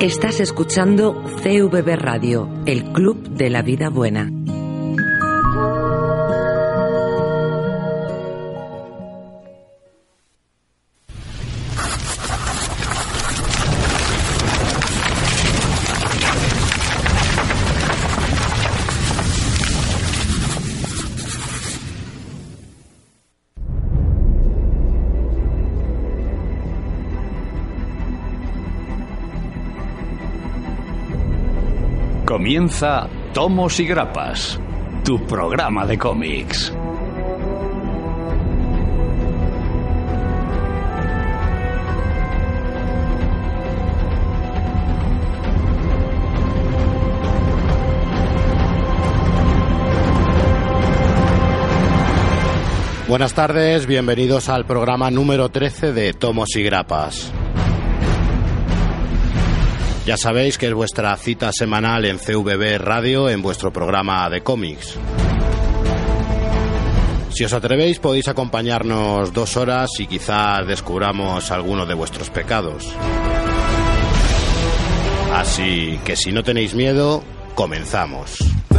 Estás 0.00 0.38
escuchando 0.38 1.24
CVB 1.42 1.96
Radio, 1.96 2.48
el 2.66 2.84
Club 2.92 3.30
de 3.30 3.50
la 3.50 3.62
Vida 3.62 3.88
Buena. 3.88 4.37
Comienza 32.48 33.06
Tomos 33.34 33.78
y 33.78 33.84
Grapas, 33.86 34.58
tu 35.04 35.22
programa 35.26 35.84
de 35.84 35.98
cómics. 35.98 36.72
Buenas 53.06 53.34
tardes, 53.34 53.84
bienvenidos 53.84 54.48
al 54.48 54.64
programa 54.64 55.10
número 55.10 55.50
13 55.50 55.92
de 55.92 56.14
Tomos 56.14 56.56
y 56.56 56.62
Grapas. 56.62 57.30
Ya 60.08 60.16
sabéis 60.16 60.56
que 60.56 60.68
es 60.68 60.72
vuestra 60.72 61.14
cita 61.18 61.50
semanal 61.52 62.06
en 62.06 62.16
CVB 62.16 62.78
Radio 62.78 63.28
en 63.28 63.42
vuestro 63.42 63.74
programa 63.74 64.30
de 64.30 64.40
cómics. 64.40 64.96
Si 67.28 67.44
os 67.44 67.52
atrevéis 67.52 67.98
podéis 67.98 68.26
acompañarnos 68.26 69.34
dos 69.34 69.58
horas 69.58 69.90
y 69.98 70.06
quizás 70.06 70.66
descubramos 70.66 71.50
alguno 71.50 71.84
de 71.84 71.92
vuestros 71.92 72.30
pecados. 72.30 72.90
Así 75.34 76.00
que 76.06 76.16
si 76.16 76.32
no 76.32 76.42
tenéis 76.42 76.74
miedo, 76.74 77.22
comenzamos. 77.54 78.38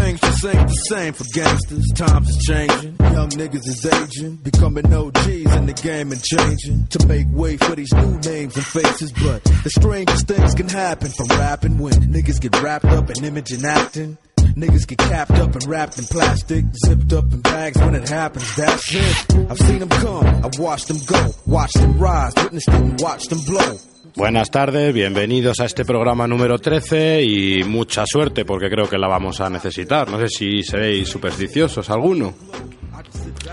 Things 0.09 0.21
just 0.21 0.45
ain't 0.45 0.67
the 0.67 0.73
same 0.89 1.13
for 1.13 1.23
gangsters. 1.35 1.85
Times 1.93 2.29
is 2.29 2.43
changing. 2.43 2.95
Young 3.13 3.29
niggas 3.29 3.67
is 3.67 3.85
aging. 3.85 4.37
Becoming 4.37 4.91
OGs 4.91 5.53
in 5.53 5.67
the 5.67 5.79
game 5.83 6.11
and 6.11 6.23
changing. 6.23 6.87
To 6.87 7.07
make 7.07 7.27
way 7.29 7.57
for 7.57 7.75
these 7.75 7.93
new 7.93 8.17
names 8.17 8.55
and 8.55 8.65
faces. 8.65 9.11
But 9.11 9.43
the 9.43 9.69
strangest 9.69 10.27
things 10.27 10.55
can 10.55 10.67
happen 10.67 11.09
from 11.09 11.27
rapping 11.37 11.77
when 11.77 11.93
niggas 11.93 12.41
get 12.41 12.59
wrapped 12.59 12.85
up 12.85 13.11
in 13.11 13.23
image 13.23 13.51
and 13.51 13.63
acting. 13.63 14.17
Niggas 14.57 14.87
get 14.87 14.97
capped 14.97 15.37
up 15.37 15.53
and 15.53 15.67
wrapped 15.67 15.99
in 15.99 16.05
plastic, 16.05 16.65
zipped 16.73 17.13
up 17.13 17.31
in 17.31 17.41
bags 17.41 17.77
when 17.77 17.93
it 17.93 18.09
happens, 18.09 18.55
that's 18.55 18.95
it. 18.95 19.35
I've 19.47 19.59
seen 19.59 19.77
them 19.77 19.89
come, 19.89 20.25
I've 20.25 20.57
watched 20.57 20.87
them 20.87 20.97
go, 21.05 21.29
watched 21.45 21.75
them 21.75 21.99
rise, 21.99 22.33
witnessed 22.35 22.67
it 22.67 22.73
and 22.73 22.99
watched 22.99 23.29
them 23.29 23.39
blow. 23.45 23.77
Buenas 24.15 24.51
tardes, 24.51 24.93
bienvenidos 24.93 25.59
a 25.59 25.65
este 25.65 25.85
programa 25.85 26.27
número 26.27 26.59
13 26.59 27.23
y 27.23 27.63
mucha 27.63 28.03
suerte 28.05 28.43
porque 28.43 28.69
creo 28.69 28.89
que 28.89 28.97
la 28.97 29.07
vamos 29.07 29.39
a 29.39 29.49
necesitar. 29.49 30.09
No 30.09 30.19
sé 30.19 30.29
si 30.29 30.63
seréis 30.63 31.07
supersticiosos 31.07 31.89
alguno. 31.89 32.33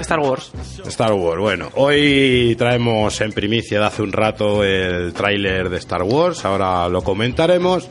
Star 0.00 0.20
Wars. 0.20 0.52
Star 0.86 1.12
Wars, 1.12 1.40
bueno, 1.40 1.70
hoy 1.74 2.54
traemos 2.58 3.20
en 3.20 3.32
primicia 3.32 3.78
de 3.78 3.86
hace 3.86 4.02
un 4.02 4.12
rato 4.12 4.64
el 4.64 5.12
tráiler 5.12 5.68
de 5.68 5.76
Star 5.78 6.02
Wars, 6.02 6.44
ahora 6.44 6.88
lo 6.88 7.02
comentaremos. 7.02 7.88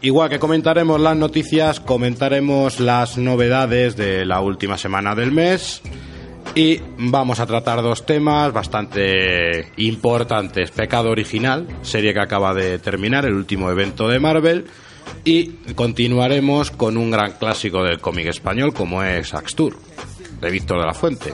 Igual 0.00 0.28
que 0.28 0.38
comentaremos 0.38 1.00
las 1.00 1.16
noticias, 1.16 1.80
comentaremos 1.80 2.78
las 2.80 3.16
novedades 3.16 3.96
de 3.96 4.24
la 4.26 4.40
última 4.40 4.76
semana 4.76 5.14
del 5.14 5.32
mes. 5.32 5.82
Y 6.56 6.80
vamos 6.98 7.40
a 7.40 7.46
tratar 7.46 7.82
dos 7.82 8.06
temas 8.06 8.52
bastante 8.52 9.72
importantes. 9.76 10.70
Pecado 10.70 11.10
Original, 11.10 11.66
serie 11.82 12.14
que 12.14 12.20
acaba 12.20 12.54
de 12.54 12.78
terminar, 12.78 13.24
el 13.24 13.34
último 13.34 13.70
evento 13.70 14.06
de 14.06 14.20
Marvel. 14.20 14.66
Y 15.24 15.48
continuaremos 15.74 16.70
con 16.70 16.96
un 16.96 17.10
gran 17.10 17.32
clásico 17.32 17.82
del 17.82 18.00
cómic 18.00 18.28
español 18.28 18.72
como 18.72 19.02
es 19.02 19.34
Axtur, 19.34 19.76
de 20.40 20.50
Víctor 20.50 20.80
de 20.80 20.86
la 20.86 20.94
Fuente. 20.94 21.32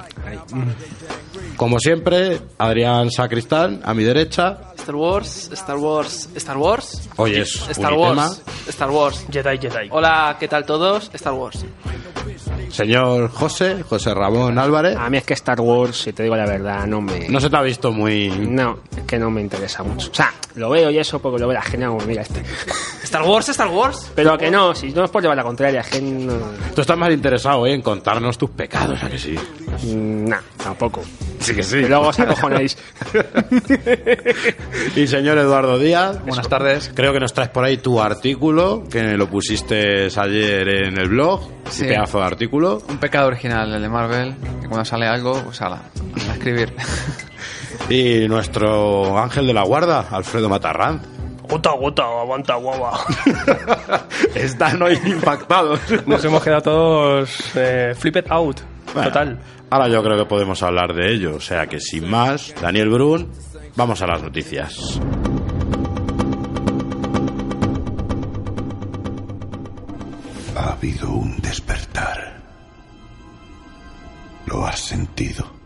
Como 1.56 1.78
siempre, 1.78 2.40
Adrián 2.58 3.10
Sacristán, 3.10 3.80
a 3.84 3.92
mi 3.92 4.02
derecha. 4.02 4.72
Star 4.76 4.94
Wars, 4.94 5.50
Star 5.52 5.76
Wars, 5.76 6.28
Star 6.34 6.56
Wars. 6.56 7.08
Hoy 7.16 7.36
es 7.36 7.68
Star 7.68 7.92
Unitema. 7.92 8.28
Wars, 8.28 8.42
Star 8.68 8.90
Wars. 8.90 9.26
Jedi, 9.30 9.58
Jedi. 9.58 9.88
Hola, 9.90 10.36
¿qué 10.40 10.48
tal 10.48 10.64
todos? 10.64 11.10
Star 11.12 11.34
Wars. 11.34 11.64
Señor 12.70 13.30
José, 13.30 13.82
José 13.82 14.14
Ramón 14.14 14.58
Álvarez. 14.58 14.96
A 14.96 15.10
mí 15.10 15.18
es 15.18 15.24
que 15.24 15.34
Star 15.34 15.60
Wars, 15.60 16.02
si 16.02 16.12
te 16.12 16.22
digo 16.22 16.36
la 16.36 16.46
verdad, 16.46 16.86
no 16.86 17.00
me... 17.00 17.28
No 17.28 17.40
se 17.40 17.50
te 17.50 17.56
ha 17.56 17.62
visto 17.62 17.92
muy... 17.92 18.28
No, 18.30 18.80
es 18.96 19.02
que 19.04 19.18
no 19.18 19.30
me 19.30 19.40
interesa 19.40 19.82
mucho. 19.82 20.10
O 20.10 20.14
sea, 20.14 20.32
lo 20.54 20.70
veo 20.70 20.90
y 20.90 20.98
eso 20.98 21.20
porque 21.20 21.40
lo 21.40 21.48
veo 21.48 21.60
la 21.60 21.88
como 21.88 22.00
mira 22.06 22.22
este. 22.22 22.42
Star 23.10 23.24
Wars, 23.24 23.48
Star 23.48 23.66
Wars. 23.66 24.12
Pero 24.14 24.38
que 24.38 24.52
no, 24.52 24.72
si 24.72 24.92
no 24.92 25.02
es 25.02 25.10
por 25.10 25.20
llevar 25.20 25.36
la 25.36 25.42
contraria, 25.42 25.82
que 25.82 26.00
no... 26.00 26.32
Tú 26.76 26.80
estás 26.82 26.96
más 26.96 27.10
interesado 27.10 27.66
¿eh? 27.66 27.74
en 27.74 27.82
contarnos 27.82 28.38
tus 28.38 28.50
pecados, 28.50 29.02
¿a 29.02 29.10
que 29.10 29.18
sí? 29.18 29.34
Mm, 29.82 30.28
Nah, 30.28 30.38
tampoco. 30.62 31.02
Sí 31.40 31.52
que 31.52 31.64
sí. 31.64 31.78
Y 31.78 31.88
luego 31.88 32.06
os 32.06 32.20
acojonéis. 32.20 32.78
y 34.94 35.08
señor 35.08 35.38
Eduardo 35.38 35.76
Díaz. 35.76 36.24
Buenas 36.24 36.48
tardes. 36.48 36.92
Creo 36.94 37.12
que 37.12 37.18
nos 37.18 37.34
traes 37.34 37.50
por 37.50 37.64
ahí 37.64 37.78
tu 37.78 38.00
artículo, 38.00 38.84
que 38.88 39.02
lo 39.16 39.28
pusiste 39.28 40.06
ayer 40.16 40.68
en 40.68 40.96
el 40.96 41.08
blog. 41.08 41.40
Sí. 41.68 41.82
Un 41.82 41.88
pedazo 41.88 42.18
de 42.18 42.24
artículo. 42.26 42.80
Un 42.88 42.98
pecado 42.98 43.26
original, 43.26 43.74
el 43.74 43.82
de 43.82 43.88
Marvel, 43.88 44.36
que 44.62 44.68
cuando 44.68 44.84
sale 44.84 45.08
algo, 45.08 45.42
pues 45.42 45.60
ala, 45.62 45.82
a 46.28 46.32
escribir. 46.32 46.72
Y 47.88 48.28
nuestro 48.28 49.18
ángel 49.18 49.48
de 49.48 49.52
la 49.52 49.64
guarda, 49.64 50.06
Alfredo 50.12 50.48
Matarrán. 50.48 51.00
Gota, 51.50 51.72
gota, 51.72 52.02
aguanta, 52.04 52.54
guava. 52.54 52.92
Están 54.34 54.80
hoy 54.82 54.98
impactados. 55.04 55.80
Nos 56.06 56.24
hemos 56.24 56.42
quedado 56.44 56.62
todos 56.62 57.56
eh, 57.56 57.92
flipped 57.98 58.30
out. 58.30 58.60
Bueno, 58.94 59.08
Total. 59.08 59.38
Ahora 59.70 59.88
yo 59.88 60.02
creo 60.02 60.16
que 60.16 60.26
podemos 60.26 60.62
hablar 60.62 60.94
de 60.94 61.12
ello. 61.12 61.34
O 61.36 61.40
sea 61.40 61.66
que 61.66 61.80
sin 61.80 62.08
más, 62.08 62.54
Daniel 62.60 62.88
Brun, 62.90 63.30
vamos 63.74 64.00
a 64.00 64.06
las 64.06 64.22
noticias. 64.22 65.00
Ha 70.56 70.72
habido 70.72 71.10
un 71.10 71.36
despertar. 71.40 72.40
¿Lo 74.46 74.66
has 74.66 74.78
sentido? 74.78 75.59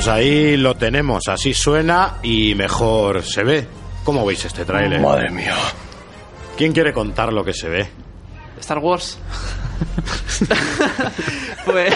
Pues 0.00 0.08
ahí 0.08 0.56
lo 0.56 0.76
tenemos, 0.76 1.28
así 1.28 1.52
suena 1.52 2.20
y 2.22 2.54
mejor 2.54 3.22
se 3.22 3.44
ve. 3.44 3.66
¿Cómo 4.02 4.24
veis 4.24 4.42
este 4.46 4.64
tráiler? 4.64 4.98
Madre 4.98 5.28
mía. 5.30 5.54
¿Quién 6.56 6.72
quiere 6.72 6.90
contar 6.94 7.30
lo 7.34 7.44
que 7.44 7.52
se 7.52 7.68
ve? 7.68 7.86
Star 8.60 8.78
Wars. 8.78 9.18
pues, 11.66 11.94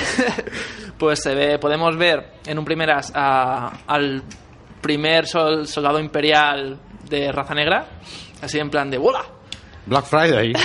pues 0.99 1.23
se 1.23 1.35
ve, 1.35 1.59
podemos 1.59 1.97
ver 1.97 2.35
en 2.45 2.59
un 2.59 2.65
primeras 2.67 3.11
a- 3.15 3.73
al 3.87 4.23
primer 4.83 5.27
sol- 5.27 5.67
soldado 5.67 5.99
imperial 5.99 6.79
de 7.09 7.33
raza 7.33 7.55
negra, 7.55 7.87
así 8.43 8.59
en 8.59 8.69
plan 8.69 8.91
de 8.91 8.99
¡Hola! 8.99 9.25
Black 9.87 10.05
Friday. 10.05 10.53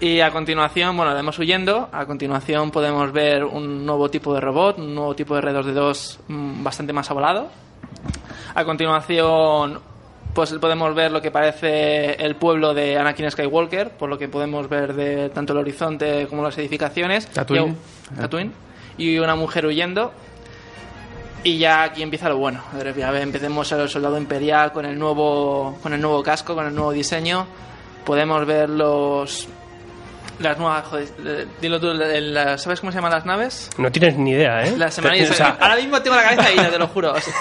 Y 0.00 0.20
a 0.20 0.30
continuación, 0.30 0.96
bueno, 0.96 1.14
vemos 1.14 1.38
huyendo. 1.38 1.90
A 1.92 2.06
continuación 2.06 2.70
podemos 2.70 3.12
ver 3.12 3.44
un 3.44 3.84
nuevo 3.84 4.08
tipo 4.08 4.32
de 4.32 4.40
robot, 4.40 4.78
un 4.78 4.94
nuevo 4.94 5.14
tipo 5.14 5.34
de 5.34 5.42
R2D2 5.42 6.18
mm, 6.26 6.64
bastante 6.64 6.94
más 6.94 7.10
avalado. 7.10 7.48
A 8.54 8.64
continuación, 8.64 9.78
pues 10.32 10.54
podemos 10.54 10.94
ver 10.94 11.12
lo 11.12 11.20
que 11.20 11.30
parece 11.30 12.14
el 12.14 12.34
pueblo 12.36 12.72
de 12.72 12.98
Anakin 12.98 13.30
Skywalker, 13.30 13.90
por 13.90 14.08
lo 14.08 14.16
que 14.16 14.28
podemos 14.28 14.70
ver 14.70 14.94
de 14.94 15.28
tanto 15.28 15.52
el 15.52 15.58
horizonte 15.58 16.26
como 16.28 16.42
las 16.42 16.56
edificaciones. 16.56 17.26
Tatooine. 17.26 17.76
Y, 18.10 18.16
Tatooine. 18.16 18.52
y 18.96 19.18
una 19.18 19.36
mujer 19.36 19.66
huyendo. 19.66 20.12
Y 21.44 21.58
ya 21.58 21.82
aquí 21.82 22.02
empieza 22.02 22.30
lo 22.30 22.38
bueno. 22.38 22.62
Ya 22.96 23.20
empecemos 23.20 23.70
el 23.72 23.86
soldado 23.90 24.16
imperial 24.16 24.72
con 24.72 24.86
el 24.86 24.98
nuevo 24.98 25.78
con 25.82 25.92
el 25.92 26.00
nuevo 26.00 26.22
casco, 26.22 26.54
con 26.54 26.66
el 26.66 26.74
nuevo 26.74 26.92
diseño. 26.92 27.46
Podemos 28.04 28.46
ver 28.46 28.70
los 28.70 29.46
las 30.40 30.58
nuevas 30.58 30.84
joder, 30.86 31.08
eh, 31.24 31.46
dilo 31.60 31.78
tú, 31.80 31.92
la- 31.94 32.58
¿sabes 32.58 32.80
cómo 32.80 32.90
se 32.92 32.96
llaman 32.98 33.12
las 33.12 33.24
naves? 33.26 33.70
No 33.78 33.90
tienes 33.92 34.16
ni 34.16 34.32
idea, 34.32 34.64
¿eh? 34.64 34.74
Las 34.76 34.94
semanillas. 34.94 35.30
O 35.30 35.34
sea, 35.34 35.56
ahora 35.60 35.76
mismo 35.76 36.00
tengo 36.02 36.16
la 36.16 36.22
cabeza 36.22 36.46
ahí, 36.46 36.56
te 36.70 36.78
lo 36.78 36.88
juro. 36.88 37.12
O 37.12 37.20
sea, 37.20 37.32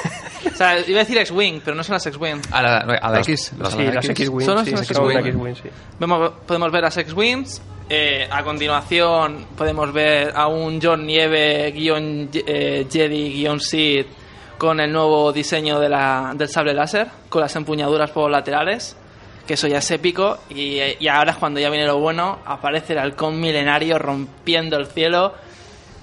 o 0.46 0.56
sea, 0.56 0.80
iba 0.88 1.00
a 1.00 1.04
decir 1.04 1.18
X-Wing, 1.18 1.62
pero 1.63 1.75
no 1.75 1.84
son 1.84 1.94
las 1.94 2.06
X-Wing. 2.06 2.42
A 2.51 2.62
la, 2.62 2.78
a 2.80 3.10
la 3.10 3.19
X. 3.19 3.54
sí, 3.54 3.56
las 3.60 4.10
X-Wing. 4.10 4.46
Sí, 4.46 4.72
las 4.72 4.88
sí. 4.88 5.69
Podemos 6.46 6.72
ver 6.72 6.81
las 6.84 6.98
X-Wings. 6.98 7.62
eh, 7.90 8.28
a 8.30 8.44
continuación 8.44 9.48
podemos 9.57 9.92
ver 9.92 10.31
a 10.36 10.48
un 10.48 10.80
John 10.81 11.06
Nieve 11.07 11.72
guion 11.72 12.30
eh, 12.34 12.86
Jedi 12.92 13.34
guion 13.34 13.60
Sith 13.60 14.07
con 14.57 14.80
el 14.80 14.92
nuevo 14.92 15.31
diseño 15.31 15.80
de 15.80 15.90
la, 15.90 16.34
del 16.36 16.50
sable 16.50 16.74
láser, 16.74 17.07
con 17.30 17.42
las 17.42 17.56
empuñaduras 17.56 18.12
por 18.12 18.30
laterales, 18.30 18.95
que 19.50 19.56
eso 19.56 19.68
ya 19.68 19.80
es 19.80 19.90
épico. 19.90 20.38
Y, 20.51 20.78
y 21.00 21.07
ahora 21.07 21.31
es 21.31 21.38
cuando 21.38 21.60
ya 21.60 21.72
viene 21.72 21.88
lo 21.88 21.98
bueno, 21.98 22.38
aparece 22.46 22.94
el 22.94 23.00
halcón 23.00 23.42
milenario 23.42 23.98
rompiendo 23.98 24.78
el 24.78 24.86
cielo. 24.86 25.34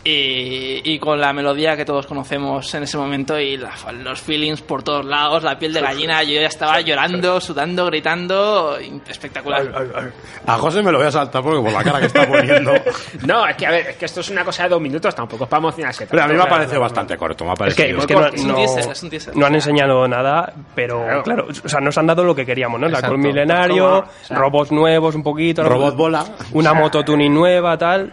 Y, 0.08 0.82
y 0.84 0.98
con 1.00 1.20
la 1.20 1.32
melodía 1.32 1.76
que 1.76 1.84
todos 1.84 2.06
conocemos 2.06 2.72
en 2.74 2.84
ese 2.84 2.96
momento 2.96 3.38
y 3.40 3.56
la- 3.56 3.72
los 4.04 4.20
feelings 4.20 4.62
por 4.62 4.84
todos 4.84 5.04
lados, 5.04 5.42
la 5.42 5.58
piel 5.58 5.72
de 5.72 5.80
gallina, 5.80 6.22
yo 6.22 6.40
ya 6.40 6.46
estaba 6.46 6.80
llorando, 6.80 7.40
sudando, 7.40 7.86
gritando, 7.86 8.78
espectacular. 9.08 10.12
A 10.46 10.58
José 10.58 10.80
me 10.82 10.92
lo 10.92 10.98
voy 10.98 11.08
a 11.08 11.10
saltar 11.10 11.42
porque 11.42 11.60
por 11.60 11.72
la 11.72 11.82
cara 11.82 11.98
que 11.98 12.06
está 12.06 12.26
poniendo. 12.26 12.72
No, 13.26 13.46
es 13.48 13.56
que 13.56 13.66
a 13.66 13.70
ver, 13.70 13.86
es 13.88 13.96
que 13.96 14.04
esto 14.04 14.20
es 14.20 14.30
una 14.30 14.44
cosa 14.44 14.62
de 14.64 14.68
dos 14.68 14.80
minutos, 14.80 15.12
tampoco 15.14 15.44
es 15.44 15.50
para 15.50 15.58
emocionarse. 15.58 16.06
Pero 16.06 16.22
a 16.22 16.28
mí 16.28 16.34
me 16.34 16.40
ha 16.40 16.44
o 16.44 16.48
parecido 16.48 16.80
bastante 16.80 17.16
corto. 17.16 17.44
Me 17.44 17.50
ha 17.50 17.54
Es 17.54 17.58
parecido. 17.58 17.86
que, 17.96 17.98
es 17.98 18.06
que 18.06 18.14
no, 18.14 18.26
Es 18.28 18.42
un 18.42 18.48
no- 18.48 18.54
teaser, 18.54 18.92
es 18.92 19.02
un 19.02 19.10
teaser. 19.10 19.36
no 19.36 19.46
han 19.46 19.54
enseñado 19.56 20.06
nada, 20.06 20.52
pero 20.74 21.02
Claro. 21.02 21.22
claro, 21.24 21.46
o 21.64 21.68
sea, 21.68 21.80
nos 21.80 21.98
han 21.98 22.06
dado 22.06 22.22
lo 22.22 22.34
que 22.34 22.46
queríamos, 22.46 22.78
¿no? 22.78 22.86
Alcohol 22.86 23.18
milenario, 23.18 23.98
o 24.30 24.34
robots 24.34 24.70
nuevos 24.70 25.14
un 25.16 25.22
poquito, 25.24 25.64
Robot 25.64 25.96
bola. 25.96 26.24
una 26.52 26.72
moto 26.74 27.04
tuning 27.04 27.32
nueva, 27.34 27.76
tal. 27.76 28.12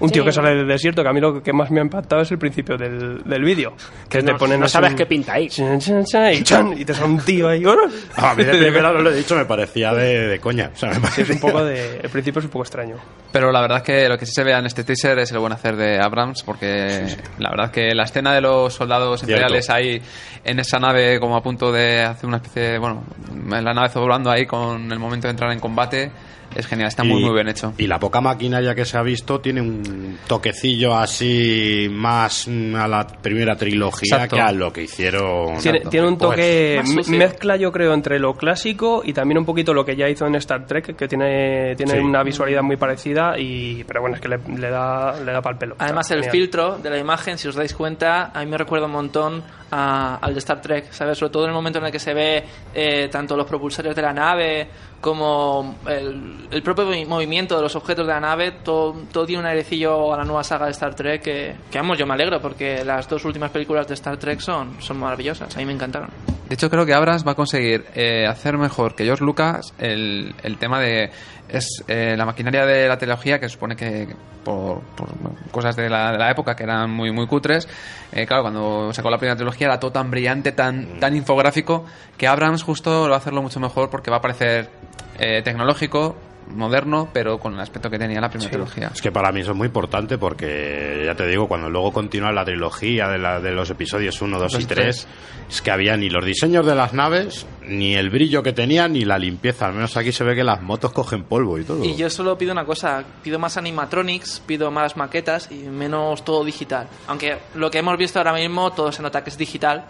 Un 0.00 0.10
tío 0.10 0.22
Sí. 0.22 0.26
que 0.26 0.32
sale 0.32 0.54
del 0.56 0.66
desierto, 0.66 1.02
que 1.02 1.08
a 1.08 1.12
mí 1.12 1.20
lo 1.20 1.40
que 1.42 1.52
más 1.52 1.70
me 1.70 1.80
ha 1.80 1.82
impactado 1.84 2.22
es 2.22 2.30
el 2.32 2.38
principio 2.38 2.76
del, 2.76 3.22
del 3.24 3.44
vídeo. 3.44 3.74
Que 4.08 4.18
es 4.18 4.24
no- 4.24 4.36
poner 4.36 4.58
no 4.58 4.64
así 4.64 4.72
sabes 4.72 4.90
un- 4.90 4.96
qué 4.96 5.06
pinta 5.06 5.34
ahí. 5.34 5.48
chan, 5.48 5.78
chan, 5.78 6.04
chan, 6.04 6.32
y, 6.34 6.42
chan, 6.42 6.74
y 6.80 6.84
te 6.84 6.92
sale 6.94 7.06
un 7.06 7.18
tío 7.20 7.48
ahí. 7.48 7.64
¡hola! 7.64 7.88
A 8.16 8.34
mí 8.34 8.42
de 8.44 8.52
primera 8.58 8.92
lo 8.92 9.10
he 9.10 9.14
dicho, 9.14 9.36
me 9.36 9.44
parecía 9.44 9.94
de, 9.94 10.26
de 10.28 10.38
coña. 10.40 10.70
O 10.74 10.76
sea, 10.76 10.90
me 10.98 11.06
Sí, 11.10 11.22
es 11.22 11.30
un 11.30 11.38
poco 11.40 11.64
de. 11.64 12.00
El 12.02 12.10
principio 12.10 12.40
es 12.40 12.44
un 12.46 12.50
poco 12.50 12.64
extraño. 12.64 12.96
Pero 13.30 13.52
la 13.52 13.60
verdad 13.60 13.78
es 13.78 13.84
que 13.84 14.08
lo 14.08 14.18
que 14.18 14.26
sí 14.26 14.32
se 14.34 14.42
vea 14.44 14.58
en 14.58 14.66
este 14.66 14.82
teaser 14.84 15.18
es 15.20 15.30
el 15.32 15.38
buen 15.38 15.52
hacer 15.52 15.76
de 15.76 15.98
Abrams, 16.00 16.42
porque 16.44 17.06
la 17.38 17.50
verdad 17.50 17.70
que 17.70 17.94
la 17.94 18.02
escena 18.04 18.34
de 18.34 18.40
los 18.40 18.74
soldados 18.74 19.22
imperiales 19.22 19.70
ahí 19.70 20.00
en 20.44 20.58
esa 20.58 20.78
nave 20.78 21.18
como 21.20 21.36
a 21.36 21.42
punto 21.42 21.70
de 21.72 22.02
hacer 22.02 22.26
una 22.26 22.36
especie 22.38 22.62
de, 22.62 22.78
bueno, 22.78 23.04
en 23.32 23.64
la 23.64 23.72
nave 23.74 23.90
volando 23.94 24.30
ahí 24.30 24.44
con 24.46 24.90
el 24.90 24.98
momento 24.98 25.28
de 25.28 25.30
entrar 25.32 25.52
en 25.52 25.60
combate, 25.60 26.10
es 26.54 26.66
genial, 26.66 26.88
está 26.88 27.04
muy 27.04 27.20
Y- 27.20 27.24
muy 27.24 27.34
bien 27.34 27.48
hecho. 27.48 27.72
Y 27.78 27.86
la 27.86 27.98
poca 27.98 28.20
maquinaria 28.20 28.74
que 28.74 28.84
se 28.84 28.96
ha 28.98 29.02
visto 29.02 29.40
tiene 29.40 29.60
un 29.60 30.18
toquecillo 30.26 30.94
así 30.96 31.88
más 31.90 32.48
a 32.48 32.88
la 32.88 33.06
primera 33.06 33.56
trilogía 33.56 34.14
Exacto. 34.16 34.36
que 34.36 34.42
a 34.42 34.52
lo 34.52 34.72
que 34.72 34.82
hicieron. 34.82 35.58
Tiene, 35.90 36.06
un 36.08 36.16
Pues, 36.16 36.30
toque, 36.30 36.80
sucio. 36.84 37.18
mezcla 37.18 37.56
yo 37.56 37.72
creo 37.72 37.92
entre 37.94 38.18
lo 38.18 38.34
clásico 38.34 39.02
y 39.04 39.12
también 39.12 39.38
un 39.38 39.44
poquito 39.44 39.72
lo 39.74 39.84
que 39.84 39.96
ya 39.96 40.08
hizo 40.08 40.26
en 40.26 40.34
Star 40.36 40.66
Trek, 40.66 40.96
que 40.96 41.08
tiene, 41.08 41.74
tiene 41.76 41.92
Sí. 41.92 41.98
una 41.98 42.22
visualidad 42.22 42.62
muy 42.62 42.76
parecida, 42.76 43.38
y 43.38 43.84
pero 43.84 44.00
bueno, 44.00 44.16
es 44.16 44.22
que 44.22 44.28
le, 44.28 44.38
le 44.56 44.70
da, 44.70 45.18
le 45.20 45.32
da 45.32 45.40
pal 45.42 45.58
pelo. 45.58 45.76
Además, 45.78 46.10
el 46.10 46.18
genial. 46.18 46.32
filtro 46.32 46.78
de 46.78 46.90
la 46.90 46.98
imagen, 46.98 47.38
si 47.38 47.48
os 47.48 47.54
dais 47.54 47.74
cuenta, 47.74 48.30
a 48.34 48.44
mí 48.44 48.50
me 48.50 48.58
recuerda 48.58 48.86
un 48.86 48.92
montón 48.92 49.42
a- 49.70 50.16
al 50.20 50.32
de 50.34 50.38
Star 50.38 50.60
Trek, 50.60 50.92
¿sabes? 50.92 51.18
Sobre 51.18 51.32
todo 51.32 51.44
en 51.44 51.50
el 51.50 51.54
momento 51.54 51.78
en 51.78 51.86
el 51.86 51.92
que 51.92 51.98
se 51.98 52.14
ve 52.14 52.44
eh, 52.74 53.08
tanto 53.10 53.36
los 53.36 53.46
propulsores 53.46 53.94
de 53.94 54.02
la 54.02 54.12
nave 54.12 54.68
como 55.04 55.76
el, 55.86 56.48
el 56.50 56.62
propio 56.62 56.86
movi- 56.86 57.06
movimiento 57.06 57.56
de 57.56 57.62
los 57.62 57.76
objetos 57.76 58.06
de 58.06 58.12
la 58.14 58.20
nave, 58.20 58.52
todo, 58.64 58.94
todo 59.12 59.26
tiene 59.26 59.40
un 59.42 59.46
airecillo 59.46 60.14
a 60.14 60.16
la 60.16 60.24
nueva 60.24 60.42
saga 60.42 60.64
de 60.64 60.70
Star 60.70 60.94
Trek 60.94 61.20
que, 61.20 61.54
que 61.70 61.78
vamos, 61.78 61.98
yo 61.98 62.06
me 62.06 62.14
alegro 62.14 62.40
porque 62.40 62.82
las 62.86 63.06
dos 63.06 63.22
últimas 63.26 63.50
películas 63.50 63.86
de 63.86 63.92
Star 63.92 64.16
Trek 64.16 64.40
son, 64.40 64.80
son 64.80 64.98
maravillosas, 64.98 65.54
a 65.54 65.58
mí 65.58 65.66
me 65.66 65.74
encantaron. 65.74 66.08
De 66.48 66.54
hecho, 66.54 66.70
creo 66.70 66.86
que 66.86 66.94
Abrams 66.94 67.26
va 67.26 67.32
a 67.32 67.34
conseguir 67.34 67.84
eh, 67.94 68.26
hacer 68.26 68.56
mejor 68.56 68.94
que 68.94 69.04
George 69.04 69.24
Lucas 69.24 69.74
el, 69.78 70.34
el 70.42 70.56
tema 70.56 70.80
de 70.80 71.10
es 71.50 71.84
eh, 71.88 72.14
la 72.16 72.24
maquinaria 72.24 72.64
de 72.64 72.88
la 72.88 72.96
trilogía 72.96 73.38
que 73.38 73.50
supone 73.50 73.76
que 73.76 74.08
por, 74.42 74.80
por 74.96 75.08
cosas 75.50 75.76
de 75.76 75.90
la, 75.90 76.12
de 76.12 76.18
la 76.18 76.30
época 76.30 76.56
que 76.56 76.62
eran 76.64 76.90
muy 76.90 77.12
muy 77.12 77.26
cutres 77.26 77.68
eh, 78.12 78.26
claro 78.26 78.42
cuando 78.44 78.92
sacó 78.94 79.10
la 79.10 79.18
primera 79.18 79.36
trilogía 79.36 79.66
era 79.66 79.78
todo 79.78 79.92
tan 79.92 80.10
brillante 80.10 80.52
tan 80.52 80.98
tan 80.98 81.14
infográfico 81.14 81.84
que 82.16 82.26
Abrams 82.26 82.62
justo 82.62 83.04
lo 83.04 83.10
va 83.10 83.16
a 83.16 83.18
hacerlo 83.18 83.42
mucho 83.42 83.60
mejor 83.60 83.90
porque 83.90 84.10
va 84.10 84.16
a 84.16 84.20
parecer 84.22 84.70
eh, 85.18 85.42
tecnológico 85.42 86.16
moderno 86.46 87.08
pero 87.10 87.38
con 87.38 87.54
el 87.54 87.60
aspecto 87.60 87.88
que 87.88 87.98
tenía 87.98 88.20
la 88.20 88.28
primera 88.28 88.50
trilogía 88.50 88.90
Es 88.92 89.00
que 89.00 89.10
para 89.10 89.32
mí 89.32 89.40
eso 89.40 89.52
es 89.52 89.56
muy 89.56 89.66
importante 89.68 90.18
porque, 90.18 91.02
ya 91.06 91.14
te 91.14 91.26
digo, 91.26 91.48
cuando 91.48 91.70
luego 91.70 91.90
continúa 91.90 92.32
la 92.32 92.44
trilogía 92.44 93.08
de, 93.08 93.16
la- 93.18 93.40
de 93.40 93.52
los 93.52 93.70
episodios 93.70 94.20
1, 94.20 94.38
2 94.38 94.52
y 94.52 94.56
Los 94.56 94.66
3, 94.66 95.08
es 95.48 95.62
que 95.62 95.70
había 95.70 95.96
ni 95.96 96.10
los 96.10 96.22
diseños 96.22 96.66
de 96.66 96.74
las 96.74 96.92
naves, 96.92 97.46
ni 97.66 97.94
el 97.94 98.10
brillo 98.10 98.42
que 98.42 98.52
tenían, 98.52 98.92
ni 98.92 99.06
la 99.06 99.18
limpieza. 99.18 99.66
Al 99.68 99.72
menos 99.72 99.96
aquí 99.96 100.12
se 100.12 100.22
ve 100.22 100.34
que 100.34 100.44
las 100.44 100.60
motos 100.60 100.92
cogen 100.92 101.24
polvo 101.24 101.58
y 101.58 101.64
todo. 101.64 101.82
Y 101.82 101.96
yo 101.96 102.10
solo 102.10 102.36
pido 102.36 102.52
una 102.52 102.66
cosa, 102.66 103.02
pido 103.22 103.38
más 103.38 103.56
animatronics, 103.56 104.40
pido 104.46 104.70
más 104.70 104.98
maquetas 104.98 105.50
y 105.50 105.54
menos 105.70 106.24
todo 106.26 106.44
digital. 106.44 106.88
Aunque 107.06 107.38
lo 107.54 107.70
que 107.70 107.78
hemos 107.78 107.96
visto 107.96 108.18
ahora 108.18 108.34
mismo 108.34 108.70
todo 108.72 108.92
se 108.92 109.00
nota 109.02 109.24
que 109.24 109.30
es 109.30 109.38
digital, 109.38 109.86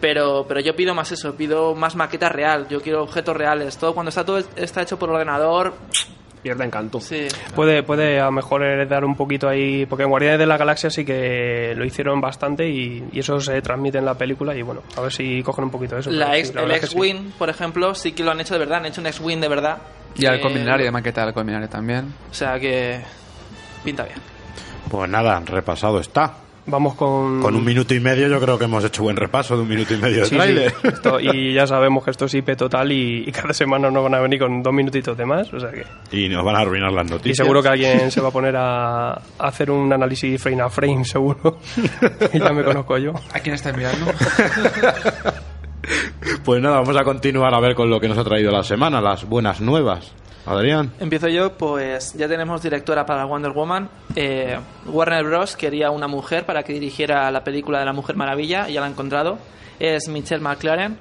pero, 0.00 0.44
pero 0.46 0.60
yo 0.60 0.74
pido 0.76 0.94
más 0.94 1.10
eso, 1.12 1.34
pido 1.34 1.74
más 1.74 1.96
maqueta 1.96 2.28
real, 2.28 2.66
yo 2.68 2.80
quiero 2.80 3.02
objetos 3.02 3.36
reales. 3.36 3.76
Todo 3.78 3.94
cuando 3.94 4.08
está 4.10 4.24
todo 4.24 4.38
está 4.56 4.82
hecho 4.82 4.98
por 4.98 5.10
ordenador, 5.10 5.74
Pierde 6.42 6.64
encanto. 6.64 7.00
sí. 7.00 7.26
Puede, 7.56 7.82
puede 7.82 8.20
a 8.20 8.26
lo 8.26 8.30
mejor 8.32 8.62
heredar 8.62 9.04
un 9.04 9.16
poquito 9.16 9.48
ahí, 9.48 9.84
porque 9.86 10.04
en 10.04 10.10
Guardianes 10.10 10.38
de 10.38 10.46
la 10.46 10.56
Galaxia 10.56 10.90
sí 10.90 11.04
que 11.04 11.74
lo 11.76 11.84
hicieron 11.84 12.20
bastante 12.20 12.68
y, 12.68 13.02
y 13.10 13.18
eso 13.18 13.40
se 13.40 13.60
transmite 13.62 13.98
en 13.98 14.04
la 14.04 14.14
película 14.14 14.54
y 14.54 14.62
bueno, 14.62 14.82
a 14.96 15.00
ver 15.00 15.12
si 15.12 15.42
cogen 15.42 15.64
un 15.64 15.70
poquito 15.72 15.96
de 15.96 16.02
eso. 16.02 16.10
La 16.12 16.36
ex- 16.36 16.48
sí, 16.48 16.54
la 16.54 16.62
el 16.62 16.70
sí. 16.70 16.76
X-Wing, 16.76 17.32
por 17.36 17.48
ejemplo, 17.50 17.94
sí 17.96 18.12
que 18.12 18.22
lo 18.22 18.30
han 18.30 18.38
hecho 18.40 18.54
de 18.54 18.60
verdad, 18.60 18.78
han 18.78 18.86
hecho 18.86 19.00
un 19.00 19.08
X-Wing 19.08 19.40
de 19.40 19.48
verdad. 19.48 19.78
y 20.14 20.26
al 20.26 20.40
combinario 20.40 20.84
de 20.86 20.92
maqueta 20.92 21.24
del 21.24 21.34
combinario 21.34 21.68
también 21.68 22.14
O 22.30 22.34
sea 22.34 22.60
que 22.60 23.00
pinta 23.82 24.04
bien. 24.04 24.18
Pues 24.88 25.10
nada, 25.10 25.42
repasado 25.44 25.98
está. 25.98 26.32
Vamos 26.68 26.94
con... 26.96 27.40
Con 27.40 27.54
un 27.54 27.64
minuto 27.64 27.94
y 27.94 28.00
medio 28.00 28.26
yo 28.28 28.40
creo 28.40 28.58
que 28.58 28.64
hemos 28.64 28.84
hecho 28.84 29.02
buen 29.04 29.16
repaso 29.16 29.54
de 29.56 29.62
un 29.62 29.68
minuto 29.68 29.94
y 29.94 29.98
medio 29.98 30.18
de 30.20 30.24
Sí, 30.24 30.30
sí. 30.30 30.36
tráiler. 30.36 30.74
Y 31.34 31.52
ya 31.54 31.66
sabemos 31.66 32.04
que 32.04 32.10
esto 32.10 32.24
es 32.24 32.34
IP 32.34 32.56
total 32.56 32.90
y, 32.90 33.24
y 33.26 33.32
cada 33.32 33.52
semana 33.52 33.90
nos 33.90 34.02
van 34.02 34.14
a 34.14 34.20
venir 34.20 34.40
con 34.40 34.62
dos 34.62 34.72
minutitos 34.72 35.16
de 35.16 35.24
más, 35.24 35.52
o 35.54 35.60
sea 35.60 35.70
que... 35.70 35.84
Y 36.10 36.28
nos 36.28 36.44
van 36.44 36.56
a 36.56 36.60
arruinar 36.60 36.92
las 36.92 37.06
Y 37.06 37.10
noticias. 37.10 37.36
seguro 37.36 37.62
que 37.62 37.68
alguien 37.68 38.10
se 38.10 38.20
va 38.20 38.28
a 38.28 38.32
poner 38.32 38.56
a, 38.56 39.10
a 39.12 39.20
hacer 39.38 39.70
un 39.70 39.92
análisis 39.92 40.42
frame 40.42 40.62
a 40.62 40.68
frame, 40.68 41.04
seguro. 41.04 41.58
y 42.32 42.38
ya 42.40 42.52
me 42.52 42.64
conozco 42.64 42.98
yo. 42.98 43.12
¿a 43.32 43.38
quién 43.40 43.54
está 43.54 43.70
enviando? 43.70 44.06
Pues 46.44 46.60
nada, 46.60 46.80
vamos 46.80 46.96
a 46.96 47.04
continuar 47.04 47.54
a 47.54 47.60
ver 47.60 47.74
con 47.76 47.88
lo 47.88 48.00
que 48.00 48.08
nos 48.08 48.18
ha 48.18 48.24
traído 48.24 48.50
la 48.50 48.64
semana, 48.64 49.00
las 49.00 49.24
buenas 49.24 49.60
nuevas. 49.60 50.12
Adrián. 50.46 50.92
Empiezo 51.00 51.28
yo, 51.28 51.52
pues 51.58 52.14
ya 52.14 52.28
tenemos 52.28 52.62
directora 52.62 53.04
para 53.04 53.24
Wonder 53.24 53.50
Woman. 53.52 53.88
Eh, 54.14 54.58
Warner 54.86 55.24
Bros. 55.24 55.56
quería 55.56 55.90
una 55.90 56.06
mujer 56.06 56.46
para 56.46 56.62
que 56.62 56.72
dirigiera 56.72 57.30
la 57.30 57.42
película 57.42 57.80
de 57.80 57.84
la 57.84 57.92
Mujer 57.92 58.16
Maravilla, 58.16 58.68
y 58.68 58.74
ya 58.74 58.80
la 58.80 58.86
ha 58.86 58.90
encontrado. 58.90 59.38
Es 59.80 60.08
Michelle 60.08 60.40
McLaren, 60.40 60.98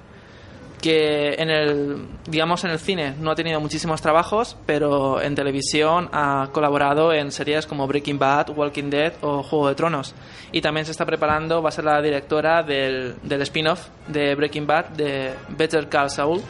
que 0.82 1.34
en 1.36 1.50
el, 1.50 2.08
digamos, 2.28 2.64
en 2.64 2.72
el 2.72 2.80
cine 2.80 3.14
no 3.20 3.32
ha 3.32 3.36
tenido 3.36 3.60
muchísimos 3.60 4.02
trabajos, 4.02 4.58
pero 4.66 5.22
en 5.22 5.36
televisión 5.36 6.10
ha 6.12 6.50
colaborado 6.52 7.14
en 7.14 7.32
series 7.32 7.68
como 7.68 7.88
Breaking 7.88 8.18
Bad, 8.18 8.50
Walking 8.50 8.90
Dead 8.90 9.14
o 9.22 9.44
Juego 9.44 9.68
de 9.70 9.76
Tronos. 9.76 10.16
Y 10.52 10.62
también 10.62 10.86
se 10.86 10.92
está 10.92 11.06
preparando, 11.06 11.62
va 11.62 11.70
a 11.70 11.72
ser 11.72 11.86
la 11.86 12.02
directora 12.02 12.64
del, 12.64 13.16
del 13.22 13.42
spin-off 13.44 13.88
de 14.08 14.34
Breaking 14.34 14.66
Bad, 14.66 14.86
de 14.90 15.34
Better 15.50 15.88
Call 15.88 16.10
Saul, 16.10 16.42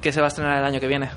que 0.00 0.10
se 0.10 0.20
va 0.20 0.26
a 0.26 0.28
estrenar 0.28 0.58
el 0.58 0.64
año 0.64 0.80
que 0.80 0.86
viene. 0.86 1.10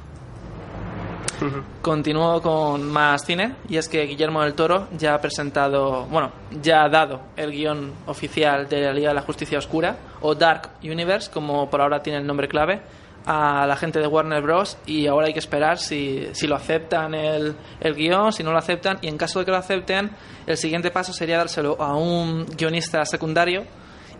Continúo 1.81 2.41
con 2.41 2.91
más 2.91 3.25
cine 3.25 3.55
y 3.69 3.77
es 3.77 3.89
que 3.89 4.03
Guillermo 4.03 4.41
del 4.41 4.53
Toro 4.53 4.87
ya 4.97 5.15
ha 5.15 5.21
presentado, 5.21 6.05
bueno, 6.05 6.31
ya 6.61 6.83
ha 6.83 6.89
dado 6.89 7.21
el 7.35 7.51
guion 7.51 7.91
oficial 8.07 8.67
de 8.67 8.81
la 8.81 8.93
Liga 8.93 9.09
de 9.09 9.15
la 9.15 9.21
Justicia 9.21 9.57
Oscura 9.57 9.97
o 10.21 10.35
Dark 10.35 10.71
Universe, 10.83 11.29
como 11.31 11.69
por 11.69 11.81
ahora 11.81 12.01
tiene 12.01 12.19
el 12.19 12.27
nombre 12.27 12.47
clave, 12.47 12.81
a 13.25 13.65
la 13.65 13.75
gente 13.75 13.99
de 13.99 14.07
Warner 14.07 14.41
Bros. 14.41 14.77
y 14.85 15.07
ahora 15.07 15.27
hay 15.27 15.33
que 15.33 15.39
esperar 15.39 15.77
si, 15.77 16.27
si 16.33 16.47
lo 16.47 16.55
aceptan 16.55 17.13
el, 17.13 17.55
el 17.79 17.95
guion, 17.95 18.33
si 18.33 18.43
no 18.43 18.51
lo 18.51 18.57
aceptan, 18.57 18.97
y 19.01 19.07
en 19.07 19.17
caso 19.17 19.39
de 19.39 19.45
que 19.45 19.51
lo 19.51 19.57
acepten, 19.57 20.11
el 20.45 20.57
siguiente 20.57 20.91
paso 20.91 21.13
sería 21.13 21.37
dárselo 21.37 21.81
a 21.81 21.95
un 21.95 22.45
guionista 22.45 23.05
secundario 23.05 23.63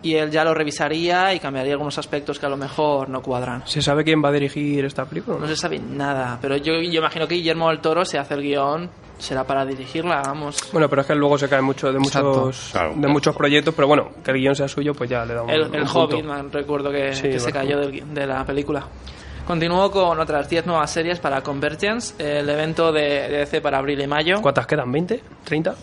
y 0.04 0.14
él 0.14 0.30
ya 0.30 0.44
lo 0.44 0.54
revisaría 0.54 1.34
y 1.34 1.40
cambiaría 1.40 1.72
algunos 1.72 1.98
aspectos 1.98 2.38
que 2.38 2.46
a 2.46 2.48
lo 2.48 2.56
mejor 2.56 3.08
no 3.08 3.20
cuadran. 3.22 3.66
¿Se 3.66 3.82
sabe 3.82 4.04
quién 4.04 4.22
va 4.22 4.28
a 4.28 4.32
dirigir 4.32 4.84
esta 4.84 5.04
película? 5.04 5.38
No 5.40 5.48
se 5.48 5.56
sabe 5.56 5.78
nada, 5.80 6.38
pero 6.40 6.56
yo, 6.56 6.74
yo 6.74 7.00
imagino 7.00 7.26
que 7.26 7.34
Guillermo 7.34 7.68
del 7.70 7.80
Toro, 7.80 8.04
si 8.04 8.16
hace 8.16 8.34
el 8.34 8.42
guion, 8.42 8.88
será 9.18 9.44
para 9.44 9.64
dirigirla, 9.64 10.22
vamos. 10.24 10.58
Bueno, 10.72 10.88
pero 10.88 11.00
es 11.02 11.06
que 11.08 11.14
luego 11.14 11.38
se 11.38 11.48
cae 11.48 11.62
mucho 11.62 11.92
de 11.92 11.98
muchos, 11.98 12.68
Claro. 12.72 12.92
de 12.96 13.08
muchos 13.08 13.34
proyectos, 13.34 13.74
pero 13.74 13.88
bueno, 13.88 14.10
que 14.22 14.30
el 14.30 14.36
guion 14.38 14.54
sea 14.54 14.68
suyo, 14.68 14.92
pues 14.94 15.08
ya 15.10 15.24
le 15.24 15.34
da 15.34 15.42
un, 15.42 15.50
El, 15.50 15.62
un 15.62 15.74
el 15.74 15.82
punto. 15.84 16.00
Hobbit, 16.16 16.24
man, 16.24 16.52
recuerdo 16.52 16.90
que, 16.92 17.14
Sí, 17.14 17.22
que 17.30 17.40
se 17.40 17.50
cayó 17.50 17.78
del- 17.80 18.12
de 18.14 18.26
la 18.26 18.44
película. 18.44 18.86
Continúo 19.46 19.90
con 19.90 20.18
otras 20.18 20.48
10 20.48 20.64
nuevas 20.66 20.90
series 20.90 21.18
para 21.20 21.42
Convergence, 21.42 22.14
el 22.18 22.48
evento 22.48 22.90
de, 22.92 23.28
de 23.28 23.38
DC 23.40 23.60
para 23.60 23.76
abril 23.78 24.00
y 24.00 24.06
mayo. 24.06 24.40
¿Cuántas 24.40 24.66
quedan? 24.66 24.90
¿20? 24.90 25.20
¿30? 25.46 25.74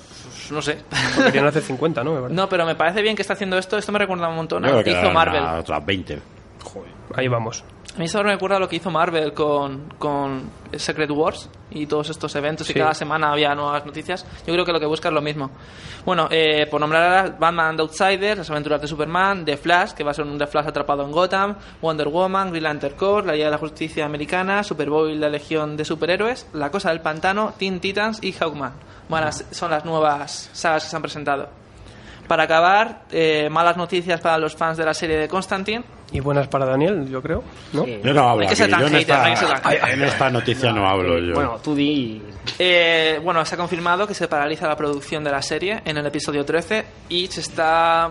Pues 0.51 0.67
no 0.67 0.74
sé. 0.74 0.84
Porque 1.15 1.31
querían 1.31 1.48
hacer 1.48 1.62
50, 1.63 2.03
¿no? 2.03 2.27
No, 2.27 2.50
pero 2.50 2.65
me 2.65 2.75
parece 2.75 3.01
bien 3.01 3.15
que 3.15 3.22
está 3.22 3.34
haciendo 3.34 3.58
esto. 3.58 3.77
Esto 3.77 3.93
me 3.93 4.00
recuerda 4.00 4.27
un 4.27 4.36
montón 4.36 4.65
a 4.65 4.72
lo 4.72 4.84
que 4.84 4.91
hizo 4.91 5.10
Marvel. 5.12 5.41
a 5.41 5.60
otras 5.60 5.86
20. 5.86 6.20
Ahí 7.15 7.27
vamos. 7.29 7.63
A 7.93 8.00
mí 8.00 8.05
eso 8.05 8.24
me 8.24 8.31
recuerda 8.31 8.57
lo 8.57 8.69
que 8.69 8.77
hizo 8.77 8.89
Marvel 8.89 9.33
con, 9.33 9.89
con 10.00 10.50
Secret 10.77 11.12
Wars 11.12 11.50
y 11.71 11.88
todos 11.88 12.10
estos 12.10 12.33
eventos 12.36 12.69
y 12.69 12.74
cada 12.74 12.93
semana 12.93 13.33
había 13.33 13.53
nuevas 13.53 13.86
noticias. 13.86 14.25
Yo 14.48 14.53
creo 14.53 14.63
que 14.63 14.71
lo 14.71 14.79
que 14.79 14.86
busca 14.86 15.10
es 15.10 15.13
lo 15.13 15.21
mismo. 15.21 15.51
Bueno, 16.05 16.29
eh, 16.31 16.67
por 16.71 16.79
nombrar 16.79 17.03
a 17.03 17.29
Batman 17.31 17.75
The 17.75 17.81
Outsider, 17.81 18.38
Las 18.38 18.50
aventuras 18.50 18.81
de 18.81 18.88
Superman, 18.88 19.43
The 19.43 19.57
Flash, 19.57 19.91
que 19.91 20.05
va 20.05 20.12
a 20.12 20.13
ser 20.13 20.25
un 20.25 20.38
The 20.38 20.48
Flash 20.48 20.67
atrapado 20.67 21.03
en 21.03 21.12
Gotham, 21.12 21.57
Wonder 21.81 22.07
Woman, 22.07 22.51
Green 22.51 22.63
Lantern 22.63 22.95
Corps, 22.95 23.25
La 23.25 23.33
Liga 23.33 23.45
de 23.45 23.51
la 23.51 23.57
Justicia 23.57 24.05
Americana, 24.05 24.63
Superboy, 24.63 25.17
La 25.17 25.27
Legión 25.27 25.75
de 25.75 25.83
Superhéroes, 25.83 26.48
La 26.53 26.71
Cosa 26.71 26.89
del 26.89 27.01
Pantano, 27.01 27.53
Teen 27.57 27.81
Titans 27.81 28.24
y 28.24 28.31
Hawkman. 28.31 28.71
Buenas, 29.10 29.45
son 29.51 29.69
las 29.69 29.83
nuevas 29.83 30.50
sagas 30.53 30.86
que 30.86 30.89
se 30.89 30.95
han 30.95 31.01
presentado. 31.01 31.50
Para 32.27 32.43
acabar, 32.43 33.01
eh, 33.12 33.50
malas 33.50 33.75
noticias 33.75 34.21
para 34.21 34.38
los 34.38 34.55
fans 34.55 34.77
de 34.77 34.86
la 34.86 34.93
serie 34.93 35.17
de 35.17 35.27
Constantine. 35.27 35.83
Y 36.13 36.20
buenas 36.20 36.48
para 36.50 36.65
Daniel, 36.65 37.08
yo 37.10 37.22
creo. 37.22 37.44
¿no? 37.72 37.86
Sí. 37.86 38.00
Yo 38.03 38.13
no 38.13 38.22
hablo 38.30 38.41
Hay 38.41 38.48
que 38.48 38.53
aquí, 38.53 38.56
ser 38.63 38.70
tan 38.70 38.82
yo 38.82 38.88
en 38.88 38.96
esta, 38.96 39.18
no 39.18 39.24
hay 39.24 39.32
que 39.32 39.38
ser 39.38 39.48
tan 39.50 39.62
hater. 39.63 39.89
en 39.89 40.03
esta 40.03 40.30
noticia 40.30 40.72
no 40.74 40.88
hablo 40.88 41.20
yo. 41.20 41.34
Bueno, 41.34 41.60
tú 41.63 41.74
di. 41.74 42.22
Eh, 42.60 43.20
bueno, 43.24 43.46
se 43.46 43.56
ha 43.56 43.58
confirmado 43.58 44.06
que 44.06 44.13
se 44.13 44.27
paraliza 44.27 44.68
la 44.68 44.75
producción 44.75 45.24
de 45.24 45.32
la 45.32 45.41
serie 45.41 45.82
en 45.86 45.98
el 45.98 46.06
episodio 46.06 46.44
13 46.44 46.86
y 47.10 47.27
se 47.27 47.39
está 47.41 48.10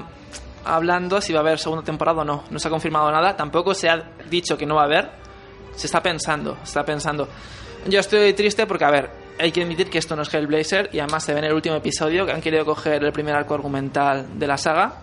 hablando 0.64 1.20
si 1.20 1.32
va 1.32 1.40
a 1.40 1.42
haber 1.42 1.58
segunda 1.58 1.84
temporada 1.84 2.22
o 2.22 2.24
no. 2.24 2.44
No 2.50 2.58
se 2.58 2.68
ha 2.68 2.70
confirmado 2.70 3.10
nada, 3.10 3.36
tampoco 3.36 3.74
se 3.74 3.90
ha 3.90 4.12
dicho 4.30 4.56
que 4.56 4.64
no 4.64 4.76
va 4.76 4.82
a 4.82 4.86
haber. 4.86 5.10
Se 5.76 5.86
está 5.86 6.02
pensando, 6.02 6.56
se 6.62 6.64
está 6.64 6.84
pensando. 6.84 7.28
Yo 7.86 8.00
estoy 8.00 8.32
triste 8.32 8.66
porque, 8.66 8.84
a 8.84 8.90
ver, 8.90 9.10
hay 9.38 9.52
que 9.52 9.62
admitir 9.62 9.88
que 9.88 9.98
esto 9.98 10.16
no 10.16 10.22
es 10.22 10.32
Hellblazer 10.32 10.90
y 10.92 11.00
además 11.00 11.24
se 11.24 11.32
ve 11.32 11.40
en 11.40 11.46
el 11.46 11.54
último 11.54 11.76
episodio 11.76 12.26
que 12.26 12.32
han 12.32 12.40
querido 12.40 12.64
coger 12.64 13.04
el 13.04 13.12
primer 13.12 13.34
arco 13.34 13.54
argumental 13.54 14.38
de 14.38 14.46
la 14.46 14.56
saga 14.58 14.96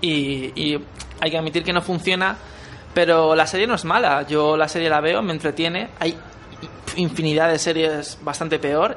y, 0.00 0.52
y 0.54 0.78
hay 1.20 1.30
que 1.30 1.38
admitir 1.38 1.64
que 1.64 1.72
no 1.72 1.82
funciona, 1.82 2.36
pero 2.94 3.34
la 3.34 3.46
serie 3.46 3.66
no 3.66 3.74
es 3.74 3.84
mala. 3.84 4.26
Yo 4.26 4.56
la 4.56 4.68
serie 4.68 4.88
la 4.88 5.00
veo, 5.00 5.22
me 5.22 5.32
entretiene. 5.32 5.90
Hay 5.98 6.16
infinidad 6.96 7.50
de 7.50 7.58
series 7.58 8.18
bastante 8.22 8.58
peor 8.58 8.96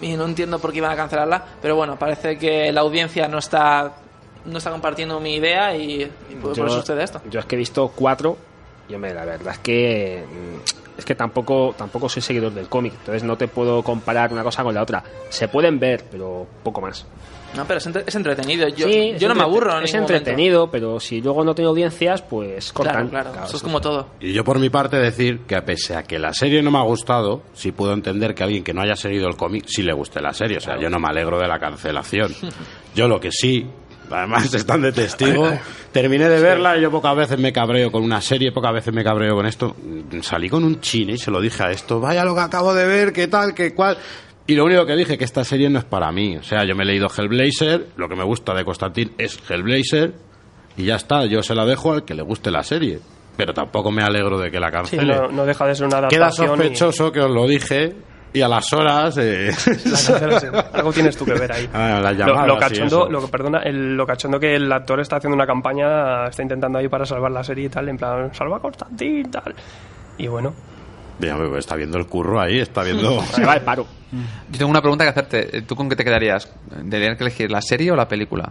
y 0.00 0.14
no 0.14 0.24
entiendo 0.24 0.58
por 0.58 0.72
qué 0.72 0.78
iban 0.78 0.90
a 0.92 0.96
cancelarla, 0.96 1.44
pero 1.60 1.76
bueno, 1.76 1.98
parece 1.98 2.38
que 2.38 2.72
la 2.72 2.80
audiencia 2.80 3.28
no 3.28 3.38
está 3.38 3.92
no 4.44 4.56
está 4.56 4.70
compartiendo 4.70 5.20
mi 5.20 5.34
idea 5.34 5.76
y, 5.76 6.02
y 6.02 6.34
por, 6.36 6.56
por 6.56 6.66
eso 6.66 6.80
sucede 6.80 7.02
esto. 7.04 7.20
Yo 7.28 7.40
es 7.40 7.46
que 7.46 7.56
he 7.56 7.58
visto 7.58 7.92
cuatro 7.94 8.38
y 8.88 8.94
hombre, 8.94 9.14
la 9.14 9.24
verdad 9.24 9.52
es 9.52 9.58
que 9.58 10.24
mm, 10.26 10.89
es 11.00 11.04
que 11.04 11.14
tampoco 11.14 11.74
tampoco 11.76 12.08
soy 12.08 12.22
seguidor 12.22 12.52
del 12.54 12.68
cómic, 12.68 12.94
entonces 13.00 13.24
no 13.24 13.36
te 13.36 13.48
puedo 13.48 13.82
comparar 13.82 14.32
una 14.32 14.42
cosa 14.44 14.62
con 14.62 14.74
la 14.74 14.82
otra. 14.82 15.02
Se 15.28 15.48
pueden 15.48 15.78
ver, 15.78 16.04
pero 16.10 16.46
poco 16.62 16.80
más. 16.80 17.04
No, 17.56 17.64
pero 17.66 17.78
es, 17.78 17.86
entre- 17.86 18.04
es 18.06 18.14
entretenido. 18.14 18.68
Yo, 18.68 18.86
Sí, 18.86 19.10
es 19.14 19.20
yo 19.20 19.28
no 19.28 19.34
me 19.34 19.42
aburro 19.42 19.76
en 19.76 19.82
Es 19.82 19.92
momento. 19.92 20.14
entretenido, 20.14 20.70
pero 20.70 21.00
si 21.00 21.20
luego 21.20 21.42
no 21.42 21.52
tiene 21.52 21.68
audiencias, 21.68 22.22
pues 22.22 22.72
cortan. 22.72 23.08
Claro, 23.08 23.32
claro, 23.32 23.46
eso 23.46 23.56
es 23.56 23.62
como 23.64 23.80
todo. 23.80 24.06
Y 24.20 24.32
yo 24.32 24.44
por 24.44 24.60
mi 24.60 24.70
parte 24.70 24.98
decir 24.98 25.40
que 25.48 25.60
pese 25.62 25.96
a 25.96 26.04
que 26.04 26.20
la 26.20 26.32
serie 26.32 26.62
no 26.62 26.70
me 26.70 26.78
ha 26.78 26.82
gustado, 26.82 27.42
sí 27.52 27.72
puedo 27.72 27.92
entender 27.92 28.36
que 28.36 28.44
alguien 28.44 28.62
que 28.62 28.72
no 28.72 28.82
haya 28.82 28.94
seguido 28.94 29.26
el 29.26 29.36
cómic 29.36 29.64
sí 29.66 29.82
le 29.82 29.92
guste 29.92 30.20
la 30.22 30.32
serie. 30.32 30.58
O 30.58 30.60
sea, 30.60 30.78
yo 30.80 30.88
no 30.88 31.00
me 31.00 31.08
alegro 31.08 31.40
de 31.40 31.48
la 31.48 31.58
cancelación. 31.58 32.32
Yo 32.94 33.08
lo 33.08 33.18
que 33.18 33.32
sí, 33.32 33.66
además 34.10 34.52
están 34.54 34.82
de 34.82 34.92
testigo, 34.92 35.48
terminé 35.92 36.28
de 36.28 36.40
verla 36.40 36.76
y 36.76 36.82
yo 36.82 36.90
pocas 36.90 37.14
veces 37.16 37.38
me 37.38 37.52
cabreo 37.52 37.90
con 37.92 38.02
una 38.02 38.20
serie, 38.20 38.52
pocas 38.52 38.72
veces 38.74 38.92
me 38.94 39.04
cabreo 39.04 39.34
con 39.34 39.46
esto. 39.46 39.76
Salí 40.22 40.48
con 40.48 40.64
un 40.64 40.80
chine 40.80 41.12
y 41.14 41.18
se 41.18 41.30
lo 41.30 41.40
dije 41.40 41.62
a 41.62 41.70
esto, 41.70 42.00
vaya 42.00 42.24
lo 42.24 42.34
que 42.34 42.40
acabo 42.40 42.74
de 42.74 42.86
ver, 42.86 43.12
qué 43.12 43.28
tal, 43.28 43.54
qué 43.54 43.74
cual. 43.74 43.96
Y 44.46 44.54
lo 44.54 44.64
único 44.64 44.84
que 44.84 44.96
dije 44.96 45.16
que 45.16 45.24
esta 45.24 45.44
serie 45.44 45.70
no 45.70 45.78
es 45.78 45.84
para 45.84 46.10
mí. 46.10 46.36
O 46.36 46.42
sea, 46.42 46.64
yo 46.64 46.74
me 46.74 46.82
he 46.82 46.86
leído 46.86 47.06
Hellblazer, 47.08 47.86
lo 47.96 48.08
que 48.08 48.16
me 48.16 48.24
gusta 48.24 48.52
de 48.54 48.64
Constantine 48.64 49.12
es 49.16 49.38
Hellblazer 49.48 50.12
y 50.76 50.86
ya 50.86 50.96
está, 50.96 51.24
yo 51.26 51.42
se 51.42 51.54
la 51.54 51.64
dejo 51.64 51.92
al 51.92 52.04
que 52.04 52.14
le 52.14 52.22
guste 52.22 52.50
la 52.50 52.62
serie. 52.64 52.98
Pero 53.36 53.54
tampoco 53.54 53.90
me 53.92 54.02
alegro 54.02 54.38
de 54.38 54.50
que 54.50 54.58
la 54.58 54.66
Sí, 54.68 54.72
cancele. 54.72 55.14
no, 55.16 55.28
no 55.28 55.46
deja 55.46 55.66
de 55.66 55.74
ser 55.74 55.86
una 55.86 56.08
Queda 56.08 56.26
adaptación. 56.26 56.46
y- 56.58 56.62
sospechoso 56.62 57.12
que 57.12 57.20
os 57.20 57.30
lo 57.30 57.46
dije 57.46 57.94
y 58.32 58.40
a 58.42 58.48
las 58.48 58.72
horas 58.72 59.16
eh, 59.18 59.50
La. 59.84 60.64
Algo 60.74 60.92
tienes 60.92 61.16
tú 61.16 61.24
que 61.24 61.32
ver 61.34 61.50
ahí. 61.52 61.68
Ah, 61.72 62.00
las 62.02 62.16
Lo, 62.16 62.26
llamadas 62.26 62.46
lo 62.48 62.58
cachondo, 62.58 63.08
lo, 63.10 63.20
que- 63.22 63.28
perdona, 63.28 63.58
el- 63.62 63.96
lo 63.96 64.06
cachondo 64.06 64.38
que 64.38 64.54
el 64.54 64.70
actor 64.72 65.00
está 65.00 65.16
haciendo 65.16 65.34
una 65.34 65.46
campaña, 65.46 66.26
está 66.26 66.42
intentando 66.42 66.78
ahí 66.78 66.88
para 66.88 67.04
salvar 67.06 67.30
la 67.32 67.42
serie 67.44 67.66
y 67.66 67.68
tal, 67.68 67.88
en 67.88 67.96
plan, 67.96 68.32
salva 68.34 68.58
a 68.58 68.60
Constantín 68.60 69.18
y 69.18 69.24
tal. 69.24 69.54
Y 70.18 70.26
bueno, 70.28 70.54
Mira, 71.18 71.36
pues 71.36 71.50
está 71.58 71.76
viendo 71.76 71.98
el 71.98 72.06
curro 72.06 72.40
ahí, 72.40 72.60
está 72.60 72.82
viendo. 72.82 73.20
Se 73.24 73.44
va 73.44 73.54
el 73.54 73.60
paro. 73.60 73.86
Yo 74.50 74.58
tengo 74.58 74.70
una 74.70 74.80
pregunta 74.80 75.04
que 75.04 75.10
hacerte. 75.10 75.62
¿Tú 75.62 75.76
con 75.76 75.86
qué 75.88 75.94
te 75.94 76.02
quedarías? 76.02 76.50
¿De 76.70 76.98
tener 76.98 77.16
que 77.18 77.24
elegir 77.24 77.50
la 77.50 77.60
serie 77.60 77.92
o 77.92 77.96
la 77.96 78.08
película? 78.08 78.50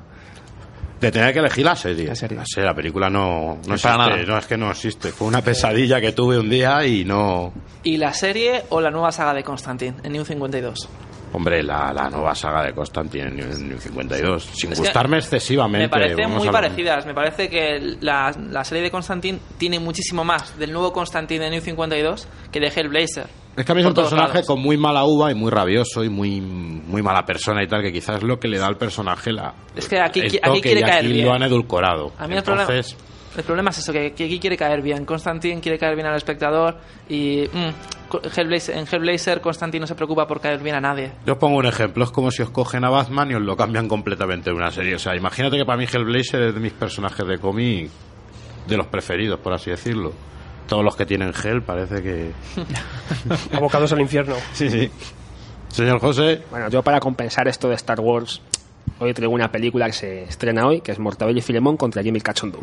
De 1.00 1.12
tener 1.12 1.32
que 1.34 1.39
elegir 1.39 1.63
la 1.65 1.75
serie. 1.75 2.08
La 2.08 2.15
serie. 2.15 2.39
la 2.65 2.74
película 2.74 3.10
no, 3.10 3.22
no 3.22 3.56
No 3.56 3.62
para 3.62 3.74
existe. 3.75 3.89
nada. 3.98 4.24
No, 4.27 4.38
es 4.38 4.46
que 4.48 4.58
no 4.58 4.70
existe. 4.72 5.12
Fue 5.12 5.27
una 5.27 5.41
pesadilla 5.41 6.01
que 6.01 6.12
tuve 6.12 6.38
un 6.38 6.50
día 6.50 6.86
y 6.86 7.06
no. 7.06 7.53
¿Y 7.84 7.98
la 7.98 8.13
serie 8.13 8.63
o 8.70 8.82
la 8.82 8.91
nueva 8.91 9.12
saga 9.12 9.34
de 9.34 9.44
Constantine 9.44 9.96
en 10.03 10.12
New 10.12 10.25
52? 10.25 10.89
Hombre, 11.32 11.62
la, 11.62 11.94
la 11.94 12.10
nueva 12.10 12.34
saga 12.34 12.63
de 12.63 12.74
Constantine 12.74 13.27
en 13.27 13.36
New- 13.38 13.60
New 13.70 13.77
52. 13.79 14.44
Sin 14.51 14.72
Es 14.74 14.79
gustarme 14.79 15.18
excesivamente. 15.20 15.86
Me 15.86 15.89
parecen 15.89 16.32
muy 16.32 16.50
parecidas. 16.50 17.06
Me 17.06 17.13
parece 17.13 17.48
que 17.50 17.98
la, 18.01 18.36
la 18.50 18.63
serie 18.63 18.84
de 18.84 18.89
Constantine 18.91 19.39
tiene 19.60 19.79
muchísimo 19.79 20.24
más 20.24 20.58
del 20.58 20.74
nuevo 20.74 20.91
Constantine 20.91 21.46
de 21.46 21.51
New 21.51 21.62
52 21.62 22.27
que 22.51 22.60
de 22.60 22.68
Hellblazer. 22.75 23.27
Es 23.59 23.65
que 23.65 23.71
a 23.73 23.75
mí 23.75 23.81
es 23.81 23.87
un 23.87 23.93
personaje 23.93 24.33
lados. 24.35 24.47
con 24.47 24.61
muy 24.61 24.77
mala 24.77 25.03
uva 25.03 25.31
y 25.31 25.35
muy 25.35 25.51
rabioso 25.51 26.03
y 26.03 26.09
muy, 26.09 26.39
muy 26.39 27.01
mala 27.01 27.25
persona 27.25 27.61
y 27.61 27.67
tal, 27.67 27.81
que 27.81 27.91
quizás 27.91 28.17
es 28.17 28.23
lo 28.23 28.39
que 28.39 28.47
le 28.47 28.57
da 28.57 28.67
al 28.67 28.77
personaje 28.77 29.33
la. 29.33 29.53
Es 29.75 29.87
que 29.89 29.99
aquí- 29.99 30.21
el 30.21 30.39
aquí 30.41 30.61
quiere 30.61 30.79
y 30.79 30.83
caer 30.83 31.05
bien. 31.07 31.25
lo 31.25 31.33
han 31.33 31.43
edulcorado. 31.43 32.13
A 32.17 32.25
mí 32.27 32.35
el 32.35 32.43
problema, 32.43 32.69
Entonces, 32.71 32.95
el 33.37 33.43
problema 33.43 33.69
es 33.71 33.79
eso, 33.79 33.91
que, 33.91 34.07
aquí 34.07 34.39
quiere 34.39 34.55
caer 34.55 34.81
bien. 34.81 35.03
Constantine 35.03 35.59
quiere 35.59 35.77
caer 35.77 35.95
bien 35.95 36.07
al 36.07 36.15
espectador 36.15 36.77
y 37.09 37.43
mm, 37.51 38.15
Hellblazer- 38.15 38.75
en 38.77 38.87
Hellblazer 38.89 39.41
Constantine 39.41 39.81
no 39.81 39.87
se 39.87 39.95
preocupa 39.95 40.25
por 40.25 40.39
caer 40.39 40.59
bien 40.63 40.75
a 40.75 40.81
nadie. 40.81 41.11
Yo 41.25 41.33
os 41.33 41.39
pongo 41.39 41.57
un 41.57 41.65
ejemplo, 41.65 42.05
es 42.05 42.11
como 42.11 42.31
si 42.31 42.41
os 42.41 42.49
cogen 42.51 42.85
a 42.85 42.89
Batman 42.89 43.29
y 43.31 43.35
os 43.35 43.41
lo 43.41 43.57
cambian 43.57 43.87
completamente 43.89 44.49
de 44.51 44.55
una 44.55 44.71
serie. 44.71 44.95
O 44.95 44.99
sea, 44.99 45.15
imagínate 45.17 45.57
que 45.57 45.65
para 45.65 45.77
mí 45.77 45.83
Hellblazer 45.83 46.41
es 46.43 46.53
de 46.53 46.59
mis 46.61 46.73
personajes 46.73 47.27
de 47.27 47.37
cómic 47.39 47.89
de 48.67 48.77
los 48.77 48.87
preferidos, 48.87 49.39
por 49.41 49.53
así 49.53 49.69
decirlo. 49.69 50.13
Todos 50.69 50.83
los 50.83 50.95
que 50.95 51.05
tienen 51.05 51.33
Hell 51.43 51.61
parece 51.63 52.01
que... 52.01 52.31
abocados 53.53 53.91
al 53.91 54.01
infierno. 54.01 54.35
Sí, 54.53 54.69
sí. 54.69 54.89
Señor 55.69 55.99
José, 55.99 56.43
Bueno, 56.49 56.69
yo 56.69 56.81
para 56.83 56.99
compensar 56.99 57.47
esto 57.47 57.69
de 57.69 57.75
Star 57.75 57.99
Wars, 57.99 58.41
hoy 58.99 59.13
traigo 59.13 59.33
una 59.33 59.51
película 59.51 59.88
que 59.88 59.93
se 59.93 60.23
estrena 60.23 60.65
hoy, 60.67 60.81
que 60.81 60.91
es 60.91 60.99
Mortadelo 60.99 61.38
y 61.38 61.41
Filemón 61.41 61.77
contra 61.77 62.01
Jimmy 62.03 62.21
Cachondo. 62.21 62.59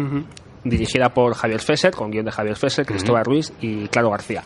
Dirigida 0.65 1.11
por 1.15 1.35
Javier 1.35 1.61
Fesser, 1.61 1.95
con 1.95 2.11
guion 2.11 2.25
de 2.25 2.33
Javier 2.33 2.57
Fesser, 2.57 2.85
Cristóbal 2.87 3.25
Ruiz 3.25 3.53
y 3.61 3.87
Claro 3.89 4.11
García. 4.11 4.43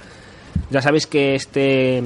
Ya 0.71 0.80
sabéis 0.80 1.07
que 1.07 1.35
este... 1.35 2.02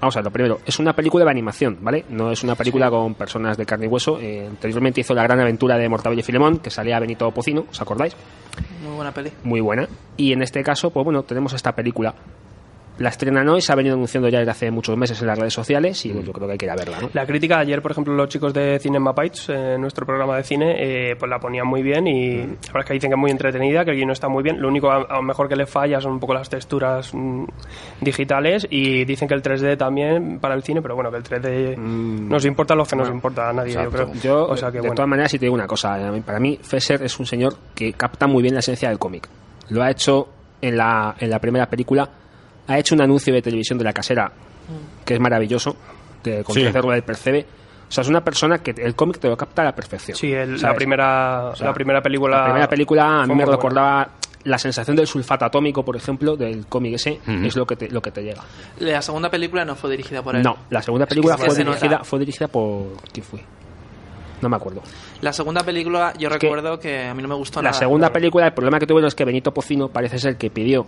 Vamos 0.00 0.16
a 0.16 0.20
ver, 0.20 0.24
lo 0.24 0.30
primero, 0.30 0.60
es 0.64 0.78
una 0.78 0.94
película 0.94 1.24
de 1.24 1.30
animación, 1.30 1.76
¿vale? 1.82 2.06
No 2.08 2.32
es 2.32 2.42
una 2.42 2.54
película 2.54 2.88
con 2.88 3.14
personas 3.14 3.58
de 3.58 3.66
carne 3.66 3.84
y 3.84 3.88
hueso. 3.88 4.18
Eh, 4.18 4.46
anteriormente 4.48 5.02
hizo 5.02 5.14
La 5.14 5.22
gran 5.22 5.38
aventura 5.40 5.76
de 5.76 5.88
Mortadelo 5.88 6.18
y 6.20 6.22
Filemón, 6.24 6.58
que 6.58 6.70
salía 6.70 6.98
Benito 6.98 7.30
Pocino, 7.32 7.66
¿os 7.70 7.80
acordáis? 7.82 8.16
Muy 8.82 8.94
buena 8.94 9.12
peli. 9.12 9.30
muy 9.44 9.60
buena. 9.60 9.86
Y 10.16 10.32
en 10.32 10.42
este 10.42 10.62
caso, 10.62 10.90
pues 10.90 11.04
bueno, 11.04 11.22
tenemos 11.22 11.52
esta 11.52 11.72
película. 11.74 12.14
La 13.00 13.08
estrenan 13.08 13.48
hoy, 13.48 13.60
se 13.62 13.72
ha 13.72 13.74
venido 13.74 13.94
anunciando 13.94 14.28
ya 14.28 14.38
desde 14.40 14.50
hace 14.50 14.70
muchos 14.70 14.94
meses 14.96 15.18
en 15.22 15.26
las 15.26 15.38
redes 15.38 15.54
sociales 15.54 16.04
y 16.04 16.12
yo 16.22 16.32
creo 16.32 16.46
que 16.46 16.52
hay 16.52 16.58
que 16.58 16.66
ir 16.66 16.70
a 16.70 16.76
verla, 16.76 17.00
¿no? 17.00 17.08
La 17.14 17.24
crítica 17.26 17.58
ayer, 17.58 17.80
por 17.80 17.92
ejemplo, 17.92 18.12
los 18.14 18.28
chicos 18.28 18.52
de 18.52 18.78
Cinema 18.78 19.12
Bites, 19.12 19.48
eh, 19.48 19.76
nuestro 19.78 20.04
programa 20.04 20.36
de 20.36 20.44
cine, 20.44 20.74
eh, 20.78 21.16
pues 21.18 21.28
la 21.30 21.38
ponían 21.40 21.66
muy 21.66 21.82
bien 21.82 22.06
y 22.06 22.36
la 22.36 22.44
verdad 22.46 22.80
es 22.80 22.84
que 22.84 22.92
dicen 22.94 23.10
que 23.10 23.14
es 23.14 23.18
muy 23.20 23.30
entretenida, 23.30 23.84
que 23.86 23.92
el 23.92 23.96
guion 23.96 24.10
está 24.10 24.28
muy 24.28 24.42
bien. 24.42 24.60
Lo 24.60 24.68
único 24.68 24.90
a, 24.90 24.98
lo 25.14 25.22
mejor 25.22 25.48
que 25.48 25.56
le 25.56 25.64
falla 25.66 25.98
son 26.00 26.12
un 26.12 26.20
poco 26.20 26.34
las 26.34 26.50
texturas 26.50 27.10
mm, 27.14 27.44
digitales 28.02 28.66
y 28.70 29.04
dicen 29.04 29.28
que 29.28 29.34
el 29.34 29.42
3D 29.42 29.76
también 29.76 30.38
para 30.38 30.54
el 30.54 30.62
cine, 30.62 30.82
pero 30.82 30.94
bueno, 30.94 31.10
que 31.10 31.16
el 31.16 31.22
3D 31.24 31.76
nos 31.78 32.44
importa 32.44 32.74
lo 32.74 32.84
que 32.84 32.96
nos 32.96 33.08
importa 33.08 33.48
a 33.48 33.52
nadie, 33.52 33.72
yo 33.74 33.90
creo. 33.90 34.12
Yo, 34.22 34.46
o 34.46 34.56
sea 34.56 34.68
que 34.70 34.74
de 34.76 34.80
bueno. 34.82 34.94
todas 34.94 35.08
maneras, 35.08 35.30
si 35.30 35.38
te 35.38 35.46
digo 35.46 35.54
una 35.54 35.66
cosa, 35.66 35.96
mí- 36.10 36.20
para 36.20 36.38
mí 36.38 36.58
Fesser 36.62 37.02
es 37.02 37.18
un 37.18 37.26
señor 37.26 37.54
que 37.74 37.92
capta 37.94 38.26
muy 38.26 38.42
bien 38.42 38.54
la 38.54 38.60
esencia 38.60 38.88
del 38.88 38.98
cómic. 38.98 39.28
Lo 39.70 39.82
ha 39.82 39.90
hecho 39.90 40.28
en 40.60 40.76
la, 40.76 41.14
en 41.18 41.30
la 41.30 41.38
primera 41.38 41.66
película, 41.66 42.08
ha 42.72 42.78
hecho 42.78 42.94
un 42.94 43.02
anuncio 43.02 43.32
de 43.34 43.42
televisión 43.42 43.78
de 43.78 43.84
la 43.84 43.92
casera 43.92 44.30
que 45.04 45.14
es 45.14 45.20
maravilloso, 45.20 45.76
de, 46.22 46.44
con 46.44 46.54
Sí. 46.54 46.68
Rueda 46.68 46.94
del 46.94 47.02
Percebe. 47.02 47.46
O 47.88 47.92
sea, 47.92 48.02
es 48.02 48.08
una 48.08 48.22
persona 48.22 48.58
que 48.58 48.70
el 48.70 48.94
cómic 48.94 49.18
te 49.18 49.28
lo 49.28 49.36
capta 49.36 49.62
a 49.62 49.64
la 49.64 49.74
perfección. 49.74 50.16
Sí, 50.16 50.32
el- 50.32 50.60
la, 50.60 50.74
primera, 50.74 51.48
O 51.52 51.56
sea, 51.56 51.66
la 51.66 51.72
primera 51.74 52.00
película. 52.00 52.38
La 52.38 52.44
primera 52.44 52.68
película 52.68 53.22
a 53.22 53.26
mí 53.26 53.34
me 53.34 53.44
buena. 53.44 53.50
recordaba 53.56 54.10
la 54.44 54.58
sensación 54.58 54.96
del 54.96 55.06
sulfato 55.08 55.44
atómico, 55.44 55.84
por 55.84 55.96
ejemplo, 55.96 56.36
del 56.36 56.66
cómic 56.66 56.94
ese, 56.94 57.20
es 57.26 57.56
lo 57.56 57.66
que 57.66 57.74
te, 57.76 57.88
lo 57.90 58.00
que 58.00 58.10
te 58.12 58.22
llega. 58.22 58.42
La 58.78 59.02
segunda 59.02 59.28
película 59.28 59.64
no 59.64 59.74
fue 59.74 59.90
dirigida 59.90 60.22
por 60.22 60.36
él. 60.36 60.42
No, 60.44 60.56
la 60.70 60.80
segunda 60.82 61.04
película 61.06 61.36
que 61.36 61.46
fue, 61.46 61.54
se 61.56 61.64
nota. 61.64 61.78
dirigida, 61.80 62.04
fue 62.04 62.18
dirigida 62.20 62.46
por... 62.48 62.92
¿Quién 63.12 63.26
fue? 63.26 63.40
No 64.40 64.48
me 64.48 64.56
acuerdo. 64.56 64.80
La 65.20 65.32
segunda 65.34 65.62
película 65.64 66.14
yo 66.16 66.28
Es 66.28 66.34
recuerdo 66.40 66.78
que, 66.78 67.06
a 67.08 67.12
mí 67.14 67.20
no 67.22 67.28
me 67.28 67.34
gustó 67.34 67.60
La 67.60 67.70
nada. 67.70 67.78
segunda 67.80 68.10
película, 68.10 68.46
el 68.46 68.52
problema 68.54 68.78
que 68.78 68.86
tuvieron 68.86 69.08
es 69.08 69.14
que 69.14 69.24
Benito 69.26 69.52
Pocino 69.52 69.88
parece 69.88 70.18
ser 70.18 70.36
que 70.38 70.48
pidió 70.48 70.86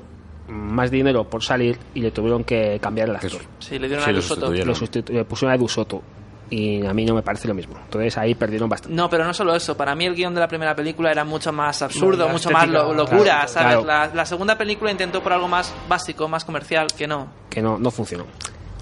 más 0.53 0.91
dinero 0.91 1.25
por 1.25 1.43
salir 1.43 1.79
y 1.95 2.01
le 2.01 2.11
tuvieron 2.11 2.45
que 2.45 2.79
cambiar 2.81 3.09
el 3.09 3.17
actor. 3.17 3.41
Sí, 3.59 3.79
le 3.79 3.89
dieron 3.89 4.05
Sí, 4.05 4.11
a 4.11 4.13
lo 4.13 4.19
Edu 4.19 4.27
Soto. 4.29 4.47
sustituyeron. 4.75 5.17
Le, 5.17 5.25
pusieron 5.25 5.53
a 5.53 5.57
Edu 5.57 5.69
Soto 5.69 6.03
y 6.51 6.85
a 6.85 6.93
mí 6.93 7.05
no 7.07 7.15
me 7.15 7.23
parece 7.23 7.49
lo 7.49 7.55
mismo. 7.55 7.75
Entonces 7.83 8.17
ahí 8.19 8.35
perdieron 8.35 8.69
bastante. 8.69 8.95
No, 8.95 9.09
pero 9.09 9.25
no 9.25 9.33
solo 9.33 9.55
eso. 9.55 9.77
Para 9.77 9.95
mí 9.95 10.05
el 10.05 10.15
guion 10.15 10.35
de 10.35 10.41
la 10.41 10.49
primera 10.49 10.75
película 10.77 11.11
era 11.11 11.25
mucho 11.25 11.53
más 11.53 11.81
absurdo, 11.83 12.29
mucho 12.29 12.51
más 12.51 12.69
lo- 12.69 12.93
locura, 12.93 13.23
claro, 13.23 13.49
¿sabes? 13.49 13.77
claro. 13.79 13.85
La, 13.87 14.15
la 14.15 14.27
segunda 14.27 14.59
película 14.59 14.91
intentó 14.91 15.23
por 15.23 15.33
algo 15.33 15.49
más 15.49 15.75
básico, 15.89 16.29
más 16.29 16.45
comercial, 16.45 16.89
que 16.97 17.07
no. 17.07 17.29
Que 17.49 17.63
no, 17.63 17.79
no 17.79 17.91
funcionó. 17.91 18.27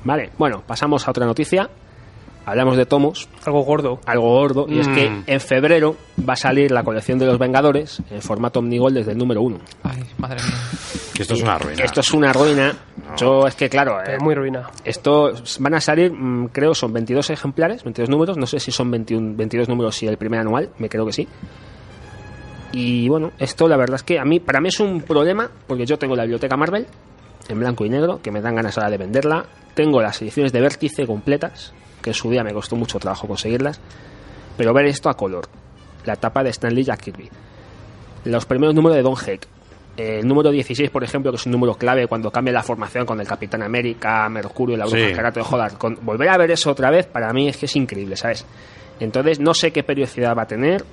Vale, 0.03 0.31
bueno, 0.39 0.63
pasamos 0.67 1.07
a 1.07 1.11
otra 1.11 1.27
noticia. 1.27 1.69
Hablamos 2.47 2.77
de 2.77 2.87
tomos, 2.87 3.29
Algo 3.45 3.61
gordo. 3.63 4.01
algo 4.07 4.29
gordo, 4.41 4.67
y 4.69 4.81
es 4.81 4.89
Mm. 4.89 4.95
que 4.95 5.23
en 5.27 5.41
febrero 5.41 5.97
va 6.29 6.33
a 6.33 6.37
salir 6.37 6.71
la 6.71 6.83
colección 6.83 7.19
de 7.19 7.27
los 7.27 7.39
Vengadores 7.39 8.03
en 8.11 8.21
formato 8.23 8.59
Omnigol 8.61 8.95
desde 8.95 9.13
el 9.13 9.19
número 9.19 9.43
uno. 9.43 9.59
Ay, 9.83 10.03
madre 10.19 10.37
mía. 10.43 10.55
Que 11.15 11.23
esto 11.23 11.35
es 11.35 11.43
una 11.43 11.59
ruina. 11.59 11.85
Esto 11.85 12.01
es 12.01 12.13
una 12.13 12.33
ruina. 12.33 12.75
Yo, 13.17 13.47
es 13.47 13.55
que 13.55 13.69
claro, 13.69 14.01
eh, 14.01 14.15
Es 14.17 14.23
muy 14.23 14.35
ruina. 14.35 14.71
Esto 14.85 15.33
van 15.61 15.75
a 15.75 15.81
salir, 15.81 16.13
mm, 16.13 16.49
creo, 16.49 16.75
son 16.75 16.93
22 16.93 17.29
ejemplares, 17.31 17.85
22 17.85 18.09
números. 18.09 18.37
No 18.39 18.47
sé 18.47 18.59
si 18.59 18.73
son 18.73 18.91
21, 18.91 19.37
22 19.37 19.69
números 19.69 19.95
si 19.97 20.07
el 20.07 20.17
primer 20.17 20.41
anual, 20.41 20.71
me 20.79 20.89
creo 20.89 21.05
que 21.07 21.13
sí. 21.13 21.29
Y 22.73 23.09
bueno, 23.09 23.33
esto 23.39 23.69
la 23.69 23.77
verdad 23.77 23.97
es 23.97 24.03
que 24.05 24.19
a 24.19 24.25
mí, 24.25 24.39
para 24.41 24.61
mí 24.61 24.69
es 24.69 24.79
un 24.81 25.03
problema, 25.03 25.51
porque 25.67 25.85
yo 25.87 25.99
tengo 25.99 26.15
la 26.15 26.23
biblioteca 26.23 26.57
Marvel 26.57 26.87
en 27.49 27.59
blanco 27.59 27.85
y 27.85 27.91
negro, 27.91 28.21
que 28.23 28.31
me 28.31 28.41
dan 28.41 28.55
ganas 28.55 28.79
ahora 28.79 28.91
de 28.91 28.99
venderla. 28.99 29.45
Tengo 29.75 30.01
las 30.01 30.21
ediciones 30.23 30.53
de 30.53 30.61
Vértice 30.61 31.05
completas, 31.07 31.73
que 32.03 32.11
en 32.11 32.15
su 32.15 32.31
día 32.31 32.43
me 32.43 32.53
costó 32.53 32.77
mucho 32.77 32.99
trabajo 32.99 33.27
conseguirlas. 33.27 33.81
Pero 34.57 34.73
ver 34.75 34.87
esto 34.87 35.09
a 35.09 35.15
color, 35.15 35.49
la 36.05 36.15
etapa 36.15 36.43
de 36.43 36.51
Stanley 36.51 36.85
Jack 36.85 37.01
Kirby, 37.01 37.29
los 38.25 38.45
primeros 38.45 38.75
números 38.75 38.97
de 38.97 39.03
Don 39.03 39.15
Heck, 39.15 39.47
el 39.97 40.27
número 40.27 40.51
16, 40.51 40.91
por 40.91 41.05
ejemplo, 41.05 41.31
que 41.31 41.37
es 41.37 41.47
un 41.47 41.53
número 41.53 41.75
clave 41.75 42.07
cuando 42.07 42.31
cambia 42.31 42.53
la 42.53 42.63
formación 42.63 43.05
con 43.05 43.21
el 43.21 43.27
Capitán 43.27 43.63
América, 43.63 44.29
Mercurio, 44.29 44.77
la 44.77 44.85
Bruja 44.85 44.99
Sí. 44.99 45.11
Escarlata 45.11 45.41
de 45.41 45.45
Joder. 45.45 45.73
Con, 45.73 45.99
volver 46.03 46.29
a 46.29 46.39
ver 46.39 46.51
eso 46.51 46.71
otra 46.71 46.91
vez, 46.91 47.07
para 47.07 47.33
mí 47.33 47.49
es 47.49 47.57
que 47.57 47.67
es 47.67 47.77
increíble, 47.77 48.17
¿sabes? 48.17 48.47
Entonces, 48.99 49.41
no 49.41 49.55
sé 49.55 49.73
qué 49.73 49.83
periodicidad 49.83 50.37
va 50.37 50.43
a 50.43 50.47
tener. 50.47 50.85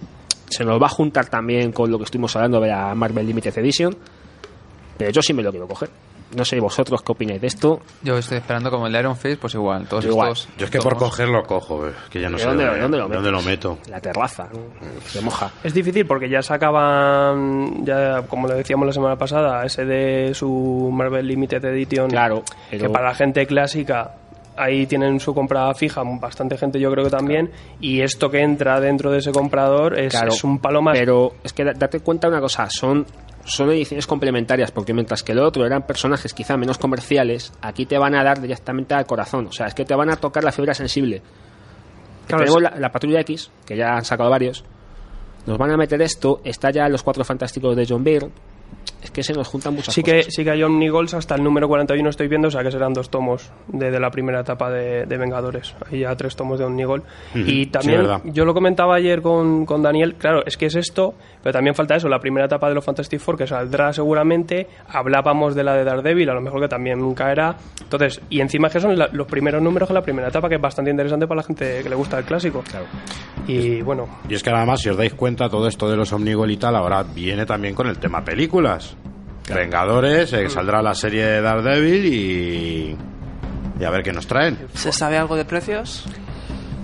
Se 0.49 0.63
nos 0.63 0.81
va 0.81 0.87
a 0.87 0.89
juntar 0.89 1.27
también 1.27 1.71
con 1.71 1.91
lo 1.91 1.97
que 1.97 2.05
estuvimos 2.05 2.35
hablando 2.35 2.59
de 2.59 2.69
la 2.69 2.95
Marvel 2.95 3.27
Limited 3.27 3.57
Edition. 3.57 3.95
Pero 4.97 5.11
yo 5.11 5.21
sí 5.21 5.33
me 5.33 5.43
lo 5.43 5.51
quiero 5.51 5.67
coger. 5.67 5.89
No 6.35 6.43
sé 6.43 6.59
vosotros 6.59 7.01
qué 7.03 7.11
opináis 7.13 7.39
de 7.39 7.47
esto. 7.47 7.79
Yo 8.03 8.17
estoy 8.17 8.37
esperando 8.39 8.69
como 8.69 8.87
el 8.87 8.95
Iron 8.95 9.15
Fist, 9.15 9.39
pues 9.39 9.53
igual. 9.53 9.87
Todos 9.87 10.03
Yo 10.03 10.11
igual. 10.11 10.31
estos 10.33 10.49
Yo 10.57 10.65
es 10.65 10.71
que 10.71 10.79
por 10.79 10.93
tomos. 10.95 11.09
cogerlo 11.09 11.43
cojo, 11.43 11.87
eh, 11.87 11.91
que 12.09 12.19
ya 12.19 12.29
no 12.29 12.35
¿De 12.37 12.43
sé 12.43 12.49
dónde, 12.49 12.65
dónde, 12.65 12.81
dónde 12.81 12.97
lo, 12.97 13.07
dónde 13.09 13.31
lo 13.31 13.37
metes? 13.37 13.47
meto. 13.71 13.77
La 13.89 14.01
terraza, 14.01 14.49
¿no? 14.51 14.59
se 15.05 15.21
moja. 15.21 15.51
Es 15.63 15.73
difícil 15.73 16.05
porque 16.05 16.29
ya 16.29 16.41
sacaban, 16.41 17.85
ya 17.85 18.23
como 18.27 18.47
le 18.47 18.55
decíamos 18.55 18.85
la 18.87 18.93
semana 18.93 19.15
pasada, 19.15 19.65
ese 19.65 19.85
de 19.85 20.33
su 20.33 20.89
Marvel 20.93 21.25
Limited 21.27 21.63
Edition. 21.65 22.09
Claro, 22.09 22.43
que 22.69 22.89
para 22.89 23.09
la 23.09 23.15
gente 23.15 23.45
clásica 23.45 24.11
ahí 24.57 24.87
tienen 24.87 25.19
su 25.19 25.33
compra 25.35 25.71
fija, 25.75 26.01
bastante 26.03 26.57
gente 26.57 26.79
yo 26.79 26.91
creo 26.91 27.03
que 27.05 27.11
también, 27.11 27.51
y 27.79 28.01
esto 28.01 28.29
que 28.29 28.41
entra 28.41 28.79
dentro 28.79 29.11
de 29.11 29.19
ese 29.19 29.31
comprador 29.31 29.99
es, 29.99 30.11
Claro, 30.11 30.29
es 30.29 30.43
un 30.43 30.57
palo 30.59 30.81
más. 30.81 30.97
Pero 30.97 31.33
es 31.43 31.53
que 31.53 31.63
da- 31.63 31.73
date 31.73 31.99
cuenta 31.99 32.27
una 32.27 32.39
cosa, 32.41 32.67
son, 32.69 33.05
son 33.47 33.71
ediciones 33.71 34.05
complementarias, 34.05 34.71
porque 34.71 34.93
mientras 34.93 35.23
que 35.23 35.31
el 35.31 35.39
otro 35.39 35.65
eran 35.65 35.83
personajes 35.83 36.33
quizá 36.33 36.57
menos 36.57 36.77
comerciales, 36.77 37.53
aquí 37.61 37.85
te 37.85 37.97
van 37.97 38.13
a 38.13 38.23
dar 38.23 38.41
directamente 38.41 38.93
al 38.93 39.05
corazón. 39.05 39.47
O 39.47 39.51
sea, 39.51 39.67
es 39.67 39.73
que 39.73 39.85
te 39.85 39.95
van 39.95 40.09
a 40.09 40.17
tocar 40.17 40.43
la 40.43 40.51
fibra 40.51 40.73
sensible. 40.73 41.21
Claro, 42.27 42.43
Tenemos 42.43 42.61
la, 42.61 42.77
la 42.77 42.91
Patrulla 42.91 43.21
X, 43.21 43.49
que 43.65 43.77
ya 43.77 43.95
han 43.95 44.03
sacado 44.03 44.29
varios. 44.29 44.65
Nos 45.45 45.57
van 45.57 45.71
a 45.71 45.77
meter 45.77 46.01
esto, 46.01 46.41
está 46.43 46.71
ya 46.71 46.89
los 46.89 47.03
cuatro 47.03 47.23
fantásticos 47.23 47.75
de 47.75 47.85
John 47.87 48.03
Byrne. 48.03 48.31
Es 49.03 49.11
que 49.11 49.21
se 49.23 49.33
nos 49.33 49.47
juntan 49.47 49.75
muchas 49.75 49.93
Sí 49.93 50.01
que, 50.01 50.17
cosas. 50.17 50.33
sí 50.33 50.43
que 50.43 50.51
hay 50.51 50.63
Omnigols 50.63 51.13
hasta 51.13 51.35
el 51.35 51.43
número 51.43 51.67
41 51.67 52.09
estoy 52.09 52.27
viendo, 52.27 52.47
o 52.47 52.51
sea 52.51 52.63
que 52.63 52.71
serán 52.71 52.93
dos 52.93 53.09
tomos 53.09 53.51
de, 53.67 53.91
de 53.91 53.99
la 53.99 54.09
primera 54.09 54.39
etapa 54.41 54.69
de, 54.71 55.05
de 55.05 55.17
Vengadores. 55.17 55.75
Hay 55.91 55.99
ya 55.99 56.15
tres 56.15 56.35
tomos 56.35 56.57
de 56.59 56.65
Omnigol. 56.65 57.03
Y 57.35 57.67
también, 57.67 58.05
yo 58.25 58.43
lo 58.43 58.53
comentaba 58.53 58.95
ayer 58.95 59.21
con, 59.21 59.65
con 59.65 59.83
Daniel, 59.83 60.15
claro, 60.15 60.43
es 60.45 60.57
que 60.57 60.65
es 60.65 60.75
esto, 60.75 61.13
pero 61.43 61.53
también 61.53 61.75
falta 61.75 61.95
eso, 61.95 62.09
la 62.09 62.19
primera 62.19 62.47
etapa 62.47 62.67
de 62.69 62.75
los 62.75 62.83
Fantastic 62.83 63.19
Four 63.19 63.37
que 63.37 63.45
saldrá 63.47 63.93
seguramente, 63.93 64.67
hablábamos 64.89 65.53
de 65.55 65.63
la 65.63 65.75
de 65.75 65.83
Daredevil, 65.83 66.29
a 66.29 66.33
lo 66.33 66.41
mejor 66.41 66.59
que 66.61 66.67
también 66.67 67.13
caerá. 67.13 67.55
Entonces, 67.81 68.19
y 68.29 68.41
encima 68.41 68.69
que 68.69 68.79
son 68.79 68.97
la- 68.97 69.09
los 69.13 69.27
primeros 69.27 69.61
números 69.61 69.87
de 69.89 69.93
la 69.95 70.01
primera 70.01 70.27
etapa, 70.29 70.49
que 70.49 70.55
es 70.55 70.61
bastante 70.61 70.89
interesante 70.91 71.27
para 71.27 71.41
la 71.41 71.43
gente 71.43 71.81
que 71.83 71.89
le 71.89 71.95
gusta 71.95 72.17
el 72.17 72.25
clásico. 72.25 72.63
Y 73.47 73.81
bueno, 73.81 74.07
Y 74.27 74.33
es 74.33 74.43
que 74.43 74.49
además, 74.49 74.81
si 74.81 74.89
os 74.89 74.97
dais 74.97 75.13
cuenta, 75.13 75.47
todo 75.49 75.67
esto 75.67 75.89
de 75.89 75.95
los 75.95 76.11
Omnigol 76.11 76.51
y 76.51 76.57
tal, 76.57 76.75
ahora 76.75 77.03
viene 77.03 77.45
también 77.45 77.73
con 77.73 77.87
el 77.87 77.97
tema 77.97 78.23
películas. 78.25 78.96
Vengadores, 79.53 80.33
eh, 80.33 80.49
saldrá 80.49 80.81
la 80.81 80.93
serie 80.93 81.25
de 81.25 81.41
Daredevil 81.41 82.05
y... 82.05 82.97
Y 83.79 83.83
a 83.83 83.89
ver 83.91 84.01
qué 84.01 84.11
nos 84.11 84.25
traen. 84.25 84.57
¿Se 84.73 84.91
sabe 84.91 85.17
algo 85.17 85.35
de 85.35 85.45
precios? 85.45 86.05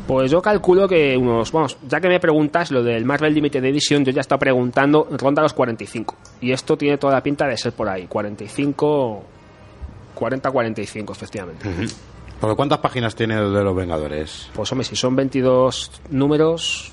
Pues 0.07 0.29
yo 0.29 0.41
calculo 0.41 0.87
que 0.87 1.15
unos, 1.17 1.51
vamos, 1.51 1.77
ya 1.87 2.01
que 2.01 2.09
me 2.09 2.19
preguntas 2.19 2.71
lo 2.71 2.83
del 2.83 3.05
Marvel 3.05 3.33
Limited 3.33 3.63
Edition, 3.63 4.03
yo 4.03 4.11
ya 4.11 4.21
estaba 4.21 4.39
preguntando, 4.39 5.07
ronda 5.11 5.41
los 5.41 5.53
45. 5.53 6.15
Y 6.41 6.51
esto 6.51 6.77
tiene 6.77 6.97
toda 6.97 7.13
la 7.13 7.23
pinta 7.23 7.47
de 7.47 7.57
ser 7.57 7.71
por 7.71 7.87
ahí, 7.87 8.05
45, 8.07 9.23
40-45, 10.15 11.11
efectivamente. 11.11 11.69
Porque 12.39 12.55
¿cuántas 12.55 12.79
páginas 12.79 13.15
tiene 13.15 13.35
el 13.35 13.53
de 13.53 13.63
los 13.63 13.75
Vengadores? 13.75 14.49
Pues 14.53 14.69
hombre, 14.73 14.85
si 14.85 14.97
son 14.97 15.15
22 15.15 16.01
números, 16.09 16.91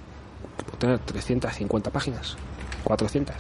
puedo 0.65 0.79
tener 0.79 0.99
350 1.01 1.91
páginas, 1.91 2.37
400. 2.85 3.37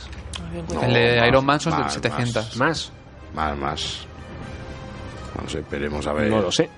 El 0.83 0.92
de 0.92 1.29
Iron 1.29 1.44
Man 1.44 1.61
son 1.61 1.72
más, 1.74 1.94
700. 1.94 2.57
¿Más? 2.57 2.92
Más, 3.35 3.57
más. 3.59 4.07
No 5.42 5.48
sé, 5.48 5.61
esperemos 5.61 6.07
a 6.07 6.12
ver. 6.12 6.29
No 6.31 6.40
lo 6.40 6.50
sé. 6.53 6.68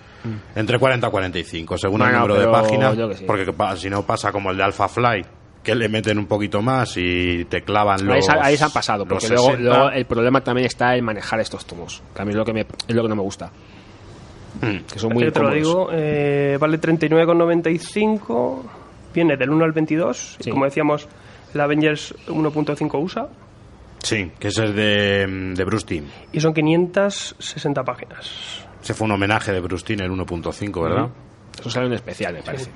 Entre 0.54 0.78
40 0.78 1.06
y 1.06 1.10
45, 1.10 1.78
según 1.78 1.98
Bueno, 2.00 2.14
el 2.14 2.20
número 2.28 2.40
de 2.40 2.48
páginas. 2.48 2.96
sí. 3.18 3.24
Porque 3.26 3.52
si 3.76 3.90
no 3.90 4.02
pasa 4.04 4.30
como 4.30 4.50
el 4.52 4.56
de 4.56 4.62
Alpha 4.62 4.88
Flight, 4.88 5.26
que 5.64 5.74
le 5.74 5.88
meten 5.88 6.18
un 6.18 6.26
poquito 6.26 6.60
más 6.62 6.96
y 6.96 7.44
te 7.46 7.62
clavan 7.62 8.04
los. 8.06 8.14
ahí, 8.16 8.22
se, 8.22 8.32
ahí 8.40 8.56
se 8.56 8.64
han 8.64 8.70
pasado, 8.72 9.04
porque 9.06 9.28
luego, 9.28 9.46
60. 9.50 9.62
luego 9.62 9.90
el 9.90 10.06
problema 10.06 10.40
también 10.40 10.66
está 10.66 10.94
en 10.96 11.04
manejar 11.04 11.40
estos 11.40 11.64
tomos, 11.66 12.02
que 12.14 12.22
a 12.22 12.24
mí 12.24 12.30
es 12.30 12.36
lo 12.36 12.44
que, 12.44 12.52
me, 12.52 12.60
es 12.60 12.94
lo 12.94 13.02
que 13.02 13.08
no 13.08 13.16
me 13.16 13.22
gusta. 13.22 13.50
Hmm. 14.60 14.78
Que 14.92 14.98
son 14.98 15.12
muy 15.12 15.24
yo 15.24 15.32
te 15.32 15.40
lo 15.40 15.50
digo, 15.50 15.88
eh, 15.92 16.56
vale 16.60 16.78
39,95, 16.78 18.62
viene 19.14 19.36
del 19.36 19.50
1 19.50 19.64
al 19.64 19.72
22, 19.72 20.36
y 20.40 20.44
Sí. 20.44 20.50
como 20.50 20.64
decíamos, 20.66 21.08
la 21.54 21.64
Avengers 21.64 22.14
1.5 22.28 23.02
USA, 23.02 23.28
Sí, 24.02 24.32
que 24.40 24.48
ese 24.48 24.64
es 24.64 24.74
de, 24.74 25.52
de 25.54 25.64
Bruce 25.64 25.86
Timm. 25.86 26.04
y 26.32 26.40
son 26.40 26.52
560 26.52 27.84
páginas. 27.84 28.64
Ese 28.82 28.94
fue 28.94 29.04
un 29.04 29.12
homenaje 29.12 29.52
de 29.52 29.60
Bruce 29.60 29.84
Timm, 29.84 30.00
el 30.00 30.10
1.5, 30.10 30.82
¿verdad? 30.82 31.08
Eso 31.60 31.70
sale 31.70 31.86
en 31.86 31.92
especial, 31.92 32.34
me 32.34 32.42
parece. 32.42 32.70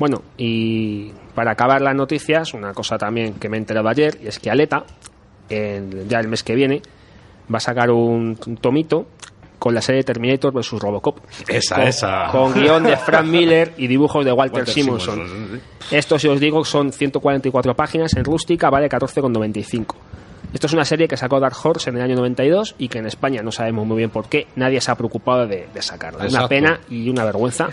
Bueno, 0.00 0.22
y 0.36 1.12
para 1.34 1.52
acabar 1.52 1.80
las 1.80 1.94
noticias, 1.94 2.54
una 2.54 2.74
cosa 2.74 2.98
también 2.98 3.34
que 3.34 3.48
me 3.48 3.56
he 3.56 3.60
enterado 3.60 3.88
ayer, 3.88 4.18
y 4.22 4.26
es 4.26 4.38
que 4.40 4.50
Aleta, 4.50 4.84
en- 5.48 6.08
ya 6.08 6.18
el 6.18 6.26
mes 6.28 6.42
que 6.42 6.54
viene, 6.56 6.82
va 7.52 7.58
a 7.58 7.60
sacar 7.60 7.90
un, 7.92 8.36
un 8.46 8.56
tomito 8.56 9.06
con 9.58 9.74
la 9.74 9.80
serie 9.82 10.02
Terminator 10.02 10.52
vs 10.52 10.72
Robocop. 10.72 11.18
Esa, 11.48 11.76
con, 11.76 11.84
esa. 11.86 12.26
Con 12.30 12.52
guion 12.54 12.82
de 12.84 12.96
Frank 12.96 13.26
Miller 13.28 13.72
y 13.76 13.86
dibujos 13.86 14.24
de 14.24 14.32
Walter, 14.32 14.58
Walter 14.60 14.74
Simonson. 14.74 15.60
Esto, 15.90 16.18
si 16.18 16.28
os 16.28 16.40
digo, 16.40 16.64
son 16.64 16.92
144 16.92 17.74
páginas 17.74 18.14
en 18.14 18.24
rústica, 18.24 18.70
vale 18.70 18.88
14,95. 18.88 19.94
Esto 20.52 20.68
es 20.68 20.72
una 20.72 20.84
serie 20.84 21.08
que 21.08 21.16
sacó 21.16 21.40
Dark 21.40 21.56
Horse 21.62 21.90
en 21.90 21.96
el 21.96 22.02
año 22.02 22.16
92 22.16 22.76
y 22.78 22.88
que 22.88 22.98
en 22.98 23.06
España 23.06 23.42
no 23.42 23.50
sabemos 23.52 23.86
muy 23.86 23.98
bien 23.98 24.10
por 24.10 24.28
qué 24.28 24.46
nadie 24.56 24.80
se 24.80 24.90
ha 24.90 24.94
preocupado 24.94 25.46
de, 25.46 25.68
de 25.72 25.82
sacarla. 25.82 26.20
Una 26.20 26.26
Exacto. 26.28 26.48
pena 26.48 26.80
y 26.88 27.10
una 27.10 27.24
vergüenza. 27.24 27.68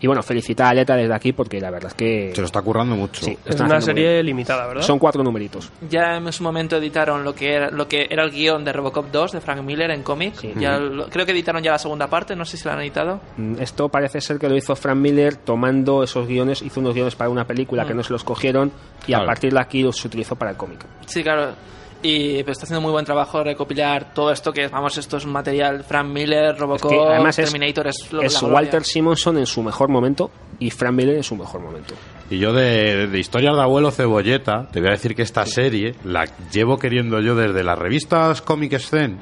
Y 0.00 0.06
bueno, 0.06 0.22
felicitar 0.22 0.66
a 0.66 0.70
Aleta 0.70 0.94
desde 0.96 1.14
aquí 1.14 1.32
porque 1.32 1.60
la 1.60 1.70
verdad 1.70 1.88
es 1.88 1.94
que 1.94 2.32
Se 2.34 2.40
lo 2.40 2.46
está 2.46 2.62
currando 2.62 2.94
mucho. 2.96 3.24
sí, 3.24 3.36
Es 3.44 3.58
una 3.60 3.80
serie 3.80 4.12
bien. 4.14 4.26
limitada, 4.26 4.66
¿verdad? 4.66 4.82
Son 4.82 4.98
cuatro 4.98 5.22
numeritos. 5.24 5.70
Ya 5.90 6.16
en 6.16 6.32
su 6.32 6.42
momento 6.42 6.76
editaron 6.76 7.24
lo 7.24 7.34
que 7.34 7.52
era, 7.54 7.70
lo 7.70 7.88
que 7.88 8.06
era 8.08 8.22
el 8.24 8.30
guion 8.30 8.64
de 8.64 8.72
Robocop 8.72 9.06
2 9.10 9.32
de 9.32 9.40
Frank 9.40 9.62
Miller 9.62 9.90
en 9.90 10.02
cómic. 10.02 10.34
Sí. 10.36 10.52
Ya 10.58 10.78
lo- 10.78 11.08
creo 11.08 11.26
que 11.26 11.32
editaron 11.32 11.62
ya 11.62 11.72
la 11.72 11.78
segunda 11.78 12.06
parte, 12.08 12.36
no 12.36 12.44
sé 12.44 12.56
si 12.56 12.66
la 12.66 12.74
han 12.74 12.80
editado. 12.80 13.20
Mm, 13.36 13.60
Esto 13.60 13.88
parece 13.88 14.20
ser 14.20 14.38
que 14.38 14.48
lo 14.48 14.56
hizo 14.56 14.76
Frank 14.76 14.96
Miller 14.98 15.36
tomando 15.36 16.02
esos 16.02 16.26
guiones, 16.28 16.62
hizo 16.62 16.80
unos 16.80 16.94
guiones 16.94 17.16
para 17.16 17.30
una 17.30 17.44
película 17.46 17.84
que 17.84 17.94
no 17.94 18.02
se 18.02 18.12
los 18.12 18.22
cogieron 18.24 18.70
y 19.06 19.12
a 19.14 19.16
Claro. 19.18 19.26
partir 19.26 19.52
de 19.52 19.60
aquí 19.60 19.82
los 19.82 20.04
utilizó 20.04 20.36
para 20.36 20.52
el 20.52 20.56
cómic. 20.56 20.84
Sí, 21.06 21.22
claro. 21.22 21.52
Y 22.00 22.44
pues, 22.44 22.56
está 22.56 22.64
haciendo 22.64 22.80
muy 22.80 22.92
buen 22.92 23.04
trabajo 23.04 23.42
recopilar 23.42 24.14
todo 24.14 24.30
esto 24.30 24.52
que, 24.52 24.68
vamos, 24.68 24.96
esto 24.98 25.16
es 25.16 25.24
un 25.24 25.32
material 25.32 25.82
Frank 25.82 26.06
Miller, 26.06 26.56
Robocop, 26.56 26.90
que 26.90 26.96
además 26.98 27.36
es- 27.38 27.50
Terminator, 27.50 27.88
es, 27.88 28.12
lo-. 28.12 28.22
Walter 28.48 28.84
Simonson 28.84 29.36
en 29.38 29.46
su 29.46 29.62
mejor 29.64 29.88
momento 29.88 30.30
y 30.60 30.70
Frank 30.70 30.92
Miller 30.94 31.16
en 31.16 31.24
su 31.24 31.34
mejor 31.34 31.60
momento. 31.60 31.94
Y 32.30 32.38
yo 32.38 32.52
de, 32.52 33.08
de 33.08 33.18
historias 33.18 33.56
de 33.56 33.62
abuelo 33.62 33.90
cebolleta, 33.90 34.68
te 34.70 34.78
voy 34.80 34.90
a 34.90 34.92
decir 34.92 35.16
que 35.16 35.22
esta 35.22 35.44
serie 35.44 35.94
la 36.04 36.26
llevo 36.52 36.78
queriendo 36.78 37.20
yo 37.20 37.34
desde 37.34 37.64
las 37.64 37.76
revistas 37.78 38.42
Comic 38.42 38.78
Scene, 38.78 39.16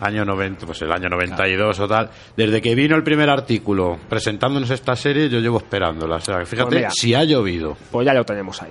año 0.00 0.24
90, 0.24 0.66
pues 0.66 0.82
el 0.82 0.92
año 0.92 1.08
92 1.08 1.80
o 1.80 1.88
tal. 1.88 2.10
Desde 2.36 2.60
que 2.62 2.74
vino 2.74 2.94
el 2.96 3.02
primer 3.02 3.28
artículo 3.30 3.98
presentándonos 4.08 4.70
esta 4.70 4.94
serie, 4.94 5.28
yo 5.28 5.40
llevo 5.40 5.56
esperándola. 5.58 6.16
O 6.16 6.20
sea, 6.20 6.44
fíjate, 6.44 6.68
Pues 6.68 6.76
mira. 6.76 6.90
si 6.90 7.14
ha 7.14 7.24
llovido. 7.24 7.76
Pues 7.90 8.04
ya 8.06 8.12
lo 8.12 8.24
tenemos 8.24 8.62
ahí. 8.62 8.70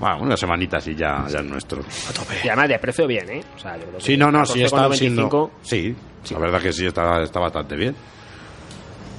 Bueno, 0.00 0.18
una 0.22 0.36
semanita 0.36 0.78
y 0.86 0.94
ya, 0.96 1.26
ya 1.28 1.38
es 1.40 1.44
nuestro. 1.44 1.82
Y 2.42 2.48
además 2.48 2.68
de 2.68 2.78
precio 2.78 3.06
bien, 3.06 3.28
¿eh? 3.30 3.44
O 3.54 3.58
sea, 3.58 3.76
yo 3.76 3.82
creo 3.84 3.98
que 3.98 4.04
Sí, 4.04 4.16
no, 4.16 4.32
no, 4.32 4.44
sí 4.46 4.62
está 4.62 4.88
14,95, 4.88 4.96
siendo. 4.96 5.50
Sí, 5.62 5.94
la 6.32 6.38
verdad 6.38 6.60
que 6.62 6.72
sí 6.72 6.86
está, 6.86 7.22
está 7.22 7.38
bastante 7.38 7.76
bien. 7.76 7.94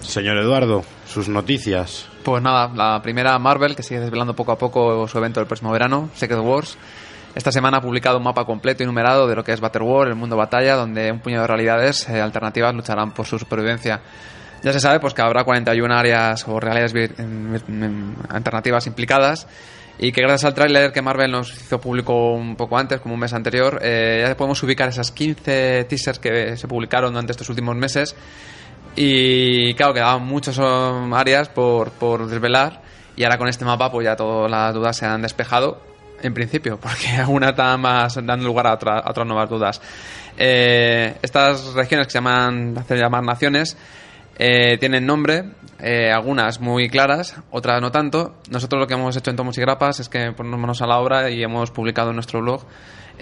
Señor 0.01 0.37
Eduardo, 0.37 0.83
sus 1.07 1.29
noticias. 1.29 2.07
Pues 2.23 2.41
nada, 2.41 2.69
la 2.73 3.01
primera 3.01 3.37
Marvel, 3.39 3.75
que 3.75 3.83
sigue 3.83 3.99
desvelando 3.99 4.35
poco 4.35 4.51
a 4.51 4.57
poco 4.57 5.07
su 5.07 5.17
evento 5.17 5.39
del 5.39 5.47
próximo 5.47 5.71
verano, 5.71 6.09
Secret 6.15 6.39
Wars. 6.39 6.77
Esta 7.35 7.51
semana 7.51 7.77
ha 7.77 7.81
publicado 7.81 8.17
un 8.17 8.23
mapa 8.23 8.43
completo 8.45 8.83
y 8.83 8.85
numerado 8.85 9.27
de 9.27 9.35
lo 9.35 9.43
que 9.43 9.53
es 9.53 9.61
Battle 9.61 9.83
War, 9.83 10.07
el 10.09 10.15
mundo 10.15 10.35
batalla, 10.35 10.75
donde 10.75 11.11
un 11.11 11.19
puñado 11.19 11.43
de 11.43 11.47
realidades 11.47 12.09
eh, 12.09 12.19
alternativas 12.19 12.73
lucharán 12.75 13.11
por 13.11 13.25
su 13.25 13.39
supervivencia. 13.39 14.01
Ya 14.63 14.73
se 14.73 14.79
sabe 14.79 14.99
pues 14.99 15.13
que 15.13 15.21
habrá 15.21 15.43
41 15.43 15.93
áreas 15.95 16.45
o 16.47 16.59
realidades 16.59 16.93
vir- 16.93 17.13
en- 17.19 17.61
en- 17.83 18.15
alternativas 18.29 18.85
implicadas 18.87 19.47
y 20.01 20.11
que 20.11 20.19
gracias 20.21 20.43
al 20.45 20.53
tráiler 20.53 20.91
que 20.91 21.01
Marvel 21.01 21.31
nos 21.31 21.53
hizo 21.53 21.79
público 21.79 22.33
un 22.33 22.55
poco 22.57 22.77
antes, 22.77 22.99
como 22.99 23.13
un 23.13 23.19
mes 23.21 23.31
anterior, 23.33 23.79
eh, 23.81 24.25
ya 24.27 24.35
podemos 24.35 24.61
ubicar 24.63 24.89
esas 24.89 25.11
15 25.11 25.85
teasers 25.87 26.19
que 26.19 26.57
se 26.57 26.67
publicaron 26.67 27.13
durante 27.13 27.31
estos 27.31 27.47
últimos 27.49 27.75
meses 27.75 28.15
y 28.95 29.73
claro, 29.75 29.93
quedaban 29.93 30.23
muchas 30.25 30.59
áreas 30.59 31.49
por, 31.49 31.91
por 31.91 32.27
desvelar. 32.27 32.81
Y 33.15 33.23
ahora 33.23 33.37
con 33.37 33.47
este 33.47 33.65
mapa, 33.65 33.91
pues 33.91 34.05
ya 34.05 34.15
todas 34.15 34.49
las 34.49 34.73
dudas 34.73 34.97
se 34.97 35.05
han 35.05 35.21
despejado. 35.21 35.81
En 36.23 36.33
principio, 36.33 36.79
porque 36.79 37.07
algunas 37.19 37.51
están 37.51 37.81
más 37.81 38.15
dando 38.23 38.45
lugar 38.45 38.67
a, 38.67 38.73
otra- 38.73 38.99
a 38.99 39.09
otras 39.09 39.25
nuevas 39.27 39.49
dudas. 39.49 39.81
Eh, 40.37 41.15
estas 41.21 41.73
regiones 41.73 42.07
que 42.07 42.11
se 42.11 42.17
llaman, 42.17 42.77
hacer 42.77 42.97
llamar 42.99 43.23
naciones, 43.23 43.75
eh, 44.37 44.77
tienen 44.79 45.05
nombre, 45.05 45.43
eh, 45.79 46.11
algunas 46.11 46.59
muy 46.59 46.89
claras, 46.89 47.35
otras 47.51 47.81
no 47.81 47.91
tanto. 47.91 48.35
Nosotros 48.49 48.79
lo 48.79 48.87
que 48.87 48.93
hemos 48.93 49.15
hecho 49.15 49.29
en 49.29 49.35
Tomos 49.35 49.57
y 49.57 49.61
Grapas 49.61 49.99
es 49.99 50.09
que 50.09 50.31
ponernos 50.31 50.59
manos 50.59 50.81
a 50.81 50.87
la 50.87 50.99
obra 50.99 51.29
y 51.29 51.43
hemos 51.43 51.71
publicado 51.71 52.09
en 52.09 52.15
nuestro 52.15 52.41
blog 52.41 52.65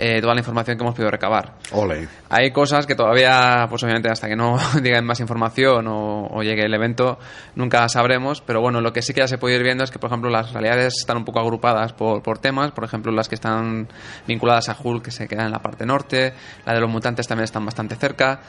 eh, 0.01 0.21
toda 0.21 0.33
la 0.33 0.39
información 0.39 0.77
que 0.77 0.83
hemos 0.83 0.95
podido 0.95 1.11
recabar. 1.11 1.55
Ole. 1.73 2.07
Hay 2.29 2.51
cosas 2.51 2.87
que 2.87 2.95
todavía, 2.95 3.65
pues 3.69 3.83
obviamente 3.83 4.09
hasta 4.09 4.29
que 4.29 4.35
no 4.37 4.57
digan 4.81 5.05
más 5.05 5.19
información 5.19 5.87
o, 5.87 6.27
o 6.27 6.41
llegue 6.41 6.63
el 6.63 6.73
evento, 6.73 7.19
nunca 7.55 7.87
sabremos. 7.89 8.39
Pero 8.39 8.61
bueno, 8.61 8.79
lo 8.79 8.93
que 8.93 9.01
sí 9.01 9.13
que 9.13 9.19
ya 9.19 9.27
se 9.27 9.37
puede 9.37 9.57
ir 9.57 9.63
viendo 9.63 9.83
es 9.83 9.91
que, 9.91 9.99
por 9.99 10.09
ejemplo, 10.09 10.29
las 10.29 10.53
realidades 10.53 10.95
están 10.99 11.17
un 11.17 11.25
poco 11.25 11.41
agrupadas 11.41 11.91
por, 11.91 12.23
por 12.23 12.39
temas. 12.39 12.71
Por 12.71 12.85
ejemplo, 12.85 13.11
las 13.11 13.27
que 13.27 13.35
están 13.35 13.89
vinculadas 14.25 14.69
a 14.69 14.77
Hulk, 14.81 15.03
que 15.03 15.11
se 15.11 15.27
quedan 15.27 15.47
en 15.47 15.51
la 15.51 15.59
parte 15.59 15.85
norte. 15.85 16.33
La 16.65 16.73
de 16.73 16.79
los 16.79 16.89
mutantes 16.89 17.27
también 17.27 17.43
están 17.43 17.65
bastante 17.65 17.95
cerca. 17.97 18.39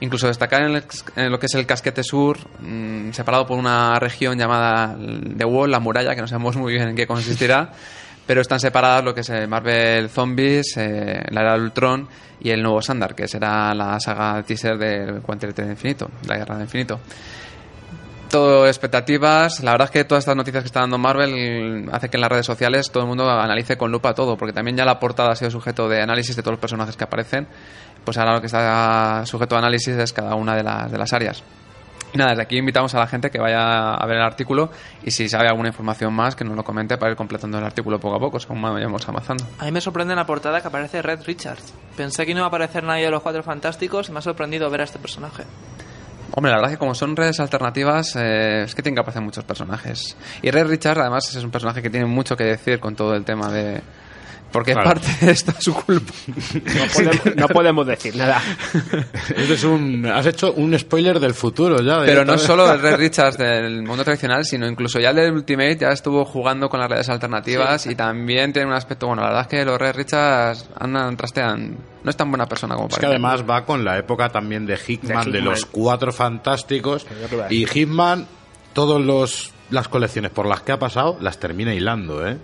Incluso 0.00 0.28
destacar 0.28 0.62
en, 0.62 0.76
el- 0.76 0.84
en 1.16 1.30
lo 1.32 1.38
que 1.40 1.46
es 1.46 1.54
el 1.54 1.66
casquete 1.66 2.02
sur, 2.04 2.38
mm, 2.60 3.10
separado 3.12 3.46
por 3.46 3.58
una 3.58 3.98
región 3.98 4.38
llamada 4.38 4.96
The 5.36 5.44
Wall, 5.44 5.70
la 5.70 5.80
muralla, 5.80 6.14
que 6.14 6.20
no 6.20 6.28
sabemos 6.28 6.56
muy 6.56 6.72
bien 6.74 6.90
en 6.90 6.96
qué 6.96 7.06
consistirá, 7.06 7.72
pero 8.26 8.40
están 8.40 8.60
separadas 8.60 9.02
lo 9.04 9.14
que 9.14 9.22
es 9.22 9.48
Marvel 9.48 10.08
Zombies, 10.08 10.76
eh, 10.76 11.22
la 11.30 11.40
era 11.40 11.52
del 11.54 11.62
Ultron 11.62 12.06
y 12.40 12.50
el 12.50 12.62
nuevo 12.62 12.80
Sandar, 12.80 13.14
que 13.16 13.26
será 13.26 13.74
la 13.74 13.98
saga 13.98 14.40
teaser 14.44 14.78
del 14.78 15.20
Guantelete 15.20 15.62
de 15.64 15.70
Infinito, 15.72 16.08
la 16.28 16.36
Guerra 16.36 16.54
del 16.54 16.64
Infinito. 16.64 17.00
Todo 18.30 18.66
expectativas. 18.66 19.60
La 19.64 19.70
verdad 19.72 19.86
es 19.86 19.90
que 19.90 20.04
todas 20.04 20.20
estas 20.22 20.36
noticias 20.36 20.62
que 20.62 20.66
está 20.66 20.80
dando 20.80 20.98
Marvel 20.98 21.88
hace 21.90 22.10
que 22.10 22.18
en 22.18 22.20
las 22.20 22.30
redes 22.30 22.44
sociales 22.44 22.90
todo 22.92 23.04
el 23.04 23.08
mundo 23.08 23.28
analice 23.28 23.78
con 23.78 23.90
lupa 23.90 24.12
todo, 24.14 24.36
porque 24.36 24.52
también 24.52 24.76
ya 24.76 24.84
la 24.84 25.00
portada 25.00 25.30
ha 25.32 25.34
sido 25.34 25.50
sujeto 25.50 25.88
de 25.88 26.02
análisis 26.02 26.36
de 26.36 26.42
todos 26.42 26.52
los 26.52 26.60
personajes 26.60 26.94
que 26.94 27.04
aparecen. 27.04 27.48
Pues 28.08 28.16
ahora 28.16 28.32
lo 28.32 28.40
que 28.40 28.46
está 28.46 29.26
sujeto 29.26 29.54
a 29.54 29.58
análisis 29.58 29.94
es 29.94 30.14
cada 30.14 30.34
una 30.34 30.56
de 30.56 30.62
las, 30.62 30.90
de 30.90 30.96
las 30.96 31.12
áreas. 31.12 31.42
Y 32.10 32.16
nada, 32.16 32.30
desde 32.30 32.42
aquí 32.42 32.56
invitamos 32.56 32.94
a 32.94 33.00
la 33.00 33.06
gente 33.06 33.28
que 33.28 33.38
vaya 33.38 33.92
a 33.92 34.06
ver 34.06 34.16
el 34.16 34.22
artículo 34.22 34.70
y 35.04 35.10
si 35.10 35.28
sabe 35.28 35.46
alguna 35.46 35.68
información 35.68 36.14
más 36.14 36.34
que 36.34 36.42
nos 36.42 36.56
lo 36.56 36.64
comente 36.64 36.96
para 36.96 37.10
ir 37.10 37.18
completando 37.18 37.58
el 37.58 37.64
artículo 37.64 38.00
poco 38.00 38.16
a 38.16 38.18
poco, 38.18 38.40
según 38.40 38.62
vayamos 38.62 39.06
avanzando. 39.06 39.44
A 39.58 39.66
mí 39.66 39.72
me 39.72 39.82
sorprende 39.82 40.14
en 40.14 40.16
la 40.16 40.24
portada 40.24 40.62
que 40.62 40.68
aparece 40.68 41.02
Red 41.02 41.20
Richards. 41.26 41.74
Pensé 41.98 42.24
que 42.24 42.32
no 42.32 42.38
iba 42.38 42.46
a 42.46 42.48
aparecer 42.48 42.82
nadie 42.82 43.04
de 43.04 43.10
los 43.10 43.20
Cuatro 43.20 43.42
Fantásticos 43.42 44.08
y 44.08 44.12
me 44.12 44.20
ha 44.20 44.22
sorprendido 44.22 44.70
ver 44.70 44.80
a 44.80 44.84
este 44.84 44.98
personaje. 44.98 45.42
Hombre, 46.32 46.50
la 46.50 46.56
verdad 46.56 46.70
es 46.72 46.78
que 46.78 46.80
como 46.80 46.94
son 46.94 47.14
redes 47.14 47.40
alternativas, 47.40 48.16
eh, 48.16 48.62
es 48.62 48.74
que 48.74 48.80
tienen 48.80 48.94
que 48.94 49.02
aparecer 49.02 49.20
muchos 49.20 49.44
personajes. 49.44 50.16
Y 50.40 50.50
Red 50.50 50.66
Richard, 50.68 50.98
además, 50.98 51.28
es 51.36 51.44
un 51.44 51.50
personaje 51.50 51.82
que 51.82 51.90
tiene 51.90 52.06
mucho 52.06 52.38
que 52.38 52.44
decir 52.44 52.80
con 52.80 52.96
todo 52.96 53.14
el 53.14 53.26
tema 53.26 53.52
de... 53.52 53.82
Porque 54.50 54.72
Claro. 54.72 54.88
parte 54.94 55.26
de 55.26 55.32
esto 55.32 55.52
es 55.58 55.62
su 55.64 55.74
culpa. 55.74 56.12
No 56.26 56.86
podemos, 56.94 57.36
no 57.36 57.48
podemos 57.48 57.86
decir 57.86 58.16
nada. 58.16 58.40
Eres 59.36 59.62
un, 59.64 60.06
has 60.06 60.24
hecho 60.26 60.52
un 60.54 60.78
spoiler 60.78 61.20
del 61.20 61.34
futuro 61.34 61.82
ya. 61.82 62.00
Pero 62.04 62.24
no 62.24 62.38
solo 62.38 62.72
el 62.72 62.80
Red 62.80 62.96
Richards 62.96 63.36
del 63.36 63.82
mundo 63.82 64.04
tradicional, 64.04 64.44
sino 64.44 64.66
incluso 64.66 64.98
ya 65.00 65.10
el 65.10 65.16
del 65.16 65.32
Ultimate 65.32 65.76
ya 65.76 65.88
estuvo 65.90 66.24
jugando 66.24 66.68
con 66.68 66.80
las 66.80 66.88
redes 66.90 67.08
alternativas 67.10 67.86
y 67.86 67.94
también 67.94 68.52
tiene 68.52 68.68
un 68.68 68.74
aspecto... 68.74 69.06
Bueno, 69.06 69.22
la 69.22 69.28
verdad 69.28 69.42
es 69.42 69.48
que 69.48 69.64
los 69.64 69.78
Red 69.78 69.96
Richards 69.96 70.68
andan, 70.78 71.16
trastean... 71.16 71.76
No 72.02 72.10
es 72.10 72.16
tan 72.16 72.30
buena 72.30 72.46
persona 72.46 72.74
como 72.74 72.88
Es 72.88 72.98
que 72.98 73.06
además 73.06 73.44
va 73.48 73.64
con 73.66 73.84
la 73.84 73.98
época 73.98 74.28
también 74.30 74.64
de 74.64 74.78
Hickman, 74.78 75.26
de, 75.26 75.32
De 75.32 75.38
Hickman. 75.38 75.44
los 75.52 75.66
cuatro 75.66 76.10
fantásticos. 76.12 77.06
Y 77.50 77.66
Hickman, 77.66 78.26
todas 78.72 79.00
los, 79.04 79.52
las 79.70 79.88
colecciones 79.88 80.30
por 80.30 80.46
las 80.46 80.62
que 80.62 80.72
ha 80.72 80.78
pasado, 80.78 81.18
las 81.20 81.38
termina 81.38 81.74
hilando, 81.74 82.26
¿eh? 82.26 82.38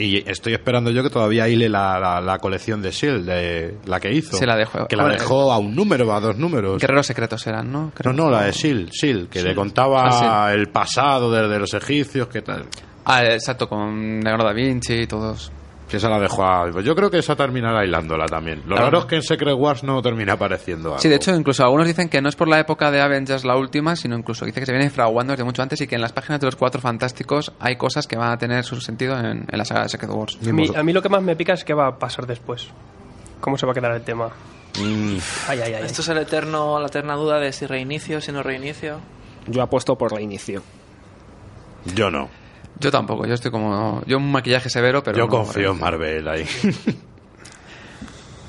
Y 0.00 0.24
estoy 0.26 0.54
esperando 0.54 0.90
yo 0.90 1.02
que 1.02 1.10
todavía 1.10 1.48
hile 1.48 1.68
la, 1.68 1.98
la, 2.00 2.20
la 2.20 2.38
colección 2.38 2.80
de 2.82 2.88
S.H.I.E.L.D., 2.88 3.32
de 3.32 3.74
la 3.86 4.00
que 4.00 4.12
hizo. 4.12 4.36
Sí, 4.36 4.46
la 4.46 4.56
dejó. 4.56 4.86
Que 4.86 4.96
la 4.96 5.02
Ahora, 5.04 5.14
dejó 5.16 5.52
a 5.52 5.58
un 5.58 5.74
número, 5.74 6.12
a 6.14 6.20
dos 6.20 6.36
números. 6.36 6.80
Guerreros 6.80 7.06
secretos 7.06 7.46
eran, 7.46 7.70
¿no? 7.70 7.82
No, 7.86 7.92
Creo. 7.94 8.12
no, 8.12 8.30
la 8.30 8.42
de 8.44 8.50
S.H.I.E.L.D., 8.50 8.90
S.H.I.E.L.D., 8.92 9.28
que 9.30 9.42
le 9.42 9.54
contaba 9.54 10.46
Ah, 10.46 10.52
el 10.54 10.68
pasado 10.68 11.30
desde 11.30 11.58
los 11.58 11.72
egipcios, 11.74 12.28
que 12.28 12.42
tal. 12.42 12.64
Ah, 13.04 13.24
exacto, 13.24 13.68
con 13.68 14.20
Leonardo 14.20 14.44
da 14.46 14.52
Vinci 14.52 14.94
y 14.94 15.06
todos. 15.06 15.50
Que 15.90 15.96
esa 15.96 16.08
la 16.08 16.20
dejó 16.20 16.44
a... 16.44 16.70
Yo 16.82 16.94
creo 16.94 17.10
que 17.10 17.18
esa 17.18 17.34
terminará 17.34 17.84
hilándola 17.84 18.26
también. 18.26 18.62
Lo 18.66 18.76
raro 18.76 19.00
es 19.00 19.04
que 19.06 19.16
en 19.16 19.22
Secret 19.22 19.54
Wars 19.56 19.82
no 19.82 20.00
termina 20.00 20.34
apareciendo 20.34 20.90
algo. 20.90 21.00
Sí, 21.00 21.08
de 21.08 21.16
hecho, 21.16 21.34
incluso 21.34 21.64
algunos 21.64 21.86
dicen 21.86 22.08
que 22.08 22.22
no 22.22 22.28
es 22.28 22.36
por 22.36 22.46
la 22.46 22.60
época 22.60 22.92
de 22.92 23.00
Avengers 23.00 23.44
la 23.44 23.56
última, 23.56 23.96
sino 23.96 24.16
incluso 24.16 24.44
dice 24.44 24.60
que 24.60 24.66
se 24.66 24.72
viene 24.72 24.88
fraguando 24.90 25.32
desde 25.32 25.42
mucho 25.42 25.62
antes 25.62 25.80
y 25.80 25.88
que 25.88 25.96
en 25.96 26.00
las 26.00 26.12
páginas 26.12 26.40
de 26.40 26.46
los 26.46 26.54
cuatro 26.54 26.80
fantásticos 26.80 27.52
hay 27.58 27.76
cosas 27.76 28.06
que 28.06 28.16
van 28.16 28.30
a 28.30 28.38
tener 28.38 28.62
su 28.64 28.80
sentido 28.80 29.18
en, 29.18 29.46
en 29.50 29.58
la 29.58 29.64
saga 29.64 29.82
de 29.82 29.88
Secret 29.88 30.10
Wars. 30.12 30.38
A 30.46 30.52
mí, 30.52 30.68
a 30.76 30.82
mí 30.84 30.92
lo 30.92 31.02
que 31.02 31.08
más 31.08 31.22
me 31.22 31.34
pica 31.34 31.54
es 31.54 31.64
qué 31.64 31.74
va 31.74 31.88
a 31.88 31.98
pasar 31.98 32.24
después. 32.26 32.68
¿Cómo 33.40 33.58
se 33.58 33.66
va 33.66 33.72
a 33.72 33.74
quedar 33.74 33.92
el 33.92 34.02
tema? 34.02 34.28
Mm, 34.78 35.16
Ay, 35.48 35.60
ay, 35.60 35.74
ay. 35.74 35.84
Esto 35.86 36.02
es 36.02 36.08
el 36.08 36.18
eterno, 36.18 36.78
la 36.78 36.86
eterna 36.86 37.16
duda 37.16 37.40
de 37.40 37.52
si 37.52 37.66
reinicio, 37.66 38.20
si 38.20 38.30
no 38.30 38.44
reinicio. 38.44 39.00
Yo 39.48 39.60
apuesto 39.62 39.96
por 39.98 40.12
reinicio. 40.12 40.62
yo 41.96 42.10
no. 42.12 42.28
Yo 42.80 42.90
tampoco, 42.90 43.26
yo 43.26 43.34
estoy 43.34 43.50
como. 43.50 44.02
Yo 44.06 44.16
un 44.16 44.32
maquillaje 44.32 44.70
severo, 44.70 45.02
pero. 45.02 45.18
yo 45.18 45.24
no, 45.24 45.30
confío 45.30 45.72
en 45.72 45.78
Marvel 45.78 46.26
ahí. 46.28 46.46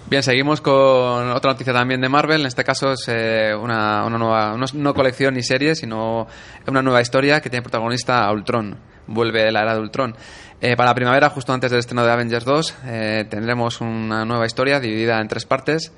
Bien, 0.10 0.24
seguimos 0.24 0.60
con 0.60 1.30
otra 1.32 1.52
noticia 1.52 1.72
también 1.72 2.02
de 2.02 2.10
Marvel. 2.10 2.42
En 2.42 2.48
este 2.48 2.64
caso 2.66 2.94
es 2.94 3.06
eh, 3.08 3.54
una, 3.56 4.04
una 4.06 4.18
nueva, 4.18 4.58
no, 4.58 4.66
no 4.74 4.94
colección 4.94 5.36
ni 5.36 5.44
serie, 5.44 5.74
sino 5.76 6.28
una 6.68 6.82
nueva 6.82 7.02
historia 7.02 7.40
que 7.40 7.50
tiene 7.50 7.64
protagonista 7.64 8.26
a 8.26 8.32
Ultron. 8.34 8.78
Vuelve 9.08 9.50
la 9.52 9.62
era 9.62 9.74
de 9.74 9.80
Ultron. 9.80 10.16
Eh, 10.64 10.76
para 10.78 10.92
la 10.92 10.96
primavera, 10.96 11.28
justo 11.32 11.52
antes 11.54 11.72
del 11.72 11.80
estreno 11.80 12.06
de 12.06 12.12
Avengers 12.12 12.46
2, 12.46 12.76
eh, 12.86 13.26
tendremos 13.28 13.82
una 13.82 14.26
nueva 14.26 14.46
historia 14.46 14.80
dividida 14.80 15.20
en 15.20 15.28
tres 15.28 15.46
partes. 15.46 15.92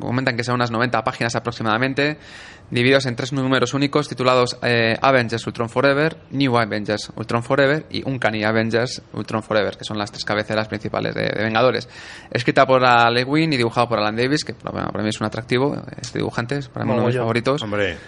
Comentan 0.00 0.38
que 0.38 0.42
son 0.42 0.54
unas 0.54 0.70
90 0.70 1.04
páginas 1.04 1.36
aproximadamente, 1.36 2.16
divididos 2.70 3.04
en 3.04 3.14
tres 3.14 3.34
números 3.34 3.74
únicos 3.74 4.08
titulados 4.08 4.56
eh, 4.62 4.96
Avengers 5.02 5.46
Ultron 5.46 5.68
Forever, 5.68 6.16
New 6.30 6.56
Avengers 6.56 7.12
Ultron 7.14 7.42
Forever 7.42 7.84
y 7.90 8.02
Uncanny 8.08 8.42
Avengers 8.42 9.02
Ultron 9.12 9.42
Forever, 9.42 9.76
que 9.76 9.84
son 9.84 9.98
las 9.98 10.10
tres 10.10 10.24
cabeceras 10.24 10.66
principales 10.66 11.14
de, 11.14 11.24
de 11.24 11.42
Vengadores. 11.44 11.86
Escrita 12.30 12.66
por 12.66 12.82
Ale 12.82 13.22
Wynn 13.24 13.52
y 13.52 13.58
dibujado 13.58 13.86
por 13.86 13.98
Alan 13.98 14.16
Davis, 14.16 14.44
que 14.44 14.54
para, 14.54 14.86
para 14.86 15.04
mí 15.04 15.10
es 15.10 15.20
un 15.20 15.26
atractivo, 15.26 15.76
este 16.00 16.20
dibujante 16.20 16.56
es 16.56 16.68
para 16.68 16.86
mí 16.86 16.92
uno 16.92 17.02
de 17.02 17.08
mis 17.08 17.16
favoritos. 17.18 17.62
Hombre, 17.62 17.98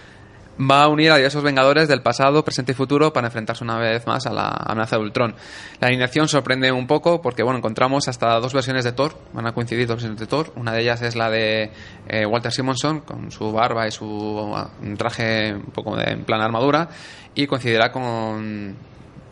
Va 0.61 0.83
a 0.83 0.89
unir 0.89 1.11
a 1.11 1.17
diversos 1.17 1.43
Vengadores 1.43 1.89
del 1.89 2.03
pasado, 2.03 2.45
presente 2.45 2.73
y 2.73 2.75
futuro 2.75 3.13
para 3.13 3.29
enfrentarse 3.29 3.65
una 3.65 3.79
vez 3.79 4.07
más 4.07 4.27
a 4.27 4.33
la 4.33 4.49
amenaza 4.49 4.97
de 4.97 5.03
Ultron. 5.03 5.35
La 5.81 5.89
alineación 5.89 6.29
sorprende 6.29 6.71
un 6.71 6.87
poco 6.87 7.23
porque 7.23 7.43
bueno 7.43 7.59
encontramos 7.59 8.07
hasta 8.07 8.39
dos 8.39 8.53
versiones 8.53 8.85
de 8.85 8.93
Thor, 8.93 9.17
van 9.33 9.47
a 9.47 9.53
coincidir 9.53 9.87
dos 9.87 9.97
versiones 9.97 10.21
de 10.21 10.27
Thor. 10.27 10.53
Una 10.57 10.73
de 10.73 10.83
ellas 10.83 11.01
es 11.01 11.17
la 11.17 11.31
de 11.31 11.71
eh, 12.07 12.27
Walter 12.27 12.53
Simonson 12.53 13.01
con 13.01 13.31
su 13.31 13.51
barba 13.51 13.89
y 13.89 13.91
su 13.91 14.07
uh, 14.07 14.97
traje 14.97 15.55
un 15.55 15.73
poco 15.73 15.97
de, 15.97 16.13
en 16.13 16.25
plan 16.25 16.43
armadura 16.43 16.89
y 17.35 17.47
coincidirá 17.47 17.91
con 17.91 18.77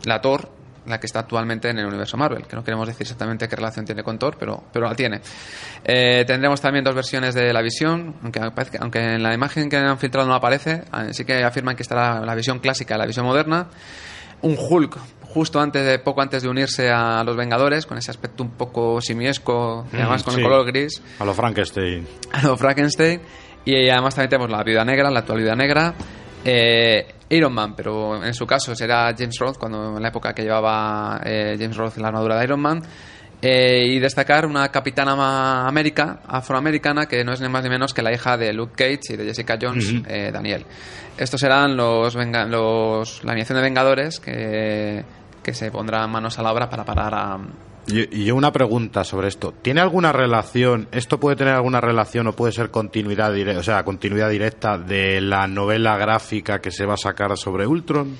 la 0.05 0.21
Thor 0.21 0.60
la 0.85 0.99
que 0.99 1.05
está 1.05 1.19
actualmente 1.19 1.69
en 1.69 1.77
el 1.79 1.85
universo 1.85 2.17
Marvel, 2.17 2.47
que 2.47 2.55
no 2.55 2.63
queremos 2.63 2.87
decir 2.87 3.03
exactamente 3.03 3.47
qué 3.47 3.55
relación 3.55 3.85
tiene 3.85 4.03
con 4.03 4.17
Thor, 4.17 4.35
pero, 4.39 4.63
pero 4.73 4.87
la 4.87 4.95
tiene. 4.95 5.21
Eh, 5.83 6.23
tendremos 6.25 6.59
también 6.61 6.83
dos 6.83 6.95
versiones 6.95 7.35
de 7.35 7.53
la 7.53 7.61
visión, 7.61 8.15
aunque, 8.23 8.39
aunque 8.79 8.99
en 8.99 9.23
la 9.23 9.33
imagen 9.33 9.69
que 9.69 9.77
han 9.77 9.97
filtrado 9.97 10.27
no 10.27 10.33
aparece, 10.35 10.83
eh, 10.97 11.13
sí 11.13 11.23
que 11.25 11.43
afirman 11.43 11.75
que 11.75 11.83
estará 11.83 12.21
la 12.25 12.35
visión 12.35 12.59
clásica 12.59 12.95
y 12.95 12.97
la 12.97 13.05
visión 13.05 13.25
moderna. 13.25 13.67
Un 14.41 14.57
Hulk 14.59 14.97
justo 15.33 15.61
antes 15.61 15.85
de, 15.85 15.99
poco 15.99 16.21
antes 16.21 16.41
de 16.43 16.49
unirse 16.49 16.89
a 16.89 17.23
los 17.23 17.37
Vengadores, 17.37 17.85
con 17.85 17.97
ese 17.97 18.11
aspecto 18.11 18.43
un 18.43 18.51
poco 18.51 18.99
simiesco, 18.99 19.85
y 19.93 19.97
además 19.97 20.23
Mm, 20.23 20.25
con 20.25 20.33
sí. 20.33 20.39
el 20.41 20.45
color 20.47 20.65
gris 20.65 21.01
A 21.19 21.25
lo 21.25 21.33
Frankenstein. 21.33 22.07
a 22.33 22.41
lo 22.43 22.57
Frankenstein. 22.57 23.21
Y 23.63 23.87
además 23.89 24.15
también 24.15 24.29
tenemos 24.31 24.49
la 24.49 24.63
Viuda 24.63 24.83
Negra, 24.83 25.11
la 25.11 25.19
actual 25.19 25.37
Viuda 25.37 25.55
Negra. 25.55 25.93
eh, 26.43 27.05
Iron 27.31 27.53
Man, 27.53 27.73
pero 27.75 28.23
en 28.23 28.33
su 28.33 28.45
caso 28.45 28.75
será 28.75 29.13
James 29.17 29.37
Roth, 29.39 29.57
cuando 29.57 29.95
en 29.95 30.01
la 30.01 30.09
época 30.09 30.33
que 30.33 30.43
llevaba 30.43 31.21
eh, 31.23 31.55
James 31.59 31.75
Roth 31.77 31.97
la 31.97 32.09
armadura 32.09 32.37
de 32.37 32.43
Iron 32.43 32.59
Man. 32.59 32.81
Eh, 33.43 33.87
y 33.87 33.99
destacar 33.99 34.45
una 34.45 34.69
capitana 34.69 35.65
América, 35.67 36.19
afroamericana, 36.27 37.07
que 37.07 37.23
no 37.23 37.33
es 37.33 37.41
ni 37.41 37.49
más 37.49 37.63
ni 37.63 37.71
menos 37.71 37.91
que 37.91 38.03
la 38.03 38.13
hija 38.13 38.37
de 38.37 38.53
Luke 38.53 38.73
Cage 38.75 39.13
y 39.13 39.17
de 39.17 39.25
Jessica 39.25 39.57
Jones, 39.59 39.95
eh, 40.07 40.29
Daniel. 40.31 40.63
Estos 41.17 41.39
serán 41.39 41.75
los, 41.75 42.15
los 42.15 43.23
la 43.23 43.31
alineación 43.31 43.57
de 43.57 43.63
Vengadores 43.63 44.19
que, 44.19 45.03
que 45.41 45.53
se 45.55 45.71
pondrán 45.71 46.11
manos 46.11 46.37
a 46.37 46.43
la 46.43 46.51
obra 46.53 46.69
para 46.69 46.85
parar 46.85 47.15
a, 47.15 47.39
Y, 47.87 48.25
yo 48.25 48.35
una 48.35 48.51
pregunta 48.51 49.03
sobre 49.03 49.27
esto. 49.27 49.53
¿Tiene 49.61 49.81
alguna 49.81 50.11
relación, 50.11 50.87
esto 50.91 51.19
puede 51.19 51.35
tener 51.35 51.53
alguna 51.53 51.81
relación 51.81 52.27
o 52.27 52.33
puede 52.33 52.51
ser 52.51 52.69
continuidad 52.69 53.33
directa, 53.33 53.59
o 53.59 53.63
sea, 53.63 53.83
continuidad 53.83 54.29
directa 54.29 54.77
de 54.77 55.21
la 55.21 55.47
novela 55.47 55.97
gráfica 55.97 56.59
que 56.59 56.71
se 56.71 56.85
va 56.85 56.93
a 56.93 56.97
sacar 56.97 57.35
sobre 57.37 57.67
Ultron? 57.67 58.15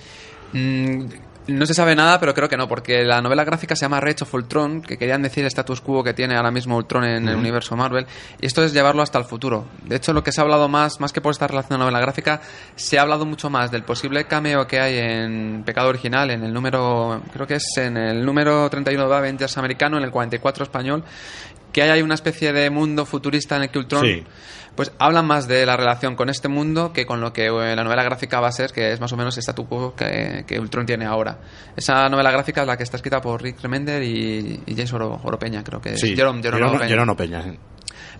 Mm, 0.53 1.05
no 1.47 1.65
se 1.65 1.73
sabe 1.73 1.95
nada, 1.95 2.19
pero 2.19 2.33
creo 2.33 2.47
que 2.47 2.57
no, 2.57 2.67
porque 2.67 3.03
la 3.03 3.21
novela 3.21 3.43
gráfica 3.43 3.75
se 3.75 3.81
llama 3.85 3.99
Reach 3.99 4.21
of 4.21 4.33
Ultron, 4.33 4.81
que 4.81 4.97
querían 4.97 5.21
decir 5.21 5.45
status 5.45 5.81
quo 5.81 6.03
que 6.03 6.13
tiene 6.13 6.35
ahora 6.35 6.51
mismo 6.51 6.77
Ultron 6.77 7.03
en 7.03 7.27
el 7.27 7.35
universo 7.35 7.75
Marvel, 7.75 8.05
y 8.39 8.45
esto 8.45 8.63
es 8.63 8.73
llevarlo 8.73 9.01
hasta 9.01 9.17
el 9.17 9.25
futuro. 9.25 9.65
De 9.83 9.95
hecho, 9.95 10.13
lo 10.13 10.23
que 10.23 10.31
se 10.31 10.41
ha 10.41 10.43
hablado 10.43 10.67
más, 10.67 10.99
más 10.99 11.11
que 11.11 11.21
por 11.21 11.31
esta 11.31 11.47
relación 11.47 11.79
de 11.79 11.85
novela 11.85 11.99
gráfica, 11.99 12.41
se 12.75 12.99
ha 12.99 13.01
hablado 13.01 13.25
mucho 13.25 13.49
más 13.49 13.71
del 13.71 13.83
posible 13.83 14.25
cameo 14.25 14.67
que 14.67 14.79
hay 14.79 14.97
en 14.97 15.63
Pecado 15.65 15.89
Original, 15.89 16.29
en 16.31 16.43
el 16.43 16.53
número, 16.53 17.21
creo 17.33 17.47
que 17.47 17.55
es 17.55 17.77
en 17.77 17.97
el 17.97 18.23
número 18.23 18.69
31 18.69 19.09
de 19.09 19.15
Avengers 19.15 19.57
americano, 19.57 19.97
en 19.97 20.03
el 20.03 20.11
44 20.11 20.63
español, 20.63 21.03
que 21.71 21.81
hay 21.83 22.01
una 22.01 22.15
especie 22.15 22.53
de 22.53 22.69
mundo 22.69 23.05
futurista 23.05 23.55
en 23.55 23.63
el 23.63 23.69
que 23.69 23.79
Ultron 23.79 24.05
Sí. 24.05 24.23
Pues 24.75 24.91
hablan 24.99 25.25
más 25.27 25.47
de 25.47 25.65
la 25.65 25.75
relación 25.77 26.15
con 26.15 26.29
este 26.29 26.47
mundo 26.47 26.93
que 26.93 27.05
con 27.05 27.19
lo 27.21 27.33
que 27.33 27.47
eh, 27.47 27.75
la 27.75 27.83
novela 27.83 28.03
gráfica 28.03 28.39
va 28.39 28.47
a 28.47 28.51
ser, 28.51 28.71
que 28.71 28.91
es 28.93 28.99
más 29.01 29.11
o 29.13 29.17
menos 29.17 29.35
el 29.37 29.41
statu 29.43 29.67
quo 29.67 29.93
que, 29.95 30.45
que 30.47 30.59
Ultron 30.59 30.85
tiene 30.85 31.05
ahora. 31.05 31.39
Esa 31.75 32.07
novela 32.09 32.31
gráfica 32.31 32.61
es 32.61 32.67
la 32.67 32.77
que 32.77 32.83
está 32.83 32.95
escrita 32.97 33.19
por 33.21 33.41
Rick 33.41 33.61
Remender 33.61 34.01
y, 34.03 34.61
y 34.65 34.73
James 34.75 34.93
Oro- 34.93 35.19
Oropeña, 35.23 35.63
creo 35.63 35.81
que 35.81 35.93
es. 35.93 35.99
Sí, 35.99 36.15
Jerome, 36.15 36.41
Jerome 36.41 36.87
sí. 36.87 37.59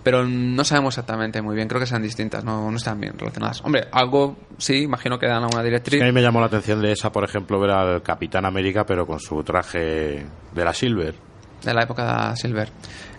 Pero 0.02 0.26
no 0.26 0.64
sabemos 0.64 0.94
exactamente 0.94 1.40
muy 1.40 1.54
bien, 1.54 1.68
creo 1.68 1.80
que 1.80 1.86
sean 1.86 2.02
distintas, 2.02 2.42
no, 2.44 2.70
no 2.70 2.76
están 2.76 3.00
bien 3.00 3.14
relacionadas. 3.16 3.60
Hombre, 3.64 3.86
algo 3.92 4.36
sí, 4.58 4.82
imagino 4.82 5.18
que 5.18 5.26
dan 5.26 5.44
alguna 5.44 5.60
Es 5.62 5.66
directriz. 5.66 5.98
que 6.00 6.04
a 6.04 6.06
mí 6.06 6.12
me 6.12 6.22
llamó 6.22 6.40
la 6.40 6.46
atención 6.46 6.82
de 6.82 6.92
esa, 6.92 7.12
por 7.12 7.24
ejemplo, 7.24 7.60
ver 7.60 7.70
al 7.70 8.02
Capitán 8.02 8.44
América, 8.44 8.84
pero 8.84 9.06
con 9.06 9.20
su 9.20 9.42
traje 9.44 10.26
de 10.52 10.64
la 10.64 10.74
Silver. 10.74 11.14
De 11.64 11.74
la 11.74 11.82
época 11.84 12.30
de 12.30 12.36
Silver. 12.36 12.68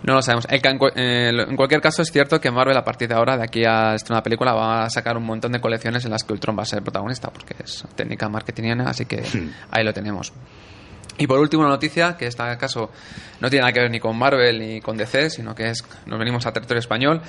No 0.02 0.14
lo 0.14 0.22
sabemos. 0.22 0.46
El 0.50 0.60
En, 0.64 0.78
cu- 0.78 0.90
eh, 0.94 1.30
en 1.48 1.56
cualquier 1.56 1.80
caso, 1.80 2.02
es 2.02 2.10
cierto 2.12 2.40
que 2.40 2.50
Marvel, 2.50 2.76
a 2.76 2.84
partir 2.84 3.08
de 3.08 3.14
ahora, 3.14 3.36
de 3.36 3.44
aquí 3.44 3.64
a 3.64 3.94
estrenar 3.94 4.20
la 4.20 4.22
película, 4.24 4.52
va 4.52 4.84
a 4.84 4.90
sacar 4.90 5.16
un 5.16 5.24
montón 5.24 5.52
de 5.52 5.60
colecciones 5.60 6.04
en 6.04 6.10
las 6.10 6.24
que 6.24 6.32
Ultron 6.32 6.56
va 6.58 6.62
a 6.62 6.66
ser 6.66 6.78
el 6.78 6.82
protagonista, 6.84 7.30
porque 7.30 7.54
es 7.64 7.84
técnica 7.94 8.28
marketingiana, 8.28 8.84
así 8.90 9.06
que 9.06 9.22
ahí 9.70 9.84
lo 9.84 9.92
tenemos. 9.92 10.32
Y 11.16 11.28
por 11.28 11.38
último, 11.38 11.62
una 11.62 11.70
noticia 11.70 12.16
que 12.16 12.24
en 12.24 12.28
este 12.30 12.42
caso 12.58 12.90
no 13.40 13.48
tiene 13.48 13.60
nada 13.62 13.72
que 13.72 13.78
ver 13.80 13.90
ni 13.90 14.00
con 14.00 14.18
Marvel 14.18 14.58
ni 14.58 14.80
con 14.80 14.96
DC, 14.96 15.30
sino 15.30 15.54
que 15.54 15.70
es 15.70 15.84
nos 16.06 16.18
venimos 16.18 16.44
a 16.44 16.52
territorio 16.52 16.80
español. 16.80 17.22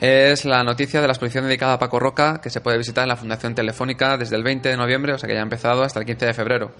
Es 0.00 0.44
la 0.44 0.62
noticia 0.62 1.00
de 1.00 1.08
la 1.08 1.14
exposición 1.14 1.44
dedicada 1.44 1.72
a 1.74 1.78
Paco 1.80 1.98
Roca 1.98 2.40
que 2.40 2.48
se 2.48 2.60
puede 2.60 2.78
visitar 2.78 3.02
en 3.02 3.08
la 3.08 3.16
Fundación 3.16 3.54
Telefónica 3.56 4.16
desde 4.16 4.36
el 4.36 4.44
20 4.44 4.68
de 4.68 4.76
noviembre, 4.76 5.14
o 5.14 5.18
sea 5.18 5.26
que 5.26 5.34
ya 5.34 5.40
ha 5.40 5.42
empezado, 5.42 5.82
hasta 5.82 5.98
el 5.98 6.06
15 6.06 6.26
de 6.26 6.34
febrero. 6.34 6.72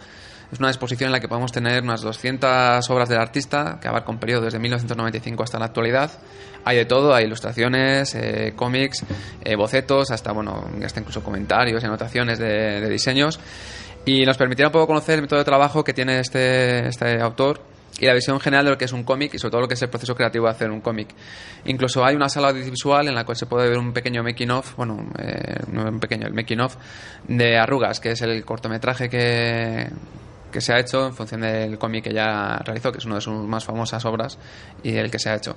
Es 0.53 0.59
una 0.59 0.69
exposición 0.69 1.09
en 1.09 1.13
la 1.13 1.21
que 1.21 1.29
podemos 1.29 1.53
tener 1.53 1.83
unas 1.83 2.03
200 2.03 2.89
obras 2.91 3.09
del 3.09 3.19
artista 3.19 3.79
que 3.81 3.89
abarca 3.89 4.11
un 4.11 4.19
periodo 4.19 4.43
desde 4.43 4.59
1995 4.59 5.43
hasta 5.43 5.59
la 5.59 5.67
actualidad. 5.67 6.11
Hay 6.65 6.77
de 6.77 6.85
todo, 6.85 7.15
hay 7.15 7.25
ilustraciones, 7.25 8.15
eh, 8.15 8.53
cómics, 8.57 9.05
eh, 9.43 9.57
bocetos, 9.57 10.11
hasta 10.11 10.33
bueno, 10.33 10.65
hasta 10.85 11.01
incluso 11.01 11.23
comentarios 11.23 11.83
y 11.83 11.87
anotaciones 11.87 12.39
de, 12.39 12.81
de 12.81 12.89
diseños. 12.89 13.41
Y 14.07 14.25
nos 14.25 14.37
permitirá 14.37 14.69
un 14.69 14.73
poco 14.73 14.87
conocer 14.87 15.17
el 15.17 15.23
método 15.23 15.39
de 15.39 15.45
trabajo 15.45 15.83
que 15.83 15.93
tiene 15.93 16.21
este, 16.21 16.87
este 16.89 17.21
autor 17.21 17.61
y 17.99 18.07
la 18.07 18.15
visión 18.15 18.41
general 18.41 18.65
de 18.65 18.71
lo 18.73 18.79
que 18.79 18.85
es 18.87 18.93
un 18.93 19.05
cómic 19.05 19.35
y 19.35 19.39
sobre 19.39 19.53
todo 19.53 19.61
lo 19.63 19.69
que 19.69 19.75
es 19.75 19.83
el 19.83 19.89
proceso 19.89 20.15
creativo 20.15 20.47
de 20.47 20.51
hacer 20.51 20.71
un 20.71 20.81
cómic. 20.81 21.09
Incluso 21.65 22.05
hay 22.05 22.17
una 22.17 22.29
sala 22.29 22.49
audiovisual 22.49 23.09
en 23.09 23.15
la 23.15 23.25
cual 23.25 23.37
se 23.37 23.47
puede 23.47 23.69
ver 23.69 23.79
un 23.79 23.93
pequeño 23.93 24.23
making 24.23 24.51
of, 24.51 24.77
bueno, 24.77 25.07
eh, 25.19 25.61
no 25.71 25.85
un 25.85 26.01
pequeño, 26.01 26.27
el 26.27 26.35
making 26.35 26.61
of 26.61 26.77
de 27.29 27.57
Arrugas, 27.57 28.01
que 28.01 28.11
es 28.13 28.23
el 28.23 28.45
cortometraje 28.45 29.09
que, 29.09 29.89
que 30.55 30.61
se 30.61 30.73
ha 30.73 30.79
hecho 30.79 31.05
en 31.09 31.15
función 31.15 31.41
del 31.41 31.77
cómic 31.79 32.05
que 32.05 32.15
ya 32.15 32.59
realizó, 32.65 32.93
que 32.93 32.99
es 32.99 33.05
una 33.05 33.17
de 33.17 33.21
sus 33.21 33.35
más 33.45 33.65
famosas 33.65 34.05
obras 34.05 34.39
y 34.85 34.95
el 34.95 35.11
que 35.11 35.19
se 35.19 35.29
ha 35.29 35.35
hecho. 35.35 35.57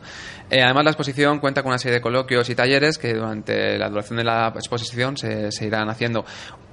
Eh, 0.49 0.63
además, 0.63 0.85
la 0.85 0.89
exposición 0.89 1.37
cuenta 1.39 1.61
con 1.61 1.69
una 1.69 1.77
serie 1.77 1.97
de 1.97 2.01
coloquios 2.01 2.49
y 2.49 2.55
talleres 2.55 2.97
que 2.97 3.13
durante 3.13 3.77
la 3.77 3.89
duración 3.89 4.17
de 4.17 4.23
la 4.23 4.47
exposición 4.55 5.15
se, 5.15 5.51
se 5.51 5.67
irán 5.67 5.87
haciendo. 5.87 6.25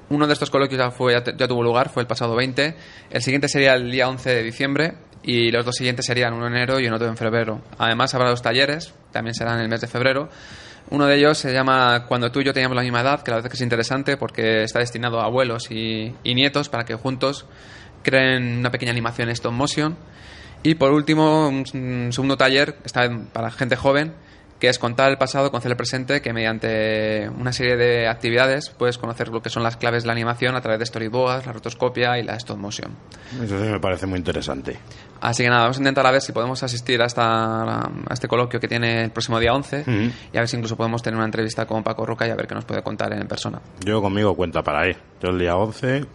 Uno 0.09 0.27
de 0.27 0.33
estos 0.33 0.49
coloquios 0.49 0.79
ya, 0.79 0.91
fue, 0.91 1.13
ya, 1.13 1.23
ya 1.37 1.47
tuvo 1.47 1.63
lugar, 1.63 1.91
fue 1.91 2.03
el 2.03 2.07
pasado 2.07 2.35
20. 2.35 2.75
El 3.11 3.23
siguiente 3.23 3.47
sería 3.47 3.75
el 3.75 3.91
día 3.91 4.09
11 4.09 4.37
de 4.37 4.43
diciembre 4.43 4.95
y 5.23 5.51
los 5.51 5.67
dos 5.67 5.77
siguientes 5.77 6.07
serían 6.07 6.33
uno 6.33 6.47
en 6.47 6.55
enero 6.55 6.81
y 6.81 6.87
uno 6.87 6.97
en 7.05 7.19
febrero. 7.19 7.61
Además, 7.77 8.15
habrá 8.15 8.31
dos 8.31 8.41
talleres, 8.41 8.95
también 9.13 9.35
serán 9.35 9.57
en 9.57 9.65
el 9.65 9.69
mes 9.69 9.83
de 9.83 9.87
febrero. 9.87 10.31
Uno 10.91 11.07
de 11.07 11.17
ellos 11.17 11.37
se 11.37 11.53
llama 11.53 12.07
Cuando 12.07 12.31
tú 12.31 12.41
y 12.41 12.45
yo 12.45 12.55
teníamos 12.55 12.77
la 12.77 12.83
misma 12.83 13.03
edad, 13.03 13.23
que 13.23 13.31
la 13.31 13.37
verdad 13.37 13.49
es 13.49 13.51
que 13.51 13.57
es 13.57 13.63
interesante 13.63 14.17
porque 14.17 14.63
está 14.63 14.79
destinado 14.79 15.21
a 15.21 15.25
abuelos 15.25 15.71
y, 15.71 16.15
y 16.23 16.35
nietos 16.35 16.69
para 16.69 16.85
que 16.85 16.95
juntos 16.95 17.47
creen 18.05 18.59
una 18.59 18.71
pequeña 18.71 18.93
animación 18.93 19.29
stop 19.31 19.53
motion. 19.53 19.97
Y 20.63 20.77
por 20.77 20.93
último, 20.93 21.49
un, 21.49 21.65
un 21.75 22.13
segundo 22.13 22.37
taller 22.37 22.77
está 22.85 23.11
para 23.33 23.51
gente 23.51 23.75
joven, 23.77 24.15
que 24.61 24.69
es 24.71 24.79
contar 24.79 25.11
el 25.11 25.19
pasado, 25.19 25.51
conocer 25.51 25.73
el 25.73 25.77
presente, 25.77 26.23
que 26.23 26.33
mediante 26.33 27.29
una 27.29 27.53
serie 27.53 27.77
de 27.77 28.09
actividades 28.09 28.71
puedes 28.71 28.97
conocer 28.97 29.29
lo 29.29 29.43
que 29.43 29.51
son 29.51 29.63
las 29.63 29.77
claves 29.77 30.05
de 30.05 30.07
la 30.07 30.13
animación 30.15 30.55
a 30.57 30.63
través 30.63 30.79
de 30.79 30.87
storyboards, 30.87 31.45
la 31.45 31.53
rotoscopia 31.53 32.19
y 32.19 32.23
la 32.23 32.37
stop 32.37 32.57
motion. 32.57 32.93
Sí 33.47 33.53
me 33.53 33.79
parece 33.81 34.07
muy 34.07 34.19
interesante. 34.19 34.79
Así 35.21 35.43
que 35.43 35.51
nada, 35.51 35.63
vamos 35.63 35.77
a 35.77 35.81
intentar 35.81 36.07
a 36.07 36.11
ver 36.13 36.23
si 36.23 36.33
podemos 36.33 36.63
asistir 36.63 37.03
a, 37.03 37.07
esta, 37.07 37.81
a 37.81 37.91
este 38.13 38.27
coloquio 38.27 38.59
que 38.59 38.69
tiene 38.69 39.05
el 39.05 39.11
próximo 39.11 39.39
día 39.41 39.53
11 39.53 39.81
Ujú. 39.83 39.93
y 40.33 40.37
a 40.37 40.41
ver 40.41 40.49
si 40.49 40.57
incluso 40.57 40.77
podemos 40.77 41.03
tener 41.03 41.17
una 41.17 41.27
entrevista 41.27 41.67
con 41.67 41.83
Paco 41.83 42.07
Roca 42.07 42.27
y 42.27 42.31
a 42.31 42.35
ver 42.37 42.47
qué 42.47 42.55
nos 42.55 42.65
puede 42.65 42.83
contar 42.83 43.13
en 43.13 43.27
persona. 43.29 43.61
Yo 43.85 44.01
conmigo 44.01 44.35
cuenta 44.35 44.63
para 44.63 44.89
ir. 44.89 44.97
Yo 45.23 45.29
el 45.29 45.39
día 45.39 45.57
11 45.57 46.07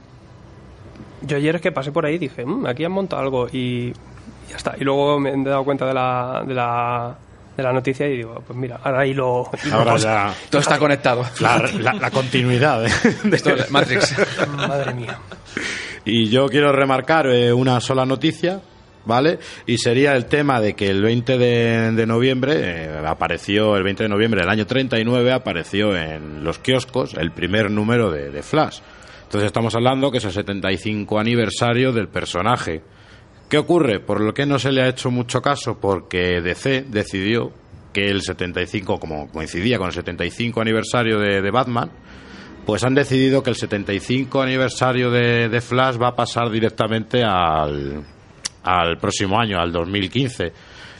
Yo 1.21 1.37
ayer 1.37 1.55
es 1.55 1.61
que 1.61 1.71
pasé 1.71 1.91
por 1.91 2.05
ahí 2.05 2.15
y 2.15 2.19
dije, 2.19 2.45
"Mm, 2.45 2.65
aquí 2.65 2.83
han 2.85 2.91
montado 2.91 3.21
algo 3.21 3.47
y 3.51 3.91
ya 4.49 4.55
está. 4.57 4.75
Y 4.79 4.83
luego 4.83 5.19
me 5.19 5.31
he 5.31 5.43
dado 5.43 5.63
cuenta 5.63 5.85
de 5.85 5.93
la, 5.93 6.43
de 6.47 6.53
la, 6.53 7.15
de 7.55 7.63
la 7.63 7.73
noticia 7.73 8.07
y 8.07 8.17
digo, 8.17 8.41
pues 8.47 8.57
mira, 8.57 8.79
ahora 8.83 9.01
ahí 9.01 9.13
lo... 9.13 9.49
Ahora 9.71 9.97
ya. 9.97 10.33
Todo 10.49 10.61
está 10.61 10.79
conectado. 10.79 11.23
La, 11.41 11.57
la- 11.79 11.93
la 11.93 12.09
continuidad. 12.11 12.85
¿eh? 12.85 12.89
de- 13.23 13.35
Esto 13.35 13.51
es 13.53 13.69
Matrix. 13.69 14.15
Madre 14.55 14.93
mía. 14.93 15.17
Y 16.05 16.29
yo 16.29 16.47
quiero 16.47 16.71
remarcar 16.71 17.27
eh, 17.27 17.51
una 17.53 17.79
sola 17.81 18.05
noticia, 18.05 18.61
¿vale? 19.05 19.37
Y 19.67 19.77
sería 19.77 20.15
el 20.15 20.25
tema 20.25 20.59
de 20.61 20.73
que 20.73 20.89
el 20.89 21.01
20 21.03 21.37
de, 21.37 21.91
de 21.91 22.05
noviembre 22.07 22.53
eh, 22.85 22.97
apareció, 23.05 23.75
el 23.75 23.83
20 23.83 24.03
de 24.03 24.09
noviembre 24.09 24.41
del 24.41 24.49
año 24.49 24.65
39 24.65 25.31
apareció 25.33 25.95
en 25.95 26.43
los 26.43 26.57
kioscos 26.59 27.13
el 27.15 27.31
primer 27.31 27.69
número 27.69 28.09
de, 28.09 28.31
de 28.31 28.41
Flash. 28.41 28.79
Entonces 29.29 29.45
estamos 29.45 29.75
hablando 29.75 30.09
que 30.09 30.17
es 30.17 30.25
el 30.25 30.31
75 30.31 31.19
aniversario 31.19 31.91
del 31.91 32.07
personaje. 32.07 32.81
¿Qué 33.47 33.59
ocurre? 33.59 33.99
Por 33.99 34.21
lo 34.21 34.33
que 34.33 34.47
no 34.47 34.57
se 34.57 34.71
le 34.71 34.81
ha 34.81 34.87
hecho 34.87 35.11
mucho 35.11 35.39
caso, 35.39 35.79
porque 35.79 36.41
DC 36.41 36.85
decidió 36.89 37.51
que 37.93 38.09
el 38.09 38.23
75, 38.23 38.99
como 38.99 39.29
coincidía 39.29 39.77
con 39.77 39.85
el 39.85 39.93
75 39.93 40.61
aniversario 40.61 41.19
de, 41.19 41.51
Batman, 41.51 41.91
pues 42.65 42.83
han 42.83 42.95
decidido 42.95 43.43
que 43.43 43.51
el 43.51 43.55
75 43.55 44.41
aniversario 44.41 45.11
de, 45.11 45.47
de 45.47 45.61
Flash 45.61 46.01
va 46.01 46.07
a 46.07 46.15
pasar 46.15 46.49
directamente 46.49 47.23
al, 47.23 48.03
al 48.63 48.97
próximo 48.97 49.39
año, 49.39 49.59
al 49.59 49.71
2015. 49.71 50.53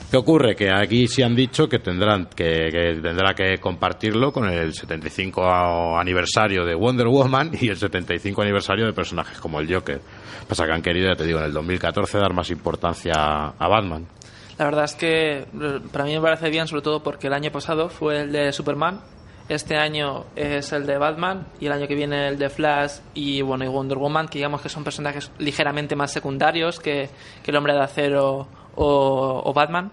¿Qué 0.10 0.17
ocurre? 0.17 0.56
Que 0.56 0.72
aquí 0.72 1.08
sí 1.08 1.22
han 1.22 1.36
dicho 1.36 1.69
que 1.69 1.78
tendrán 1.78 2.26
que, 2.36 2.69
que 2.72 3.00
tendrá 3.00 3.36
que 3.36 3.60
compartirlo 3.60 4.32
con 4.32 4.50
el 4.50 4.74
75 4.74 6.00
aniversario 6.00 6.65
de 6.65 6.74
Wonder 6.74 7.08
Woman 7.08 7.52
y 7.62 7.69
el 7.69 7.78
75 7.78 8.41
aniversario 8.41 8.88
de 8.88 8.93
personajes 8.93 9.39
como 9.39 9.60
el 9.60 9.72
Joker. 9.72 10.02
Pasa 10.48 10.65
que 10.65 10.72
han 10.72 10.82
querido, 10.82 11.10
ya 11.10 11.15
te 11.15 11.26
digo, 11.26 11.38
en 11.38 11.45
el 11.45 11.54
2014 11.54 12.17
dar 12.17 12.34
más 12.34 12.50
importancia 12.50 13.13
a 13.50 13.67
Batman. 13.67 14.08
La 14.58 14.65
verdad 14.65 14.86
es 14.86 14.95
que 14.95 15.38
eh, 15.38 15.45
para 15.91 16.06
mí 16.06 16.15
me 16.15 16.22
parece 16.22 16.50
bien, 16.50 16.67
sobre 16.67 16.82
todo 16.82 17.04
porque 17.04 17.28
el 17.28 17.34
año 17.34 17.52
pasado 17.52 17.88
fue 17.88 18.22
el 18.22 18.32
de 18.32 18.52
Superman 18.52 19.02
Este 19.48 19.78
año 19.78 20.26
es 20.36 20.74
el 20.74 20.88
de 20.88 20.98
Batman 20.98 21.48
y 21.62 21.67
el 21.67 21.72
año 21.72 21.88
que 21.88 21.95
viene 21.95 22.28
el 22.28 22.39
de 22.39 22.50
Flash 22.50 22.93
y 23.13 23.41
bueno 23.41 23.63
y 23.63 23.67
Wonder 23.67 24.00
Woman, 24.00 24.28
que 24.28 24.39
digamos 24.39 24.62
que 24.62 24.69
son 24.69 24.84
personajes 24.84 25.32
ligeramente 25.38 25.95
más 25.95 26.12
secundarios 26.12 26.80
que, 26.80 27.10
el 27.45 27.56
Hombre 27.56 27.74
de 27.74 27.82
Acero 27.82 28.48
o 28.76 29.54
Batman. 29.54 29.91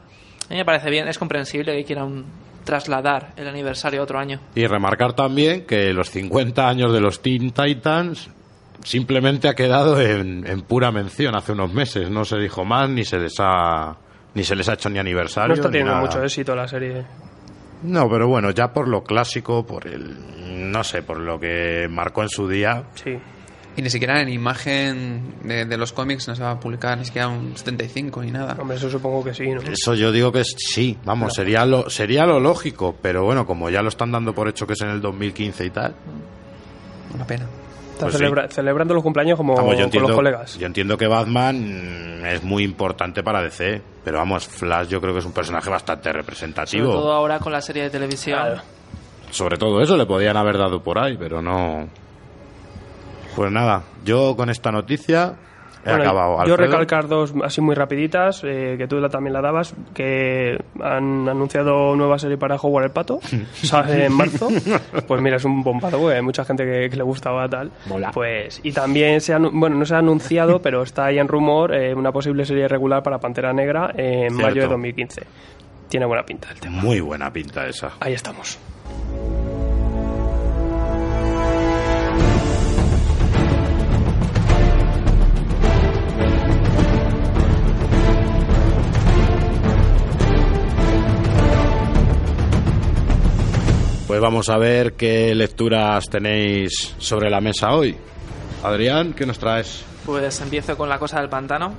A 0.48 0.52
mí 0.52 0.56
me 0.56 0.64
parece 0.64 0.90
bien, 0.90 1.09
es 1.09 1.18
comprensible 1.18 1.76
que 1.76 1.85
quieran 1.85 2.24
trasladar 2.64 3.32
el 3.37 3.48
aniversario 3.48 4.00
a 4.00 4.04
otro 4.04 4.18
año. 4.18 4.40
Y 4.54 4.66
remarcar 4.66 5.14
también 5.14 5.66
que 5.66 5.92
los 5.92 6.11
50 6.11 6.68
años 6.68 6.92
de 6.92 7.00
los 7.00 7.22
Teen 7.22 7.52
Titans 7.52 8.28
simplemente 8.85 9.48
ha 9.48 9.54
quedado 9.54 10.00
en, 10.00 10.46
en 10.46 10.62
pura 10.62 10.90
mención 10.92 11.37
hace 11.37 11.52
unos 11.52 11.72
meses. 11.72 12.11
No 12.11 12.24
se 12.24 12.38
dijo 12.38 12.64
más 12.64 12.88
ni 12.90 13.04
se 13.04 13.18
les 13.18 13.35
ha 13.38 13.96
ni 14.35 14.44
se 14.44 14.54
les 14.54 14.68
ha 14.68 14.74
hecho 14.74 14.90
ni 14.90 14.98
aniversario. 14.98 15.48
No 15.48 15.54
está 15.54 15.68
ni 15.68 15.72
teniendo 15.72 15.92
nada. 15.92 16.04
mucho 16.04 16.22
éxito 16.22 16.54
la 16.54 16.68
serie. 16.68 17.04
No, 17.82 18.09
pero 18.09 18.28
bueno, 18.28 18.50
ya 18.50 18.72
por 18.72 18.88
lo 18.88 19.02
clásico, 19.02 19.66
por 19.66 19.87
el 19.87 20.14
no 20.70 20.85
sé, 20.85 21.02
por 21.02 21.18
lo 21.18 21.38
que 21.40 21.87
marcó 21.90 22.22
en 22.22 22.28
su 22.28 22.48
día. 22.48 22.85
Sí. 22.94 23.18
Y 23.76 23.82
ni 23.82 23.90
siquiera 23.90 24.22
en 24.22 24.30
imagen 24.30 25.34
de, 25.44 25.66
de 25.66 25.76
los 25.76 25.92
cómics 25.92 26.26
no 26.28 26.34
se 26.34 26.42
va 26.42 26.52
a 26.52 26.58
publicar 26.60 26.96
ni 26.96 27.04
siquiera 27.04 27.28
un 27.28 27.56
75 27.56 28.22
ni 28.22 28.30
nada. 28.30 28.56
Hombre, 28.58 28.76
eso 28.78 28.88
supongo 28.90 29.22
que 29.22 29.34
sí, 29.34 29.48
¿no? 29.48 29.60
Eso 29.60 29.94
yo 29.94 30.10
digo 30.12 30.32
que 30.32 30.42
sí, 30.44 30.96
vamos, 31.04 31.34
sería 31.34 31.66
lo 31.66 31.90
sería 31.90 32.24
lo 32.24 32.40
lógico, 32.40 32.96
pero 33.02 33.24
bueno, 33.24 33.46
como 33.46 33.68
ya 33.68 33.82
lo 33.82 33.88
están 33.90 34.10
dando 34.12 34.34
por 34.34 34.48
hecho 34.48 34.66
que 34.66 34.72
es 34.72 34.80
en 34.80 34.88
el 34.88 35.00
2015 35.02 35.64
y 35.66 35.70
tal. 35.70 35.94
Una 37.14 37.26
pena. 37.26 37.44
Está 37.92 38.06
Pues 38.08 38.18
sí. 38.18 38.54
celebrando 38.54 38.92
los 38.94 39.02
cumpleaños 39.02 39.36
como 39.38 39.54
Vamos, 39.54 39.70
yo 39.72 39.76
con 39.76 39.84
entiendo, 39.84 40.08
los 40.08 40.16
colegas. 40.16 40.58
yo 40.58 40.66
entiendo 40.66 40.98
que 40.98 41.06
Batman 41.06 42.22
es 42.26 42.42
muy 42.42 42.62
importante 42.62 43.22
para 43.22 43.40
DC, 43.42 43.80
pero 44.04 44.18
vamos, 44.18 44.46
Flash 44.46 44.88
yo 44.88 45.00
creo 45.00 45.12
que 45.14 45.20
es 45.20 45.24
un 45.26 45.32
personaje 45.32 45.70
bastante 45.70 46.04
Sobre 46.10 46.18
representativo. 46.20 46.92
todo 46.92 47.12
ahora 47.12 47.38
con 47.38 47.52
la 47.52 47.60
serie 47.62 47.84
de 47.84 47.90
televisión. 47.90 48.38
Claro. 48.38 48.62
Sobre 49.30 49.56
todo 49.58 49.80
eso 49.82 49.96
le 49.96 50.04
podían 50.06 50.36
haber 50.36 50.58
dado 50.58 50.82
por 50.82 50.98
ahí, 50.98 51.16
pero 51.18 51.40
no. 51.42 51.88
Pues 53.37 53.53
nada, 53.53 53.83
yo 54.05 54.35
con 54.37 54.51
esta 54.51 54.72
noticia 54.72 55.35
he 55.85 55.90
Bueno, 55.90 56.03
acabado. 56.03 56.35
Yo 56.46 56.55
Alfredo. 56.55 56.57
recalcar 56.72 57.07
dos 57.07 57.33
así 57.44 57.61
muy 57.61 57.77
rapiditas, 57.77 58.42
eh, 58.44 58.75
que 58.77 58.88
tú 58.88 59.01
también 59.09 59.33
la 59.35 59.40
dabas, 59.40 59.72
que 59.94 60.59
han 60.83 61.29
anunciado 61.29 61.94
nueva 61.94 62.18
serie 62.18 62.37
para 62.38 62.57
Howard 62.57 62.87
el 62.87 62.90
Pato, 62.90 63.20
sale 63.53 64.07
en 64.07 64.12
marzo. 64.12 64.49
Pues 65.07 65.20
mira, 65.22 65.37
es 65.37 65.44
un 65.44 65.62
bombazo, 65.62 66.09
hay 66.09 66.22
mucha 66.22 66.44
gente 66.44 66.64
que, 66.64 66.90
que 66.90 66.96
le 66.96 67.05
gustaba 67.05 67.49
tal. 67.49 67.70
Mola. 67.87 68.11
Pues, 68.12 68.59
y 68.64 68.72
también 68.72 69.20
se 69.20 69.33
ha, 69.33 69.38
anu- 69.38 69.51
bueno, 69.53 69.77
no 69.77 69.85
se 69.85 69.94
ha 69.94 69.99
anunciado, 69.99 70.61
pero 70.62 70.83
está 70.83 71.05
ahí 71.05 71.18
en 71.20 71.29
rumor 71.29 71.72
eh, 71.72 71.94
una 71.94 72.11
posible 72.11 72.44
serie 72.44 72.66
regular 72.66 73.05
para 73.05 73.18
Pantera 73.18 73.53
Negra 73.53 73.92
en 73.96 74.31
Cierto. 74.31 74.42
mayo 74.42 74.62
de 74.62 74.68
2015. 74.68 75.22
Tiene 75.88 76.07
buena 76.07 76.25
pinta 76.25 76.49
el 76.51 76.59
tema. 76.59 76.83
Muy 76.83 76.99
buena 77.01 77.33
pinta 77.33 77.64
esa. 77.68 77.92
Ahí 78.01 78.12
estamos. 78.14 78.59
Pues 94.07 94.21
vamos 94.21 94.49
a 94.51 94.57
ver 94.57 94.92
qué 94.92 95.35
lecturas 95.35 96.09
tenéis 96.09 96.95
sobre 96.99 97.29
la 97.29 97.40
mesa 97.40 97.75
hoy. 97.75 97.97
Adrián, 98.62 99.14
¿qué 99.14 99.27
nos 99.27 99.37
traes? 99.37 99.85
Pues 100.05 100.40
empiezo 100.40 100.77
con 100.77 100.88
La 100.88 101.01
Cosa 101.01 101.19
del 101.19 101.29
Pantano, 101.29 101.75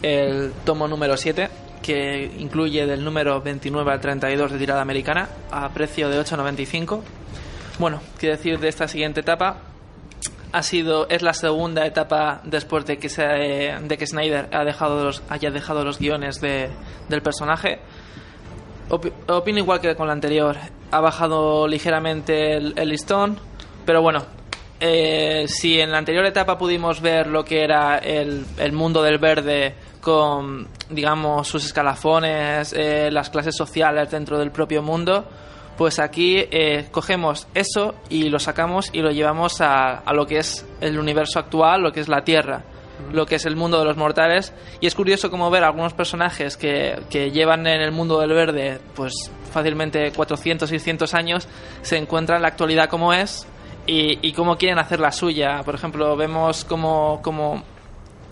el 0.00 0.52
tomo 0.64 0.88
número 0.88 1.18
7, 1.18 1.50
que 1.82 2.24
incluye 2.38 2.86
del 2.86 3.04
número 3.04 3.42
29 3.42 3.92
al 3.92 4.00
32 4.00 4.52
de 4.52 4.58
tirada 4.58 4.80
americana, 4.80 5.28
a 5.50 5.68
precio 5.68 6.08
de 6.08 6.18
8,95. 6.18 7.02
Bueno, 7.78 8.00
qué 8.18 8.28
decir 8.28 8.58
de 8.58 8.68
esta 8.68 8.88
siguiente 8.88 9.20
etapa. 9.20 9.58
Ha 10.52 10.62
sido, 10.62 11.06
es 11.10 11.20
la 11.20 11.34
segunda 11.34 11.84
etapa 11.84 12.40
después 12.44 12.86
de 12.86 12.96
que, 12.96 13.10
se, 13.10 13.22
de 13.22 13.98
que 13.98 14.06
Snyder 14.06 14.48
ha 14.54 14.64
dejado 14.64 15.04
los, 15.04 15.22
haya 15.28 15.50
dejado 15.50 15.84
los 15.84 15.98
guiones 15.98 16.40
de, 16.40 16.70
del 17.10 17.20
personaje. 17.20 17.80
Opi- 18.90 19.12
opino 19.28 19.58
igual 19.58 19.80
que 19.80 19.94
con 19.94 20.06
la 20.06 20.12
anterior. 20.12 20.56
Ha 20.90 21.00
bajado 21.00 21.68
ligeramente 21.68 22.54
el, 22.56 22.72
el 22.76 22.88
listón, 22.88 23.38
pero 23.84 24.00
bueno, 24.00 24.24
eh, 24.80 25.44
si 25.48 25.80
en 25.80 25.90
la 25.92 25.98
anterior 25.98 26.24
etapa 26.24 26.56
pudimos 26.56 27.00
ver 27.02 27.26
lo 27.26 27.44
que 27.44 27.62
era 27.62 27.98
el, 27.98 28.46
el 28.56 28.72
mundo 28.72 29.02
del 29.02 29.18
verde 29.18 29.74
con, 30.00 30.68
digamos, 30.88 31.46
sus 31.48 31.66
escalafones, 31.66 32.72
eh, 32.72 33.10
las 33.12 33.28
clases 33.28 33.54
sociales 33.56 34.10
dentro 34.10 34.38
del 34.38 34.50
propio 34.50 34.82
mundo, 34.82 35.26
pues 35.76 35.98
aquí 35.98 36.38
eh, 36.50 36.88
cogemos 36.90 37.46
eso 37.54 37.94
y 38.08 38.30
lo 38.30 38.38
sacamos 38.38 38.88
y 38.92 39.00
lo 39.00 39.10
llevamos 39.10 39.60
a, 39.60 39.98
a 39.98 40.12
lo 40.14 40.24
que 40.26 40.38
es 40.38 40.66
el 40.80 40.98
universo 40.98 41.38
actual, 41.38 41.82
lo 41.82 41.92
que 41.92 42.00
es 42.00 42.08
la 42.08 42.22
Tierra 42.24 42.62
lo 43.12 43.26
que 43.26 43.36
es 43.36 43.46
el 43.46 43.56
mundo 43.56 43.78
de 43.78 43.84
los 43.84 43.96
mortales. 43.96 44.52
Y 44.80 44.86
es 44.86 44.94
curioso 44.94 45.30
como 45.30 45.50
ver 45.50 45.64
algunos 45.64 45.92
personajes 45.94 46.56
que, 46.56 47.00
que 47.10 47.30
llevan 47.30 47.66
en 47.66 47.80
el 47.80 47.92
mundo 47.92 48.20
del 48.20 48.32
verde 48.32 48.80
pues 48.94 49.12
fácilmente 49.50 50.12
400 50.12 50.68
600 50.68 51.14
años 51.14 51.48
se 51.82 51.96
encuentran 51.96 52.36
en 52.36 52.42
la 52.42 52.48
actualidad 52.48 52.88
como 52.88 53.12
es 53.12 53.46
y, 53.86 54.18
y 54.26 54.32
cómo 54.32 54.56
quieren 54.56 54.78
hacer 54.78 55.00
la 55.00 55.12
suya. 55.12 55.62
Por 55.64 55.74
ejemplo 55.74 56.16
vemos 56.16 56.64
como, 56.64 57.20
como 57.22 57.64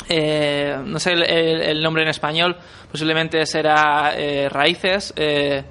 eh, 0.09 0.77
no 0.85 1.01
sé 1.01 1.13
el, 1.13 1.83
nombre 1.83 2.03
en 2.05 2.09
español 2.09 2.57
posiblemente 2.91 3.45
será 3.45 4.13
eh, 4.17 4.49
raíces 4.49 5.13
eh, 5.17 5.65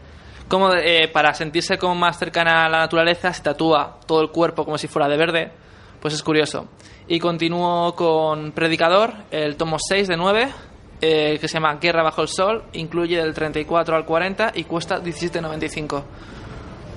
como 0.47 0.73
eh, 0.73 1.07
para 1.07 1.33
sentirse 1.33 1.77
como 1.77 1.95
más 1.95 2.19
cercana 2.19 2.65
a 2.65 2.69
la 2.69 2.79
naturaleza 2.79 3.33
se 3.33 3.41
tatúa 3.41 3.99
todo 4.05 4.21
el 4.21 4.29
cuerpo 4.29 4.65
como 4.65 4.77
si 4.77 4.87
fuera 4.87 5.07
de 5.07 5.17
verde. 5.17 5.51
Pues 6.01 6.13
es 6.13 6.21
curioso 6.21 6.67
y 7.07 7.19
continúo 7.19 7.95
con 7.95 8.51
Predicador 8.51 9.13
el 9.31 9.55
tomo 9.55 9.77
6 9.79 10.07
de 10.07 10.17
9 10.17 10.47
eh, 11.01 11.37
que 11.39 11.47
se 11.47 11.55
llama 11.55 11.75
Guerra 11.75 12.03
bajo 12.03 12.21
el 12.21 12.27
sol 12.27 12.63
incluye 12.73 13.17
del 13.17 13.33
34 13.33 13.95
al 13.95 14.05
40 14.05 14.53
y 14.55 14.63
cuesta 14.63 15.01
17.95 15.01 16.03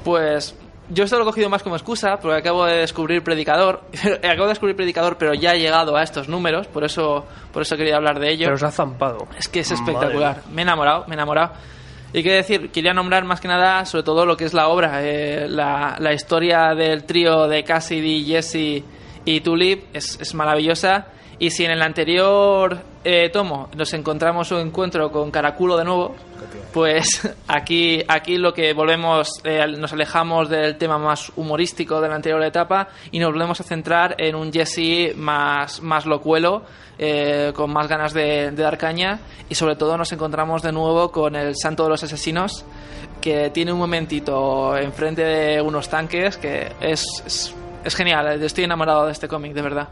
pues 0.04 0.54
yo 0.90 1.04
esto 1.04 1.16
lo 1.16 1.22
he 1.22 1.26
cogido 1.26 1.50
más 1.50 1.62
como 1.62 1.76
excusa 1.76 2.16
porque 2.16 2.38
acabo 2.38 2.64
de 2.64 2.78
descubrir 2.78 3.22
Predicador. 3.22 3.82
acabo 4.18 4.44
de 4.44 4.48
descubrir 4.48 4.74
Predicador, 4.74 5.18
pero 5.18 5.34
ya 5.34 5.54
he 5.54 5.60
llegado 5.60 5.96
a 5.96 6.02
estos 6.02 6.28
números, 6.28 6.66
por 6.66 6.84
eso, 6.84 7.26
por 7.52 7.62
eso 7.62 7.76
quería 7.76 7.96
hablar 7.96 8.18
de 8.18 8.32
ello. 8.32 8.46
Pero 8.46 8.58
se 8.58 8.66
ha 8.66 8.70
zampado. 8.70 9.28
Es 9.38 9.48
que 9.48 9.60
es 9.60 9.70
espectacular. 9.70 10.42
Me 10.50 10.62
he 10.62 10.64
enamorado, 10.64 11.04
me 11.06 11.14
he 11.14 11.16
enamorado. 11.16 11.52
Y 12.12 12.22
qué 12.22 12.32
decir, 12.32 12.70
quería 12.70 12.94
nombrar 12.94 13.24
más 13.24 13.38
que 13.38 13.48
nada, 13.48 13.84
sobre 13.84 14.02
todo 14.02 14.24
lo 14.24 14.34
que 14.34 14.44
es 14.44 14.54
la 14.54 14.68
obra, 14.68 15.02
eh, 15.02 15.46
la, 15.46 15.96
la 15.98 16.14
historia 16.14 16.74
del 16.74 17.04
trío 17.04 17.46
de 17.48 17.62
Cassidy, 17.64 18.24
Jesse 18.24 18.82
y 19.28 19.42
Tulip 19.42 19.94
es, 19.94 20.18
es 20.20 20.34
maravillosa. 20.34 21.08
Y 21.38 21.50
si 21.50 21.64
en 21.64 21.70
el 21.70 21.82
anterior 21.82 22.78
eh, 23.04 23.28
tomo 23.30 23.68
nos 23.76 23.92
encontramos 23.92 24.50
un 24.52 24.60
encuentro 24.60 25.12
con 25.12 25.30
Caraculo 25.30 25.76
de 25.76 25.84
nuevo, 25.84 26.16
pues 26.72 27.30
aquí, 27.46 28.02
aquí 28.08 28.38
lo 28.38 28.54
que 28.54 28.72
volvemos, 28.72 29.28
eh, 29.44 29.66
nos 29.78 29.92
alejamos 29.92 30.48
del 30.48 30.78
tema 30.78 30.98
más 30.98 31.30
humorístico 31.36 32.00
de 32.00 32.08
la 32.08 32.14
anterior 32.14 32.42
etapa 32.42 32.88
y 33.12 33.18
nos 33.18 33.30
volvemos 33.30 33.60
a 33.60 33.64
centrar 33.64 34.16
en 34.18 34.34
un 34.34 34.50
Jesse 34.50 35.14
más, 35.14 35.82
más 35.82 36.06
locuelo, 36.06 36.64
eh, 36.98 37.52
con 37.54 37.70
más 37.70 37.86
ganas 37.86 38.14
de, 38.14 38.50
de 38.50 38.62
dar 38.62 38.78
caña 38.78 39.20
y 39.50 39.54
sobre 39.54 39.76
todo 39.76 39.98
nos 39.98 40.10
encontramos 40.10 40.62
de 40.62 40.72
nuevo 40.72 41.12
con 41.12 41.36
el 41.36 41.54
Santo 41.54 41.84
de 41.84 41.90
los 41.90 42.02
Asesinos 42.02 42.64
que 43.20 43.50
tiene 43.50 43.72
un 43.72 43.78
momentito 43.78 44.74
enfrente 44.76 45.22
de 45.22 45.60
unos 45.60 45.88
tanques 45.90 46.38
que 46.38 46.72
es, 46.80 47.04
es, 47.26 47.54
es 47.84 47.94
genial, 47.94 48.42
estoy 48.42 48.64
enamorado 48.64 49.06
de 49.06 49.12
este 49.12 49.28
cómic, 49.28 49.52
de 49.52 49.62
verdad. 49.62 49.88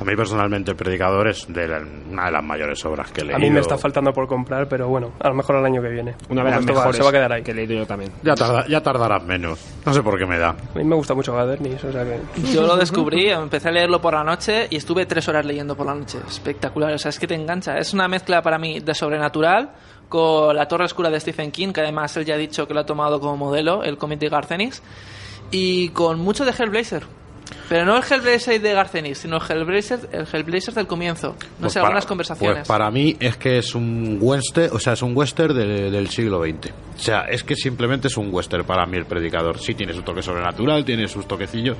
A 0.00 0.04
mí 0.04 0.16
personalmente 0.16 0.72
el 0.72 0.76
Predicador 0.76 1.28
es 1.28 1.46
de 1.48 1.68
la- 1.68 1.80
una 2.10 2.24
de 2.24 2.32
las 2.32 2.42
mayores 2.42 2.84
obras 2.84 3.12
que 3.12 3.20
he 3.20 3.24
leído. 3.24 3.36
A 3.36 3.38
mí 3.38 3.50
me 3.50 3.60
está 3.60 3.78
faltando 3.78 4.12
por 4.12 4.26
comprar, 4.26 4.66
pero 4.66 4.88
bueno, 4.88 5.12
a 5.20 5.28
lo 5.28 5.34
mejor 5.34 5.56
al 5.56 5.64
año 5.64 5.80
que 5.80 5.90
viene. 5.90 6.16
Una 6.28 6.42
de 6.42 6.50
las 6.50 6.64
mejores 6.64 6.96
se 6.96 7.02
va 7.04 7.10
a 7.10 7.12
quedar 7.12 7.32
ahí. 7.32 7.42
que 7.44 7.52
he 7.52 7.54
leído 7.54 7.74
yo 7.74 7.86
también. 7.86 8.10
Ya, 8.22 8.34
tarda- 8.34 8.66
ya 8.66 8.80
tardarás 8.82 9.22
menos. 9.22 9.60
No 9.86 9.94
sé 9.94 10.02
por 10.02 10.18
qué 10.18 10.26
me 10.26 10.38
da. 10.38 10.48
A 10.50 10.56
mí 10.78 10.82
me 10.82 10.96
gusta 10.96 11.14
mucho 11.14 11.32
Gadernis, 11.34 11.84
o 11.84 11.92
sea 11.92 12.02
que... 12.04 12.18
Yo 12.52 12.62
lo 12.66 12.76
descubrí, 12.76 13.28
empecé 13.28 13.68
a 13.68 13.70
leerlo 13.72 14.00
por 14.00 14.14
la 14.14 14.24
noche 14.24 14.66
y 14.70 14.76
estuve 14.76 15.06
tres 15.06 15.28
horas 15.28 15.46
leyendo 15.46 15.76
por 15.76 15.86
la 15.86 15.94
noche. 15.94 16.18
Espectacular, 16.26 16.92
o 16.94 16.98
sea, 16.98 17.10
es 17.10 17.18
que 17.20 17.28
te 17.28 17.34
engancha. 17.36 17.76
Es 17.78 17.94
una 17.94 18.08
mezcla 18.08 18.42
para 18.42 18.58
mí 18.58 18.80
de 18.80 18.94
sobrenatural 18.94 19.70
con 20.08 20.56
La 20.56 20.66
Torre 20.66 20.86
Oscura 20.86 21.10
de 21.10 21.20
Stephen 21.20 21.52
King, 21.52 21.72
que 21.72 21.80
además 21.80 22.16
él 22.16 22.24
ya 22.24 22.34
ha 22.34 22.38
dicho 22.38 22.66
que 22.66 22.74
lo 22.74 22.80
ha 22.80 22.86
tomado 22.86 23.20
como 23.20 23.36
modelo, 23.36 23.84
el 23.84 23.98
cómic 23.98 24.18
de 24.18 24.28
Garcenis, 24.30 24.82
y 25.52 25.90
con 25.90 26.18
mucho 26.18 26.44
de 26.44 26.50
Hellblazer. 26.52 27.04
Pero 27.68 27.84
no 27.84 27.96
el 27.96 28.02
Hellblazer 28.02 28.60
de 28.60 28.72
Garcenis, 28.72 29.18
sino 29.18 29.36
el 29.36 29.42
Hellblazer, 29.42 30.08
el 30.12 30.26
Hellblazer 30.30 30.74
del 30.74 30.86
comienzo. 30.86 31.28
No 31.28 31.36
Pues 31.60 31.72
sé, 31.74 31.78
para- 31.80 31.88
algunas 31.88 32.06
conversaciones. 32.06 32.58
Pues 32.60 32.68
para 32.68 32.90
mí 32.90 33.16
es 33.20 33.36
que 33.36 33.58
es 33.58 33.74
un 33.74 34.18
western, 34.20 34.74
o 34.74 34.78
sea, 34.78 34.94
es 34.94 35.02
un 35.02 35.16
western 35.16 35.54
de- 35.54 35.90
del 35.90 36.08
siglo 36.08 36.42
XX. 36.42 36.70
O 36.96 36.98
sea, 36.98 37.22
es 37.22 37.44
que 37.44 37.54
simplemente 37.54 38.08
es 38.08 38.16
un 38.16 38.28
western 38.32 38.64
para 38.64 38.84
mí 38.86 38.96
el 38.96 39.04
predicador. 39.06 39.58
Sí 39.58 39.74
tiene 39.74 39.92
su 39.92 40.02
toque 40.02 40.22
sobrenatural, 40.22 40.84
tiene 40.84 41.06
sus 41.08 41.26
toquecillos, 41.28 41.76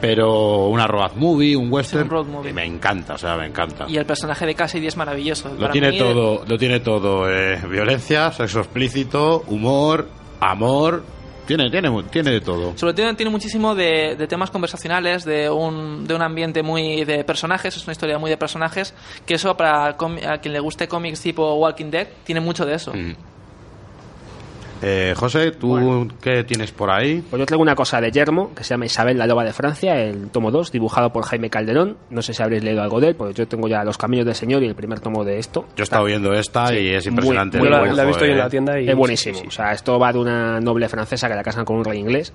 pero 0.00 0.66
una 0.68 0.86
road 0.86 1.12
movie, 1.16 1.56
un 1.56 1.70
western, 1.72 2.08
road 2.08 2.26
movie. 2.26 2.50
y 2.50 2.54
me 2.54 2.64
encanta, 2.64 3.14
o 3.14 3.18
sea, 3.18 3.36
me 3.36 3.46
encanta. 3.46 3.86
Y 3.88 3.96
el 3.98 4.06
personaje 4.06 4.46
de 4.46 4.54
Cassidy 4.54 4.86
es 4.86 4.96
maravilloso. 4.96 5.48
Lo 5.50 5.58
Para 5.60 5.72
tiene 5.72 5.90
mí, 5.90 5.98
todo, 5.98 6.44
lo 6.46 6.58
tiene 6.58 6.80
todo, 6.80 7.30
eh, 7.30 7.58
violencia, 7.68 8.32
sexo 8.32 8.60
explícito, 8.60 9.42
humor, 9.48 10.08
amor, 10.40 11.02
Tiene, 11.50 11.68
tiene, 11.68 11.90
tiene 12.12 12.30
de 12.30 12.40
todo. 12.40 12.78
Sobre 12.78 12.94
todo 12.94 13.12
tiene 13.16 13.28
muchísimo 13.28 13.74
de, 13.74 14.14
de 14.14 14.28
temas 14.28 14.52
conversacionales, 14.52 15.24
de 15.24 15.50
un, 15.50 16.06
de 16.06 16.14
un 16.14 16.22
ambiente 16.22 16.62
muy 16.62 17.04
de 17.04 17.24
personajes, 17.24 17.76
es 17.76 17.82
una 17.82 17.90
historia 17.90 18.20
muy 18.20 18.30
de 18.30 18.36
personajes, 18.36 18.94
que 19.26 19.34
eso 19.34 19.56
para 19.56 19.86
a 19.88 20.38
quien 20.38 20.52
le 20.52 20.60
guste 20.60 20.86
cómics 20.86 21.20
tipo 21.20 21.54
Walking 21.54 21.90
Dead, 21.90 22.06
tiene 22.22 22.40
mucho 22.40 22.64
de 22.64 22.74
eso. 22.76 22.92
Mm. 22.94 23.16
Eh, 24.82 25.12
José, 25.16 25.50
¿tú 25.50 26.08
qué 26.22 26.42
tienes 26.44 26.72
por 26.72 26.90
ahí? 26.90 27.22
Pues 27.28 27.38
yo 27.38 27.44
traigo 27.44 27.62
una 27.62 27.74
cosa 27.74 28.00
de 28.00 28.10
Yermo, 28.10 28.54
que 28.54 28.64
se 28.64 28.70
llama 28.70 28.86
Isabel 28.86 29.18
la 29.18 29.26
Loba 29.26 29.44
de 29.44 29.52
Francia, 29.52 29.94
el 30.00 30.30
tomo 30.30 30.50
2, 30.50 30.72
dibujado 30.72 31.12
por 31.12 31.24
Jaime 31.24 31.50
Calderón. 31.50 31.98
No 32.08 32.22
sé 32.22 32.32
si 32.32 32.42
habréis 32.42 32.64
leído 32.64 32.82
algo 32.82 32.98
de 32.98 33.08
él, 33.08 33.14
porque 33.14 33.34
yo 33.34 33.46
tengo 33.46 33.68
ya 33.68 33.84
Los 33.84 33.98
Caminos 33.98 34.24
del 34.24 34.34
Señor 34.34 34.62
y 34.62 34.66
el 34.68 34.74
primer 34.74 35.00
tomo 35.00 35.22
de 35.22 35.38
esto. 35.38 35.66
Yo 35.76 35.82
he 35.82 35.84
estado 35.84 36.04
viendo 36.04 36.32
esta 36.32 36.72
y 36.74 36.94
es 36.94 37.04
muy- 37.06 37.10
impresionante. 37.10 37.58
muy 37.58 37.68
Yo 37.68 37.74
la, 37.74 38.02
he 38.02 38.06
visto 38.06 38.24
yo 38.24 38.32
en 38.32 38.38
la 38.38 38.46
eh. 38.46 38.50
tienda 38.50 38.80
y... 38.80 38.88
Es 38.88 38.96
buenísimo. 38.96 39.34
sí, 39.34 39.40
sí. 39.42 39.48
O 39.48 39.50
sea, 39.50 39.72
esto 39.72 39.98
va 39.98 40.12
de 40.12 40.18
una 40.18 40.60
noble 40.60 40.88
francesa 40.88 41.28
que 41.28 41.34
la 41.34 41.42
casan 41.42 41.64
con 41.66 41.76
un 41.76 41.84
rey 41.84 41.98
inglés 41.98 42.32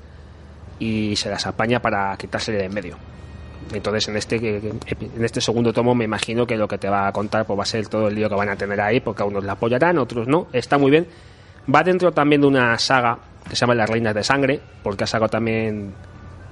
y 0.78 1.16
se 1.16 1.30
las 1.30 1.48
apaña 1.48 1.80
para 1.82 2.16
quitársele 2.16 2.60
de 2.60 2.66
en 2.66 2.74
medio. 2.74 2.98
Entonces, 3.74 4.08
en 4.10 4.18
este, 4.18 4.36
en 4.38 5.24
este 5.26 5.42
segundo 5.42 5.74
tomo 5.74 5.96
me 5.96 6.06
imagino 6.06 6.46
que 6.46 6.56
lo 6.56 6.68
que 6.68 6.78
te 6.78 6.88
va 6.88 7.08
a 7.08 7.12
contar 7.12 7.46
pues, 7.48 7.58
va 7.58 7.64
a 7.64 7.66
ser 7.66 7.88
todo 7.88 8.08
el 8.10 8.14
lío 8.14 8.30
que 8.30 8.36
van 8.36 8.50
a 8.50 8.56
tener 8.56 8.80
ahí, 8.80 9.00
porque 9.00 9.24
a 9.24 9.26
unos 9.26 9.44
la 9.44 9.54
apoyarán, 9.54 9.98
otros 9.98 10.28
no. 10.28 10.46
Está 10.54 10.78
muy 10.78 10.92
bien. 10.92 11.08
Va 11.74 11.84
dentro 11.84 12.12
también 12.12 12.42
de 12.42 12.48
una 12.48 12.78
saga 12.78 13.18
que 13.48 13.56
se 13.56 13.62
llama 13.62 13.76
Las 13.76 13.90
Reinas 13.90 14.14
de 14.14 14.24
Sangre, 14.24 14.60
porque 14.84 15.04
ha 15.04 15.08
sacado 15.08 15.30
también 15.30 15.94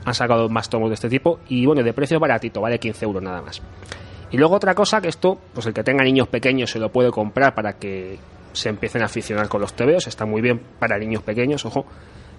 han 0.05 0.13
sacado 0.13 0.49
más 0.49 0.69
tomos 0.69 0.89
de 0.89 0.95
este 0.95 1.09
tipo 1.09 1.39
y 1.47 1.65
bueno, 1.65 1.81
de 1.81 1.93
precio 1.93 2.19
baratito, 2.19 2.61
vale 2.61 2.79
15 2.79 3.05
euros 3.05 3.23
nada 3.23 3.41
más. 3.41 3.61
Y 4.31 4.37
luego 4.37 4.55
otra 4.55 4.73
cosa 4.75 4.99
que 4.99 5.07
esto, 5.07 5.37
pues 5.53 5.65
el 5.67 5.73
que 5.73 5.83
tenga 5.83 6.03
niños 6.03 6.27
pequeños 6.27 6.71
se 6.71 6.79
lo 6.79 6.91
puede 6.91 7.11
comprar 7.11 7.53
para 7.53 7.73
que 7.73 8.17
se 8.51 8.69
empiecen 8.69 9.01
a 9.01 9.05
aficionar 9.05 9.47
con 9.47 9.61
los 9.61 9.73
tebeos, 9.73 10.07
está 10.07 10.25
muy 10.25 10.41
bien 10.41 10.61
para 10.79 10.97
niños 10.97 11.23
pequeños, 11.23 11.65
ojo, 11.65 11.85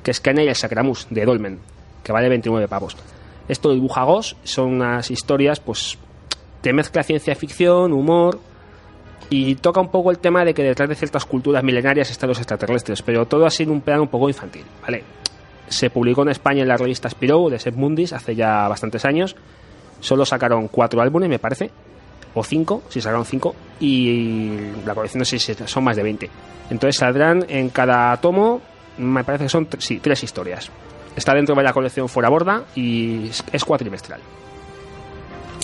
que 0.02 0.10
es 0.10 0.20
Kenny 0.20 0.44
y 0.44 0.48
el 0.48 0.54
Sacramus 0.54 1.06
de 1.10 1.24
Dolmen, 1.24 1.60
que 2.02 2.12
vale 2.12 2.28
29 2.28 2.68
pavos. 2.68 2.96
Esto 3.48 3.68
lo 3.68 3.74
dibuja 3.74 4.04
Goss, 4.04 4.36
son 4.44 4.74
unas 4.74 5.10
historias, 5.10 5.60
pues, 5.60 5.98
te 6.60 6.72
mezcla 6.72 7.02
ciencia 7.02 7.34
ficción, 7.34 7.92
humor, 7.92 8.40
y 9.36 9.54
toca 9.56 9.80
un 9.80 9.88
poco 9.90 10.10
el 10.10 10.18
tema 10.18 10.44
de 10.44 10.54
que 10.54 10.62
detrás 10.62 10.88
de 10.88 10.94
ciertas 10.94 11.24
culturas 11.24 11.62
milenarias 11.64 12.10
están 12.10 12.28
los 12.28 12.38
extraterrestres, 12.38 13.02
pero 13.02 13.26
todo 13.26 13.46
así 13.46 13.62
en 13.64 13.70
un 13.70 13.80
plano 13.80 14.02
un 14.02 14.08
poco 14.08 14.28
infantil, 14.28 14.62
¿vale? 14.82 15.02
Se 15.68 15.90
publicó 15.90 16.22
en 16.22 16.28
España 16.28 16.62
en 16.62 16.68
la 16.68 16.76
revista 16.76 17.08
Spirou 17.10 17.48
de 17.48 17.58
Seth 17.58 17.74
Mundis 17.74 18.12
hace 18.12 18.34
ya 18.36 18.68
bastantes 18.68 19.04
años. 19.04 19.34
Solo 20.00 20.24
sacaron 20.26 20.68
cuatro 20.68 21.00
álbumes, 21.00 21.28
me 21.28 21.38
parece, 21.38 21.70
o 22.34 22.44
cinco, 22.44 22.82
si 22.90 23.00
sacaron 23.00 23.24
cinco, 23.24 23.54
y 23.80 24.56
la 24.84 24.94
colección 24.94 25.20
no 25.20 25.24
sé 25.24 25.38
si 25.38 25.54
son 25.66 25.82
más 25.84 25.96
de 25.96 26.02
20. 26.02 26.30
Entonces 26.70 26.96
saldrán 26.96 27.46
en 27.48 27.70
cada 27.70 28.14
tomo, 28.18 28.60
me 28.98 29.24
parece 29.24 29.44
que 29.44 29.48
son 29.50 29.66
sí, 29.78 29.98
tres 30.00 30.22
historias. 30.22 30.70
Está 31.16 31.32
dentro 31.34 31.54
de 31.54 31.62
la 31.62 31.72
colección 31.72 32.08
Fuera 32.08 32.28
Borda 32.28 32.64
y 32.74 33.28
es- 33.28 33.42
es 33.52 33.64
cuatrimestral. 33.64 34.20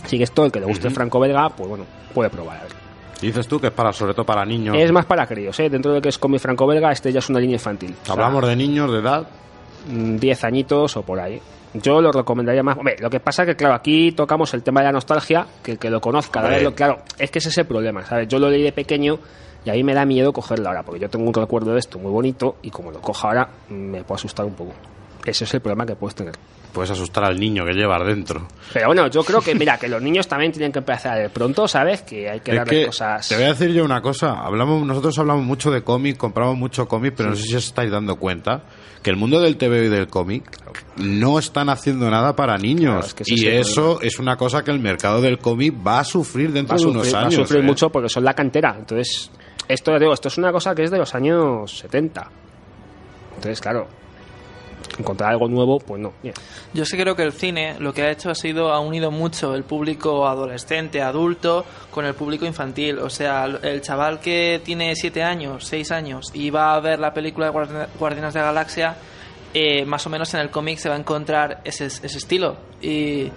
Así 0.04 0.16
que 0.16 0.24
esto, 0.24 0.44
el 0.44 0.50
que 0.52 0.60
le 0.60 0.66
guste 0.66 0.88
el 0.88 0.94
franco-belga, 0.94 1.50
pues 1.50 1.68
bueno, 1.68 1.84
puede 2.14 2.30
probar. 2.30 2.56
a 2.58 2.62
ver. 2.62 2.72
Dices 3.20 3.46
tú 3.46 3.60
que 3.60 3.66
es 3.68 3.72
para, 3.72 3.92
sobre 3.92 4.14
todo 4.14 4.24
para 4.24 4.44
niños. 4.44 4.76
Es 4.78 4.90
más 4.92 5.04
para 5.04 5.26
críos, 5.26 5.58
¿eh? 5.60 5.68
Dentro 5.68 5.92
de 5.92 6.00
que 6.00 6.08
es 6.08 6.18
cómic 6.18 6.40
franco-belga, 6.40 6.90
este 6.92 7.12
ya 7.12 7.18
es 7.18 7.28
una 7.28 7.38
línea 7.40 7.54
infantil. 7.56 7.94
O 8.02 8.04
sea, 8.06 8.14
Hablamos 8.14 8.46
de 8.46 8.56
niños 8.56 8.90
de 8.92 8.98
edad. 8.98 9.26
mm, 9.88 10.16
10 10.16 10.44
añitos 10.44 10.96
o 10.96 11.02
por 11.02 11.20
ahí. 11.20 11.40
Yo 11.74 12.00
lo 12.00 12.10
recomendaría 12.10 12.62
más. 12.62 12.76
Hombre, 12.76 12.96
lo 12.98 13.08
que 13.10 13.20
pasa 13.20 13.46
que, 13.46 13.54
claro, 13.54 13.74
aquí 13.74 14.10
tocamos 14.12 14.52
el 14.54 14.62
tema 14.62 14.80
de 14.80 14.86
la 14.86 14.92
nostalgia, 14.92 15.46
que 15.62 15.72
el 15.72 15.78
que 15.78 15.88
lo 15.88 16.00
conozca, 16.00 16.42
de 16.42 16.48
verlo, 16.48 16.74
claro, 16.74 16.98
es 17.18 17.30
que 17.30 17.38
ese 17.38 17.50
es 17.50 17.58
el 17.58 17.66
problema, 17.66 18.04
¿sabes? 18.04 18.26
Yo 18.26 18.38
lo 18.40 18.50
leí 18.50 18.62
de 18.62 18.72
pequeño 18.72 19.18
y 19.64 19.70
a 19.70 19.74
mí 19.74 19.84
me 19.84 19.94
da 19.94 20.04
miedo 20.04 20.32
cogerlo 20.32 20.66
ahora, 20.68 20.82
porque 20.82 20.98
yo 21.00 21.08
tengo 21.08 21.26
un 21.26 21.34
recuerdo 21.34 21.72
de 21.74 21.78
esto 21.78 21.98
muy 21.98 22.10
bonito 22.10 22.56
y 22.62 22.70
como 22.70 22.90
lo 22.90 23.00
coja 23.00 23.28
ahora, 23.28 23.48
mm, 23.68 23.72
me 23.74 24.02
puedo 24.02 24.16
asustar 24.16 24.46
un 24.46 24.54
poco. 24.54 24.72
Ese 25.24 25.44
es 25.44 25.54
el 25.54 25.60
problema 25.60 25.84
que 25.86 25.94
puedes 25.96 26.14
tener. 26.14 26.34
Puedes 26.72 26.90
asustar 26.92 27.24
al 27.24 27.38
niño 27.38 27.64
que 27.64 27.72
llevas 27.72 28.06
dentro. 28.06 28.46
Pero 28.72 28.86
bueno, 28.86 29.08
yo 29.08 29.22
creo 29.24 29.40
que, 29.40 29.54
mira, 29.56 29.76
que 29.76 29.88
los 29.88 30.00
niños 30.00 30.28
también 30.28 30.52
tienen 30.52 30.70
que 30.72 30.78
empezar 30.78 31.12
a 31.12 31.16
leer 31.16 31.30
pronto, 31.30 31.66
¿sabes? 31.66 32.02
Que 32.02 32.30
hay 32.30 32.40
que 32.40 32.56
Es 32.56 32.64
que 32.64 32.86
cosas. 32.86 33.28
te 33.28 33.34
voy 33.34 33.44
a 33.44 33.48
decir 33.48 33.70
yo 33.72 33.84
una 33.84 34.00
cosa. 34.00 34.40
Hablamos, 34.40 34.86
nosotros 34.86 35.18
hablamos 35.18 35.44
mucho 35.44 35.70
de 35.70 35.82
cómic, 35.82 36.16
compramos 36.16 36.56
mucho 36.56 36.86
cómic, 36.86 37.14
pero 37.16 37.30
no 37.30 37.36
sé 37.36 37.42
si 37.42 37.56
os 37.56 37.66
estáis 37.66 37.90
dando 37.90 38.16
cuenta 38.16 38.62
que 39.02 39.10
el 39.10 39.16
mundo 39.16 39.40
del 39.40 39.56
TV 39.56 39.86
y 39.86 39.88
del 39.88 40.06
cómic 40.06 40.44
no 40.96 41.38
están 41.38 41.70
haciendo 41.70 42.08
nada 42.10 42.36
para 42.36 42.56
niños. 42.56 42.92
Claro, 42.92 43.06
es 43.06 43.14
que 43.14 43.22
ese 43.24 43.34
y 43.34 43.46
eso 43.48 44.00
es 44.00 44.18
una 44.18 44.36
cosa 44.36 44.62
que 44.62 44.70
el 44.70 44.78
mercado 44.78 45.20
del 45.20 45.38
cómic 45.38 45.74
va 45.84 46.00
a 46.00 46.04
sufrir 46.04 46.52
dentro 46.52 46.76
de 46.76 46.82
sufrir, 46.82 46.96
unos 47.00 47.14
va 47.14 47.18
a 47.18 47.22
años. 47.22 47.34
sufrir 47.34 47.60
¿eh? 47.60 47.66
mucho 47.66 47.90
porque 47.90 48.08
son 48.08 48.24
la 48.24 48.34
cantera. 48.34 48.76
Entonces, 48.78 49.30
esto 49.66 49.90
ya 49.90 49.98
digo, 49.98 50.12
esto 50.12 50.28
es 50.28 50.38
una 50.38 50.52
cosa 50.52 50.74
que 50.74 50.84
es 50.84 50.90
de 50.90 50.98
los 50.98 51.14
años 51.14 51.78
70. 51.78 52.30
Entonces, 53.36 53.60
claro, 53.60 53.88
encontrar 54.98 55.30
algo 55.30 55.48
nuevo, 55.48 55.78
pues 55.78 56.00
no. 56.00 56.12
Yo 56.74 56.84
sí 56.84 56.96
creo 56.96 57.16
que 57.16 57.22
el 57.22 57.32
cine 57.32 57.76
lo 57.78 57.92
que 57.92 58.02
ha 58.02 58.10
hecho 58.10 58.30
ha 58.30 58.34
sido, 58.34 58.72
ha 58.72 58.80
unido 58.80 59.10
mucho 59.10 59.54
el 59.54 59.64
público 59.64 60.26
adolescente, 60.28 61.00
adulto, 61.02 61.64
con 61.90 62.04
el 62.04 62.14
público 62.14 62.44
infantil. 62.46 62.98
O 62.98 63.10
sea, 63.10 63.44
el 63.46 63.80
chaval 63.82 64.20
que 64.20 64.60
tiene 64.64 64.94
7 64.94 65.22
años, 65.22 65.64
6 65.66 65.90
años 65.92 66.30
y 66.34 66.50
va 66.50 66.74
a 66.74 66.80
ver 66.80 66.98
la 66.98 67.12
película 67.12 67.46
de 67.46 67.52
Guardi- 67.52 67.86
Guardianes 67.98 68.34
de 68.34 68.40
la 68.40 68.46
Galaxia, 68.46 68.96
eh, 69.52 69.84
más 69.84 70.06
o 70.06 70.10
menos 70.10 70.32
en 70.34 70.40
el 70.40 70.50
cómic 70.50 70.78
se 70.78 70.88
va 70.88 70.94
a 70.94 70.98
encontrar 70.98 71.60
ese, 71.64 71.86
ese 71.86 72.06
estilo. 72.18 72.56
Y 72.80 73.30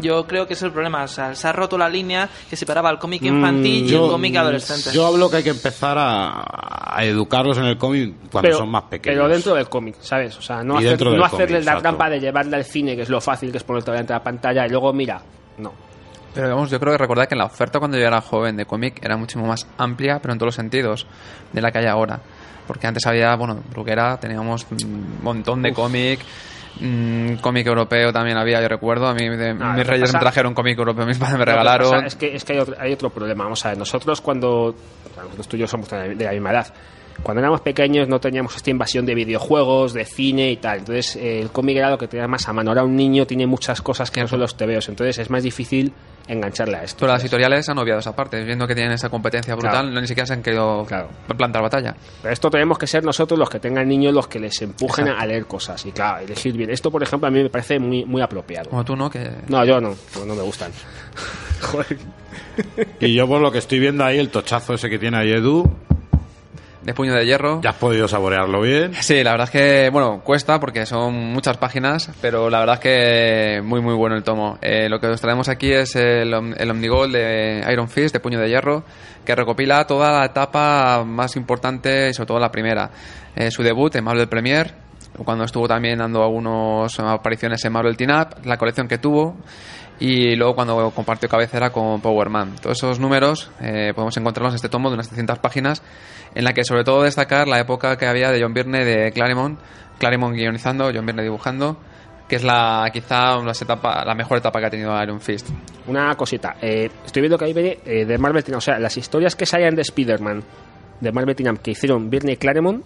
yo 0.00 0.26
creo 0.26 0.46
que 0.46 0.54
ese 0.54 0.64
es 0.64 0.68
el 0.68 0.72
problema. 0.72 1.04
O 1.04 1.08
sea, 1.08 1.34
se 1.34 1.46
ha 1.48 1.52
roto 1.52 1.76
la 1.78 1.88
línea 1.88 2.28
que 2.48 2.56
separaba 2.56 2.90
el 2.90 2.98
cómic 2.98 3.22
infantil 3.22 3.90
y 3.90 3.94
el 3.94 4.00
cómic 4.00 4.36
adolescente. 4.36 4.90
Mm, 4.90 4.92
Yo 4.94 5.06
hablo 5.06 5.30
que 5.30 5.36
hay 5.38 5.42
que 5.42 5.50
empezar 5.50 5.96
a, 5.98 6.96
a 6.96 7.04
educarlos 7.04 7.58
en 7.58 7.64
el 7.64 7.76
cómic 7.78 8.14
cuando 8.30 8.48
pero, 8.48 8.58
son 8.58 8.70
más 8.70 8.84
pequeños. 8.84 9.16
Pero 9.18 9.28
dentro 9.28 9.54
del 9.54 9.68
cómic, 9.68 9.96
¿sabes? 10.00 10.36
O 10.38 10.42
sea, 10.42 10.62
no, 10.62 10.74
Y 10.74 10.78
hacer- 10.78 10.88
dentro 10.90 11.10
del 11.10 11.18
no 11.20 11.24
cómic, 11.28 11.34
hacerles 11.34 11.64
la 11.64 11.72
exacto. 11.72 11.82
trampa 11.82 12.10
de 12.10 12.20
llevarle 12.20 12.56
al 12.56 12.64
cine, 12.64 12.96
que 12.96 13.02
es 13.02 13.08
lo 13.08 13.20
fácil, 13.20 13.50
que 13.50 13.58
es 13.58 13.64
ponerte 13.64 13.90
delante 13.90 14.12
de 14.12 14.18
la 14.18 14.24
pantalla, 14.24 14.66
y 14.66 14.70
luego, 14.70 14.92
mira, 14.92 15.20
no. 15.58 15.72
Pero 16.34 16.48
vamos, 16.48 16.70
yo 16.70 16.80
creo 16.80 16.92
que 16.92 16.98
recordar 16.98 17.28
que 17.28 17.36
la 17.36 17.44
oferta 17.44 17.78
cuando 17.78 17.98
yo 17.98 18.06
era 18.06 18.20
joven 18.22 18.56
de 18.56 18.64
cómic 18.64 19.04
era 19.04 19.18
muchísimo 19.18 19.46
más 19.46 19.66
amplia, 19.76 20.18
pero 20.20 20.32
en 20.32 20.38
todos 20.38 20.48
los 20.48 20.54
sentidos, 20.54 21.06
de 21.52 21.60
la 21.60 21.70
que 21.70 21.78
hay 21.80 21.86
ahora. 21.86 22.20
Porque 22.66 22.86
antes 22.86 23.04
había, 23.06 23.34
bueno, 23.36 23.60
Bruguera, 23.70 24.16
teníamos 24.18 24.66
un 24.70 25.18
montón 25.22 25.60
de 25.60 25.74
cómic, 25.74 26.20
mm, 26.82 27.36
cómic 27.36 27.66
europeo 27.66 28.12
también 28.12 28.36
había, 28.36 28.60
yo 28.60 28.68
recuerdo. 28.68 29.06
A 29.06 29.14
mí, 29.14 29.28
de- 29.28 29.54
lo 29.54 29.72
mis 29.72 29.86
reyes 29.86 30.02
pasa- 30.10 30.18
me 30.18 30.20
trajeron 30.22 30.54
cómic 30.54 30.78
europeo, 30.78 31.06
mis 31.06 31.18
padres 31.18 31.38
me 31.38 31.44
regalaron. 31.44 31.90
pasa 31.90 32.06
es 32.06 32.16
que, 32.16 32.34
es 32.34 32.44
que 32.44 32.52
hay, 32.54 32.58
otro, 32.58 32.74
hay 32.78 32.92
otro 32.92 33.10
problema. 33.10 33.44
Vamos 33.44 33.64
a 33.64 33.70
ver, 33.70 33.78
nosotros 33.78 34.20
cuando. 34.20 34.74
Nosotros 35.16 35.48
tú 35.48 35.56
y 35.56 35.60
yo 35.60 35.66
somos 35.66 35.88
de 35.90 36.14
la 36.24 36.30
misma 36.32 36.50
edad. 36.52 36.66
Cuando 37.22 37.40
éramos 37.40 37.60
pequeños 37.60 38.08
no 38.08 38.20
teníamos 38.20 38.56
esta 38.56 38.70
invasión 38.70 39.06
de 39.06 39.14
videojuegos, 39.14 39.92
de 39.92 40.04
cine 40.04 40.50
y 40.50 40.56
tal. 40.56 40.78
Entonces 40.80 41.16
eh, 41.16 41.40
el 41.40 41.50
cómic 41.50 41.76
era 41.76 41.90
lo 41.90 41.98
que 41.98 42.08
tenía 42.08 42.26
más 42.28 42.48
a 42.48 42.52
mano. 42.52 42.70
Ahora 42.70 42.84
un 42.84 42.96
niño 42.96 43.26
tiene 43.26 43.46
muchas 43.46 43.80
cosas 43.82 44.10
que 44.10 44.20
no 44.20 44.28
son 44.28 44.40
los 44.40 44.56
tebeos. 44.56 44.88
Entonces 44.88 45.18
es 45.18 45.30
más 45.30 45.42
difícil 45.42 45.92
engancharle 46.28 46.76
a 46.76 46.84
esto. 46.84 46.98
Pero 47.00 47.12
las 47.12 47.22
editoriales 47.22 47.68
han 47.68 47.78
obviado 47.78 47.98
esa 47.98 48.14
parte, 48.14 48.42
viendo 48.44 48.66
que 48.66 48.74
tienen 48.76 48.92
esa 48.92 49.08
competencia 49.08 49.54
brutal, 49.54 49.72
Claro. 49.72 49.90
no 49.90 50.00
ni 50.00 50.06
siquiera 50.06 50.26
se 50.26 50.32
han 50.34 50.42
querido 50.42 50.84
Claro. 50.86 51.08
plantar 51.36 51.62
batalla. 51.62 51.96
Pero 52.22 52.32
esto 52.32 52.48
tenemos 52.50 52.78
que 52.78 52.86
ser 52.86 53.02
nosotros 53.04 53.38
los 53.38 53.50
que 53.50 53.58
tengan 53.58 53.88
niños 53.88 54.14
los 54.14 54.28
que 54.28 54.38
les 54.38 54.60
empujen 54.62 55.06
Exacto. 55.06 55.22
a 55.22 55.26
leer 55.26 55.46
cosas. 55.46 55.84
Y 55.86 55.90
claro, 55.92 56.24
elegir 56.24 56.56
bien. 56.56 56.70
Esto, 56.70 56.90
por 56.92 57.02
ejemplo, 57.02 57.26
a 57.26 57.30
mí 57.30 57.42
me 57.42 57.50
parece 57.50 57.78
muy, 57.80 58.04
muy 58.04 58.22
apropiado. 58.22 58.70
Como 58.70 58.84
tú, 58.84 58.94
¿no? 58.94 59.10
Que 59.10 59.30
No, 59.48 59.64
yo 59.64 59.80
no. 59.80 59.96
No, 60.18 60.24
no 60.26 60.34
me 60.36 60.42
gustan. 60.42 60.70
Joder. 61.60 61.98
Y 63.00 63.14
yo 63.14 63.26
por 63.26 63.40
lo 63.40 63.50
que 63.50 63.58
estoy 63.58 63.78
viendo 63.80 64.04
ahí, 64.04 64.18
el 64.18 64.28
tochazo 64.30 64.74
ese 64.74 64.88
que 64.90 64.98
tiene 64.98 65.16
ahí 65.18 65.32
Edu, 65.32 65.64
de 66.82 66.94
puño 66.94 67.14
de 67.14 67.24
hierro. 67.24 67.60
ya 67.62 67.70
has 67.70 67.76
podido 67.76 68.08
saborearlo 68.08 68.60
bien. 68.60 68.94
Sí, 68.94 69.22
la 69.22 69.32
verdad 69.32 69.44
es 69.44 69.50
que, 69.50 69.90
bueno, 69.90 70.20
cuesta 70.24 70.58
porque 70.60 70.86
son 70.86 71.14
muchas 71.32 71.56
páginas, 71.56 72.10
pero 72.20 72.50
la 72.50 72.60
verdad 72.60 72.74
es 72.76 72.80
que 72.80 73.62
muy, 73.62 73.80
muy 73.80 73.94
bueno 73.94 74.16
el 74.16 74.22
tomo. 74.22 74.58
Eh, 74.60 74.88
lo 74.88 74.98
que 75.00 75.06
os 75.06 75.20
traemos 75.20 75.48
aquí 75.48 75.72
es 75.72 75.96
el, 75.96 76.32
el 76.56 76.70
Omnigol 76.70 77.12
de 77.12 77.64
Iron 77.70 77.88
Fist, 77.88 78.12
de 78.12 78.20
Puño 78.20 78.38
de 78.40 78.48
Hierro, 78.48 78.84
que 79.24 79.34
recopila 79.34 79.86
toda 79.86 80.20
la 80.20 80.24
etapa 80.26 81.04
más 81.04 81.36
importante 81.36 82.10
y 82.10 82.14
sobre 82.14 82.26
todo 82.26 82.38
la 82.38 82.50
primera. 82.50 82.90
Eh, 83.36 83.50
su 83.50 83.62
debut 83.62 83.94
en 83.96 84.04
Marvel 84.04 84.28
Premier, 84.28 84.74
cuando 85.24 85.44
estuvo 85.44 85.68
también 85.68 85.98
dando 85.98 86.22
algunas 86.22 86.98
apariciones 86.98 87.64
en 87.64 87.72
Marvel 87.72 87.96
Teen 87.96 88.10
Up, 88.10 88.44
la 88.44 88.56
colección 88.56 88.88
que 88.88 88.98
tuvo, 88.98 89.36
y 90.04 90.34
luego 90.36 90.54
cuando 90.54 90.90
compartió 90.90 91.28
cabecera 91.28 91.70
con 91.70 92.00
Power 92.00 92.28
Man. 92.28 92.56
Todos 92.60 92.78
esos 92.78 92.98
números 92.98 93.50
eh, 93.60 93.92
podemos 93.94 94.16
encontrarlos 94.16 94.52
en 94.54 94.56
este 94.56 94.68
tomo 94.68 94.88
de 94.90 94.94
unas 94.94 95.08
300 95.08 95.38
páginas, 95.38 95.82
en 96.34 96.44
la 96.44 96.52
que 96.54 96.64
sobre 96.64 96.82
todo 96.84 97.02
destacar 97.02 97.46
la 97.46 97.60
época 97.60 97.96
que 97.96 98.06
había 98.06 98.30
de 98.32 98.42
John 98.42 98.52
Byrne 98.54 98.84
de 98.84 99.12
Claremont, 99.12 99.58
Claremont 99.98 100.34
guionizando, 100.34 100.90
John 100.92 101.06
Byrne 101.06 101.22
dibujando, 101.22 101.76
que 102.28 102.36
es 102.36 102.42
la 102.44 102.88
quizá 102.92 103.36
las 103.42 103.60
etapa, 103.62 104.04
la 104.04 104.14
mejor 104.14 104.38
etapa 104.38 104.58
que 104.58 104.66
ha 104.66 104.70
tenido 104.70 105.00
Iron 105.02 105.20
Fist. 105.20 105.48
Una 105.86 106.14
cosita. 106.16 106.56
eh, 106.60 106.90
estoy 107.04 107.20
viendo 107.22 107.38
que 107.38 107.44
ahí 107.44 107.54
eh, 107.84 108.04
de 108.04 108.18
Marvel 108.18 108.42
O 108.56 108.60
sea, 108.60 108.78
las 108.78 108.96
historias 108.96 109.36
que 109.36 109.46
salían 109.46 109.74
de 109.76 109.82
Spider-Man 109.82 110.42
de 111.00 111.12
Marvel 111.12 111.36
Up 111.50 111.60
que 111.60 111.72
hicieron 111.72 112.08
Birney 112.10 112.36
Claremont, 112.38 112.84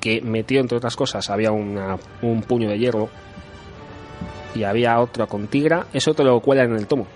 que 0.00 0.20
metió 0.22 0.60
entre 0.60 0.78
otras 0.78 0.96
cosas, 0.96 1.28
había 1.30 1.52
una- 1.52 1.96
un 2.22 2.42
puño 2.42 2.68
de 2.68 2.78
hierro 2.78 3.08
y 4.54 4.64
había 4.64 4.98
otra 5.00 5.26
con 5.26 5.48
Tigra, 5.48 5.86
eso 5.92 6.14
te 6.14 6.24
lo 6.24 6.40
cuelan 6.40 6.70
en 6.70 6.76
el 6.76 6.86
tomo. 6.86 7.06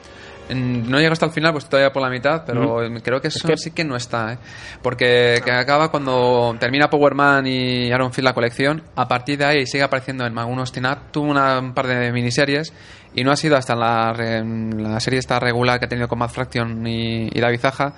No 0.48 0.98
llega 0.98 1.12
hasta 1.12 1.26
el 1.26 1.32
final, 1.32 1.52
pues 1.52 1.68
todavía 1.68 1.92
por 1.92 2.02
la 2.02 2.08
mitad, 2.08 2.44
pero 2.46 2.78
creo 3.02 3.20
que 3.20 3.28
eso 3.28 3.48
sí 3.56 3.72
que 3.72 3.82
no 3.82 3.96
está, 3.96 4.34
¿eh? 4.34 4.38
Porque 4.80 5.40
que 5.44 5.50
acaba 5.50 5.90
cuando 5.90 6.54
termina 6.60 6.88
Power 6.88 7.14
Man 7.16 7.48
y 7.48 7.86
Iron 7.86 8.12
Fist 8.12 8.24
la 8.24 8.32
colección, 8.32 8.82
a 8.94 9.08
partir 9.08 9.38
de 9.38 9.44
ahí 9.44 9.66
sigue 9.66 9.82
apareciendo 9.82 10.24
en 10.24 10.38
algunos 10.38 10.70
teen-up, 10.70 11.10
tuvo 11.10 11.30
una, 11.30 11.58
un 11.58 11.74
par 11.74 11.88
de 11.88 12.12
miniseries 12.12 12.72
y 13.12 13.24
no 13.24 13.32
ha 13.32 13.36
sido 13.36 13.56
hasta 13.56 13.74
la, 13.74 14.12
la 14.12 15.00
serie 15.00 15.18
esta 15.18 15.40
regular 15.40 15.80
que 15.80 15.86
ha 15.86 15.88
tenido 15.88 16.06
con 16.06 16.20
Mad 16.20 16.28
Fraction 16.28 16.86
y, 16.86 17.28
y 17.32 17.40
David 17.40 17.58
Zaja 17.58 17.94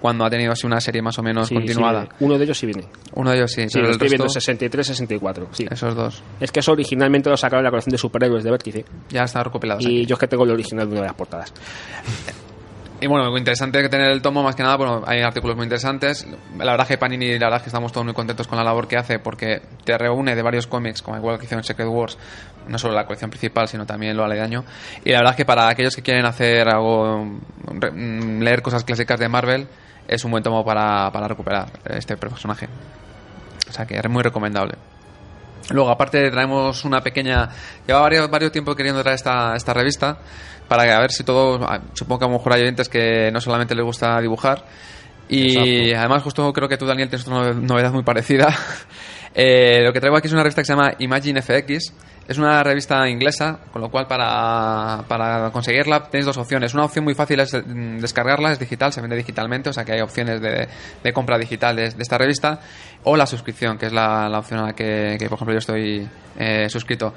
cuando 0.00 0.24
ha 0.24 0.30
tenido 0.30 0.52
así 0.52 0.66
una 0.66 0.80
serie 0.80 1.02
más 1.02 1.18
o 1.18 1.22
menos 1.22 1.48
Sí, 1.48 1.54
continuada. 1.54 2.04
sí, 2.04 2.08
uno 2.20 2.38
de 2.38 2.44
ellos 2.44 2.58
sí 2.58 2.66
viene. 2.66 2.84
Uno 3.14 3.30
de 3.30 3.36
ellos 3.36 3.52
sí, 3.52 3.62
Sí, 3.62 3.68
pero 3.74 3.86
lo 3.86 3.92
estoy 3.92 4.08
viendo 4.08 4.24
resto, 4.24 4.40
63, 4.40 4.86
64. 4.86 5.48
Sí. 5.52 5.66
esos 5.70 5.94
dos, 5.94 6.22
Es 6.40 6.50
que 6.50 6.60
eso 6.60 6.72
originalmente 6.72 7.28
lo 7.30 7.36
sacaron 7.36 7.60
en 7.60 7.64
la 7.64 7.70
colección 7.70 7.92
de 7.92 7.98
superhéroes 7.98 8.42
de 8.44 8.50
Vértice. 8.50 8.84
ya 9.10 9.24
están 9.24 9.44
recopilados. 9.44 9.84
Y 9.84 9.86
aquí. 9.86 10.06
yo 10.06 10.14
es 10.14 10.18
que 10.20 10.26
tengo 10.28 10.44
el 10.44 10.50
original 10.50 10.86
de 10.86 10.92
una 10.92 11.00
de 11.02 11.06
las 11.08 11.16
portadas. 11.16 11.52
Y 13.02 13.06
bueno, 13.06 13.30
lo 13.30 13.38
interesante 13.38 13.80
que 13.80 13.88
tener 13.88 14.10
el 14.10 14.20
tomo, 14.20 14.42
más 14.42 14.54
que 14.54 14.62
nada, 14.62 14.76
bueno, 14.76 15.02
hay 15.06 15.22
artículos 15.22 15.56
muy 15.56 15.64
interesantes. 15.64 16.26
La 16.58 16.72
verdad 16.72 16.86
que 16.86 16.98
Panini, 16.98 17.38
la 17.38 17.46
verdad 17.46 17.62
que 17.62 17.68
estamos 17.70 17.92
todos 17.92 18.04
muy 18.04 18.12
contentos 18.12 18.46
con 18.46 18.58
la 18.58 18.64
labor 18.64 18.86
que 18.88 18.98
hace 18.98 19.18
porque 19.18 19.62
te 19.84 19.96
reúne 19.96 20.34
de 20.36 20.42
varios 20.42 20.66
cómics, 20.66 21.00
como 21.00 21.16
igual 21.16 21.38
que 21.38 21.46
hizo 21.46 21.54
en 21.54 21.64
Secret 21.64 21.88
Wars, 21.88 22.18
no 22.68 22.76
solo 22.78 22.92
la 22.92 23.06
colección 23.06 23.30
principal, 23.30 23.68
sino 23.68 23.86
también 23.86 24.18
lo 24.18 24.24
aledaño. 24.24 24.66
Y 25.02 25.12
la 25.12 25.20
verdad 25.20 25.34
que 25.34 25.46
para 25.46 25.70
aquellos 25.70 25.96
que 25.96 26.02
quieren 26.02 26.26
hacer 26.26 26.68
algo, 26.68 27.24
mm, 27.24 28.42
leer 28.42 28.60
cosas 28.60 28.84
clásicas 28.84 29.18
de 29.18 29.30
Marvel, 29.30 29.66
es 30.08 30.24
un 30.24 30.30
buen 30.30 30.42
tomo 30.42 30.64
para, 30.64 31.10
para 31.12 31.28
recuperar 31.28 31.66
este 31.84 32.16
personaje. 32.16 32.68
O 33.68 33.72
sea 33.72 33.86
que 33.86 33.96
es 33.98 34.08
muy 34.10 34.22
recomendable. 34.22 34.74
Luego, 35.70 35.90
aparte, 35.90 36.30
traemos 36.30 36.84
una 36.84 37.00
pequeña. 37.00 37.48
Lleva 37.86 38.00
varios, 38.00 38.28
varios 38.30 38.50
tiempo 38.50 38.74
queriendo 38.74 39.02
traer 39.02 39.14
esta, 39.16 39.54
esta 39.54 39.72
revista 39.72 40.18
para 40.66 40.84
que 40.84 40.90
a 40.90 40.98
ver 40.98 41.12
si 41.12 41.22
todos. 41.22 41.60
ah, 41.64 41.80
Supongo 41.94 42.18
que 42.18 42.24
a 42.24 42.28
lo 42.28 42.34
mejor 42.38 42.52
hay 42.54 42.62
oyentes 42.62 42.88
que 42.88 43.30
no 43.32 43.40
solamente 43.40 43.74
les 43.76 43.84
gusta 43.84 44.20
dibujar. 44.20 44.64
Y 45.28 45.94
además, 45.94 46.24
justo 46.24 46.52
creo 46.52 46.68
que 46.68 46.76
tú, 46.76 46.86
Daniel, 46.86 47.08
tienes 47.08 47.24
una 47.28 47.50
nove- 47.52 47.54
novedad 47.60 47.92
muy 47.92 48.02
parecida. 48.02 48.48
Eh, 49.34 49.82
lo 49.82 49.92
que 49.92 50.00
traigo 50.00 50.16
aquí 50.16 50.26
es 50.26 50.32
una 50.32 50.42
revista 50.42 50.62
que 50.62 50.66
se 50.66 50.72
llama 50.72 50.92
Imagine 50.98 51.42
FX. 51.42 51.92
Es 52.28 52.38
una 52.38 52.62
revista 52.62 53.08
inglesa, 53.08 53.58
con 53.72 53.82
lo 53.82 53.90
cual 53.90 54.06
para, 54.06 55.02
para 55.08 55.50
conseguirla 55.50 56.04
tenéis 56.04 56.26
dos 56.26 56.36
opciones. 56.36 56.74
Una 56.74 56.84
opción 56.84 57.04
muy 57.04 57.14
fácil 57.14 57.40
es 57.40 57.52
mm, 57.54 57.98
descargarla, 57.98 58.52
es 58.52 58.58
digital, 58.60 58.92
se 58.92 59.00
vende 59.00 59.16
digitalmente, 59.16 59.70
o 59.70 59.72
sea 59.72 59.84
que 59.84 59.92
hay 59.92 60.00
opciones 60.00 60.40
de, 60.40 60.68
de 61.02 61.12
compra 61.12 61.38
digital 61.38 61.74
de, 61.74 61.86
esta 61.86 62.18
revista. 62.18 62.60
O 63.02 63.16
la 63.16 63.26
suscripción, 63.26 63.78
que 63.78 63.86
es 63.86 63.92
la, 63.92 64.28
la 64.28 64.38
opción 64.38 64.60
a 64.60 64.66
la 64.66 64.72
que, 64.74 65.16
que, 65.18 65.26
por 65.28 65.36
ejemplo, 65.36 65.54
yo 65.54 65.58
estoy 65.58 66.08
eh, 66.38 66.68
suscrito. 66.68 67.14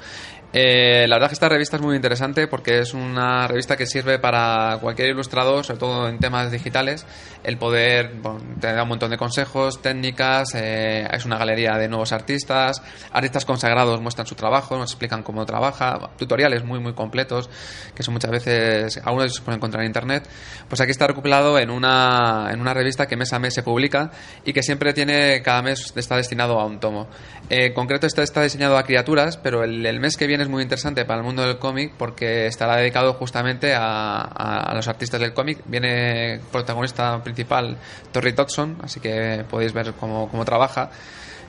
Eh, 0.56 1.06
la 1.08 1.16
verdad 1.16 1.30
que 1.30 1.34
esta 1.34 1.48
revista 1.48 1.78
es 1.78 1.82
muy 1.82 1.96
interesante 1.96 2.46
porque 2.46 2.78
es 2.78 2.94
una 2.94 3.48
revista 3.48 3.76
que 3.76 3.86
sirve 3.86 4.20
para 4.20 4.78
cualquier 4.80 5.08
ilustrador, 5.08 5.64
sobre 5.64 5.80
todo 5.80 6.08
en 6.08 6.20
temas 6.20 6.52
digitales, 6.52 7.04
el 7.42 7.58
poder, 7.58 8.12
bueno, 8.22 8.38
te 8.60 8.72
da 8.72 8.84
un 8.84 8.88
montón 8.88 9.10
de 9.10 9.18
consejos, 9.18 9.82
técnicas, 9.82 10.54
eh, 10.54 11.08
es 11.12 11.24
una 11.24 11.38
galería 11.38 11.72
de 11.76 11.88
nuevos 11.88 12.12
artistas, 12.12 12.80
artistas 13.10 13.44
consagrados 13.44 14.00
muestran 14.00 14.28
su 14.28 14.36
trabajo, 14.36 14.78
nos 14.78 14.92
explican 14.92 15.24
cómo 15.24 15.44
trabaja, 15.44 16.10
tutoriales 16.16 16.62
muy 16.62 16.78
muy 16.78 16.92
completos, 16.92 17.50
que 17.92 18.04
son 18.04 18.14
muchas 18.14 18.30
veces, 18.30 19.00
algunos 19.04 19.34
se 19.34 19.42
pueden 19.42 19.58
encontrar 19.58 19.82
en 19.82 19.88
internet, 19.88 20.28
pues 20.68 20.80
aquí 20.80 20.92
está 20.92 21.08
recopilado 21.08 21.58
en 21.58 21.68
una, 21.68 22.50
en 22.52 22.60
una 22.60 22.72
revista 22.74 23.08
que 23.08 23.16
mes 23.16 23.32
a 23.32 23.40
mes 23.40 23.54
se 23.54 23.64
publica 23.64 24.12
y 24.44 24.52
que 24.52 24.62
siempre 24.62 24.92
tiene, 24.92 25.42
cada 25.42 25.62
mes 25.62 25.92
está 25.96 26.16
destinado 26.16 26.60
a 26.60 26.64
un 26.64 26.78
tomo. 26.78 27.08
Eh, 27.50 27.66
en 27.66 27.74
concreto 27.74 28.06
este 28.06 28.22
está 28.22 28.42
diseñado 28.42 28.78
a 28.78 28.84
criaturas, 28.84 29.36
pero 29.36 29.64
el, 29.64 29.84
el 29.84 29.98
mes 29.98 30.16
que 30.16 30.28
viene 30.28 30.43
es 30.44 30.50
muy 30.50 30.62
interesante 30.62 31.04
para 31.04 31.20
el 31.20 31.24
mundo 31.24 31.42
del 31.42 31.58
cómic 31.58 31.92
porque 31.98 32.46
estará 32.46 32.76
dedicado 32.76 33.14
justamente 33.14 33.74
a, 33.76 34.72
los 34.74 34.86
artistas 34.88 35.20
del 35.20 35.34
cómic. 35.34 35.58
Viene 35.66 36.40
protagonista 36.52 37.22
principal 37.22 37.76
Torrey 38.12 38.32
Dodson, 38.32 38.78
así 38.82 39.00
que 39.00 39.44
podéis 39.50 39.72
ver 39.72 39.92
cómo, 39.94 40.28
cómo 40.28 40.44
trabaja. 40.44 40.90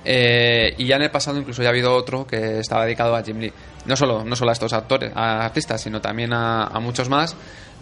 Eh, 0.03 0.75
y 0.77 0.85
ya 0.85 0.97
en 0.97 1.03
el 1.03 1.11
pasado 1.11 1.37
incluso 1.37 1.61
ya 1.63 1.69
ha 1.69 1.71
habido 1.71 1.93
otro 1.95 2.27
que 2.27 2.59
estaba 2.59 2.85
dedicado 2.85 3.15
a 3.15 3.23
Jim 3.23 3.39
Lee. 3.39 3.53
No 3.85 3.95
solo, 3.95 4.23
no 4.23 4.35
solo 4.35 4.51
a 4.51 4.53
estos 4.53 4.73
actores, 4.73 5.11
a 5.15 5.45
artistas, 5.45 5.81
sino 5.81 6.01
también 6.01 6.31
a 6.33 6.79
muchos 6.79 7.09
más. 7.09 7.35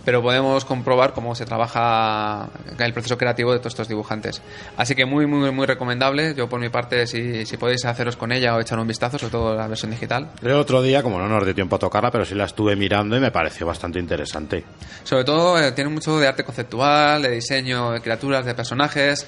Pero 0.05 0.21
podemos 0.21 0.65
comprobar 0.65 1.13
cómo 1.13 1.35
se 1.35 1.45
trabaja 1.45 2.49
el 2.77 2.93
proceso 2.93 3.17
creativo 3.17 3.53
de 3.53 3.59
todos 3.59 3.73
estos 3.73 3.87
dibujantes. 3.87 4.41
Así 4.77 4.95
que 4.95 5.05
muy, 5.05 5.25
muy, 5.25 5.51
muy 5.51 5.65
recomendable. 5.65 6.35
Yo 6.35 6.49
por 6.49 6.59
mi 6.59 6.69
parte, 6.69 7.07
si, 7.07 7.45
si 7.45 7.57
podéis 7.57 7.85
haceros 7.85 8.17
con 8.17 8.31
ella 8.31 8.55
o 8.55 8.59
echar 8.59 8.79
un 8.79 8.87
vistazo, 8.87 9.17
sobre 9.17 9.31
todo 9.31 9.55
la 9.55 9.67
versión 9.67 9.91
digital. 9.91 10.29
El 10.41 10.51
otro 10.53 10.81
día, 10.81 11.03
como 11.03 11.19
no 11.19 11.27
nos 11.27 11.45
dio 11.45 11.55
tiempo 11.55 11.75
a 11.77 11.79
tocarla, 11.79 12.11
pero 12.11 12.25
sí 12.25 12.35
la 12.35 12.45
estuve 12.45 12.75
mirando 12.75 13.15
y 13.15 13.19
me 13.19 13.31
pareció 13.31 13.65
bastante 13.65 13.99
interesante. 13.99 14.63
Sobre 15.03 15.23
todo 15.23 15.59
eh, 15.59 15.71
tiene 15.71 15.89
mucho 15.89 16.19
de 16.19 16.27
arte 16.27 16.43
conceptual, 16.43 17.21
de 17.21 17.29
diseño 17.29 17.91
de 17.91 18.01
criaturas, 18.01 18.45
de 18.45 18.53
personajes, 18.53 19.25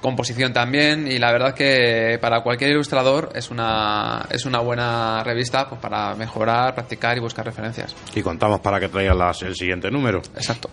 composición 0.00 0.52
también 0.52 1.06
y 1.10 1.18
la 1.18 1.32
verdad 1.32 1.54
que 1.54 2.18
para 2.20 2.40
cualquier 2.42 2.70
ilustrador 2.70 3.30
es 3.34 3.50
una, 3.50 4.26
es 4.30 4.44
una 4.46 4.60
buena 4.60 5.22
revista 5.24 5.68
pues, 5.68 5.80
para 5.80 6.14
mejorar, 6.14 6.74
practicar 6.74 7.16
y 7.16 7.20
buscar 7.20 7.44
referencias. 7.44 7.94
Y 8.14 8.22
contamos 8.22 8.60
para 8.60 8.78
que 8.80 8.88
traigan 8.88 9.18
las- 9.18 9.42
el 9.42 9.54
siguiente 9.54 9.90
número. 9.90 10.18
Exacto. 10.36 10.70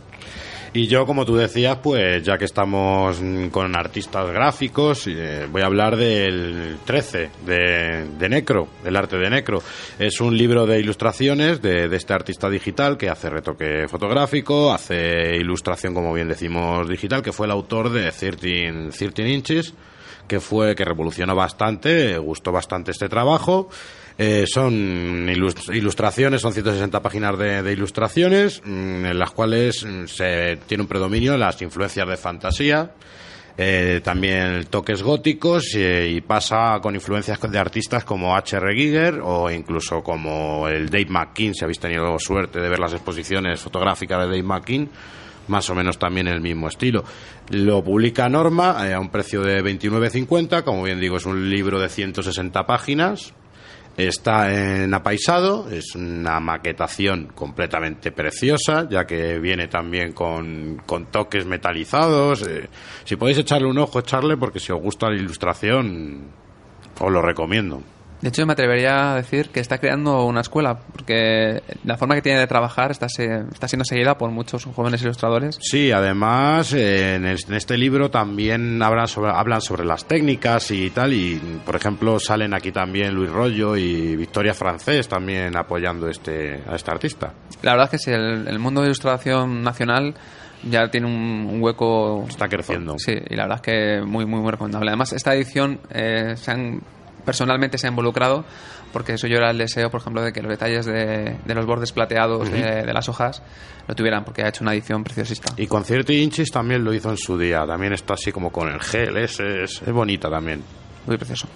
Y 0.76 0.88
yo, 0.88 1.06
como 1.06 1.26
tú 1.26 1.38
decías, 1.38 1.78
pues 1.82 2.22
ya 2.22 2.38
que 2.38 2.44
estamos 2.44 3.22
con 3.50 3.78
artistas 3.78 4.30
gráficos, 4.30 5.08
eh, 5.08 5.48
voy 5.50 5.62
a 5.62 5.68
hablar 5.68 5.96
del 5.96 6.80
13, 6.84 7.30
de, 7.46 8.06
de 8.20 8.30
Necro, 8.30 8.68
del 8.84 8.98
arte 8.98 9.18
de 9.18 9.30
Necro. 9.30 9.64
Es 9.98 10.20
un 10.20 10.38
libro 10.38 10.66
de 10.66 10.82
ilustraciones 10.82 11.62
de, 11.62 11.88
de 11.88 11.96
este 11.96 12.12
artista 12.12 12.50
digital 12.50 12.98
que 12.98 13.08
hace 13.08 13.30
retoque 13.30 13.88
fotográfico, 13.88 14.74
hace 14.74 15.38
ilustración, 15.38 15.94
como 15.94 16.14
bien 16.14 16.28
decimos, 16.28 16.90
digital, 16.90 17.22
que 17.22 17.32
fue 17.32 17.46
el 17.46 17.54
autor 17.54 17.90
de 17.90 18.12
13, 18.12 18.92
13 18.92 19.30
Inches, 19.30 19.74
que 20.28 20.40
fue 20.40 20.76
que 20.76 20.86
revolucionó 20.86 21.36
bastante, 21.36 22.18
gustó 22.18 22.52
bastante 22.52 22.92
este 22.92 23.10
trabajo. 23.10 23.70
Eh, 24.18 24.46
son 24.48 25.28
ilus- 25.28 25.76
ilustraciones, 25.76 26.42
son 26.42 26.54
160 26.54 27.02
páginas 27.02 27.38
de, 27.38 27.62
de 27.62 27.74
ilustraciones, 27.74 28.62
mm, 28.64 29.06
en 29.06 29.20
las 29.20 29.32
cuales 29.32 29.84
mm, 29.86 30.06
se 30.06 30.58
tiene 30.68 30.84
un 30.84 30.88
predominio 30.88 31.38
las 31.38 31.62
influencias 31.62 32.08
de 32.08 32.16
fantasía, 32.16 32.92
eh, 33.58 34.02
también 34.04 34.66
toques 34.70 35.02
góticos 35.04 35.76
y 35.76 36.20
pasa 36.22 36.80
con 36.82 36.96
influencias 36.96 37.40
de 37.42 37.58
artistas 37.60 38.04
como 38.06 38.36
H.R. 38.36 38.74
Giger 38.76 39.20
o 39.24 39.50
incluso 39.52 40.02
como 40.04 40.68
el 40.70 40.90
Dave 40.90 41.08
McKean, 41.10 41.54
si 41.54 41.64
habéis 41.64 41.80
tenido 41.80 42.18
suerte 42.20 42.60
de 42.60 42.70
ver 42.70 42.80
las 42.80 42.94
exposiciones 42.94 43.60
fotográficas 43.62 44.20
de 44.20 44.26
Dave 44.26 44.44
McKean, 44.44 44.90
más 45.48 45.70
o 45.70 45.76
menos 45.76 45.98
también 45.98 46.28
el 46.28 46.42
mismo 46.42 46.68
estilo. 46.68 47.04
Lo 47.50 47.84
publica 47.84 48.30
Norma 48.30 48.88
eh, 48.88 48.94
a 48.94 49.00
un 49.00 49.10
precio 49.10 49.42
de 49.42 49.64
29.50, 49.64 50.64
como 50.64 50.84
bien 50.84 51.00
digo, 51.00 51.18
es 51.18 51.26
un 51.26 51.50
libro 51.50 51.80
de 51.80 51.90
160 51.90 52.66
páginas. 52.66 53.34
Está 53.98 54.54
en 54.54 54.94
apaisado, 54.94 55.70
es 55.70 55.96
una 55.96 56.42
maquetación 56.42 57.28
completamente 57.34 58.12
preciosa, 58.12 58.90
ya 58.90 59.06
que 59.06 59.40
viene 59.40 59.70
también 59.70 60.12
con, 60.12 60.82
con 60.86 61.06
toques 61.06 61.46
metalizados. 61.46 62.42
eh, 62.46 62.68
si 63.06 63.16
podéis 63.16 63.38
echarle 63.38 63.70
un 63.70 63.78
ojo, 63.78 64.00
echarle, 64.00 64.36
porque 64.36 64.60
si 64.60 64.74
os 64.74 64.82
gusta 64.82 65.10
la 65.10 65.16
ilustración, 65.16 66.24
os 67.00 67.12
lo 67.12 67.22
recomiendo. 67.22 67.82
De 68.26 68.30
hecho, 68.30 68.44
me 68.48 68.54
atrevería 68.54 69.12
a 69.12 69.16
decir 69.18 69.50
que 69.50 69.60
está 69.60 69.78
creando 69.78 70.26
una 70.26 70.42
escuela, 70.42 70.80
porque 70.80 71.62
la 71.84 71.96
forma 71.96 72.16
que 72.16 72.24
tiene 72.24 72.40
de 72.40 72.48
trabajar 72.48 72.90
está, 72.90 73.08
se- 73.08 73.42
está 73.54 73.68
siendo 73.68 73.86
seguida 73.86 74.18
por 74.18 74.32
muchos 74.32 74.66
jóvenes 74.66 75.04
ilustradores. 75.04 75.60
Sí, 75.62 75.92
además 75.92 76.74
eh, 76.74 77.18
en, 77.18 77.26
es- 77.28 77.48
en 77.48 77.54
este 77.54 77.78
libro 77.78 78.10
también 78.10 78.82
hablan 78.82 79.08
sobre, 79.08 79.30
hablan 79.30 79.62
sobre 79.62 79.86
las 79.86 80.06
técnicas 80.06 80.72
y 80.72 80.90
tal, 80.90 81.14
y 81.14 81.36
por 81.64 81.76
ejemplo 81.76 82.20
salen 82.20 82.56
aquí 82.56 82.72
también 82.72 83.14
Luis 83.14 83.30
Rollo 83.30 83.78
y 83.78 84.16
Victoria 84.16 84.56
Francés 84.56 85.08
también 85.08 85.56
apoyando 85.56 86.10
este, 86.10 86.64
a 86.68 86.74
este 86.76 86.90
artista. 86.90 87.32
La 87.62 87.74
verdad 87.74 87.86
es 87.86 87.92
que 87.92 88.00
sí, 88.00 88.10
el, 88.12 88.48
el 88.48 88.58
mundo 88.58 88.82
de 88.82 88.88
ilustración 88.88 89.62
nacional 89.62 90.16
ya 90.68 90.90
tiene 90.90 91.06
un, 91.06 91.48
un 91.54 91.62
hueco. 91.62 92.26
Está 92.28 92.48
creciendo. 92.48 92.96
Sí, 92.98 93.14
y 93.30 93.36
la 93.36 93.44
verdad 93.44 93.58
es 93.58 93.62
que 93.62 94.02
muy, 94.04 94.26
muy, 94.26 94.42
muy 94.42 94.50
recomendable. 94.50 94.90
Además, 94.90 95.14
esta 95.14 95.36
edición 95.36 95.80
eh, 95.92 96.34
se 96.38 96.50
han, 96.50 96.82
personalmente 97.26 97.78
se 97.78 97.88
ha 97.88 97.90
involucrado 97.90 98.46
porque 98.94 99.14
eso 99.14 99.28
yo 99.28 99.38
era 99.38 99.52
el 99.52 99.58
deseo, 99.58 99.90
por 99.90 100.00
ejemplo, 100.00 100.22
de 100.22 100.32
que 100.32 100.42
los 100.42 100.50
detalles 100.50 100.86
de, 100.86 101.38
de 101.44 101.56
los 101.56 101.66
bordes 101.66 101.92
plateados 101.92 102.50
de, 102.50 102.84
de 102.84 102.94
las 102.94 103.10
hojas 103.10 103.44
lo 103.88 103.94
tuvieran, 103.96 104.24
porque 104.24 104.42
ha 104.44 104.48
hecho 104.48 104.64
una 104.64 104.74
edición 104.74 105.04
preciosista. 105.04 105.54
Y 105.58 105.68
con 105.68 105.84
Cierto 105.84 106.14
Inches 106.14 106.50
también 106.50 106.84
lo 106.84 106.94
hizo 106.94 107.10
en 107.10 107.18
su 107.18 107.38
día, 107.38 107.66
también 107.68 107.94
está 107.94 108.14
así 108.14 108.32
como 108.32 108.52
con 108.52 108.70
el 108.70 108.80
gel, 108.80 109.18
es, 109.18 109.40
es, 109.40 109.82
es 109.82 109.92
bonita 109.92 110.30
también. 110.30 110.64
Muy 111.06 111.18
precioso. 111.18 111.48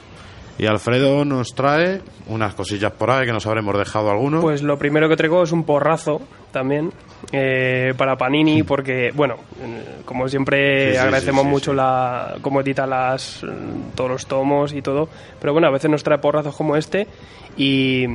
Y 0.60 0.66
Alfredo 0.68 1.24
nos 1.24 1.56
trae 1.56 2.02
unas 2.28 2.54
cosillas 2.54 2.92
por 2.92 3.10
ahí 3.10 3.26
que 3.26 3.32
nos 3.32 3.48
habremos 3.48 3.78
dejado 3.78 4.12
alguno. 4.12 4.42
Pues 4.42 4.62
lo 4.62 4.78
primero 4.78 5.08
que 5.08 5.16
traigo 5.16 5.42
es 5.42 5.54
un 5.54 5.64
porrazo 5.64 6.22
también 6.52 6.92
eh, 7.32 7.94
para 7.98 8.18
Panini 8.18 8.64
porque, 8.64 9.10
bueno, 9.16 9.36
eh, 9.62 10.02
como 10.04 10.28
siempre 10.28 10.92
Sí, 10.92 10.98
agradecemos 10.98 11.44
sí, 11.44 11.48
sí, 11.48 11.52
mucho 11.52 11.74
la 11.74 12.36
cómo 12.42 12.60
edita 12.60 12.86
las, 12.86 13.42
mm, 13.42 13.96
todos 13.96 14.10
los 14.10 14.28
tomos 14.28 14.74
y 14.74 14.82
todo, 14.82 15.08
pero 15.40 15.54
bueno, 15.54 15.70
a 15.70 15.72
veces 15.72 15.90
nos 15.90 16.04
trae 16.04 16.18
porrazos 16.18 16.56
como 16.56 16.76
este 16.76 17.08
y 17.56 18.06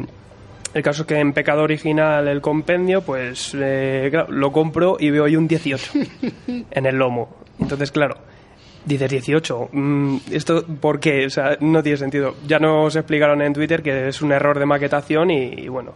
El 0.75 0.83
caso 0.83 1.03
es 1.03 1.07
que 1.07 1.19
en 1.21 1.33
Pecado 1.33 1.63
Original, 1.63 2.27
el 2.27 2.41
compendio, 2.41 3.01
pues 3.01 3.57
eh, 3.59 4.09
claro, 4.11 4.33
lo 4.33 4.51
compro 4.53 4.97
y 4.99 5.09
veo 5.09 5.25
ahí 5.25 5.37
un 5.37 5.47
18 5.47 5.93
en 6.71 6.87
el 6.87 6.97
lomo. 6.97 7.37
Entonces, 7.61 7.93
claro, 7.93 8.17
dices 8.85 9.11
18. 9.11 9.69
mm, 9.73 10.17
¿Esto 10.31 10.65
por 10.81 11.01
qué? 11.01 11.27
O 11.27 11.31
sea, 11.31 11.57
no 11.61 11.83
tiene 11.83 11.99
sentido. 11.99 12.35
Ya 12.47 12.59
nos 12.59 12.95
explicaron 12.97 13.43
en 13.43 13.53
Twitter 13.53 13.83
que 13.83 14.09
es 14.09 14.23
un 14.23 14.33
error 14.33 14.59
de 14.59 14.67
maquetación 14.67 15.31
y, 15.31 15.69
bueno, 15.69 15.95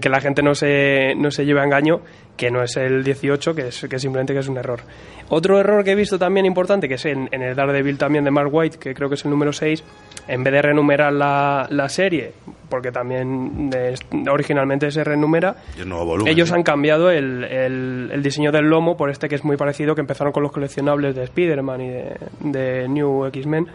que 0.00 0.08
la 0.08 0.20
gente 0.20 0.42
no 0.42 0.54
se, 0.54 1.14
no 1.16 1.30
se 1.30 1.44
lleve 1.44 1.60
a 1.60 1.64
engaño, 1.64 2.00
que 2.36 2.50
no 2.50 2.62
es 2.62 2.76
el 2.76 3.02
18, 3.02 3.54
que, 3.54 3.68
es, 3.68 3.86
que 3.88 3.98
simplemente 3.98 4.32
que 4.32 4.40
es 4.40 4.48
un 4.48 4.58
error. 4.58 4.80
Otro 5.28 5.58
error 5.58 5.84
que 5.84 5.92
he 5.92 5.94
visto 5.94 6.18
también 6.18 6.46
importante, 6.46 6.88
que 6.88 6.94
es 6.94 7.04
en, 7.06 7.28
en 7.32 7.42
el 7.42 7.54
Daredevil 7.54 7.98
también 7.98 8.24
de 8.24 8.30
Mark 8.30 8.50
White, 8.52 8.78
que 8.78 8.94
creo 8.94 9.08
que 9.08 9.14
es 9.14 9.24
el 9.24 9.30
número 9.30 9.52
6, 9.52 9.84
en 10.28 10.42
vez 10.44 10.52
de 10.52 10.62
renumerar 10.62 11.12
la, 11.12 11.66
la 11.70 11.88
serie, 11.88 12.32
porque 12.68 12.92
también 12.92 13.70
eh, 13.74 13.94
originalmente 14.30 14.90
se 14.90 15.02
renumera, 15.04 15.56
Y 15.76 15.80
el 15.80 15.88
nuevo 15.88 16.04
volumen. 16.04 16.32
ellos 16.32 16.52
han 16.52 16.62
cambiado 16.62 17.10
el, 17.10 17.44
el- 17.44 18.10
el 18.12 18.22
diseño 18.22 18.52
del 18.52 18.66
lomo 18.66 18.96
por 18.96 19.10
este 19.10 19.28
que 19.28 19.34
es 19.34 19.44
muy 19.44 19.56
parecido, 19.56 19.94
que 19.94 20.00
empezaron 20.00 20.32
con 20.32 20.42
los 20.42 20.52
coleccionables 20.52 21.14
de 21.16 21.24
Spider-Man 21.24 21.80
y 21.80 21.88
de, 21.88 22.16
de 22.40 22.88
New 22.88 23.26
X-Men. 23.26 23.66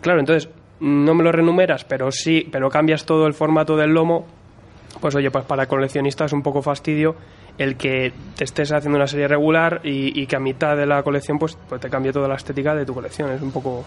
Claro, 0.00 0.20
entonces 0.20 0.48
no 0.80 1.14
me 1.14 1.24
lo 1.24 1.32
renumeras, 1.32 1.84
pero 1.84 2.10
sí, 2.12 2.46
pero 2.52 2.68
cambias 2.68 3.04
todo 3.06 3.26
el 3.26 3.34
formato 3.34 3.76
del 3.76 3.90
lomo. 3.90 4.26
Pues 5.00 5.14
oye, 5.14 5.30
pues 5.30 5.44
para 5.44 5.66
coleccionistas 5.66 6.26
es 6.26 6.32
un 6.32 6.42
poco 6.42 6.62
fastidio 6.62 7.16
el 7.58 7.76
que 7.76 8.12
te 8.36 8.44
estés 8.44 8.72
haciendo 8.72 8.96
una 8.98 9.06
serie 9.06 9.28
regular 9.28 9.80
y, 9.84 10.18
y 10.20 10.26
que 10.26 10.36
a 10.36 10.40
mitad 10.40 10.76
de 10.76 10.86
la 10.86 11.02
colección 11.02 11.38
pues, 11.38 11.56
pues 11.68 11.80
te 11.80 11.88
cambie 11.90 12.12
toda 12.12 12.28
la 12.28 12.34
estética 12.36 12.74
de 12.74 12.84
tu 12.86 12.94
colección. 12.94 13.30
Es 13.30 13.40
un 13.42 13.50
poco... 13.52 13.84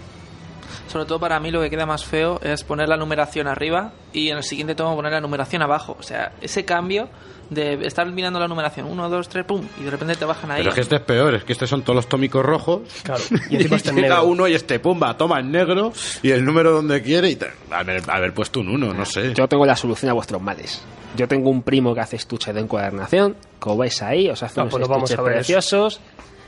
Sobre 0.87 1.05
todo 1.05 1.19
para 1.19 1.39
mí 1.39 1.51
lo 1.51 1.61
que 1.61 1.69
queda 1.69 1.85
más 1.85 2.05
feo 2.05 2.39
es 2.43 2.63
poner 2.63 2.89
la 2.89 2.97
numeración 2.97 3.47
arriba 3.47 3.91
y 4.13 4.29
en 4.29 4.37
el 4.37 4.43
siguiente 4.43 4.75
tomo 4.75 4.95
poner 4.95 5.11
la 5.13 5.21
numeración 5.21 5.61
abajo. 5.61 5.95
O 5.99 6.03
sea, 6.03 6.31
ese 6.41 6.65
cambio 6.65 7.09
de 7.49 7.73
estar 7.87 8.05
mirando 8.11 8.39
la 8.39 8.47
numeración 8.47 8.85
1, 8.85 9.09
2, 9.09 9.29
3, 9.29 9.45
pum, 9.45 9.65
y 9.79 9.83
de 9.83 9.89
repente 9.89 10.15
te 10.15 10.23
bajan 10.25 10.51
ahí. 10.51 10.59
Pero 10.59 10.69
es 10.69 10.75
que 10.75 10.81
este 10.81 10.95
es 10.97 11.01
peor, 11.01 11.33
es 11.33 11.43
que 11.43 11.53
estos 11.53 11.67
son 11.69 11.81
todos 11.81 11.95
los 11.95 12.07
tómicos 12.07 12.45
rojos. 12.45 12.81
Claro, 13.03 13.23
y 13.49 13.55
encima 13.55 13.77
llega 13.77 13.91
negro. 13.93 14.23
uno 14.25 14.47
y 14.47 14.53
este 14.53 14.79
pumba, 14.79 15.17
toma 15.17 15.39
en 15.39 15.51
negro 15.51 15.91
y 16.21 16.29
el 16.29 16.45
número 16.45 16.71
donde 16.71 17.01
quiere 17.01 17.29
y 17.31 17.35
te- 17.37 17.51
haber, 17.71 18.03
haber 18.07 18.33
puesto 18.35 18.59
un 18.59 18.69
uno, 18.69 18.93
no 18.93 19.03
sé. 19.05 19.33
Yo 19.33 19.47
tengo 19.47 19.65
la 19.65 19.75
solución 19.75 20.11
a 20.11 20.13
vuestros 20.13 20.39
males. 20.41 20.81
Yo 21.17 21.27
tengo 21.27 21.49
un 21.49 21.63
primo 21.63 21.95
que 21.95 22.01
hace 22.01 22.17
estuches 22.17 22.53
de 22.53 22.61
encuadernación, 22.61 23.35
como 23.57 23.77
veis 23.77 23.99
ahí, 24.03 24.29
os 24.29 24.43
hace 24.43 24.59
Ah, 24.59 24.63
unos 24.65 24.73
pues 24.75 24.83
estuches 24.87 25.17
a 25.17 25.21
ver 25.23 25.37
eso. 25.39 25.87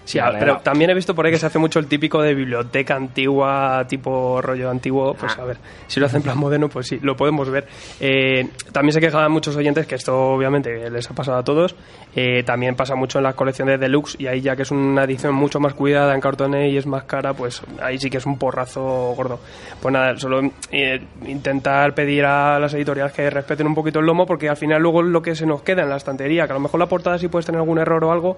Sí, 0.03 0.17
ah, 0.19 0.33
pero 0.37 0.57
también 0.57 0.89
he 0.89 0.93
visto 0.95 1.13
por 1.15 1.25
ahí 1.25 1.31
que 1.31 1.37
se 1.37 1.45
hace 1.45 1.59
mucho 1.59 1.77
el 1.79 1.85
típico 1.87 2.21
de 2.21 2.33
biblioteca 2.33 2.95
antigua, 2.95 3.85
tipo 3.87 4.41
rollo 4.41 4.69
antiguo. 4.69 5.13
Pues 5.13 5.37
Ah. 5.37 5.43
a 5.43 5.45
ver, 5.45 5.57
si 5.87 5.99
lo 5.99 6.07
hacen 6.07 6.17
en 6.17 6.23
plan 6.23 6.37
moderno, 6.37 6.69
pues 6.69 6.87
sí, 6.87 6.99
lo 7.01 7.15
podemos 7.15 7.49
ver. 7.49 7.67
Eh, 7.99 8.49
también 8.71 8.93
se 8.93 8.99
quejaban 8.99 9.31
muchos 9.31 9.55
oyentes, 9.55 9.85
que 9.85 9.95
esto 9.95 10.17
obviamente 10.33 10.89
les 10.89 11.09
ha 11.09 11.13
pasado 11.13 11.37
a 11.37 11.43
todos. 11.43 11.75
eh, 12.13 12.43
también 12.43 12.75
pasa 12.75 12.93
mucho 12.95 13.19
en 13.19 13.23
las 13.23 13.35
colecciones 13.35 13.79
deluxe 13.79 14.17
y 14.19 14.27
ahí 14.27 14.41
ya 14.41 14.53
que 14.57 14.63
es 14.63 14.71
una 14.71 15.05
edición 15.05 15.33
mucho 15.33 15.61
más 15.61 15.73
cuidada 15.73 16.13
en 16.13 16.19
cartoné 16.19 16.67
y 16.69 16.75
es 16.77 16.85
más 16.85 17.03
cara, 17.05 17.33
pues 17.33 17.61
ahí 17.81 17.97
sí 17.99 18.09
que 18.09 18.17
es 18.17 18.25
un 18.25 18.37
porrazo 18.37 19.13
gordo. 19.15 19.39
Pues 19.81 19.93
nada, 19.93 20.17
solo 20.17 20.41
eh, 20.71 21.01
intentar 21.25 21.93
pedir 21.93 22.25
a 22.25 22.59
las 22.59 22.73
editoriales 22.73 23.13
que 23.13 23.29
respeten 23.29 23.65
un 23.67 23.75
poquito 23.75 23.99
el 23.99 24.05
lomo, 24.05 24.25
porque 24.25 24.49
al 24.49 24.57
final 24.57 24.81
luego 24.81 24.99
es 25.01 25.07
lo 25.07 25.21
que 25.21 25.35
se 25.35 25.45
nos 25.45 25.61
queda 25.61 25.83
en 25.83 25.89
la 25.89 25.95
estantería, 25.95 26.45
que 26.47 26.51
a 26.51 26.55
lo 26.55 26.59
mejor 26.59 26.81
la 26.81 26.87
portada 26.87 27.17
sí 27.17 27.29
puedes 27.29 27.45
tener 27.45 27.59
algún 27.61 27.79
error 27.79 28.03
o 28.03 28.11
algo 28.11 28.37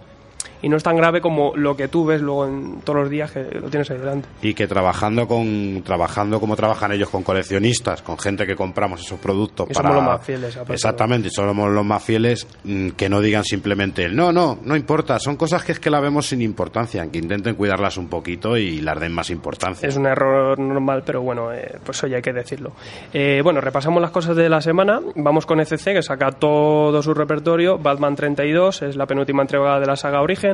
y 0.64 0.70
no 0.70 0.78
es 0.78 0.84
tan 0.84 0.97
grave 0.97 1.22
como 1.22 1.55
lo 1.55 1.78
que 1.78 1.88
tú 1.88 2.05
ves 2.05 2.22
luego 2.22 2.47
en 2.47 2.82
todos 2.82 3.01
los 3.01 3.09
días 3.09 3.32
que 3.32 3.43
lo 3.59 3.70
tienes 3.70 3.91
ahí 3.91 3.99
delante. 3.99 4.28
Y 4.41 4.55
que 4.55 4.66
trabajando 4.66 5.28
con 5.28 5.84
trabajando 5.86 6.39
como 6.39 6.55
trabajan 6.55 6.91
ellos 6.93 7.09
con 7.09 7.22
coleccionistas, 7.22 8.01
con 8.01 8.18
gente 8.18 8.47
que 8.47 8.55
compramos 8.55 9.01
esos 9.01 9.20
productos 9.20 9.68
Y 9.70 9.74
para 9.74 9.89
somos 9.89 10.03
los 10.03 10.14
más 10.14 10.26
fieles. 10.26 10.59
Exactamente, 10.70 11.28
y 11.28 11.32
somos 11.32 11.70
los 11.70 11.86
más 11.86 12.03
fieles 12.03 12.47
mm, 12.64 12.89
que 12.89 13.09
no 13.09 13.22
digan 13.22 13.43
simplemente 13.43 13.84
no, 14.09 14.32
no, 14.32 14.57
no 14.64 14.76
importa, 14.76 15.20
son 15.20 15.36
cosas 15.36 15.64
que 15.64 15.74
es 15.74 15.80
que 15.80 15.89
la 15.89 15.99
vemos 15.99 16.28
sin 16.28 16.41
importancia, 16.41 17.05
que 17.11 17.20
intenten 17.20 17.55
cuidarlas 17.55 17.97
un 17.97 18.07
poquito 18.07 18.57
y 18.57 18.82
las 18.82 18.99
den 18.99 19.14
más 19.14 19.30
importancia. 19.30 19.88
Es 19.88 19.97
un 19.97 20.05
error 20.05 20.57
normal, 20.57 21.03
pero 21.05 21.22
bueno, 21.22 21.51
eh, 21.53 21.78
pues 21.84 22.03
hoy 22.03 22.14
hay 22.14 22.22
que 22.22 22.34
decirlo. 22.34 22.74
Eh, 23.14 23.41
bueno, 23.43 23.61
repasamos 23.61 24.01
las 24.01 24.11
cosas 24.11 24.36
de 24.36 24.49
la 24.49 24.61
semana. 24.61 24.99
Vamos 25.16 25.45
con 25.45 25.59
ECC, 25.59 25.93
que 25.93 26.01
saca 26.01 26.32
todo 26.32 27.01
su 27.01 27.14
repertorio. 27.14 27.78
Batman 27.78 28.16
32 28.16 28.84
es 28.84 28.95
la 28.95 29.05
penúltima 29.05 29.41
entrega 29.41 29.80
de 29.80 29.86
la 29.86 29.95
saga 29.95 30.22
Origen. 30.22 30.53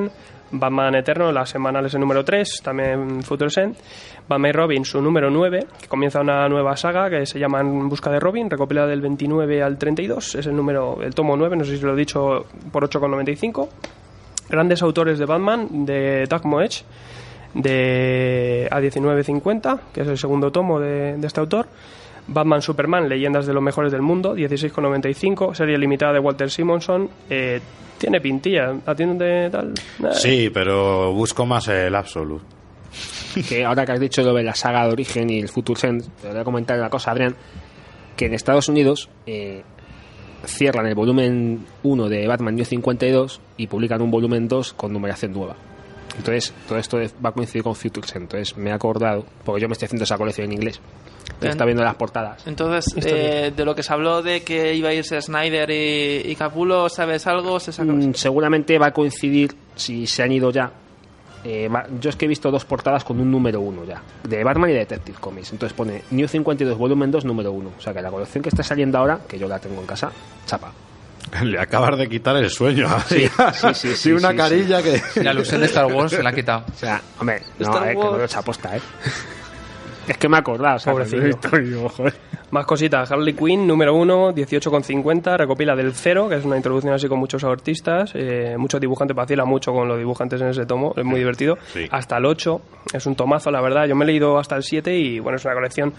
Batman 0.52 0.96
Eterno, 0.96 1.32
la 1.32 1.46
semanal 1.46 1.86
es 1.86 1.94
el 1.94 2.00
número 2.00 2.26
3, 2.26 2.62
también 2.64 3.24
Future 3.24 3.50
Sen. 3.50 3.76
Batman 4.28 4.50
y 4.50 4.54
Robin, 4.54 4.86
su 4.86 5.02
número 5.02 5.30
9, 5.30 5.66
que 5.82 5.88
comienza 5.88 6.22
una 6.22 6.48
nueva 6.50 6.76
saga 6.78 7.10
que 7.10 7.26
se 7.26 7.40
llama 7.40 7.62
En 7.62 7.90
busca 7.90 8.10
de 8.12 8.20
Robin, 8.20 8.50
recopilada 8.50 8.88
del 8.88 9.02
29 9.02 9.64
al 9.64 9.78
32. 9.78 10.36
Es 10.36 10.46
el 10.46 10.56
número, 10.56 11.02
el 11.02 11.14
tomo 11.14 11.36
9, 11.36 11.56
no 11.58 11.64
sé 11.64 11.78
si 11.78 11.84
lo 11.84 11.94
he 11.94 11.98
dicho, 11.98 12.46
por 12.72 12.88
8,95. 12.88 13.70
Grandes 14.50 14.82
autores 14.82 15.20
de 15.20 15.26
Batman, 15.26 15.86
de 15.86 16.26
Doug 16.28 16.46
Moech, 16.46 16.84
de 17.54 18.68
A1950, 18.72 19.80
que 19.94 20.02
es 20.02 20.08
el 20.08 20.18
segundo 20.18 20.52
tomo 20.52 20.80
de, 20.80 21.20
este 21.22 21.40
autor. 21.40 21.68
Batman 22.28 22.62
Superman, 22.62 23.10
Leyendas 23.10 23.48
de 23.48 23.54
los 23.54 23.64
Mejores 23.64 23.92
del 23.92 24.04
Mundo, 24.04 24.36
16,95, 24.36 25.56
serie 25.56 25.78
limitada 25.78 26.14
de 26.14 26.20
Walter 26.20 26.50
Simonson. 26.52 27.10
Eh, 27.30 27.60
tiene 28.00 28.20
pintilla, 28.22 28.76
atiende 28.86 29.50
tal. 29.52 29.74
Sí, 30.14 30.50
pero 30.52 31.14
busco 31.14 31.46
más 31.46 31.68
el 31.68 31.94
Absolute. 31.94 32.44
que 33.48 33.64
ahora 33.64 33.86
que 33.86 33.92
has 33.92 34.00
dicho 34.00 34.24
lo 34.24 34.34
de 34.34 34.44
la 34.44 34.56
saga 34.56 34.86
de 34.88 34.94
origen 34.94 35.30
y 35.30 35.40
el 35.40 35.50
Future 35.50 35.80
Sense, 35.80 36.10
te 36.22 36.30
voy 36.30 36.38
a 36.38 36.44
comentar 36.44 36.80
una 36.80 36.90
cosa, 36.90 37.12
Adrián, 37.12 37.36
que 38.16 38.26
en 38.26 38.34
Estados 38.34 38.68
Unidos 38.70 39.10
eh, 39.28 39.62
cierran 40.46 40.88
el 40.88 40.96
volumen 40.96 41.66
1 41.84 42.10
de 42.10 42.28
Batman 42.28 42.56
New 42.56 42.66
52 42.66 43.42
y 43.58 43.68
publican 43.68 44.02
un 44.02 44.10
volumen 44.10 44.48
2 44.48 44.74
con 44.74 44.92
numeración 44.94 45.34
nueva. 45.34 45.56
Entonces, 46.20 46.54
todo 46.68 46.78
esto 46.78 47.00
es- 47.00 47.14
va 47.24 47.30
a 47.30 47.32
coincidir 47.32 47.64
con 47.64 47.74
Future 47.76 48.06
Sense. 48.06 48.20
Entonces, 48.20 48.56
me 48.58 48.70
he 48.70 48.74
acordado, 48.74 49.26
porque 49.44 49.62
yo 49.62 49.68
me 49.68 49.74
estoy 49.74 49.88
haciendo 49.88 50.04
esa 50.04 50.18
colección 50.18 50.46
en 50.46 50.54
inglés. 50.54 50.80
Bien. 51.40 51.52
Está 51.52 51.64
viendo 51.66 51.84
las 51.84 51.96
portadas. 51.96 52.46
Entonces, 52.48 52.86
eh, 53.06 53.52
de 53.56 53.66
lo 53.66 53.74
que 53.74 53.82
se 53.84 53.94
habló 53.94 54.22
de 54.22 54.42
que 54.44 54.74
iba 54.76 54.90
a 54.90 54.94
irse 54.94 55.22
Snyder 55.22 55.70
y, 55.72 56.30
y 56.32 56.36
Capulo, 56.36 56.90
¿sabes 56.90 57.26
algo? 57.28 57.60
¿Se 57.60 57.72
Mm, 57.84 58.14
seguramente 58.14 58.78
va 58.78 58.88
a 58.88 58.92
coincidir 58.94 59.56
si 59.76 60.06
se 60.06 60.22
han 60.24 60.32
ido 60.32 60.52
ya. 60.52 60.72
eh, 61.46 61.70
yo 62.02 62.10
es 62.10 62.18
que 62.18 62.26
he 62.26 62.28
visto 62.28 62.52
dos 62.52 62.66
portadas 62.66 63.06
con 63.06 63.18
un 63.22 63.32
número 63.32 63.62
1 63.62 63.86
ya, 63.86 64.02
de 64.28 64.44
Batman 64.44 64.72
y 64.72 64.74
de 64.74 64.80
Detective 64.80 65.18
Comics. 65.22 65.54
Entonces 65.54 65.74
pone 65.74 66.02
New 66.12 66.28
52 66.28 66.78
volumen 66.78 67.10
2 67.12 67.24
número 67.24 67.54
1. 67.54 67.72
O 67.78 67.82
sea 67.82 67.94
que 67.94 68.02
la 68.02 68.12
colección 68.12 68.42
que 68.44 68.50
está 68.50 68.62
saliendo 68.62 68.98
ahora, 68.98 69.22
que 69.26 69.40
yo 69.40 69.48
la 69.48 69.58
tengo 69.58 69.80
en 69.80 69.88
casa, 69.88 70.12
chapa. 70.46 70.74
Le 71.44 71.60
acabas 71.60 71.98
de 71.98 72.08
quitar 72.10 72.36
el 72.38 72.50
sueño. 72.50 72.88
Sí, 73.08 73.28
sí, 73.54 73.68
sí, 73.74 73.88
sí, 73.96 74.12
una 74.12 74.32
sí, 74.32 74.38
carilla 74.38 74.82
que... 74.82 75.02
La 75.24 75.32
ilusión 75.34 75.62
de 75.62 75.68
Star 75.68 75.86
Wars 75.86 76.12
se 76.12 76.24
la 76.24 76.30
ha 76.30 76.34
quitado. 76.34 76.64
O 76.72 76.78
sea, 76.78 77.02
hombre, 77.20 77.42
no, 77.60 77.66
Star 77.70 77.84
eh, 77.88 77.90
que 77.92 77.96
no 77.96 78.04
lo 78.04 78.10
he 78.10 78.20
Wars. 78.20 78.32
hecho 78.32 78.40
aposta, 78.40 78.76
¿eh? 78.78 78.82
es 80.08 80.18
que 80.18 80.28
me 80.28 80.38
he 80.38 80.40
acordado, 80.40 80.78
o 80.78 80.80
sea, 80.80 80.94
joder. 80.94 82.14
Más 82.52 82.66
cositas, 82.66 83.12
Harley 83.12 83.34
Quinn, 83.36 83.68
número 83.68 83.94
1, 83.94 84.32
18,50, 84.34 85.38
recopila 85.38 85.76
del 85.76 85.94
cero, 85.94 86.28
que 86.28 86.38
es 86.38 86.46
una 86.46 86.58
introducción 86.58 86.96
así 86.96 87.08
con 87.08 87.20
muchos 87.20 87.44
artistas, 87.44 88.12
eh, 88.16 88.56
muchos 88.58 88.82
dibujantes, 88.82 89.16
vacila 89.16 89.46
mucho 89.46 89.72
con 89.72 89.88
los 89.88 90.00
dibujantes 90.00 90.42
en 90.42 90.48
ese 90.48 90.66
tomo, 90.66 90.94
es 90.98 91.06
muy 91.06 91.20
divertido. 91.20 91.60
Sí. 91.72 91.88
Hasta 91.92 92.18
el 92.18 92.26
8, 92.26 92.62
es 92.92 93.06
un 93.06 93.16
tomazo, 93.16 93.52
la 93.52 93.62
verdad. 93.62 93.86
Yo 93.86 93.96
me 93.96 94.04
he 94.04 94.08
leído 94.08 94.40
hasta 94.40 94.56
el 94.56 94.64
7 94.64 94.98
y 94.98 95.20
bueno, 95.20 95.36
es 95.36 95.46
una 95.46 95.54
colección 95.54 95.94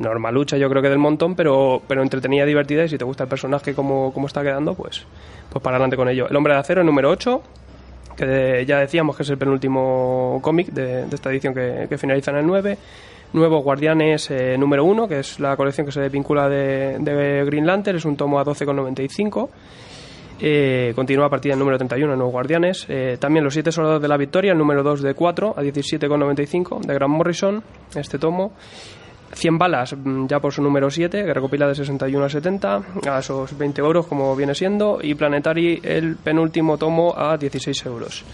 normalucha, 0.00 0.56
yo 0.56 0.68
creo 0.68 0.82
que 0.82 0.88
del 0.88 0.98
montón, 0.98 1.34
pero, 1.36 1.80
pero 1.86 2.02
entretenida, 2.02 2.44
divertida 2.44 2.84
y 2.84 2.88
si 2.88 2.98
te 2.98 3.04
gusta 3.04 3.24
el 3.24 3.28
personaje 3.28 3.74
como, 3.74 4.12
como 4.12 4.26
está 4.26 4.42
quedando, 4.42 4.74
pues, 4.74 5.06
pues 5.50 5.62
para 5.62 5.76
adelante 5.76 5.96
con 5.96 6.08
ello. 6.08 6.26
El 6.28 6.34
Hombre 6.36 6.54
de 6.54 6.58
Acero, 6.58 6.82
número 6.82 7.10
8, 7.10 7.42
que 8.16 8.26
de- 8.26 8.66
ya 8.66 8.78
decíamos 8.78 9.16
que 9.16 9.22
es 9.22 9.30
el 9.30 9.38
penúltimo 9.38 10.40
cómic 10.42 10.68
de, 10.68 11.04
esta 11.12 11.30
edición 11.30 11.54
que, 11.54 11.96
finaliza 11.98 12.30
en 12.32 12.38
el 12.38 12.46
9. 12.46 12.78
Nuevos 13.32 13.62
Guardianes 13.62 14.28
eh, 14.32 14.56
número 14.58 14.84
1, 14.84 15.06
que 15.06 15.20
es 15.20 15.38
la 15.38 15.56
colección 15.56 15.86
que 15.86 15.92
se 15.92 16.08
vincula 16.08 16.48
de, 16.48 16.98
de 16.98 17.44
Green 17.44 17.64
Lantern, 17.66 17.96
es 17.98 18.04
un 18.04 18.16
tomo 18.16 18.40
a 18.40 18.44
12,95. 18.44 19.48
Eh, 20.42 20.92
continúa 20.96 21.26
a 21.26 21.28
partir 21.28 21.52
del 21.52 21.58
número 21.58 21.76
31, 21.76 22.16
Nuevos 22.16 22.32
Guardianes. 22.32 22.86
Eh, 22.88 23.18
también 23.20 23.44
Los 23.44 23.52
Siete 23.54 23.70
Soldados 23.70 24.00
de 24.00 24.08
la 24.08 24.16
Victoria, 24.16 24.52
el 24.52 24.58
número 24.58 24.82
2 24.82 25.02
de 25.02 25.14
4 25.14 25.54
a 25.56 25.62
17,95 25.62 26.80
de 26.80 26.94
Grant 26.94 27.12
Morrison, 27.14 27.62
este 27.94 28.18
tomo. 28.18 28.52
100 29.32 29.58
balas 29.58 29.94
mm, 29.96 30.26
ya 30.26 30.40
por 30.40 30.52
su 30.52 30.62
número 30.62 30.90
7, 30.90 31.24
que 31.24 31.34
recopila 31.34 31.68
de 31.68 31.74
61 31.74 32.24
a 32.24 32.28
70, 32.28 32.82
a 33.08 33.18
esos 33.18 33.56
20 33.56 33.80
euros 33.80 34.06
como 34.06 34.34
viene 34.36 34.54
siendo, 34.54 34.98
y 35.02 35.14
Planetary 35.14 35.80
el 35.82 36.16
penúltimo 36.16 36.78
tomo 36.78 37.14
a 37.16 37.36
16 37.36 37.86
euros. 37.86 38.24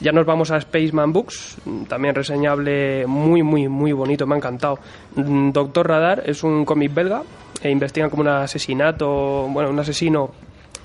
Ya 0.00 0.10
nos 0.10 0.26
vamos 0.26 0.50
a 0.50 0.60
Spaceman 0.60 1.12
Books, 1.12 1.58
mm, 1.64 1.82
también 1.84 2.14
reseñable, 2.14 3.06
muy, 3.06 3.42
muy, 3.42 3.68
muy 3.68 3.92
bonito, 3.92 4.26
me 4.26 4.34
ha 4.34 4.38
encantado. 4.38 4.78
Mm, 5.14 5.50
Doctor 5.50 5.88
Radar 5.88 6.22
es 6.26 6.42
un 6.42 6.64
cómic 6.64 6.92
belga, 6.92 7.22
e 7.62 7.70
investigan 7.70 8.10
como 8.10 8.22
un 8.22 8.28
asesinato, 8.28 9.46
bueno, 9.48 9.70
un 9.70 9.78
asesino 9.78 10.30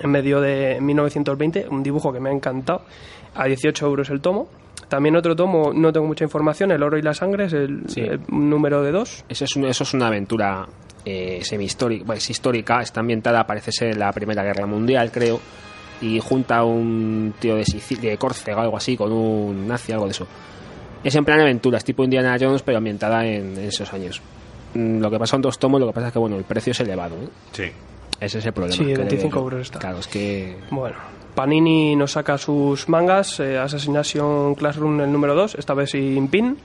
en 0.00 0.10
medio 0.10 0.40
de 0.40 0.78
1920, 0.80 1.66
un 1.68 1.82
dibujo 1.82 2.12
que 2.12 2.20
me 2.20 2.30
ha 2.30 2.32
encantado, 2.32 2.82
a 3.34 3.46
18 3.46 3.86
euros 3.86 4.10
el 4.10 4.20
tomo. 4.20 4.48
También 4.88 5.16
otro 5.16 5.36
tomo, 5.36 5.72
no 5.74 5.92
tengo 5.92 6.06
mucha 6.06 6.24
información, 6.24 6.70
El 6.72 6.82
oro 6.82 6.96
y 6.98 7.02
la 7.02 7.12
sangre 7.14 7.44
es 7.44 7.52
el, 7.52 7.82
Sí. 7.88 8.00
el 8.00 8.20
número 8.28 8.82
de 8.82 8.90
dos. 8.92 9.24
Eso 9.28 9.44
es, 9.44 9.54
un- 9.56 9.66
eso 9.66 9.84
es 9.84 9.94
una 9.94 10.06
aventura 10.06 10.66
eh, 11.04 11.40
semi-histórica, 11.42 12.04
bueno, 12.04 12.18
es 12.18 12.28
histórica, 12.30 12.80
está 12.80 13.00
ambientada, 13.00 13.46
parece 13.46 13.70
ser 13.72 13.96
la 13.96 14.10
Primera 14.12 14.42
Guerra 14.42 14.66
Mundial, 14.66 15.10
creo, 15.10 15.40
y 16.00 16.18
junta 16.20 16.58
a 16.58 16.64
un 16.64 17.34
tío 17.38 17.56
de, 17.56 17.64
Sicilia, 17.64 18.10
de 18.10 18.18
Córcega, 18.18 18.60
algo 18.62 18.76
así, 18.76 18.96
con 18.96 19.12
un 19.12 19.66
nazi, 19.66 19.92
algo 19.92 20.04
de 20.06 20.10
eso. 20.12 20.26
Es 21.04 21.14
en 21.14 21.24
plan 21.24 21.40
aventuras, 21.40 21.84
tipo 21.84 22.02
Indiana 22.04 22.36
Jones, 22.40 22.62
pero 22.62 22.78
ambientada 22.78 23.24
en, 23.26 23.56
en 23.56 23.64
esos 23.64 23.92
años. 23.92 24.20
Mm, 24.74 24.98
Lo 25.00 25.10
que 25.10 25.18
pasa 25.18 25.36
en 25.36 25.42
dos 25.42 25.58
tomos, 25.58 25.80
lo 25.80 25.86
que 25.86 25.92
pasa 25.92 26.08
es 26.08 26.12
que, 26.12 26.18
bueno, 26.18 26.36
el 26.36 26.44
precio 26.44 26.72
es 26.72 26.80
elevado, 26.80 27.14
¿eh? 27.16 27.28
Sí. 27.52 27.64
Ese 28.20 28.38
es 28.38 28.46
el 28.46 28.52
problema. 28.52 28.76
Sí, 28.76 28.84
que 28.84 28.96
25 28.96 29.36
debe- 29.38 29.42
euros 29.44 29.60
está. 29.62 29.78
Claro, 29.78 29.98
es 30.00 30.08
que... 30.08 30.56
Bueno, 30.70 30.96
Panini 31.38 31.94
nos 31.94 32.10
saca 32.18 32.36
sus 32.36 32.88
mangas, 32.88 33.38
eh, 33.38 33.56
Assassination 33.56 34.56
Classroom 34.56 35.02
el 35.02 35.12
número 35.12 35.36
2, 35.36 35.54
esta 35.54 35.72
vez 35.72 35.90
sin 35.90 36.26
pin, 36.26 36.58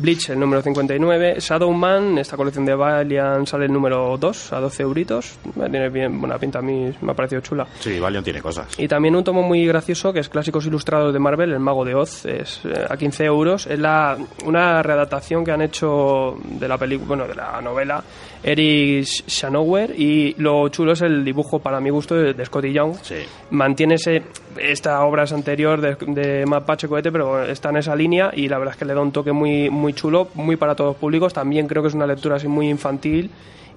Bleach 0.00 0.30
el 0.30 0.38
número 0.38 0.62
59, 0.62 1.36
Shadowman, 1.38 2.18
esta 2.18 2.36
colección 2.36 2.64
de 2.64 2.74
Valiant 2.74 3.46
sale 3.46 3.66
el 3.66 3.72
número 3.72 4.16
2 4.18 4.52
a 4.52 4.60
12 4.60 4.82
euritos, 4.82 5.38
tiene 5.54 5.88
bien 5.88 6.20
buena 6.20 6.38
pinta, 6.38 6.58
a 6.58 6.62
mí 6.62 6.92
me 7.00 7.12
ha 7.12 7.14
parecido 7.14 7.40
chula. 7.40 7.66
Sí, 7.80 7.98
Valiant 7.98 8.24
tiene 8.24 8.40
cosas. 8.40 8.78
Y 8.78 8.88
también 8.88 9.16
un 9.16 9.24
tomo 9.24 9.42
muy 9.42 9.66
gracioso 9.66 10.12
que 10.12 10.20
es 10.20 10.28
Clásicos 10.28 10.66
Ilustrados 10.66 11.12
de 11.12 11.18
Marvel, 11.18 11.52
El 11.52 11.60
Mago 11.60 11.84
de 11.84 11.94
Oz, 11.94 12.24
es 12.26 12.60
eh, 12.64 12.86
a 12.88 12.96
15 12.96 13.24
euros. 13.24 13.66
Es 13.66 13.78
la, 13.78 14.16
una 14.44 14.82
readaptación 14.82 15.44
que 15.44 15.52
han 15.52 15.62
hecho 15.62 16.36
de 16.44 16.68
la 16.68 16.78
película, 16.78 17.08
bueno, 17.08 17.26
de 17.26 17.34
la 17.34 17.60
novela 17.60 18.02
Eric 18.42 19.04
Shanower 19.26 19.98
y 19.98 20.34
lo 20.38 20.68
chulo 20.68 20.92
es 20.92 21.02
el 21.02 21.24
dibujo, 21.24 21.58
para 21.58 21.80
mi 21.80 21.90
gusto, 21.90 22.14
de, 22.14 22.32
de 22.32 22.44
Scotty 22.44 22.72
Young. 22.72 22.94
Sí. 23.02 23.16
Mantiene 23.50 23.94
ese, 23.96 24.22
esta 24.58 25.02
obra 25.04 25.24
es 25.24 25.32
anterior 25.32 25.80
de, 25.80 25.96
de 26.12 26.46
Mapache 26.46 26.88
Cohete, 26.88 27.10
pero 27.10 27.42
está 27.42 27.70
en 27.70 27.78
esa 27.78 27.96
línea 27.96 28.30
y 28.32 28.48
la 28.48 28.58
verdad 28.58 28.74
es 28.74 28.78
que 28.78 28.84
le 28.84 28.94
da 28.94 29.00
un 29.00 29.12
toque 29.12 29.32
muy, 29.32 29.68
muy 29.70 29.85
chulo, 29.92 30.28
muy 30.34 30.56
para 30.56 30.74
todos 30.74 30.90
los 30.92 30.96
públicos. 30.96 31.32
También 31.32 31.66
creo 31.66 31.82
que 31.82 31.88
es 31.88 31.94
una 31.94 32.06
lectura 32.06 32.36
así 32.36 32.48
muy 32.48 32.68
infantil. 32.68 33.30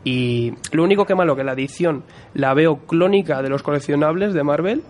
Y 0.03 0.53
lo 0.72 0.84
único 0.84 1.05
que 1.05 1.14
malo 1.16 1.36
que 1.36 1.43
la 1.43 1.53
edición 1.53 2.03
la 2.34 2.53
veo 2.53 2.78
clónica 2.88 3.41
de 3.41 3.49
los 3.49 3.64
coleccionables 3.64 4.34
de 4.34 4.43
Marvel 4.43 4.82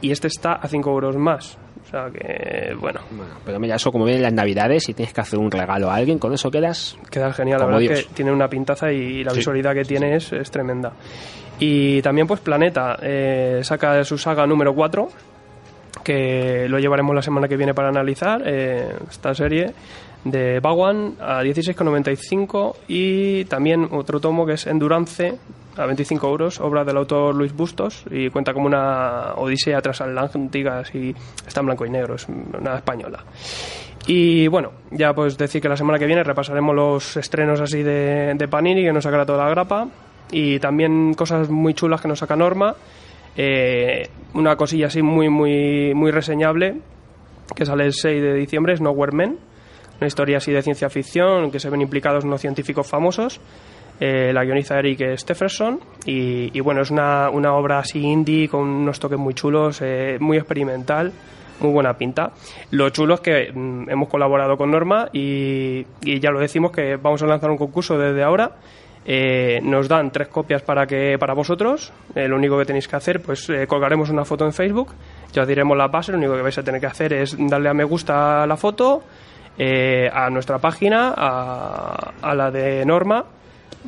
y 0.00 0.12
este 0.12 0.28
está 0.28 0.52
a 0.54 0.66
5 0.68 0.90
euros 0.90 1.16
más. 1.16 1.58
O 1.86 1.88
sea 1.90 2.06
que, 2.10 2.74
bueno, 2.80 3.00
Bueno, 3.10 3.34
pero 3.44 3.60
mira, 3.60 3.76
eso 3.76 3.92
como 3.92 4.04
vienen 4.06 4.22
las 4.22 4.32
navidades 4.32 4.88
y 4.88 4.94
tienes 4.94 5.12
que 5.14 5.20
hacer 5.20 5.38
un 5.38 5.50
regalo 5.50 5.88
a 5.90 5.94
alguien, 5.94 6.18
con 6.18 6.32
eso 6.32 6.50
quedas... 6.50 6.96
queda 7.10 7.32
genial. 7.32 7.60
La 7.60 7.66
Como 7.66 7.78
verdad 7.78 7.98
es 7.98 8.06
que 8.06 8.14
tiene 8.14 8.32
una 8.32 8.48
pintaza 8.48 8.90
y 8.90 9.22
la 9.22 9.30
Sí. 9.32 9.36
visualidad 9.38 9.72
que 9.74 9.84
tiene 9.84 10.16
es, 10.16 10.32
es 10.32 10.50
tremenda. 10.50 10.92
Y 11.60 12.02
también, 12.02 12.26
pues, 12.26 12.40
Planeta 12.40 12.98
eh, 13.02 13.60
saca 13.62 14.02
su 14.04 14.18
saga 14.18 14.46
número 14.46 14.74
4, 14.74 15.08
que 16.02 16.66
lo 16.68 16.78
llevaremos 16.78 17.14
la 17.14 17.22
semana 17.22 17.46
que 17.48 17.56
viene 17.56 17.74
para 17.74 17.88
analizar, 17.88 18.42
eh, 18.44 18.88
esta 19.08 19.34
serie 19.34 19.72
de 20.30 20.60
Baguan 20.60 21.14
a 21.20 21.42
16,95 21.42 22.76
y 22.88 23.44
también 23.44 23.88
otro 23.92 24.20
tomo 24.20 24.44
que 24.44 24.54
es 24.54 24.66
Endurance 24.66 25.38
a 25.76 25.86
25 25.86 26.28
euros, 26.28 26.60
obra 26.60 26.84
del 26.84 26.96
autor 26.96 27.34
Luis 27.34 27.54
Bustos 27.54 28.04
y 28.10 28.30
cuenta 28.30 28.52
como 28.52 28.66
una 28.66 29.34
odisea 29.36 29.80
transatlántica 29.80 30.82
y 30.92 31.14
está 31.46 31.60
en 31.60 31.66
blanco 31.66 31.86
y 31.86 31.90
negro, 31.90 32.14
es 32.16 32.26
una 32.28 32.76
española. 32.76 33.24
Y 34.06 34.48
bueno, 34.48 34.72
ya 34.90 35.12
pues 35.14 35.36
decir 35.36 35.60
que 35.60 35.68
la 35.68 35.76
semana 35.76 35.98
que 35.98 36.06
viene 36.06 36.22
repasaremos 36.22 36.74
los 36.74 37.16
estrenos 37.16 37.60
así 37.60 37.82
de, 37.82 38.34
de 38.34 38.48
Panini 38.48 38.82
que 38.82 38.92
nos 38.92 39.04
sacará 39.04 39.26
toda 39.26 39.44
la 39.44 39.50
grapa 39.50 39.88
y 40.30 40.58
también 40.58 41.14
cosas 41.14 41.48
muy 41.48 41.74
chulas 41.74 42.00
que 42.00 42.08
nos 42.08 42.18
saca 42.18 42.36
Norma. 42.36 42.74
Eh, 43.36 44.08
una 44.34 44.56
cosilla 44.56 44.86
así 44.86 45.02
muy 45.02 45.28
muy 45.28 45.92
muy 45.94 46.10
reseñable 46.10 46.80
que 47.54 47.66
sale 47.66 47.84
el 47.84 47.92
6 47.92 48.22
de 48.22 48.34
diciembre 48.34 48.72
es 48.72 48.80
Nowhere 48.80 49.12
Men, 49.12 49.38
una 50.00 50.06
historia 50.06 50.38
así 50.38 50.52
de 50.52 50.62
ciencia 50.62 50.90
ficción 50.90 51.50
que 51.50 51.60
se 51.60 51.70
ven 51.70 51.80
implicados 51.80 52.24
unos 52.24 52.40
científicos 52.40 52.86
famosos. 52.86 53.40
Eh, 53.98 54.30
la 54.32 54.44
guioniza 54.44 54.78
Eric 54.78 55.16
Stephenson 55.16 55.80
y, 56.04 56.60
bueno, 56.60 56.82
es 56.82 56.90
una, 56.90 57.30
una 57.30 57.54
obra 57.54 57.78
así 57.78 57.98
indie 58.00 58.48
con 58.48 58.62
unos 58.62 59.00
toques 59.00 59.18
muy 59.18 59.32
chulos, 59.32 59.80
eh, 59.82 60.18
muy 60.20 60.36
experimental, 60.36 61.12
muy 61.60 61.72
buena 61.72 61.94
pinta. 61.94 62.32
Lo 62.72 62.90
chulo 62.90 63.14
es 63.14 63.20
que 63.20 63.50
mm, 63.52 63.88
hemos 63.88 64.08
colaborado 64.08 64.58
con 64.58 64.70
Norma 64.70 65.08
y, 65.12 65.86
ya 66.02 66.30
lo 66.30 66.40
decimos 66.40 66.72
que 66.72 66.96
vamos 66.96 67.22
a 67.22 67.26
lanzar 67.26 67.50
un 67.50 67.56
concurso 67.56 67.96
desde 67.96 68.22
ahora. 68.22 68.56
Eh, 69.08 69.60
nos 69.62 69.88
dan 69.88 70.10
tres 70.10 70.26
copias 70.28 70.62
para 70.62 70.84
que 70.84 71.16
para 71.18 71.32
vosotros. 71.32 71.92
Lo 72.14 72.36
único 72.36 72.58
que 72.58 72.64
tenéis 72.64 72.88
que 72.88 72.96
hacer, 72.96 73.22
pues 73.22 73.50
colgaremos 73.68 74.10
una 74.10 74.24
foto 74.24 74.44
en 74.44 74.52
Facebook. 74.52 74.88
Ya 75.32 75.42
os 75.42 75.48
diremos 75.48 75.76
la 75.76 75.86
base. 75.86 76.10
Lo 76.10 76.18
único 76.18 76.34
que 76.34 76.42
vais 76.42 76.58
a 76.58 76.62
tener 76.64 76.80
que 76.80 76.88
hacer 76.88 77.12
es 77.12 77.36
darle 77.38 77.68
a 77.68 77.72
me 77.72 77.84
gusta 77.84 78.42
a 78.42 78.46
la 78.48 78.56
foto, 78.56 79.04
eh, 79.58 80.08
a 80.12 80.28
nuestra 80.30 80.58
página, 80.58 81.14
a, 81.16 82.12
a 82.22 82.34
la 82.34 82.50
de 82.50 82.84
Norma. 82.84 83.24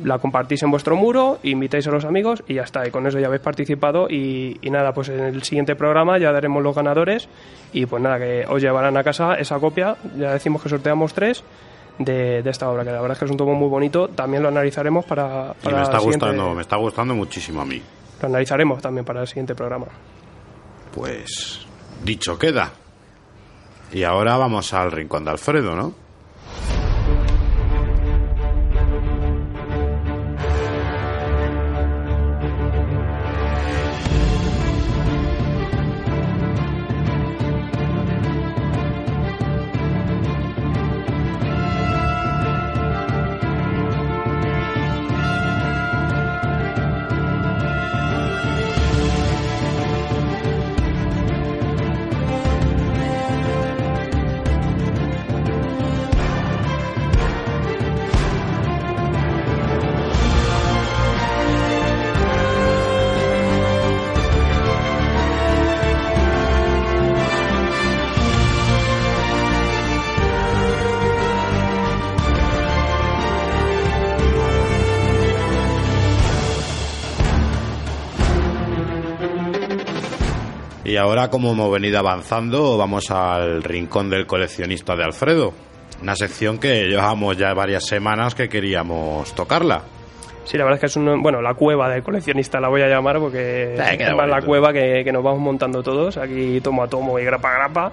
La 0.04 0.18
compartís 0.20 0.62
en 0.62 0.70
vuestro 0.70 0.94
muro, 0.94 1.40
invitáis 1.42 1.84
a 1.88 1.90
los 1.90 2.04
amigos 2.04 2.44
y 2.46 2.54
ya 2.54 2.62
está. 2.62 2.86
Y 2.86 2.90
con 2.92 3.04
eso 3.08 3.18
ya 3.18 3.26
habéis 3.26 3.42
participado. 3.42 4.06
Y, 4.08 4.56
y 4.62 4.70
nada, 4.70 4.92
pues 4.92 5.08
en 5.08 5.18
el 5.20 5.42
siguiente 5.42 5.74
programa 5.74 6.18
ya 6.18 6.30
daremos 6.30 6.62
los 6.62 6.76
ganadores. 6.76 7.28
Y 7.72 7.84
pues 7.86 8.00
nada, 8.00 8.18
que 8.18 8.44
os 8.48 8.62
llevarán 8.62 8.96
a 8.96 9.02
casa 9.02 9.34
esa 9.34 9.58
copia. 9.58 9.96
Ya 10.16 10.32
decimos 10.32 10.62
que 10.62 10.68
sorteamos 10.68 11.12
tres 11.14 11.42
de, 11.98 12.42
de 12.44 12.50
esta 12.50 12.70
obra, 12.70 12.84
que 12.84 12.92
la 12.92 13.00
verdad 13.00 13.14
es 13.14 13.18
que 13.18 13.24
es 13.24 13.30
un 13.32 13.36
tomo 13.36 13.54
muy 13.54 13.68
bonito. 13.68 14.06
También 14.06 14.42
lo 14.44 14.50
analizaremos 14.50 15.04
para, 15.04 15.54
para 15.54 15.76
me 15.78 15.82
está 15.82 15.98
siguiente- 15.98 16.26
gustando, 16.26 16.54
me 16.54 16.62
está 16.62 16.76
gustando 16.76 17.14
muchísimo 17.16 17.60
a 17.62 17.64
mí. 17.64 17.82
Lo 18.22 18.28
analizaremos 18.28 18.80
también 18.80 19.04
para 19.04 19.22
el 19.22 19.26
siguiente 19.26 19.56
programa. 19.56 19.86
Pues 20.94 21.66
dicho 22.04 22.38
queda. 22.38 22.70
Y 23.92 24.02
ahora 24.02 24.36
vamos 24.36 24.72
al 24.74 24.92
rincón 24.92 25.24
de 25.24 25.30
Alfredo, 25.30 25.74
¿no? 25.74 26.07
Ahora, 81.28 81.30
como 81.30 81.52
hemos 81.52 81.70
venido 81.70 81.98
avanzando, 81.98 82.76
vamos 82.78 83.10
al 83.10 83.62
rincón 83.62 84.08
del 84.08 84.26
coleccionista 84.26 84.96
de 84.96 85.04
Alfredo. 85.04 85.52
Una 86.02 86.14
sección 86.14 86.58
que 86.58 86.84
llevamos 86.84 87.36
ya 87.36 87.52
varias 87.54 87.84
semanas 87.86 88.34
que 88.34 88.48
queríamos 88.48 89.34
tocarla. 89.34 89.82
Sí, 90.44 90.56
la 90.56 90.64
verdad 90.64 90.76
es 90.76 90.80
que 90.80 90.86
es 90.86 90.96
un, 90.96 91.22
bueno, 91.22 91.42
la 91.42 91.52
cueva 91.52 91.90
del 91.90 92.02
coleccionista 92.02 92.58
la 92.60 92.68
voy 92.68 92.80
a 92.80 92.88
llamar 92.88 93.18
porque 93.18 93.74
Eh, 93.74 93.96
es 93.98 94.14
más 94.14 94.28
la 94.28 94.40
cueva 94.40 94.72
que, 94.72 95.02
que 95.04 95.12
nos 95.12 95.22
vamos 95.22 95.40
montando 95.40 95.82
todos, 95.82 96.16
aquí 96.16 96.60
tomo 96.62 96.82
a 96.84 96.88
tomo 96.88 97.18
y 97.18 97.24
grapa 97.24 97.50
a 97.50 97.58
grapa. 97.58 97.92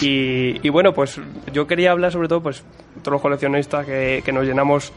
Y, 0.00 0.58
y 0.66 0.68
bueno, 0.70 0.92
pues 0.92 1.20
yo 1.52 1.66
quería 1.68 1.92
hablar 1.92 2.10
sobre 2.10 2.26
todo, 2.26 2.42
pues, 2.42 2.64
todos 3.02 3.12
los 3.12 3.22
coleccionistas 3.22 3.86
que, 3.86 4.22
que 4.24 4.32
nos 4.32 4.44
llenamos 4.44 4.92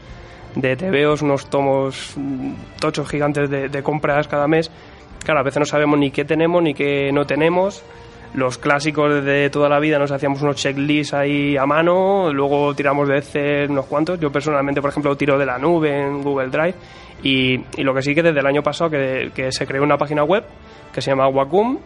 de 0.56 0.74
TVOs, 0.74 1.22
unos 1.22 1.48
tomos 1.48 2.14
mm, 2.16 2.52
tochos 2.80 3.08
gigantes 3.08 3.48
de, 3.48 3.68
de 3.68 3.82
compras 3.84 4.26
cada 4.26 4.48
mes. 4.48 4.72
Claro, 5.26 5.40
a 5.40 5.42
veces 5.42 5.58
no 5.58 5.66
sabemos 5.66 5.98
ni 5.98 6.12
qué 6.12 6.24
tenemos 6.24 6.62
ni 6.62 6.72
qué 6.72 7.10
no 7.12 7.26
tenemos. 7.26 7.82
Los 8.34 8.58
clásicos 8.58 9.24
de 9.24 9.50
toda 9.50 9.68
la 9.68 9.80
vida 9.80 9.98
nos 9.98 10.12
hacíamos 10.12 10.40
unos 10.40 10.54
checklists 10.54 11.14
ahí 11.14 11.56
a 11.56 11.66
mano, 11.66 12.32
luego 12.32 12.72
tiramos 12.76 13.08
de 13.08 13.18
Excel 13.18 13.68
unos 13.68 13.86
cuantos. 13.86 14.20
Yo 14.20 14.30
personalmente, 14.30 14.80
por 14.80 14.90
ejemplo, 14.90 15.16
tiro 15.16 15.36
de 15.36 15.44
la 15.44 15.58
nube 15.58 16.00
en 16.00 16.22
Google 16.22 16.46
Drive. 16.46 16.74
Y, 17.24 17.58
lo 17.82 17.92
que 17.92 18.02
sí 18.02 18.14
que 18.14 18.22
desde 18.22 18.38
el 18.38 18.46
año 18.46 18.62
pasado 18.62 18.88
que, 18.88 19.48
se 19.50 19.66
creó 19.66 19.82
una 19.82 19.98
página 19.98 20.22
web 20.22 20.44
que 20.94 21.02
se 21.02 21.10
llama 21.10 21.26
Wacom, 21.26 21.76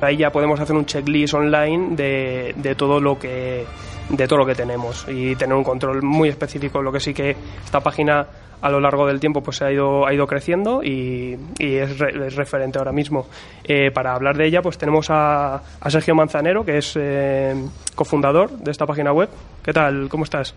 ahí 0.00 0.16
ya 0.16 0.30
podemos 0.32 0.58
hacer 0.58 0.74
un 0.74 0.86
checklist 0.86 1.34
online 1.34 1.94
de 1.94 2.74
todo 2.76 2.98
lo 2.98 3.16
que 3.16 3.64
de 4.08 4.26
todo 4.28 4.38
lo 4.40 4.46
que 4.46 4.54
tenemos 4.54 5.04
y 5.08 5.34
tener 5.36 5.54
un 5.56 5.64
control 5.64 6.02
muy 6.02 6.28
específico 6.28 6.80
lo 6.82 6.92
que 6.92 7.00
sí 7.00 7.12
que 7.12 7.36
esta 7.64 7.80
página 7.80 8.26
a 8.62 8.70
lo 8.70 8.80
largo 8.80 9.06
del 9.06 9.18
tiempo 9.20 9.42
pues 9.42 9.60
ha 9.62 9.70
ido 9.72 10.06
ha 10.06 10.14
ido 10.14 10.26
creciendo 10.26 10.82
y, 10.82 11.36
y 11.58 11.74
es, 11.76 11.98
re- 11.98 12.26
es 12.26 12.34
referente 12.36 12.78
ahora 12.78 12.92
mismo 12.92 13.26
Eh, 13.64 13.90
para 13.90 14.14
hablar 14.14 14.36
de 14.36 14.46
ella 14.46 14.62
pues 14.62 14.78
tenemos 14.78 15.10
a, 15.10 15.56
a 15.80 15.90
Sergio 15.90 16.14
Manzanero 16.14 16.64
que 16.64 16.78
es 16.78 16.94
eh, 16.98 17.54
cofundador 17.94 18.50
de 18.50 18.70
esta 18.70 18.86
página 18.86 19.12
web 19.12 19.28
qué 19.64 19.72
tal 19.72 20.08
cómo 20.08 20.24
estás 20.24 20.54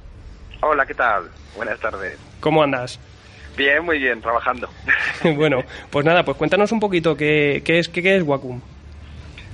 Hola, 0.62 0.86
¿qué 0.86 0.93
tal? 0.93 1.24
Buenas 1.56 1.80
tardes. 1.80 2.18
cómo 2.39 2.62
andas 2.64 3.00
Bien, 3.58 3.84
muy 3.84 3.97
bien, 4.00 4.22
trabajando. 4.22 4.70
bueno, 5.36 5.58
pues 5.89 6.06
nada, 6.06 6.24
pues 6.24 6.38
cuéntanos 6.38 6.72
un 6.72 6.80
poquito 6.80 7.18
qué, 7.18 7.62
qué 7.66 7.80
es, 7.80 7.89
qué, 7.89 8.02
qué 8.02 8.16
es 8.16 8.24
Wacom. 8.24 8.62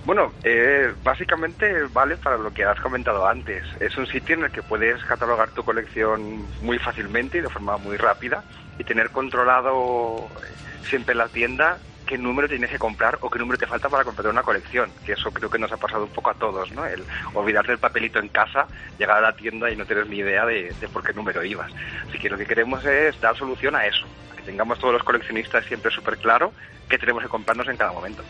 Bueno, 0.06 0.32
eh, 0.43 0.93
básicamente 1.03 1.88
vale 1.91 2.16
para 2.18 2.38
lo 2.38 2.53
que 2.53 2.64
has 2.64 2.80
comentado 2.80 3.28
antes. 3.28 3.64
Es 3.80 3.97
un 3.97 4.06
sitio 4.06 4.36
en 4.36 4.43
el 4.43 4.51
que 4.51 4.62
puedes 4.62 5.03
catalogar 5.03 5.49
tu 5.49 5.64
colección 5.64 6.45
muy 6.62 6.78
fácilmente 6.78 7.39
y 7.39 7.41
de 7.41 7.49
forma 7.49 7.78
muy 7.78 7.97
rápida 7.97 8.43
y 8.78 8.84
tener 8.84 9.10
controlado 9.10 10.30
eh, 10.43 10.86
siempre 10.88 11.14
en 11.14 11.18
la 11.18 11.28
tienda 11.28 11.80
qué 12.06 12.20
número 12.20 12.47
tienes 12.47 12.70
que 12.70 12.78
comprar 12.78 13.18
o 13.22 13.32
qué 13.32 13.39
número 13.39 13.58
te 13.58 13.66
falta 13.66 13.89
para 13.89 14.03
completar 14.03 14.32
una 14.32 14.43
colección, 14.43 14.91
que 15.03 15.14
eso 15.14 15.32
creo 15.32 15.49
que 15.49 15.58
nos 15.58 15.72
ha 15.72 15.78
pasado 15.78 16.03
un 16.03 16.12
poco 16.12 16.30
a 16.30 16.36
todos, 16.36 16.72
¿no? 16.72 16.86
El 16.86 17.03
olvidarte 17.34 17.72
el 17.72 17.80
papelito 17.80 18.20
en 18.20 18.28
casa, 18.28 18.68
llegar 18.99 19.18
a 19.18 19.22
la 19.22 19.36
tienda 19.36 19.72
y 19.72 19.76
no 19.76 19.88
tener 19.88 20.06
ni 20.06 20.18
idea 20.18 20.45
de, 20.45 20.72
de 20.80 20.88
por 20.88 21.03
qué 21.03 21.14
número 21.14 21.43
ibas. 21.43 21.72
Así 22.08 22.20
que 22.20 22.30
lo 22.30 22.38
que 22.38 22.45
queremos 22.45 22.86
es 22.86 23.20
dar 23.22 23.36
solución 23.36 23.76
a 23.76 23.88
eso, 23.88 24.06
a 24.32 24.36
que 24.36 24.43
tengamos 24.43 24.78
todos 24.78 24.93
los 24.93 25.03
coleccionistas 25.03 25.66
siempre 25.66 25.89
súper 25.89 26.20
claro 26.20 26.53
qué 26.88 26.99
tenemos 26.99 27.24
que 27.24 27.30
comprarnos 27.30 27.68
en 27.70 27.78
cada 27.78 27.91
momento. 27.91 28.24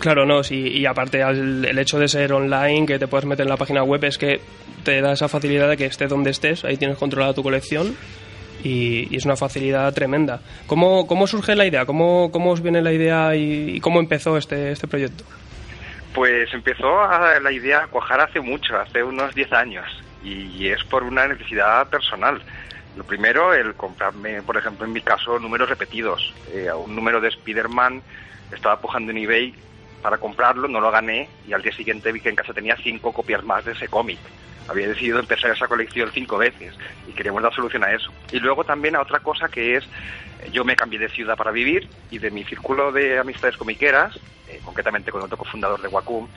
Claro, 0.00 0.24
no, 0.26 0.40
y 0.50 0.86
aparte 0.86 1.22
al- 1.22 1.64
el 1.64 1.78
hecho 1.78 1.98
de 1.98 2.06
ser 2.08 2.32
online, 2.32 2.86
que 2.86 2.98
te 2.98 3.08
puedes 3.08 3.26
meter 3.26 3.44
en 3.46 3.50
la 3.50 3.56
página 3.56 3.82
web, 3.82 4.04
es 4.04 4.16
que 4.16 4.40
te 4.84 5.00
da 5.00 5.12
esa 5.12 5.28
facilidad 5.28 5.68
de 5.68 5.76
que 5.76 5.86
estés 5.86 6.08
donde 6.08 6.30
estés, 6.30 6.64
ahí 6.64 6.76
tienes 6.76 6.96
controlada 6.98 7.34
tu 7.34 7.42
colección 7.42 7.96
y, 8.62 9.14
es 9.14 9.24
una 9.24 9.36
facilidad 9.36 9.92
tremenda. 9.92 10.40
¿Cómo, 10.66 11.06
cómo 11.06 11.26
surge 11.26 11.56
la 11.56 11.66
idea? 11.66 11.84
¿Cómo, 11.84 12.30
cómo 12.30 12.52
os 12.52 12.62
viene 12.62 12.80
la 12.80 12.92
idea 12.92 13.34
y, 13.34 13.76
y 13.76 13.80
cómo 13.80 13.98
empezó 13.98 14.36
este, 14.36 14.70
este 14.70 14.86
proyecto? 14.86 15.24
Pues 16.14 16.52
empezó 16.54 17.00
a- 17.00 17.40
la 17.40 17.50
idea 17.52 17.84
a 17.84 17.86
cuajar 17.88 18.20
hace 18.20 18.40
mucho, 18.40 18.76
hace 18.78 19.02
unos 19.02 19.34
10 19.34 19.52
años, 19.52 19.84
y 20.24 20.68
es 20.68 20.82
por 20.84 21.02
una 21.02 21.26
necesidad 21.26 21.88
personal. 21.88 22.40
Lo 22.96 23.04
primero, 23.04 23.52
el 23.54 23.74
comprarme, 23.74 24.42
por 24.42 24.56
ejemplo, 24.56 24.84
en 24.86 24.92
mi 24.92 25.00
caso, 25.00 25.38
números 25.38 25.68
repetidos. 25.68 26.34
Eh, 26.52 26.68
un 26.72 26.94
número 26.96 27.20
de 27.20 27.28
Spider-Man 27.28 28.02
estaba 28.52 28.80
pujando 28.80 29.12
en 29.12 29.18
eBay 29.18 29.54
para 30.02 30.18
comprarlo, 30.18 30.68
no 30.68 30.80
lo 30.80 30.90
gané, 30.90 31.28
y 31.46 31.52
al 31.52 31.62
día 31.62 31.72
siguiente 31.72 32.12
vi 32.12 32.20
que 32.20 32.28
en 32.28 32.36
casa 32.36 32.54
tenía 32.54 32.76
cinco 32.76 33.12
copias 33.12 33.44
más 33.44 33.64
de 33.64 33.72
ese 33.72 33.88
cómic. 33.88 34.18
Había 34.68 34.88
decidido 34.88 35.18
empezar 35.18 35.50
esa 35.50 35.66
colección 35.66 36.10
cinco 36.12 36.36
veces 36.36 36.74
y 37.06 37.12
queríamos 37.12 37.42
dar 37.42 37.54
solución 37.54 37.84
a 37.84 37.92
eso. 37.92 38.12
Y 38.30 38.38
luego 38.38 38.64
también 38.64 38.96
a 38.96 39.00
otra 39.00 39.20
cosa 39.20 39.48
que 39.48 39.76
es, 39.76 39.84
eh, 39.84 40.50
yo 40.52 40.64
me 40.64 40.76
cambié 40.76 40.98
de 40.98 41.08
ciudad 41.08 41.36
para 41.36 41.50
vivir 41.50 41.88
y 42.10 42.18
de 42.18 42.30
mi 42.30 42.44
círculo 42.44 42.92
de 42.92 43.18
amistades 43.18 43.56
comiqueras, 43.56 44.18
eh, 44.46 44.60
concretamente 44.64 45.10
con 45.10 45.22
otro 45.22 45.38
cofundador 45.38 45.80
de 45.80 45.88
Wacom, 45.88 46.28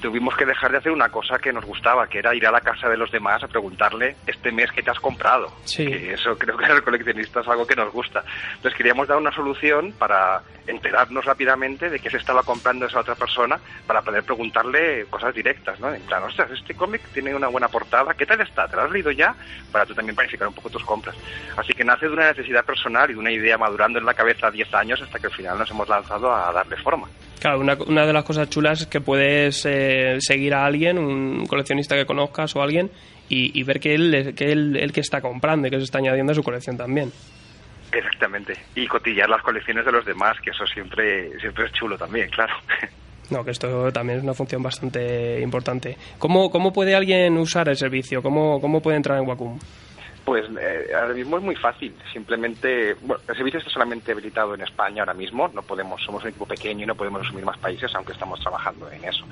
tuvimos 0.00 0.36
que 0.36 0.46
dejar 0.46 0.72
de 0.72 0.78
hacer 0.78 0.92
una 0.92 1.08
cosa 1.08 1.38
que 1.38 1.52
nos 1.52 1.64
gustaba, 1.64 2.06
que 2.06 2.18
era 2.18 2.34
ir 2.34 2.46
a 2.46 2.50
la 2.50 2.60
casa 2.60 2.88
de 2.88 2.96
los 2.96 3.10
demás 3.10 3.42
a 3.42 3.48
preguntarle 3.48 4.16
este 4.26 4.52
mes 4.52 4.70
qué 4.72 4.82
te 4.82 4.90
has 4.90 5.00
comprado. 5.00 5.52
Sí. 5.64 5.86
Que 5.86 6.14
eso 6.14 6.36
creo 6.38 6.56
que 6.56 6.66
a 6.66 6.74
los 6.74 6.82
coleccionistas 6.82 7.44
es 7.44 7.48
algo 7.48 7.66
que 7.66 7.76
nos 7.76 7.92
gusta. 7.92 8.24
Entonces 8.56 8.76
queríamos 8.76 9.08
dar 9.08 9.18
una 9.18 9.32
solución 9.32 9.92
para 9.92 10.42
enterarnos 10.66 11.24
rápidamente 11.24 11.88
de 11.90 11.98
qué 11.98 12.10
se 12.10 12.18
estaba 12.18 12.42
comprando 12.42 12.86
esa 12.86 13.00
otra 13.00 13.14
persona 13.14 13.58
para 13.86 14.02
poder 14.02 14.22
preguntarle 14.22 15.06
cosas 15.06 15.34
directas, 15.34 15.80
¿no? 15.80 15.92
En 15.92 16.02
plan, 16.02 16.22
ostras, 16.22 16.50
este 16.50 16.74
cómic 16.74 17.02
tiene 17.12 17.34
una 17.34 17.48
buena 17.48 17.68
portada, 17.68 18.14
¿qué 18.14 18.26
tal 18.26 18.40
está? 18.40 18.68
¿Te 18.68 18.76
lo 18.76 18.82
has 18.82 18.90
leído 18.90 19.10
ya? 19.10 19.34
Para 19.72 19.86
tú 19.86 19.94
también 19.94 20.14
planificar 20.14 20.48
un 20.48 20.54
poco 20.54 20.70
tus 20.70 20.84
compras. 20.84 21.16
Así 21.56 21.72
que 21.72 21.84
nace 21.84 22.06
de 22.06 22.12
una 22.12 22.28
necesidad 22.28 22.64
personal 22.64 23.10
y 23.10 23.14
de 23.14 23.18
una 23.18 23.30
idea 23.30 23.56
madurando 23.56 23.98
en 23.98 24.04
la 24.04 24.14
cabeza 24.14 24.50
10 24.50 24.74
años 24.74 25.00
hasta 25.00 25.18
que 25.18 25.26
al 25.26 25.32
final 25.32 25.58
nos 25.58 25.70
hemos 25.70 25.88
lanzado 25.88 26.34
a 26.34 26.52
darle 26.52 26.76
forma. 26.76 27.08
Claro, 27.40 27.60
una, 27.60 27.76
una 27.86 28.04
de 28.04 28.12
las 28.12 28.24
cosas 28.24 28.50
chulas 28.50 28.80
es 28.80 28.86
que 28.88 29.00
puedes 29.00 29.64
eh, 29.64 30.16
seguir 30.20 30.54
a 30.54 30.64
alguien, 30.64 30.98
un 30.98 31.46
coleccionista 31.46 31.94
que 31.96 32.04
conozcas 32.04 32.54
o 32.56 32.62
alguien, 32.62 32.90
y, 33.28 33.58
y 33.58 33.62
ver 33.62 33.78
que 33.78 33.94
él, 33.94 34.34
que 34.36 34.50
él, 34.50 34.76
él 34.76 34.92
que 34.92 35.00
está 35.00 35.20
comprando 35.20 35.68
y 35.68 35.70
que 35.70 35.78
se 35.78 35.84
está 35.84 35.98
añadiendo 35.98 36.32
a 36.32 36.34
su 36.34 36.42
colección 36.42 36.76
también. 36.76 37.12
Exactamente. 37.92 38.54
Y 38.74 38.86
cotillar 38.86 39.28
las 39.28 39.42
colecciones 39.42 39.84
de 39.84 39.92
los 39.92 40.04
demás, 40.04 40.36
que 40.42 40.50
eso 40.50 40.66
siempre, 40.66 41.38
siempre 41.40 41.66
es 41.66 41.72
chulo 41.72 41.96
también, 41.96 42.28
claro. 42.30 42.54
No, 43.30 43.44
que 43.44 43.50
esto 43.50 43.92
también 43.92 44.20
es 44.20 44.24
una 44.24 44.32
función 44.32 44.62
bastante 44.62 45.38
importante. 45.42 45.98
¿Cómo, 46.18 46.50
cómo 46.50 46.72
puede 46.72 46.94
alguien 46.94 47.36
usar 47.36 47.68
el 47.68 47.76
servicio? 47.76 48.22
¿Cómo, 48.22 48.58
cómo 48.58 48.80
puede 48.80 48.96
entrar 48.96 49.18
en 49.18 49.28
Wacom? 49.28 49.58
Pues 50.28 50.44
eh, 50.60 50.90
ahora 50.94 51.14
mismo 51.14 51.38
es 51.38 51.42
muy 51.42 51.56
fácil. 51.56 51.94
Simplemente, 52.12 52.92
bueno, 53.00 53.22
el 53.26 53.34
servicio 53.34 53.60
está 53.60 53.70
solamente 53.70 54.12
habilitado 54.12 54.54
en 54.54 54.60
España 54.60 55.00
ahora 55.00 55.14
mismo. 55.14 55.48
No 55.54 55.62
podemos, 55.62 56.02
somos 56.04 56.22
un 56.22 56.28
equipo 56.28 56.44
pequeño 56.44 56.84
y 56.84 56.86
no 56.86 56.94
podemos 56.94 57.22
asumir 57.22 57.46
más 57.46 57.56
países, 57.56 57.90
aunque 57.94 58.12
estamos 58.12 58.38
trabajando 58.38 58.90
en 58.90 59.06
eso. 59.06 59.24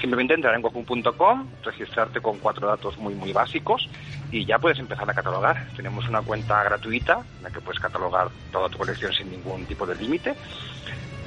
Simplemente 0.00 0.34
entrar 0.34 0.56
en 0.56 0.64
wacom.com, 0.64 1.46
registrarte 1.62 2.20
con 2.20 2.40
cuatro 2.40 2.66
datos 2.66 2.98
muy, 2.98 3.14
muy 3.14 3.32
básicos 3.32 3.88
y 4.32 4.44
ya 4.44 4.58
puedes 4.58 4.80
empezar 4.80 5.08
a 5.08 5.14
catalogar. 5.14 5.68
Tenemos 5.76 6.08
una 6.08 6.20
cuenta 6.20 6.64
gratuita 6.64 7.20
en 7.36 7.44
la 7.44 7.50
que 7.50 7.60
puedes 7.60 7.78
catalogar 7.78 8.26
toda 8.50 8.68
tu 8.68 8.78
colección 8.78 9.12
sin 9.12 9.30
ningún 9.30 9.66
tipo 9.66 9.86
de 9.86 9.94
límite 9.94 10.34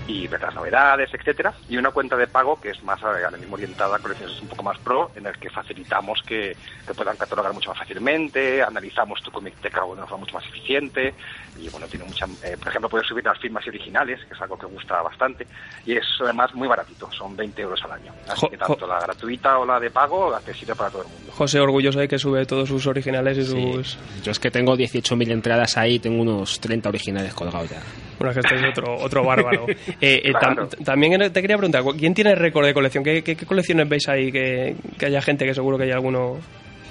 y 0.08 0.28
ver 0.28 0.42
las 0.42 0.54
novedades, 0.56 1.10
etcétera, 1.14 1.54
y 1.70 1.78
una 1.78 1.92
cuenta 1.92 2.16
de 2.18 2.28
pago 2.28 2.60
que 2.60 2.70
es 2.72 2.84
más 2.84 3.02
eh, 3.02 3.06
ahora 3.26 3.38
mismo 3.38 3.56
orientada 3.56 3.96
a 3.96 4.00
colecciones 4.00 4.42
un 4.42 4.48
poco 4.50 4.64
más 4.64 4.78
pro, 4.80 5.12
en 5.16 5.26
el 5.26 5.38
que 5.38 5.50
facilitamos 5.50 6.22
que, 6.28 6.56
que 6.86 6.94
puedan 6.94 7.16
catalogar 7.18 7.54
mucho 7.54 7.70
más 7.70 7.80
fácilmente, 7.80 8.62
analizamos 8.62 9.22
tu 9.22 9.32
comicteca 9.32 9.82
de 9.82 9.88
una 9.88 10.04
forma 10.06 10.26
mucho 10.26 10.36
más 10.36 10.46
eficiente, 10.48 11.14
y 11.58 11.70
bueno, 11.70 11.88
tiene 11.88 12.06
mucha, 12.06 12.26
eh, 12.44 12.58
por 12.58 12.68
ejemplo, 12.68 12.90
puedes 12.90 13.08
subir 13.08 13.24
las 13.24 13.38
firmas 13.40 13.66
originales, 13.68 14.20
que 14.28 14.34
es 14.34 14.42
algo 14.42 14.58
que 14.58 14.66
gusta 14.66 15.02
bastante, 15.02 15.48
y 15.86 15.96
es 15.96 16.06
además 16.22 16.54
muy 16.54 16.68
baratito, 16.68 17.10
son 17.12 17.36
20 17.36 17.62
euros 17.62 17.82
al 17.84 17.94
año. 17.94 18.12
Así 18.28 18.42
Jo- 18.42 18.50
que 18.50 18.58
tanto 18.58 18.86
la 18.88 19.00
gratuita 19.00 19.58
o 19.60 19.66
la 19.66 19.80
de 19.80 19.90
pago, 19.90 20.34
accesible 20.36 20.76
para 20.76 20.90
todo 20.90 21.04
el 21.04 21.08
mundo. 21.08 21.32
José 21.32 21.60
orgulloso 21.60 22.00
de 22.00 22.08
que 22.08 22.20
sube 22.20 22.46
todos 22.46 22.68
sus 22.68 22.86
originales 22.88 23.38
y 23.38 23.44
sus... 23.46 23.98
Yo 24.24 24.32
es 24.32 24.40
que 24.40 24.52
tengo 24.52 24.76
18.000 24.76 25.32
entradas 25.32 25.78
ahí, 25.78 26.00
tengo 26.00 26.22
unos 26.22 26.60
30 26.60 26.90
originales 26.90 27.34
colgados 27.34 27.70
ya. 27.70 27.82
Bueno, 28.20 28.32
es 28.32 28.38
que 28.38 28.56
este 28.56 28.56
es 28.68 28.78
otro, 28.78 28.96
otro 28.98 29.24
bárbaro. 29.24 29.66
Eh, 30.02 30.22
eh, 30.26 30.32
tam- 30.34 30.40
Claro. 30.56 30.70
también 30.84 31.32
te 31.32 31.42
quería 31.42 31.58
preguntar, 31.58 31.84
¿quién 31.98 32.14
tiene 32.14 32.32
el 32.32 32.38
récord 32.38 32.66
de 32.66 32.74
colección? 32.74 33.04
¿Qué, 33.04 33.24
qué, 33.24 33.36
qué 33.36 33.46
colecciones 33.46 33.88
veis 33.90 34.08
ahí? 34.10 34.32
Que, 34.32 34.76
que 34.98 35.06
haya 35.06 35.22
gente 35.22 35.46
que 35.46 35.54
seguro 35.54 35.78
que 35.78 35.84
hay 35.86 35.92
alguno... 35.92 36.40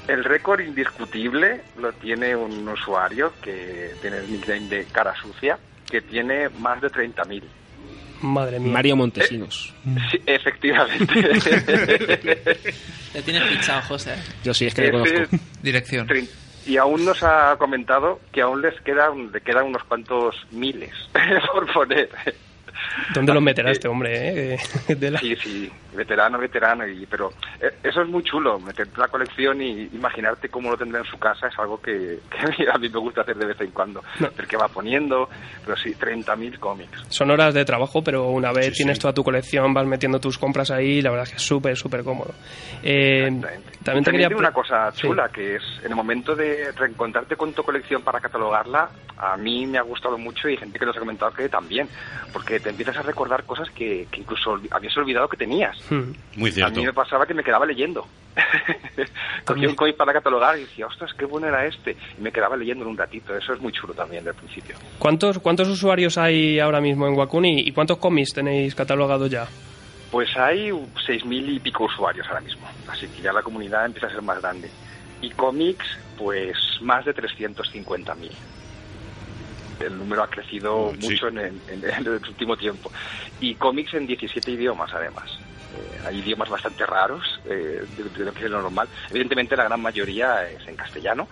El 0.09 0.25
récord 0.25 0.61
indiscutible 0.61 1.61
lo 1.79 1.93
tiene 1.93 2.35
un 2.35 2.66
usuario 2.68 3.33
que 3.43 3.91
tiene 4.01 4.16
el 4.18 4.31
nickname 4.33 4.68
de 4.68 4.85
Cara 4.87 5.14
Sucia, 5.14 5.59
que 5.91 6.01
tiene 6.01 6.49
más 6.59 6.81
de 6.81 6.89
30.000. 6.89 7.43
Madre 8.23 8.59
mía. 8.61 8.73
Mario 8.73 8.97
Montesinos. 8.97 9.73
Sí, 10.11 10.20
efectivamente. 10.27 11.07
Le 13.14 13.23
tienes 13.23 13.43
fichado, 13.45 13.83
José. 13.83 14.14
Yo 14.45 14.55
sí, 14.55 14.66
es 14.66 14.75
que 14.75 14.83
le 14.83 14.91
conozco. 14.93 15.18
Dirección. 15.62 16.07
trein- 16.09 16.29
y 16.67 16.77
aún 16.77 17.05
nos 17.05 17.23
ha 17.23 17.57
comentado 17.59 18.21
que 18.33 18.43
aún 18.43 18.63
les 18.63 18.81
quedan, 18.83 19.31
le 19.33 19.41
quedan 19.41 19.67
unos 19.67 19.85
cuantos 19.85 20.35
miles 20.51 20.93
por 21.53 21.73
poner. 21.73 22.09
¿Dónde 23.15 23.33
lo 23.35 23.41
meterá 23.41 23.71
este 23.71 23.89
hombre? 23.89 24.55
eh? 24.55 24.59
De 24.97 25.11
la- 25.11 25.19
Sí, 25.21 25.37
sí, 25.37 25.73
veterano, 25.95 26.38
veterano, 26.38 26.86
y, 26.86 27.07
pero 27.07 27.30
eh, 27.61 27.70
eso 27.82 28.03
es 28.03 28.09
muy 28.09 28.22
chulo, 28.22 28.59
meter 28.59 28.88
la 28.97 29.09
colección 29.09 29.61
y 29.62 29.88
imaginarte 29.93 30.49
cómo 30.49 30.70
lo 30.70 30.76
tendrá 30.76 31.01
en 31.01 31.07
su 31.07 31.18
casa 31.18 31.49
es 31.49 31.59
algo 31.59 31.80
que, 31.80 32.18
que 32.57 32.70
a 32.70 32.78
mí 32.78 32.88
me 32.88 32.99
gusta 32.99 33.22
hacer 33.22 33.36
de 33.36 33.47
vez 33.47 33.61
en 33.61 33.70
cuando. 33.70 34.03
No. 34.20 34.28
El 34.38 34.47
que 34.47 34.57
va 34.57 34.68
poniendo, 34.68 35.28
pero 35.64 35.76
sí, 35.76 35.95
30.000 35.95 36.59
cómics. 36.59 37.05
Son 37.09 37.30
horas 37.30 37.55
de 37.55 37.64
trabajo, 37.64 38.03
pero 38.03 38.28
una 38.28 38.53
vez 38.53 38.66
Sí, 38.68 38.78
tienes 38.78 38.97
sí. 38.99 39.03
toda 39.03 39.12
tu 39.14 39.22
colección, 39.24 39.72
vas 39.74 39.86
metiendo 39.86 40.18
tus 40.20 40.38
compras 40.38 40.70
ahí, 40.70 41.01
la 41.03 41.11
verdad 41.11 41.24
es 41.24 41.30
que 41.30 41.36
es 41.36 41.43
súper, 41.43 41.76
súper 41.76 42.03
cómodo. 42.05 42.32
Eh, 42.82 43.30
también 43.84 44.05
te 44.05 44.11
quería... 44.11 44.28
una 44.28 44.53
cosa 44.53 44.90
Sí. 44.93 45.03
chula, 45.03 45.28
que 45.28 45.57
es 45.57 45.62
en 45.84 45.90
el 45.90 45.97
momento 45.97 46.34
de 46.34 46.72
reencontrarte 46.72 47.36
con 47.36 47.53
tu 47.53 47.62
colección 47.62 48.03
para 48.03 48.20
catalogarla, 48.20 48.90
a 49.18 49.36
mí 49.36 49.66
me 49.66 49.78
ha 49.78 49.82
gustado 49.82 50.18
mucho 50.18 50.49
y 50.49 50.57
gente 50.57 50.78
que 50.78 50.86
nos 50.86 50.97
ha 50.97 51.01
comentado 51.01 51.32
que 51.32 51.49
también, 51.49 51.88
porque 52.32 52.59
te 52.61 52.70
empiezas 52.70 52.97
a 52.97 53.03
recordar 53.03 53.45
cosas 53.45 53.70
que, 53.70 54.07
que 54.11 54.20
incluso 54.20 54.59
habías 54.70 54.97
olvidado 54.97 55.28
que 55.28 55.36
tenías. 55.36 55.76
Hmm. 55.91 56.12
Muy 56.37 56.51
A 56.51 56.53
cierto. 56.55 56.80
mí 56.80 56.87
me 56.87 56.93
pasaba 56.93 57.26
que 57.26 57.35
me 57.35 57.43
quedaba 57.45 57.66
leyendo. 57.66 58.07
Cogía 59.45 59.68
un 59.68 59.74
cómic 59.74 59.97
para 59.97 60.12
catalogar 60.12 60.57
y 60.57 60.62
decía, 60.62 60.87
ostras, 60.87 61.12
qué 61.14 61.24
bueno 61.24 61.49
era 61.49 61.66
este. 61.66 61.97
Y 62.18 62.22
me 62.22 62.33
quedaba 62.33 62.57
leyendo 62.57 62.85
en 62.85 62.91
un 62.93 62.97
ratito. 62.97 63.37
Eso 63.37 63.53
es 63.53 63.61
muy 63.61 63.72
chulo 63.72 63.93
también 63.95 64.24
del 64.24 64.35
principio. 64.35 64.76
¿Cuántos, 64.99 65.39
¿Cuántos 65.41 65.68
usuarios 65.68 66.16
hay 66.18 66.59
ahora 66.61 66.80
mismo 66.80 67.07
en 67.07 67.14
Wacom 67.14 67.45
y, 67.45 67.70
cuántos 67.72 67.99
cómics 67.99 68.33
tenéis 68.33 68.74
catalogados 68.74 69.30
ya? 69.30 69.47
Pues 70.11 70.35
hay 70.37 70.70
6.000 70.70 71.55
y 71.57 71.59
pico 71.61 71.85
usuarios 71.85 72.26
ahora 72.28 72.41
mismo. 72.43 72.66
Así 72.89 73.07
que 73.09 73.22
ya 73.22 73.33
la 73.33 73.43
comunidad 73.43 73.87
empieza 73.87 74.07
a 74.07 74.11
ser 74.11 74.22
más 74.22 74.41
grande. 74.41 74.70
Y 75.20 75.30
cómics, 75.30 75.87
pues 76.18 76.57
más 76.80 77.05
de 77.05 77.14
350.000. 77.14 78.30
El 79.80 79.99
número 79.99 80.22
ha 80.22 80.28
crecido 80.28 80.93
Sí. 81.01 81.09
mucho 81.11 81.28
en 81.28 81.39
el, 81.39 81.61
en 81.68 81.85
el 81.85 82.09
último 82.09 82.57
tiempo. 82.57 82.91
Y 83.41 83.55
cómics 83.57 83.95
en 83.95 84.07
17 84.07 84.51
idiomas, 84.53 84.93
además. 84.95 85.39
Eh, 85.73 85.99
hay 86.05 86.18
idiomas 86.18 86.49
bastante 86.49 86.85
raros 86.87 87.25
eh, 87.45 87.87
de, 87.89 88.05
de 88.11 88.25
lo 88.25 88.33
que 88.33 88.45
es 88.45 88.51
lo 88.51 88.61
normal. 88.61 88.89
Evidentemente, 89.11 89.57
la 89.57 89.64
gran 89.64 89.81
mayoría 89.81 90.49
es 90.49 90.66
en 90.68 90.77
castellano. 90.77 91.29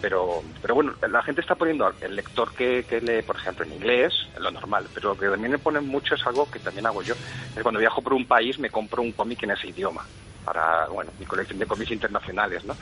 Pero, 0.00 0.42
pero 0.60 0.74
bueno, 0.74 0.96
la 1.08 1.22
gente 1.22 1.40
está 1.42 1.54
poniendo 1.54 1.94
el 2.00 2.16
lector 2.16 2.52
que, 2.54 2.84
que 2.86 3.00
lee, 3.00 3.22
por 3.22 3.36
ejemplo, 3.36 3.64
en 3.64 3.72
inglés, 3.72 4.12
lo 4.36 4.50
normal. 4.50 4.90
Pero 4.92 5.10
lo 5.10 5.16
que 5.16 5.28
también 5.28 5.52
le 5.52 5.58
ponen 5.60 5.86
mucho 5.86 6.16
es 6.16 6.26
algo 6.26 6.50
que 6.50 6.58
también 6.58 6.86
hago 6.86 7.02
yo. 7.02 7.14
Es 7.54 7.62
cuando 7.62 7.78
viajo 7.78 8.02
por 8.02 8.12
un 8.14 8.26
país, 8.26 8.58
me 8.58 8.70
compro 8.70 9.00
un 9.02 9.12
cómic 9.12 9.44
en 9.44 9.52
ese 9.52 9.68
idioma. 9.68 10.08
Para, 10.44 10.86
bueno, 10.88 11.10
mi 11.18 11.24
colección 11.26 11.58
de 11.58 11.66
cómics 11.66 11.90
internacionales, 11.90 12.64
¿no? 12.64 12.74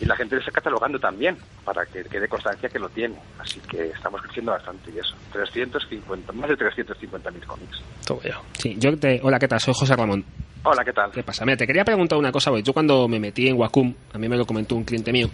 Y 0.00 0.04
la 0.04 0.16
gente 0.16 0.34
lo 0.36 0.40
está 0.40 0.52
catalogando 0.52 0.98
también, 0.98 1.36
para 1.64 1.84
que 1.86 2.04
quede 2.04 2.28
constancia 2.28 2.68
que 2.68 2.78
lo 2.78 2.88
tiene. 2.88 3.16
Así 3.38 3.60
que 3.60 3.86
estamos 3.88 4.22
creciendo 4.22 4.52
bastante 4.52 4.90
y 4.90 4.98
eso. 4.98 5.14
350, 5.32 6.32
más 6.32 6.48
de 6.50 6.56
350 6.56 7.30
mil 7.30 7.44
cómics. 7.46 7.82
Todo. 8.06 8.20
Sí, 8.58 8.76
yo 8.78 8.96
te... 8.98 9.20
Hola, 9.22 9.38
¿qué 9.38 9.48
tal? 9.48 9.60
Soy 9.60 9.74
José 9.74 9.96
Ramón. 9.96 10.24
Hola, 10.64 10.84
¿qué 10.84 10.92
tal? 10.92 11.10
¿Qué 11.12 11.22
pasa? 11.22 11.44
Mira, 11.44 11.56
te 11.56 11.66
quería 11.66 11.84
preguntar 11.84 12.18
una 12.18 12.32
cosa, 12.32 12.50
porque 12.50 12.62
yo 12.64 12.72
cuando 12.72 13.06
me 13.08 13.18
metí 13.20 13.48
en 13.48 13.56
Wacom, 13.56 13.94
a 14.12 14.18
mí 14.18 14.28
me 14.28 14.36
lo 14.36 14.44
comentó 14.44 14.74
un 14.74 14.84
cliente 14.84 15.12
mío, 15.12 15.28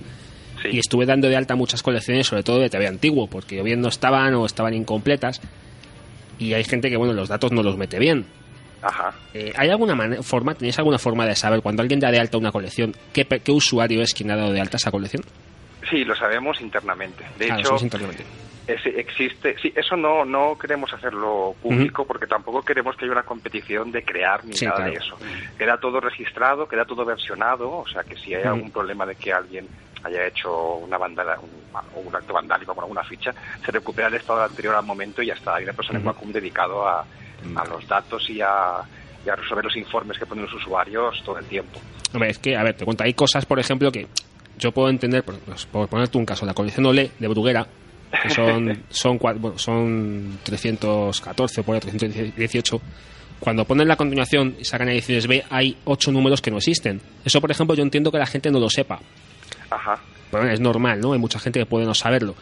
Sí. 0.63 0.69
y 0.73 0.79
estuve 0.79 1.05
dando 1.07 1.29
de 1.29 1.37
alta 1.37 1.55
muchas 1.57 1.83
colecciones, 1.83 2.27
sobre 2.27 2.43
todo 2.43 2.61
de 2.61 2.71
TV 2.71 2.87
antiguo, 2.87 3.27
porque 3.27 3.61
o 3.61 3.65
bien 3.65 3.81
no 3.81 3.89
estaban 3.89 4.35
o 4.35 4.47
estaban 4.47 4.73
incompletas, 4.75 5.41
y 6.39 6.53
hay 6.55 6.65
gente 6.65 6.91
que, 6.91 6.97
bueno, 6.97 7.13
los 7.13 7.29
datos 7.29 7.53
no 7.53 7.63
los 7.63 7.77
mete 7.77 7.99
bien. 7.99 8.27
Ajá. 8.85 9.15
Eh, 9.33 9.53
¿Hay 9.57 9.71
alguna 9.71 10.23
forma, 10.23 10.55
tenéis 10.55 10.79
alguna 10.79 10.99
forma 10.99 11.27
de 11.27 11.35
saber 11.35 11.63
cuando 11.63 11.83
alguien 11.83 11.99
da 12.01 12.11
de 12.11 12.21
alta 12.21 12.37
una 12.39 12.53
colección, 12.53 12.95
qué, 13.13 13.27
usuario 13.51 14.03
es 14.03 14.13
quien 14.13 14.31
ha 14.31 14.37
dado 14.37 14.53
de 14.53 14.61
alta 14.61 14.77
esa 14.77 14.91
colección? 14.91 15.25
Sí, 15.91 16.05
lo 16.05 16.15
sabemos 16.15 16.61
internamente. 16.61 17.25
De 17.39 17.51
Ah, 17.51 17.59
hecho, 17.61 17.77
internamente. 17.81 18.25
existe. 18.67 19.57
Sí, 19.61 19.73
eso 19.77 19.97
no, 19.97 20.25
no 20.25 20.57
queremos 20.59 20.93
hacerlo 20.93 21.55
público 21.63 22.07
porque 22.07 22.27
tampoco 22.27 22.63
queremos 22.63 22.97
que 22.97 23.05
haya 23.05 23.13
una 23.13 23.23
competición 23.23 23.91
de 23.93 24.03
crear 24.03 24.45
ni 24.45 24.55
Sí, 24.55 24.65
nada 24.65 24.77
claro. 24.79 24.91
de 24.93 24.97
eso. 24.99 25.17
Queda 25.59 25.79
todo 25.79 26.01
registrado, 26.01 26.67
queda 26.69 26.85
todo 26.85 27.05
versionado, 27.05 27.71
o 27.79 27.87
sea 27.89 28.03
que 28.03 28.17
si 28.17 28.35
hay 28.35 28.45
algún 28.45 28.71
problema 28.71 29.05
de 29.07 29.17
que 29.17 29.33
alguien 29.33 29.67
haya 30.03 30.27
hecho 30.27 30.75
una 30.77 30.99
bandada, 30.99 31.39
un, 31.41 32.07
un 32.07 32.15
acto 32.17 32.35
vandálico 32.35 32.75
con 32.75 32.85
alguna 32.85 33.05
ficha, 33.05 33.33
se 33.65 33.73
recupera 33.73 34.09
el 34.09 34.15
estado 34.15 34.43
anterior 34.43 34.75
al 34.75 34.85
momento 34.85 35.23
y 35.23 35.27
ya 35.27 35.35
está. 35.35 35.57
Hay 35.57 35.65
una 35.65 35.73
persona 35.73 35.99
en 35.99 36.07
Wacom 36.07 36.31
dedicado 36.33 36.87
a, 36.87 37.05
a 37.57 37.65
los 37.67 37.87
datos 37.87 38.29
y 38.31 38.41
a, 38.41 38.83
y 39.25 39.29
a 39.29 39.37
resolver 39.37 39.65
los 39.65 39.77
informes 39.77 40.19
que 40.19 40.27
ponen 40.27 40.45
los 40.45 40.55
usuarios 40.55 41.23
todo 41.25 41.39
el 41.39 41.45
tiempo. 41.47 41.81
Hombre, 42.13 42.31
es 42.31 42.39
que, 42.39 42.57
a 42.57 42.63
ver, 42.63 42.75
te 42.75 42.85
cuento, 42.85 43.05
hay 43.05 43.15
cosas, 43.15 43.45
por 43.47 43.59
ejemplo, 43.59 43.91
que 43.91 44.07
yo 44.59 44.73
puedo 44.73 44.89
entender, 44.89 45.25
por, 45.25 45.37
por 45.73 45.89
ponerte 45.89 46.19
un 46.19 46.27
caso, 46.27 46.47
la 46.47 46.55
colección 46.55 46.87
Olé 46.87 47.11
de 47.19 47.29
Bruguera, 47.29 47.67
que 48.23 48.31
son, 48.31 48.85
son, 48.91 49.19
bueno, 49.19 49.59
son 49.59 50.39
314 50.45 51.61
o 51.61 51.65
por 51.65 51.75
ahí, 51.75 51.81
318. 51.81 52.81
Cuando 53.41 53.65
ponen 53.65 53.89
la 53.89 53.97
continuación 53.97 54.57
y 54.59 54.65
sacan 54.65 54.89
ediciones 54.89 55.27
B, 55.27 55.45
hay 55.51 55.77
ocho 55.85 56.13
números 56.13 56.41
que 56.41 56.51
no 56.51 56.59
existen. 56.59 57.01
Eso, 57.25 57.41
por 57.41 57.51
ejemplo, 57.51 57.75
yo 57.75 57.83
entiendo 57.83 58.11
que 58.11 58.19
la 58.19 58.27
gente 58.27 58.51
no 58.51 58.59
lo 58.59 58.71
sepa. 58.71 59.01
Ajá. 59.71 59.99
Bueno, 60.31 60.51
es 60.51 60.61
normal, 60.61 61.01
¿no? 61.01 61.13
Hay 61.13 61.19
mucha 61.19 61.39
gente 61.39 61.59
que 61.59 61.67
puede 61.67 61.85
no 61.85 61.95
saberlo. 61.95 62.35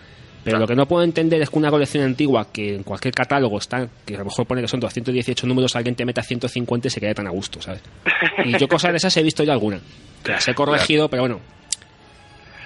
Pero 0.45 0.59
lo 0.59 0.67
que 0.67 0.75
no 0.75 0.87
puedo 0.87 1.05
entender 1.05 1.41
es 1.41 1.51
que 1.51 1.59
una 1.59 1.71
colección 1.71 2.03
antigua 2.05 2.49
que 2.53 2.75
en 2.75 2.83
cualquier 2.83 3.15
catálogo 3.15 3.59
está, 3.59 3.89
que 4.05 4.15
a 4.17 4.19
lo 4.19 4.25
mejor 4.25 4.45
pone 4.47 4.61
que 4.63 4.69
son 4.69 4.81
218 4.81 5.47
números, 5.47 5.77
alguien 5.77 5.95
te 5.95 6.05
meta 6.05 6.23
150 6.23 6.89
y 6.89 6.91
se 6.91 7.01
quede 7.01 7.15
tan 7.15 7.27
a 7.29 7.31
gusto, 7.31 7.63
¿sabes? 7.63 7.81
Y 8.45 8.59
yo 8.59 8.67
cosas 8.67 8.91
de 8.93 8.97
esas 8.97 9.17
he 9.17 9.23
visto 9.23 9.45
ya 9.45 9.53
alguna. 9.53 9.81
Que 10.25 10.33
las 10.33 10.47
he 10.49 10.55
corregido, 10.55 11.09
pero 11.09 11.23
bueno. 11.23 11.41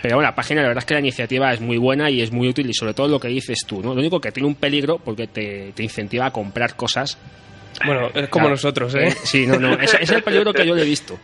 Pero 0.03 0.17
bueno, 0.17 0.29
la 0.31 0.35
página, 0.35 0.63
la 0.63 0.69
verdad 0.69 0.83
es 0.83 0.87
que 0.87 0.95
la 0.95 1.01
iniciativa 1.01 1.53
es 1.53 1.61
muy 1.61 1.79
buena 1.79 2.11
y 2.11 2.21
es 2.23 2.31
muy 2.31 2.49
útil 2.49 2.69
y 2.71 2.75
sobre 2.75 2.95
todo 2.95 3.09
lo 3.09 3.19
que 3.19 3.29
dices 3.29 3.59
tú, 3.67 3.83
¿no? 3.83 3.95
Lo 3.95 4.01
único 4.01 4.21
que 4.21 4.31
tiene 4.31 4.47
un 4.47 4.55
peligro 4.55 4.99
porque 4.99 5.27
te, 5.27 5.73
te 5.75 5.83
incentiva 5.83 6.27
a 6.27 6.31
comprar 6.31 6.77
cosas. 6.77 7.19
Bueno, 7.85 8.09
es 8.15 8.29
como 8.29 8.45
Claro. 8.45 8.51
nosotros, 8.51 8.95
¿eh? 8.95 9.15
Sí, 9.25 9.47
no, 9.47 9.59
no. 9.59 9.73
Ese 9.75 9.99
es 10.03 10.11
el 10.11 10.23
peligro 10.23 10.53
que 10.53 10.67
yo 10.67 10.75
le 10.75 10.83
he 10.83 10.85
visto. 10.85 11.19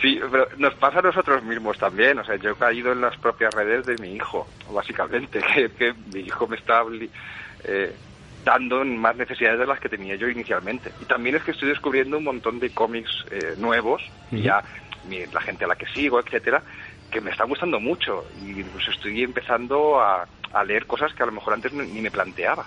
Sí, 0.00 0.20
pero 0.30 0.48
nos 0.58 0.74
pasa 0.74 1.00
a 1.00 1.02
nosotros 1.02 1.42
mismos 1.42 1.76
también. 1.78 2.18
O 2.18 2.24
sea, 2.24 2.36
yo 2.36 2.50
he 2.50 2.54
caído 2.54 2.92
en 2.92 3.00
las 3.00 3.16
propias 3.16 3.52
redes 3.54 3.84
de 3.86 3.98
mi 3.98 4.14
hijo, 4.14 4.46
básicamente, 4.70 5.40
que, 5.54 5.70
que 5.72 5.94
mi 6.12 6.20
hijo 6.20 6.46
me 6.46 6.56
está 6.56 6.82
eh, 7.64 7.92
dando 8.44 8.84
más 8.84 9.16
necesidades 9.16 9.58
de 9.58 9.66
las 9.66 9.80
que 9.80 9.88
tenía 9.88 10.14
yo 10.16 10.28
inicialmente. 10.28 10.92
Y 11.00 11.04
también 11.06 11.34
es 11.36 11.42
que 11.42 11.50
estoy 11.50 11.68
descubriendo 11.68 12.18
un 12.18 12.24
montón 12.24 12.60
de 12.60 12.70
cómics 12.70 13.10
eh, 13.30 13.54
nuevos, 13.58 14.02
y 14.30 14.42
ya 14.42 14.62
mi- 15.08 15.26
la 15.26 15.40
gente 15.40 15.64
a 15.64 15.68
la 15.68 15.76
que 15.76 15.86
sigo, 15.86 16.20
etcétera, 16.20 16.62
que 17.10 17.20
me 17.20 17.30
están 17.30 17.48
gustando 17.48 17.80
mucho. 17.80 18.24
Y 18.44 18.62
pues 18.62 18.86
estoy 18.88 19.22
empezando 19.22 20.00
a, 20.00 20.26
a 20.52 20.64
leer 20.64 20.86
cosas 20.86 21.12
que 21.14 21.22
a 21.22 21.26
lo 21.26 21.32
mejor 21.32 21.54
antes 21.54 21.72
ni 21.72 22.00
me 22.00 22.10
planteaba. 22.10 22.66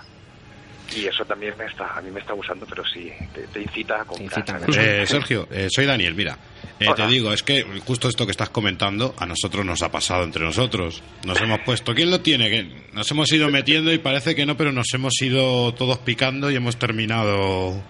Y 0.94 1.06
eso 1.06 1.24
también 1.24 1.54
me 1.58 1.64
está, 1.64 1.96
a 1.96 2.00
mí 2.02 2.10
me 2.10 2.20
está 2.20 2.32
gustando, 2.34 2.66
pero 2.66 2.84
sí, 2.84 3.10
te, 3.34 3.46
te 3.48 3.62
incita 3.62 4.02
a 4.02 4.04
comprar. 4.04 4.44
Eh, 4.76 5.06
Sergio, 5.06 5.48
eh, 5.50 5.68
soy 5.70 5.86
Daniel, 5.86 6.14
mira. 6.14 6.36
eh, 6.78 6.86
te 6.94 7.06
digo, 7.06 7.32
es 7.32 7.42
que 7.42 7.64
justo 7.84 8.08
esto 8.08 8.26
que 8.26 8.32
estás 8.32 8.50
comentando, 8.50 9.14
a 9.18 9.26
nosotros 9.26 9.64
nos 9.64 9.82
ha 9.82 9.90
pasado 9.90 10.24
entre 10.24 10.44
nosotros. 10.44 11.02
Nos 11.24 11.40
hemos 11.40 11.60
puesto, 11.60 11.94
¿quién 11.94 12.10
lo 12.10 12.20
tiene? 12.20 12.50
Que 12.50 12.66
Nos 12.92 13.10
hemos 13.10 13.32
ido 13.32 13.48
metiendo 13.50 13.92
y 13.92 13.98
parece 13.98 14.34
que 14.34 14.44
no, 14.46 14.56
pero 14.56 14.72
nos 14.72 14.92
hemos 14.92 15.14
ido 15.22 15.72
todos 15.74 15.98
picando 15.98 16.50
y 16.50 16.56
hemos 16.56 16.76
terminado 16.76 17.82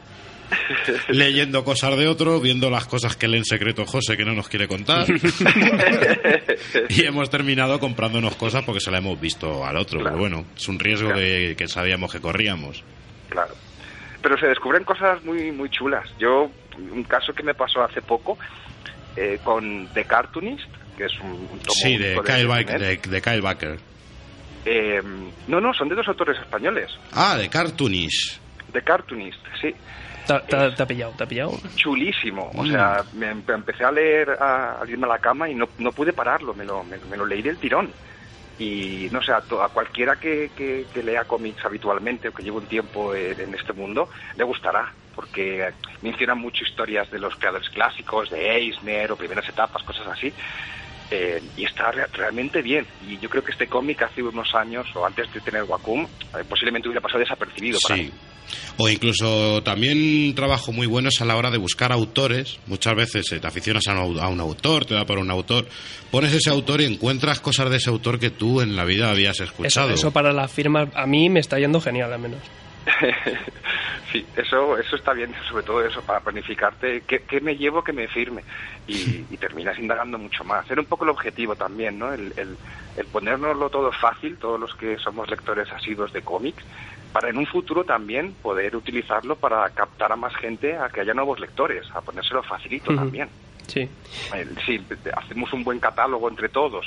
leyendo 1.09 1.65
cosas 1.65 1.97
de 1.97 2.07
otro, 2.09 2.41
viendo 2.41 2.71
las 2.71 2.87
cosas 2.87 3.17
que 3.17 3.29
lee 3.29 3.39
en 3.39 3.45
secreto 3.45 3.85
José 3.87 4.17
que 4.17 4.25
no 4.25 4.35
nos 4.35 4.49
quiere 4.49 4.69
contar. 4.69 5.07
y 6.89 7.05
hemos 7.05 7.31
terminado 7.31 7.79
comprándonos 7.81 8.37
cosas 8.37 8.65
porque 8.65 8.81
se 8.81 8.91
la 8.91 8.99
hemos 8.99 9.21
visto 9.21 9.65
al 9.65 9.77
otro. 9.77 10.01
Pero 10.03 10.17
bueno, 10.17 10.45
es 10.57 10.69
un 10.69 10.79
riesgo 10.79 11.13
que, 11.13 11.55
que 11.57 11.69
sabíamos 11.69 12.13
que 12.13 12.21
corríamos. 12.21 12.83
Claro. 13.29 13.55
Pero 14.23 14.39
se 14.39 14.47
descubren 14.47 14.85
cosas 14.85 15.23
muy 15.25 15.51
muy 15.51 15.69
chulas. 15.71 16.09
Yo, 16.19 16.51
un 16.79 17.05
caso 17.05 17.33
que 17.33 17.43
me 17.43 17.55
pasó 17.55 17.83
hace 17.83 18.01
poco 18.03 18.39
eh, 19.17 19.39
con 19.43 19.89
The 19.95 20.05
Cartoonist, 20.05 20.69
que 20.97 21.05
es 21.07 21.19
un, 21.21 21.31
un 21.33 21.59
tomo 21.59 21.75
Sí, 21.75 21.97
de 21.97 22.21
Kyle, 22.25 22.47
Baker, 22.47 22.81
de, 22.81 22.97
de 22.97 23.23
Kyle 23.23 23.41
Baker. 23.41 23.79
Eh, 24.65 25.03
no, 25.49 25.61
no, 25.61 25.75
son 25.75 25.89
de 25.89 25.95
dos 25.97 26.07
autores 26.09 26.39
españoles. 26.39 26.91
Ah, 27.13 27.37
de 27.37 27.49
Cartoonish. 27.49 28.39
The 28.73 28.83
Cartoonist, 28.83 29.41
sí. 29.61 29.75
Te, 30.27 30.39
te- 30.41 30.71
te 30.77 30.83
ha 30.83 30.87
pillado, 30.87 31.13
te 31.15 31.25
ha 31.25 31.27
pillado. 31.27 31.61
Chulísimo. 31.77 32.51
O 32.57 32.65
Mm. 32.65 32.71
sea, 32.71 33.07
me 33.13 33.33
empe- 33.35 33.55
empecé 33.55 33.85
a 33.85 33.91
leer 33.93 34.31
a- 34.31 34.79
al 34.81 34.89
irme 34.91 35.07
a 35.07 35.11
la 35.11 35.19
cama 35.19 35.49
y 35.49 35.55
no, 35.55 35.71
no 35.79 35.93
pude 35.93 36.13
pararlo. 36.13 36.55
Me 36.55 36.65
lo, 36.65 36.85
me, 36.85 36.99
me 36.99 37.17
lo 37.17 37.27
leí 37.27 37.43
del 37.43 37.59
tirón. 37.59 37.95
Y 38.59 39.09
no 39.11 39.23
sé, 39.23 39.33
a, 39.33 39.41
to- 39.41 39.63
a 39.63 39.71
cualquiera 39.71 40.17
que, 40.17 40.53
que- 40.55 40.89
que 40.93 41.03
lea 41.03 41.25
cómics 41.25 41.65
habitualmente 41.65 42.29
o 42.29 42.33
que 42.33 42.43
lleve 42.43 42.59
un 42.59 42.69
tiempo 42.69 43.15
en, 43.15 43.41
en 43.41 43.55
este 43.55 43.73
mundo, 43.73 44.09
le 44.37 44.45
gustará. 44.45 44.95
Porque 45.15 45.75
mencionan 46.01 46.39
mucho 46.39 46.65
historias 46.65 47.11
de 47.11 47.19
los 47.19 47.37
creadores 47.37 47.69
clásicos, 47.69 48.31
de 48.31 48.51
Eisner 48.57 49.13
o 49.13 49.17
primeras 49.17 49.47
etapas, 49.49 49.83
cosas 49.83 50.07
así. 50.09 50.35
Eh, 51.15 51.43
y 51.59 51.65
está 51.65 51.91
re- 51.91 52.07
realmente 52.15 52.63
bien. 52.63 52.87
Y 53.07 53.19
yo 53.19 53.29
creo 53.29 53.45
que 53.45 53.53
este 53.53 53.67
cómic 53.67 54.01
hace 54.03 54.23
unos 54.23 54.55
años, 54.55 54.87
o 54.95 55.05
antes 55.05 55.31
de 55.33 55.41
tener 55.41 55.65
Wacom, 55.65 56.05
eh, 56.05 56.45
posiblemente 56.49 56.89
hubiera 56.89 57.03
pasado 57.03 57.21
desapercibido 57.21 57.79
para 57.87 57.97
Sí. 57.97 58.03
mí. 58.05 58.11
O 58.79 58.89
incluso 58.89 59.63
también 59.63 59.97
un 60.29 60.35
trabajo 60.35 60.73
muy 60.73 60.87
bueno 60.87 61.09
es 61.11 61.21
a 61.21 61.25
la 61.25 61.37
hora 61.37 61.51
de 61.51 61.59
buscar 61.59 61.93
autores. 61.93 62.59
Muchas 62.67 62.95
veces 62.95 63.31
eh, 63.33 63.41
te 63.41 63.47
aficionas 63.47 63.87
a 63.89 63.93
un, 63.93 64.17
au- 64.17 64.21
a 64.21 64.29
un 64.29 64.41
autor, 64.41 64.85
te 64.87 64.95
da 64.95 65.05
por 65.05 65.19
un 65.19 65.31
autor, 65.31 65.67
pones 66.11 66.33
ese 66.33 66.49
autor 66.51 66.81
y 66.81 66.87
encuentras 66.87 67.41
cosas 67.41 67.69
de 67.71 67.77
ese 67.77 67.91
autor 67.91 68.19
que 68.19 68.31
tú 68.31 68.61
en 68.63 68.75
la 68.75 68.85
vida 68.85 69.11
habías 69.11 69.37
Eso, 69.37 69.45
escuchado. 69.45 69.91
eso 69.91 70.11
para 70.13 70.33
las 70.33 70.51
firmas, 70.51 70.89
a 70.95 71.07
mí 71.07 71.29
me 71.29 71.41
está 71.41 71.59
yendo 71.59 71.81
genial, 71.81 72.13
al 72.13 72.19
menos. 72.21 72.41
Sí, 74.13 74.27
eso, 74.37 74.77
eso 74.77 74.97
está 74.97 75.15
bien, 75.15 75.35
sobre 75.49 75.65
todo 75.65 75.83
eso, 75.83 76.03
para 76.03 76.21
planificarte 76.21 77.01
qué, 77.07 77.23
qué 77.23 77.41
me 77.41 77.57
llevo 77.57 77.83
que 77.83 77.95
me 77.95 78.09
firme. 78.09 78.45
Y, 78.87 79.25
y 79.31 79.39
terminas 79.39 79.79
indagando 79.79 80.19
mucho 80.19 80.45
más. 80.45 80.71
Era 80.71 80.83
un 80.83 80.87
poco 80.87 81.05
el 81.05 81.11
objetivo 81.11 81.57
también, 81.57 81.99
¿no? 81.99 82.13
El, 82.13 82.35
el, 82.37 82.59
el 82.99 83.07
ponérnoslo 83.07 83.71
todo 83.71 83.91
fácil, 83.91 84.37
todos 84.37 84.61
los 84.61 84.75
que 84.75 84.99
somos 84.99 85.31
lectores 85.31 85.73
asiduos 85.73 86.13
de 86.13 86.21
cómics, 86.21 86.63
para 87.11 87.31
en 87.31 87.39
un 87.39 87.47
futuro 87.47 87.85
también 87.85 88.35
poder 88.43 88.77
utilizarlo 88.77 89.37
para 89.37 89.69
captar 89.71 90.13
a 90.13 90.17
más 90.17 90.35
gente 90.37 90.77
a 90.77 90.91
que 90.91 91.01
haya 91.01 91.15
nuevos 91.15 91.41
lectores, 91.41 91.91
a 91.95 92.03
ponérselo 92.03 92.43
facilito 92.43 92.95
también. 92.95 93.31
Sí. 93.67 93.89
Si 94.67 94.85
hacemos 95.17 95.53
un 95.55 95.65
buen 95.65 95.79
catálogo 95.79 96.29
entre 96.29 96.51
todos 96.51 96.87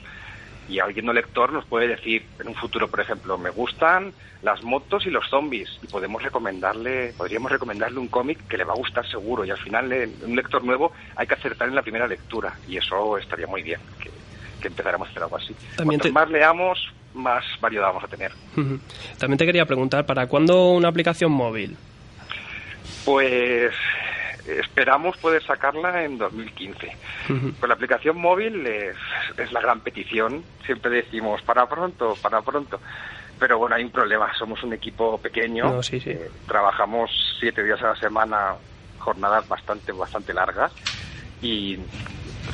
y 0.68 0.80
alguien 0.80 1.05
no 1.05 1.13
lector 1.13 1.51
nos 1.53 1.66
puede 1.66 1.88
decir 1.88 2.26
en 2.39 2.47
un 2.47 2.55
futuro, 2.55 2.88
por 2.89 2.99
ejemplo, 2.99 3.38
me 3.38 3.49
gustan 3.49 4.13
las 4.41 4.63
motos 4.63 5.05
y 5.05 5.09
los 5.09 5.28
zombies 5.30 5.70
y 5.82 5.88
podemos 5.88 6.22
recomendarle, 6.24 7.13
podríamos 7.18 7.51
recomendarle 7.51 7.99
un 7.99 8.07
cómic 8.07 8.47
que 8.47 8.57
le 8.57 8.63
va 8.63 8.74
a 8.74 8.78
gustar 8.78 9.05
seguro 9.07 9.45
y 9.45 9.51
al 9.51 9.57
final 9.59 9.91
eh, 9.93 10.09
un 10.24 10.36
lector 10.36 10.63
nuevo 10.63 10.91
hay 11.16 11.28
que 11.28 11.36
acertar 11.36 11.68
en 11.68 11.76
la 11.76 11.82
primera 11.82 12.07
lectura 12.07 12.53
y 12.68 12.78
eso 12.78 13.18
estaría 13.18 13.47
muy 13.47 13.61
bien 13.63 13.80
que, 13.99 14.09
que 14.61 14.68
empezáramos 14.68 15.07
a 15.07 15.11
hacer 15.11 15.24
algo 15.24 15.38
así. 15.38 15.53
También 15.76 15.99
Cuanto 15.99 16.03
te- 16.03 16.11
más 16.11 16.30
leamos, 16.30 16.80
más 17.13 17.43
variedad 17.61 17.86
vamos 17.88 18.03
a 18.03 18.07
tener. 18.07 18.32
También 19.18 19.38
te 19.38 19.45
quería 19.45 19.66
preguntar, 19.66 20.05
¿para 20.05 20.28
cuándo 20.28 20.72
una 20.72 20.89
aplicación 20.89 21.32
móvil? 21.32 21.78
Pues 23.05 23.72
esperamos 24.47 25.17
poder 25.17 25.43
sacarla 25.43 26.03
en 26.03 26.17
2015. 26.17 26.91
Ujú. 27.29 27.53
Pues 27.59 27.67
la 27.67 27.75
aplicación 27.75 28.17
móvil 28.17 28.65
es, 28.65 28.95
es 29.37 29.51
la 29.51 29.61
gran 29.61 29.81
petición. 29.81 30.43
Siempre 30.65 30.91
decimos 30.91 31.41
para 31.43 31.67
pronto, 31.67 32.15
para 32.21 32.41
pronto. 32.41 32.79
Pero 33.39 33.57
bueno, 33.57 33.75
hay 33.75 33.83
un 33.83 33.91
problema. 33.91 34.33
Somos 34.37 34.63
un 34.63 34.73
equipo 34.73 35.17
pequeño. 35.17 35.65
No, 35.65 35.83
sí, 35.83 35.99
sí. 35.99 36.11
Eh, 36.11 36.29
trabajamos 36.47 37.09
siete 37.39 37.63
días 37.63 37.81
a 37.81 37.89
la 37.89 37.95
semana, 37.95 38.55
jornadas 38.99 39.47
bastante, 39.47 39.91
bastante 39.91 40.33
largas. 40.33 40.71
Y 41.41 41.77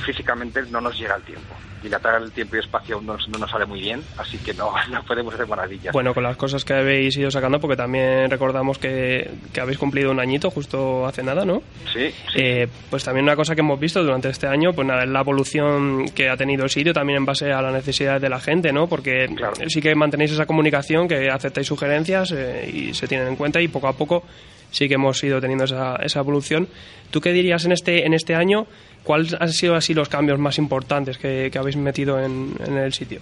físicamente 0.05 0.61
no 0.69 0.81
nos 0.81 0.97
llega 0.99 1.15
el 1.15 1.23
tiempo. 1.23 1.55
Dilatar 1.83 2.21
el 2.21 2.31
tiempo 2.31 2.55
y 2.55 2.59
espacio 2.59 2.95
aún 2.95 3.07
no, 3.07 3.13
nos- 3.13 3.27
no 3.29 3.39
nos 3.39 3.49
sale 3.49 3.65
muy 3.65 3.81
bien, 3.81 4.03
así 4.17 4.37
que 4.37 4.53
no, 4.53 4.71
no 4.91 5.03
podemos 5.03 5.33
hacer 5.33 5.47
maravillas. 5.47 5.91
Bueno, 5.93 6.13
con 6.13 6.21
las 6.23 6.37
cosas 6.37 6.63
que 6.63 6.73
habéis 6.75 7.17
ido 7.17 7.31
sacando, 7.31 7.59
porque 7.59 7.75
también 7.75 8.29
recordamos 8.29 8.77
que, 8.77 9.29
que 9.51 9.61
habéis 9.61 9.79
cumplido 9.79 10.11
un 10.11 10.19
añito 10.19 10.51
justo 10.51 11.07
hace 11.07 11.23
nada, 11.23 11.43
¿no? 11.43 11.63
Sí, 11.91 12.13
Eh, 12.35 12.67
pues 12.91 13.03
también 13.03 13.23
una 13.23 13.35
cosa 13.35 13.55
que 13.55 13.61
hemos 13.61 13.79
visto 13.79 14.03
durante 14.03 14.29
este 14.29 14.45
año, 14.47 14.73
pues 14.73 14.87
nada, 14.87 15.03
es 15.03 15.09
la 15.09 15.21
evolución 15.21 16.05
que 16.09 16.29
ha 16.29 16.37
tenido 16.37 16.63
el 16.65 16.69
sitio 16.69 16.93
también 16.93 17.17
en 17.17 17.25
base 17.25 17.51
a 17.51 17.61
las 17.63 17.73
necesidades 17.73 18.21
de 18.21 18.29
la 18.29 18.39
gente, 18.39 18.71
¿no? 18.71 18.87
Porque 18.87 19.27
sí 19.67 19.81
que 19.81 19.95
mantenéis 19.95 20.31
esa 20.33 20.45
comunicación, 20.45 21.07
que 21.07 21.29
aceptáis 21.31 21.65
sugerencias 21.65 22.31
eh, 22.31 22.69
y 22.71 22.93
se 22.93 23.07
tienen 23.07 23.27
en 23.29 23.35
cuenta 23.35 23.59
y 23.59 23.67
poco 23.67 23.87
a 23.87 23.93
poco 23.93 24.23
sí 24.71 24.87
que 24.87 24.95
hemos 24.95 25.23
ido 25.23 25.39
teniendo 25.39 25.65
esa, 25.65 25.97
esa 25.97 26.19
evolución. 26.19 26.67
¿Tú 27.11 27.21
qué 27.21 27.31
dirías 27.31 27.65
en 27.65 27.71
este, 27.73 28.05
en 28.05 28.13
este 28.13 28.33
año? 28.35 28.65
¿Cuáles 29.03 29.33
han 29.39 29.49
sido 29.51 29.75
así 29.75 29.93
los 29.93 30.09
cambios 30.09 30.39
más 30.39 30.57
importantes 30.57 31.17
que, 31.17 31.49
que 31.51 31.59
habéis 31.59 31.75
metido 31.77 32.19
en, 32.19 32.55
en 32.65 32.77
el 32.77 32.93
sitio? 32.93 33.21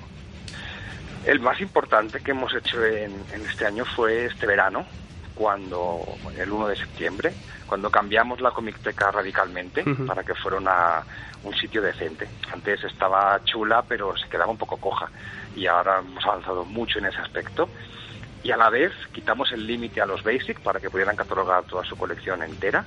El 1.26 1.40
más 1.42 1.60
importante 1.62 2.22
que 2.22 2.32
hemos 2.32 2.54
hecho 2.56 2.84
en, 2.86 3.12
en 3.34 3.42
este 3.50 3.66
año 3.66 3.84
fue 3.86 4.26
este 4.26 4.48
verano, 4.48 4.86
cuando 5.36 6.02
el 6.38 6.52
1 6.52 6.68
de 6.68 6.76
septiembre, 6.76 7.32
cuando 7.68 7.90
cambiamos 7.90 8.42
la 8.42 8.52
Comicteca 8.52 9.12
radicalmente 9.12 9.84
para 10.08 10.24
que 10.24 10.34
fuera 10.36 10.58
una- 10.58 11.04
un 11.44 11.54
sitio 11.56 11.82
decente. 11.82 12.28
Antes 12.52 12.84
estaba 12.84 13.40
chula, 13.46 13.84
pero 13.88 14.16
se 14.18 14.28
quedaba 14.28 14.52
un 14.52 14.58
poco 14.58 14.76
coja 14.78 15.10
y 15.56 15.68
ahora 15.68 16.00
hemos 16.00 16.26
avanzado 16.26 16.66
mucho 16.66 17.00
en 17.00 17.06
ese 17.06 17.20
aspecto. 17.20 17.70
Y 18.44 18.52
a 18.52 18.58
la 18.58 18.70
vez 18.70 18.94
quitamos 19.14 19.52
el 19.52 19.66
límite 19.68 20.02
a 20.02 20.06
los 20.06 20.24
Basic 20.24 20.62
para 20.62 20.80
que 20.80 20.90
pudieran 20.90 21.16
catalogar 21.16 21.66
toda 21.66 21.84
su 21.84 21.96
colección 21.98 22.42
entera. 22.42 22.86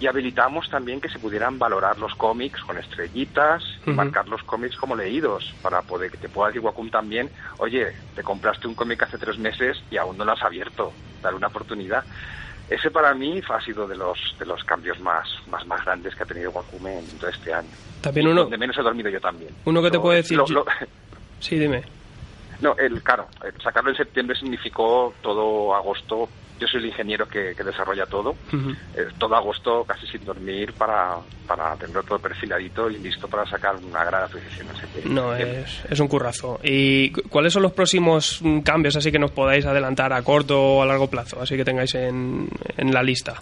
Y 0.00 0.06
habilitamos 0.06 0.68
también 0.70 1.00
que 1.00 1.10
se 1.10 1.18
pudieran 1.18 1.58
valorar 1.58 1.98
los 1.98 2.14
cómics 2.14 2.60
con 2.62 2.78
estrellitas 2.78 3.62
y 3.84 3.90
Ujú. 3.90 3.96
marcar 3.96 4.26
los 4.28 4.42
cómics 4.44 4.74
como 4.76 4.96
leídos 4.96 5.44
para 5.62 5.82
poder 5.82 6.10
que 6.10 6.16
te 6.16 6.28
pueda 6.30 6.48
decir 6.48 6.62
Wacom 6.62 6.90
también, 6.90 7.30
oye, 7.58 7.94
te 8.14 8.22
compraste 8.22 8.66
un 8.66 8.74
cómic 8.74 9.02
hace 9.02 9.18
tres 9.18 9.38
meses 9.38 9.76
y 9.90 9.98
aún 9.98 10.16
no 10.16 10.24
lo 10.24 10.32
has 10.32 10.42
abierto, 10.42 10.94
dar 11.22 11.34
una 11.34 11.48
oportunidad. 11.48 12.04
Ese 12.68 12.90
para 12.90 13.12
mí 13.14 13.42
ha 13.46 13.60
sido 13.60 13.86
de 13.86 13.96
los 13.96 14.18
de 14.38 14.46
los 14.46 14.64
cambios 14.64 14.98
más 15.00 15.28
más, 15.48 15.66
más 15.66 15.84
grandes 15.84 16.14
que 16.14 16.22
ha 16.22 16.26
tenido 16.26 16.50
Wacom 16.50 16.86
en 16.86 17.18
todo 17.18 17.28
este 17.28 17.52
año. 17.52 17.70
También 18.00 18.26
Y 18.26 18.30
uno- 18.30 18.42
donde 18.42 18.56
menos 18.58 18.78
he 18.78 18.82
dormido 18.82 19.10
yo 19.10 19.20
también. 19.20 19.54
Uno 19.66 19.82
que 19.82 19.90
te 19.90 19.98
puede 20.00 20.16
decir... 20.18 20.38
lo- 20.38 20.46
lo- 20.48 20.64
Sí, 21.40 21.58
dime. 21.58 21.82
No, 22.60 22.74
el, 22.78 23.02
claro, 23.02 23.26
sacarlo 23.62 23.90
en 23.90 23.96
septiembre 23.96 24.36
significó 24.36 25.14
todo 25.22 25.74
agosto. 25.74 26.28
Yo 26.58 26.66
soy 26.66 26.80
el 26.80 26.86
ingeniero 26.88 27.26
que, 27.26 27.54
que 27.56 27.64
desarrolla 27.64 28.04
todo. 28.04 28.34
Eh, 28.94 29.08
todo 29.16 29.34
agosto 29.34 29.82
casi 29.84 30.06
sin 30.06 30.22
dormir 30.26 30.74
para, 30.74 31.16
para 31.46 31.74
tenerlo 31.76 32.02
todo 32.02 32.18
perfiladito 32.18 32.90
y 32.90 32.98
listo 32.98 33.28
para 33.28 33.46
sacar 33.46 33.76
una 33.76 34.04
gran 34.04 34.24
asociación 34.24 34.68
en 34.68 34.76
septiembre. 34.76 35.10
No, 35.14 35.34
es, 35.34 35.82
es 35.88 35.98
un 36.00 36.06
currazo. 36.08 36.60
¿Y 36.62 37.12
cu- 37.12 37.22
cuáles 37.30 37.54
son 37.54 37.62
los 37.62 37.72
próximos 37.72 38.40
mm, 38.42 38.60
cambios 38.60 38.94
así 38.96 39.10
que 39.10 39.18
nos 39.18 39.30
podáis 39.30 39.64
adelantar 39.64 40.12
a 40.12 40.20
corto 40.22 40.60
o 40.60 40.82
a 40.82 40.86
largo 40.86 41.08
plazo? 41.08 41.40
Así 41.40 41.56
que 41.56 41.64
tengáis 41.64 41.94
en, 41.94 42.46
en 42.76 42.92
la 42.92 43.02
lista. 43.02 43.40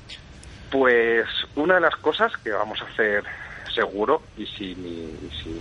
Pues 0.71 1.27
una 1.57 1.75
de 1.75 1.81
las 1.81 1.97
cosas 1.97 2.31
que 2.45 2.51
vamos 2.51 2.81
a 2.83 2.85
hacer 2.85 3.25
seguro, 3.75 4.23
y 4.37 4.47
si, 4.47 4.64
y 4.73 5.31
si 5.43 5.61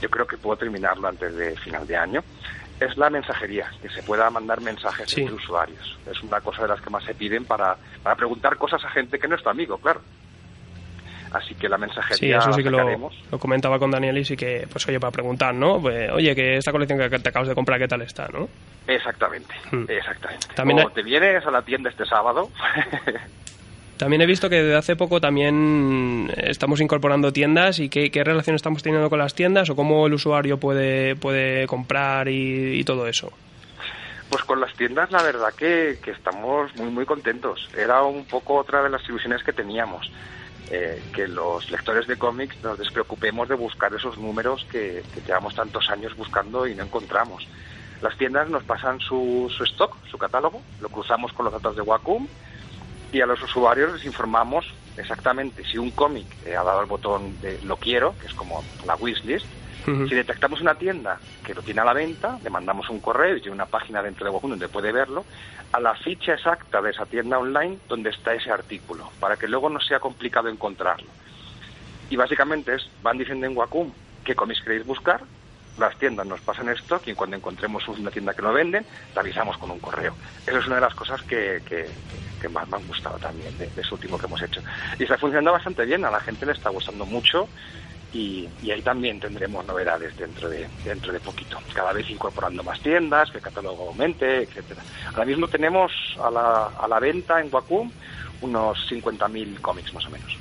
yo 0.00 0.08
creo 0.08 0.26
que 0.26 0.38
puedo 0.38 0.56
terminarlo 0.56 1.08
antes 1.08 1.34
de 1.36 1.56
final 1.56 1.86
de 1.86 1.96
año, 1.96 2.24
es 2.80 2.96
la 2.96 3.08
mensajería, 3.10 3.70
que 3.80 3.88
se 3.88 4.02
pueda 4.02 4.28
mandar 4.30 4.60
mensajes 4.60 5.10
Sí. 5.10 5.20
entre 5.22 5.34
usuarios. 5.36 5.98
Es 6.10 6.22
una 6.22 6.40
cosa 6.40 6.62
de 6.62 6.68
las 6.68 6.80
que 6.80 6.90
más 6.90 7.04
se 7.04 7.14
piden 7.14 7.44
para, 7.44 7.76
para 8.02 8.16
preguntar 8.16 8.56
cosas 8.56 8.84
a 8.84 8.90
gente 8.90 9.18
que 9.18 9.26
no 9.28 9.34
es 9.36 9.42
tu 9.42 9.48
amigo, 9.48 9.78
claro. 9.78 10.00
Así 11.32 11.54
que 11.56 11.68
la 11.68 11.76
Sí, 11.76 11.80
mensajería 11.82 12.38
eso 12.38 12.52
sí 12.52 12.62
que 12.62 12.70
lo, 12.70 13.10
comentaba 13.38 13.78
con 13.78 13.90
Daniel 13.90 14.16
y 14.18 14.24
sí 14.24 14.36
que, 14.36 14.66
pues 14.70 14.86
oye, 14.88 15.00
para 15.00 15.10
preguntar, 15.10 15.54
¿no? 15.54 15.80
Pues, 15.80 16.10
oye, 16.12 16.34
que 16.34 16.56
esta 16.56 16.70
colección 16.72 16.98
que 17.10 17.18
te 17.18 17.28
acabas 17.28 17.48
de 17.48 17.54
comprar, 17.54 17.78
¿qué 17.80 17.88
tal 17.88 18.02
está, 18.02 18.28
no? 18.28 18.48
Exactamente, 18.86 19.52
Hmm. 19.72 19.84
exactamente. 19.88 20.46
También 20.54 20.78
o 20.78 20.82
hay- 20.82 20.94
te 20.94 21.02
vienes 21.02 21.44
a 21.44 21.50
la 21.50 21.62
tienda 21.62 21.90
este 21.90 22.06
sábado, 22.06 22.50
También 23.96 24.20
he 24.22 24.26
visto 24.26 24.50
que 24.50 24.56
desde 24.62 24.76
hace 24.76 24.94
poco 24.96 25.20
también 25.20 26.30
estamos 26.36 26.80
incorporando 26.80 27.32
tiendas 27.32 27.78
y 27.78 27.88
qué, 27.88 28.10
qué 28.10 28.22
relación 28.24 28.54
estamos 28.54 28.82
teniendo 28.82 29.08
con 29.08 29.18
las 29.18 29.34
tiendas 29.34 29.70
o 29.70 29.76
cómo 29.76 30.06
el 30.06 30.12
usuario 30.14 30.58
puede, 30.58 31.16
puede 31.16 31.66
comprar 31.66 32.28
y, 32.28 32.78
y 32.78 32.84
todo 32.84 33.06
eso. 33.06 33.32
Pues 34.28 34.42
con 34.44 34.60
las 34.60 34.74
tiendas 34.74 35.10
la 35.12 35.22
verdad 35.22 35.54
que, 35.56 35.98
que 36.02 36.10
estamos 36.10 36.74
muy 36.76 36.90
muy 36.90 37.06
contentos. 37.06 37.70
Era 37.76 38.02
un 38.02 38.24
poco 38.26 38.54
otra 38.56 38.82
de 38.82 38.90
las 38.90 39.02
ilusiones 39.08 39.42
que 39.42 39.52
teníamos. 39.52 40.10
eh, 40.70 41.00
que 41.14 41.28
los 41.28 41.70
lectores 41.70 42.06
de 42.06 42.16
cómics 42.16 42.56
nos 42.62 42.78
despreocupemos 42.78 43.48
de 43.48 43.54
buscar 43.54 43.94
esos 43.94 44.18
números 44.18 44.66
que, 44.70 45.02
que 45.14 45.20
llevamos 45.20 45.54
tantos 45.54 45.88
años 45.90 46.16
buscando 46.16 46.66
y 46.66 46.74
no 46.74 46.84
encontramos. 46.84 47.46
Las 48.02 48.16
tiendas 48.18 48.48
nos 48.50 48.64
pasan 48.64 49.00
su, 49.00 49.50
su 49.56 49.64
stock, 49.64 49.96
su 50.10 50.18
catálogo, 50.18 50.60
lo 50.80 50.88
cruzamos 50.88 51.32
con 51.32 51.44
los 51.44 51.54
datos 51.54 51.76
de 51.76 51.82
Wacom 51.82 52.26
y 53.12 53.20
a 53.20 53.26
los 53.26 53.42
usuarios 53.42 53.92
les 53.94 54.04
informamos 54.04 54.64
exactamente 54.96 55.64
si 55.64 55.78
un 55.78 55.90
cómic 55.90 56.26
eh, 56.44 56.56
ha 56.56 56.62
dado 56.62 56.80
el 56.80 56.86
botón 56.86 57.40
de 57.40 57.58
lo 57.62 57.76
quiero, 57.76 58.16
que 58.18 58.26
es 58.26 58.34
como 58.34 58.64
la 58.84 58.96
wishlist, 58.96 59.46
Ujú. 59.86 60.08
si 60.08 60.14
detectamos 60.14 60.60
una 60.60 60.74
tienda 60.76 61.20
que 61.44 61.54
lo 61.54 61.62
tiene 61.62 61.80
a 61.80 61.84
la 61.84 61.92
venta, 61.92 62.38
le 62.42 62.50
mandamos 62.50 62.90
un 62.90 63.00
correo 63.00 63.36
y 63.36 63.40
tiene 63.40 63.54
una 63.54 63.66
página 63.66 64.02
dentro 64.02 64.24
de 64.24 64.32
Wacom 64.32 64.50
donde 64.50 64.68
puede 64.68 64.90
verlo, 64.90 65.24
a 65.70 65.78
la 65.78 65.94
ficha 65.94 66.34
exacta 66.34 66.82
de 66.82 66.90
esa 66.90 67.06
tienda 67.06 67.38
online 67.38 67.78
donde 67.88 68.10
está 68.10 68.34
ese 68.34 68.50
artículo, 68.50 69.12
para 69.20 69.36
que 69.36 69.46
luego 69.46 69.70
no 69.70 69.80
sea 69.80 70.00
complicado 70.00 70.48
encontrarlo. 70.48 71.08
Y 72.10 72.16
básicamente 72.16 72.74
es, 72.74 72.90
van 73.02 73.18
diciendo 73.18 73.46
en 73.46 73.56
Wacom 73.56 73.92
qué 74.24 74.34
cómics 74.34 74.60
queréis 74.62 74.84
buscar, 74.84 75.20
las 75.78 75.96
tiendas 75.98 76.26
nos 76.26 76.40
pasan 76.40 76.68
stock 76.70 77.06
y 77.06 77.14
cuando 77.14 77.36
encontremos 77.36 77.86
una 77.88 78.10
tienda 78.10 78.34
que 78.34 78.42
no 78.42 78.52
venden, 78.52 78.86
te 79.12 79.20
avisamos 79.20 79.58
con 79.58 79.70
un 79.70 79.80
correo. 79.80 80.16
Eso 80.46 80.58
es 80.58 80.66
una 80.66 80.76
de 80.76 80.80
las 80.82 80.94
cosas 80.94 81.20
que, 81.22 81.62
que- 81.66 82.16
más 82.48 82.68
me 82.68 82.76
han 82.76 82.86
gustado 82.86 83.18
también 83.18 83.58
de, 83.58 83.66
de 83.66 83.82
último 83.90 84.16
que 84.16 84.26
hemos 84.26 84.40
hecho. 84.40 84.62
Y 85.00 85.02
está 85.02 85.18
funcionando 85.18 85.50
bastante 85.50 85.84
bien, 85.84 86.04
a 86.04 86.12
la 86.12 86.20
gente 86.20 86.46
le 86.46 86.52
está 86.52 86.70
gustando 86.70 87.04
mucho 87.04 87.48
y, 88.12 88.48
y 88.62 88.70
ahí 88.70 88.82
también 88.82 89.18
tendremos 89.18 89.66
novedades 89.66 90.16
dentro 90.16 90.48
de 90.48 90.68
dentro 90.84 91.12
de 91.12 91.18
poquito. 91.18 91.58
Cada 91.74 91.92
vez 91.92 92.08
incorporando 92.08 92.62
más 92.62 92.80
tiendas, 92.80 93.32
que 93.32 93.38
el 93.38 93.42
catálogo 93.42 93.88
aumente, 93.88 94.44
etcétera. 94.44 94.84
Ahora 95.12 95.24
mismo 95.24 95.48
tenemos 95.48 95.90
a 96.22 96.30
la, 96.30 96.66
a 96.78 96.86
la 96.86 97.00
venta 97.00 97.40
en 97.40 97.52
Wacom 97.52 97.90
unos 98.42 98.78
50.000 98.88 99.60
cómics 99.60 99.92
más 99.92 100.06
o 100.06 100.10
menos. 100.10 100.38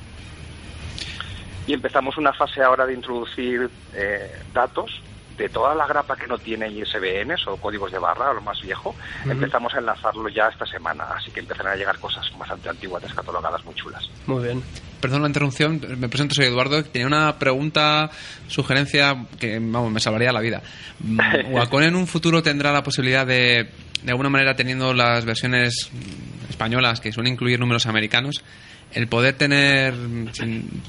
Y 1.65 1.73
empezamos 1.73 2.17
una 2.17 2.33
fase 2.33 2.61
ahora 2.61 2.85
de 2.85 2.93
introducir 2.93 3.67
eh, 3.95 4.29
datos 4.53 5.01
de 5.37 5.49
toda 5.49 5.75
la 5.75 5.87
grapa 5.87 6.15
que 6.15 6.27
no 6.27 6.37
tiene 6.37 6.69
ISBNs 6.69 7.47
o 7.47 7.57
códigos 7.57 7.91
de 7.91 7.99
barra, 7.99 8.33
lo 8.33 8.41
más 8.41 8.61
viejo. 8.61 8.95
Empezamos 9.25 9.73
a 9.73 9.79
enlazarlo 9.79 10.29
ya 10.29 10.47
esta 10.47 10.65
semana, 10.65 11.05
así 11.15 11.31
que 11.31 11.41
empezarán 11.41 11.73
a 11.73 11.75
llegar 11.75 11.99
cosas 11.99 12.25
bastante 12.37 12.69
antiguas, 12.69 13.03
descatalogadas, 13.03 13.63
muy 13.65 13.75
chulas. 13.75 14.09
Muy 14.27 14.43
bien. 14.43 14.63
Perdón 15.01 15.21
la 15.21 15.27
interrupción, 15.27 15.81
me 15.97 16.09
presento, 16.09 16.33
soy 16.33 16.45
Eduardo. 16.45 16.83
Tenía 16.83 17.07
una 17.07 17.37
pregunta, 17.37 18.09
sugerencia 18.47 19.25
que 19.39 19.59
vamos, 19.59 19.91
me 19.91 19.99
salvaría 19.99 20.31
la 20.31 20.41
vida. 20.41 20.61
¿Wacom 21.51 21.81
en 21.81 21.95
un 21.95 22.07
futuro 22.07 22.41
tendrá 22.41 22.71
la 22.71 22.81
posibilidad 22.81 23.27
de, 23.27 23.69
de 24.03 24.11
alguna 24.11 24.29
manera, 24.29 24.55
teniendo 24.55 24.93
las 24.93 25.25
versiones 25.25 25.91
españolas 26.49 27.01
que 27.01 27.11
suelen 27.11 27.33
incluir 27.33 27.59
números 27.59 27.85
americanos, 27.85 28.43
el 28.95 29.07
poder 29.07 29.35
tener 29.35 29.93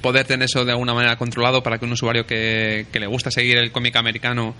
poder 0.00 0.24
tener 0.24 0.44
eso 0.44 0.64
de 0.64 0.72
alguna 0.72 0.94
manera 0.94 1.16
controlado 1.16 1.62
para 1.62 1.78
que 1.78 1.84
un 1.84 1.92
usuario 1.92 2.24
que, 2.24 2.86
que 2.92 3.00
le 3.00 3.06
gusta 3.06 3.30
seguir 3.30 3.58
el 3.58 3.72
cómic 3.72 3.96
americano 3.96 4.54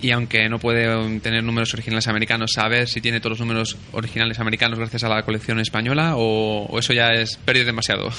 y 0.00 0.10
aunque 0.10 0.48
no 0.48 0.58
puede 0.58 1.20
tener 1.20 1.44
números 1.44 1.72
originales 1.74 2.08
americanos, 2.08 2.50
saber 2.52 2.88
si 2.88 3.00
tiene 3.00 3.20
todos 3.20 3.38
los 3.38 3.46
números 3.46 3.78
originales 3.92 4.40
americanos 4.40 4.78
gracias 4.78 5.04
a 5.04 5.08
la 5.08 5.22
colección 5.22 5.60
española 5.60 6.16
o, 6.16 6.66
o 6.66 6.78
eso 6.78 6.92
ya 6.92 7.10
es 7.10 7.36
perder 7.36 7.66
demasiado. 7.66 8.10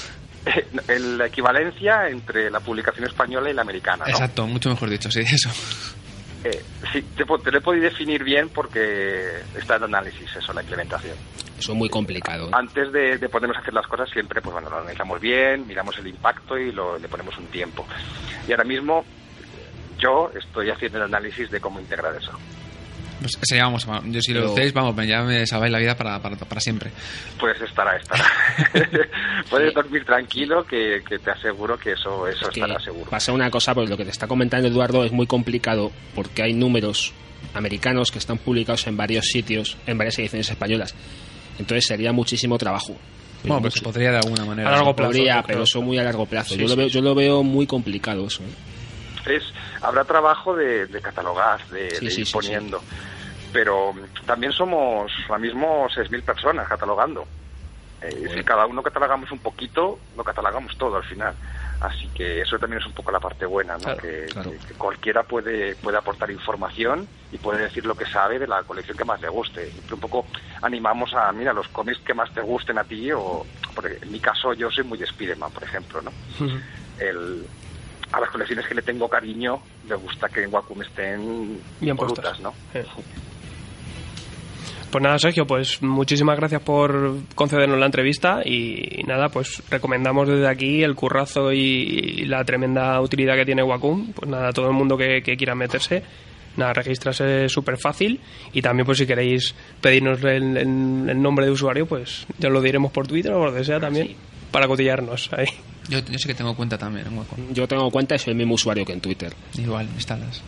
La 0.88 1.26
equivalencia 1.26 2.08
entre 2.08 2.50
la 2.50 2.60
publicación 2.60 3.06
española 3.06 3.50
y 3.50 3.54
la 3.54 3.62
americana, 3.62 4.04
¿no? 4.04 4.10
Exacto, 4.10 4.46
mucho 4.46 4.68
mejor 4.68 4.90
dicho, 4.90 5.10
sí, 5.10 5.20
eso. 5.20 5.50
Eh, 6.44 6.62
sí, 6.92 7.00
te, 7.16 7.24
te 7.24 7.50
lo 7.50 7.58
he 7.58 7.60
podido 7.62 7.84
definir 7.84 8.22
bien 8.22 8.50
porque 8.50 9.40
está 9.56 9.76
en 9.76 9.84
análisis 9.84 10.28
eso, 10.36 10.52
la 10.52 10.60
implementación. 10.62 11.16
Eso 11.58 11.72
es 11.72 11.78
muy 11.78 11.88
complicado. 11.88 12.48
¿eh? 12.48 12.52
Antes 12.52 12.92
de, 12.92 13.16
de 13.16 13.28
ponernos 13.30 13.56
a 13.56 13.60
hacer 13.60 13.72
las 13.72 13.86
cosas 13.86 14.10
siempre, 14.10 14.42
pues 14.42 14.52
bueno, 14.52 14.68
lo 14.68 14.78
analizamos 14.78 15.20
bien, 15.20 15.66
miramos 15.66 15.96
el 15.98 16.06
impacto 16.08 16.58
y 16.58 16.70
lo- 16.72 16.98
le 16.98 17.08
ponemos 17.08 17.36
un 17.38 17.46
tiempo. 17.46 17.86
Y 18.46 18.52
ahora 18.52 18.64
mismo 18.64 19.04
yo 19.98 20.30
estoy 20.38 20.68
haciendo 20.70 20.98
el 20.98 21.04
análisis 21.04 21.50
de 21.50 21.60
cómo 21.60 21.80
integrar 21.80 22.14
eso. 22.14 22.32
Pues 23.24 23.48
ya 23.48 23.64
vamos, 23.64 23.86
yo 24.04 24.20
si 24.20 24.34
lo 24.34 24.52
hacéis, 24.52 24.74
vamos, 24.74 24.94
ya 25.06 25.22
me 25.22 25.46
salváis 25.46 25.72
la 25.72 25.78
vida 25.78 25.96
para, 25.96 26.20
para, 26.20 26.36
para 26.36 26.60
siempre. 26.60 26.90
Pues 27.40 27.58
estará, 27.58 27.96
estará. 27.96 28.22
Puedes 29.50 29.72
dormir 29.72 30.04
tranquilo 30.04 30.62
que, 30.64 31.02
que 31.08 31.18
te 31.18 31.30
aseguro 31.30 31.78
que 31.78 31.92
eso, 31.92 32.28
eso 32.28 32.50
que 32.50 32.60
estará 32.60 32.78
seguro. 32.80 33.10
pasa 33.10 33.32
una 33.32 33.50
cosa, 33.50 33.74
pues 33.74 33.88
lo 33.88 33.96
que 33.96 34.04
te 34.04 34.10
está 34.10 34.26
comentando 34.26 34.68
Eduardo 34.68 35.04
es 35.04 35.12
muy 35.12 35.26
complicado 35.26 35.90
porque 36.14 36.42
hay 36.42 36.52
números 36.52 37.14
americanos 37.54 38.10
que 38.10 38.18
están 38.18 38.36
publicados 38.36 38.86
en 38.88 38.96
varios 38.98 39.24
sitios, 39.26 39.78
en 39.86 39.96
varias 39.96 40.18
ediciones 40.18 40.50
españolas. 40.50 40.94
Entonces 41.58 41.86
sería 41.86 42.12
muchísimo 42.12 42.58
trabajo. 42.58 42.94
Bueno, 43.42 43.62
pues 43.62 43.80
podría 43.80 44.10
de 44.10 44.18
alguna 44.18 44.44
manera. 44.44 44.68
A 44.68 44.72
largo 44.72 44.94
plazo, 44.94 45.10
Podría, 45.12 45.42
pero 45.46 45.62
eso 45.62 45.80
muy 45.80 45.98
a 45.98 46.02
largo 46.02 46.26
plazo. 46.26 46.54
Sí, 46.54 46.60
yo, 46.60 46.68
sí, 46.68 46.74
lo 46.74 46.76
veo, 46.76 46.88
sí. 46.88 46.94
yo 46.94 47.00
lo 47.00 47.14
veo 47.14 47.42
muy 47.42 47.66
complicado 47.66 48.26
eso. 48.26 48.42
¿eh? 48.42 49.36
es 49.36 49.42
habrá 49.82 50.04
trabajo 50.04 50.54
de, 50.54 50.86
de 50.86 51.00
catalogar, 51.00 51.66
de, 51.68 51.90
Sí, 51.90 52.04
de 52.04 52.10
sí, 52.10 52.20
ir 52.22 52.26
sí, 52.26 52.32
poniendo. 52.32 52.82
Pero 53.54 53.94
también 54.26 54.50
somos 54.52 55.12
ahora 55.28 55.38
mismo 55.38 55.86
6.000 55.94 56.24
personas 56.24 56.68
catalogando. 56.68 57.24
Eh, 58.02 58.26
si 58.34 58.42
cada 58.42 58.66
uno 58.66 58.82
catalogamos 58.82 59.30
un 59.30 59.38
poquito, 59.38 60.00
lo 60.16 60.24
catalogamos 60.24 60.76
todo 60.76 60.96
al 60.96 61.04
final. 61.04 61.34
Así 61.80 62.08
que 62.08 62.40
eso 62.40 62.58
también 62.58 62.80
es 62.80 62.86
un 62.86 62.92
poco 62.94 63.12
la 63.12 63.20
parte 63.20 63.46
buena, 63.46 63.74
¿no? 63.74 63.84
Claro, 63.84 63.98
que, 64.02 64.26
claro. 64.32 64.50
que- 64.50 64.58
que 64.58 64.74
cualquiera 64.74 65.22
puede, 65.22 65.76
puede 65.76 65.96
aportar 65.96 66.32
información 66.32 67.06
y 67.30 67.38
puede 67.38 67.62
decir 67.62 67.86
lo 67.86 67.94
que 67.96 68.06
sabe 68.06 68.40
de 68.40 68.48
la 68.48 68.64
colección 68.64 68.96
que 68.96 69.04
más 69.04 69.20
le 69.20 69.28
guste. 69.28 69.70
Siempre 69.70 69.94
un 69.94 70.00
poco 70.00 70.26
animamos 70.60 71.14
a, 71.14 71.30
mira, 71.30 71.52
los 71.52 71.68
cómics 71.68 72.00
que 72.00 72.12
más 72.12 72.32
te 72.34 72.40
gusten 72.40 72.76
a 72.78 72.84
ti, 72.84 73.12
o 73.12 73.46
porque 73.76 73.98
en 74.02 74.10
mi 74.10 74.18
caso 74.18 74.52
yo 74.52 74.68
soy 74.72 74.82
muy 74.82 74.98
de 74.98 75.06
Spiderman, 75.06 75.52
por 75.52 75.62
ejemplo, 75.62 76.02
¿no? 76.02 76.10
el, 76.98 77.46
a 78.12 78.20
las 78.20 78.30
colecciones 78.30 78.66
que 78.66 78.74
le 78.74 78.82
tengo 78.82 79.08
cariño, 79.08 79.60
me 79.88 79.94
gusta 79.94 80.28
que 80.28 80.42
en 80.42 80.52
Wacom 80.52 80.82
estén 80.82 81.60
Bien 81.80 81.96
brutas, 81.96 82.24
puestas. 82.24 82.40
¿no? 82.40 82.52
Pues 84.94 85.02
nada, 85.02 85.18
Sergio, 85.18 85.44
pues 85.44 85.82
muchísimas 85.82 86.36
gracias 86.36 86.62
por 86.62 87.16
concedernos 87.34 87.80
la 87.80 87.86
entrevista 87.86 88.42
y 88.44 89.02
nada, 89.08 89.28
pues 89.28 89.60
recomendamos 89.68 90.28
desde 90.28 90.46
aquí 90.46 90.84
el 90.84 90.94
currazo 90.94 91.52
y 91.52 92.24
la 92.26 92.44
tremenda 92.44 93.00
utilidad 93.00 93.34
que 93.34 93.44
tiene 93.44 93.64
Wacom. 93.64 94.12
Pues 94.12 94.30
nada, 94.30 94.52
todo 94.52 94.68
el 94.68 94.72
mundo 94.74 94.96
que, 94.96 95.20
que 95.20 95.36
quiera 95.36 95.56
meterse, 95.56 96.00
nada, 96.56 96.74
registrarse 96.74 97.48
súper 97.48 97.76
fácil 97.76 98.20
y 98.52 98.62
también 98.62 98.86
pues 98.86 98.98
si 98.98 99.04
queréis 99.06 99.52
pedirnos 99.80 100.22
el, 100.22 100.56
el- 100.58 101.08
el 101.10 101.20
nombre 101.20 101.44
de 101.46 101.50
usuario, 101.50 101.86
pues 101.86 102.24
ya 102.38 102.48
lo 102.48 102.62
diremos 102.62 102.92
por 102.92 103.08
Twitter 103.08 103.32
o 103.32 103.38
por 103.40 103.48
donde 103.50 103.64
sea 103.64 103.80
también 103.80 104.14
para 104.52 104.68
cotillarnos 104.68 105.28
ahí. 105.32 105.46
Yo, 105.88 105.98
yo 106.08 106.18
sí 106.20 106.28
que 106.28 106.34
tengo 106.34 106.54
cuenta 106.54 106.78
también 106.78 107.08
en 107.08 107.18
Wacom. 107.18 107.52
Yo 107.52 107.66
tengo 107.66 107.90
cuenta 107.90 108.14
y 108.14 108.20
soy 108.20 108.30
el 108.30 108.36
mismo 108.36 108.54
usuario 108.54 108.84
que 108.84 108.92
en 108.92 109.00
Twitter. 109.00 109.32
Igual, 109.58 109.88
instalas. 109.96 110.40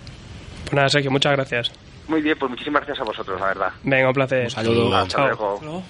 Pues 0.67 0.73
nada, 0.75 0.89
Sergio, 0.89 1.11
muchas 1.11 1.33
gracias. 1.33 1.73
Muy 2.09 2.23
bien, 2.23 2.37
pues 2.39 2.51
muchísimas 2.51 2.87
gracias 2.87 3.01
a 3.01 3.05
vosotros, 3.05 3.41
la 3.41 3.47
verdad. 3.47 3.73
Venga, 3.83 4.09
un 4.09 4.15
placer. 4.15 4.45
Un 4.45 4.51
saludo. 4.51 4.97
Hasta 4.97 5.27
luego. 5.27 5.83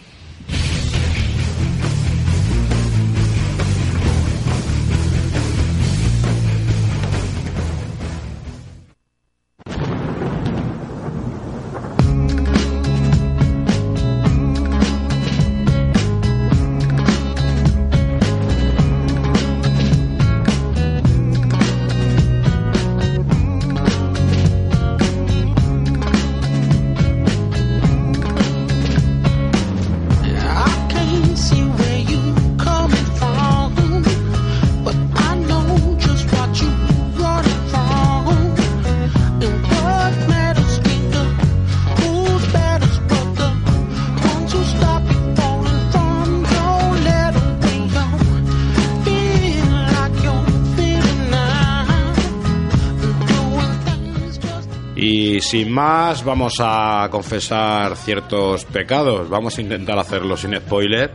Sin 55.56 55.72
más, 55.72 56.22
vamos 56.22 56.54
a 56.60 57.08
confesar 57.10 57.96
ciertos 57.96 58.66
pecados. 58.66 59.26
Vamos 59.30 59.56
a 59.56 59.62
intentar 59.62 59.98
hacerlo 59.98 60.36
sin 60.36 60.54
spoiler. 60.54 61.14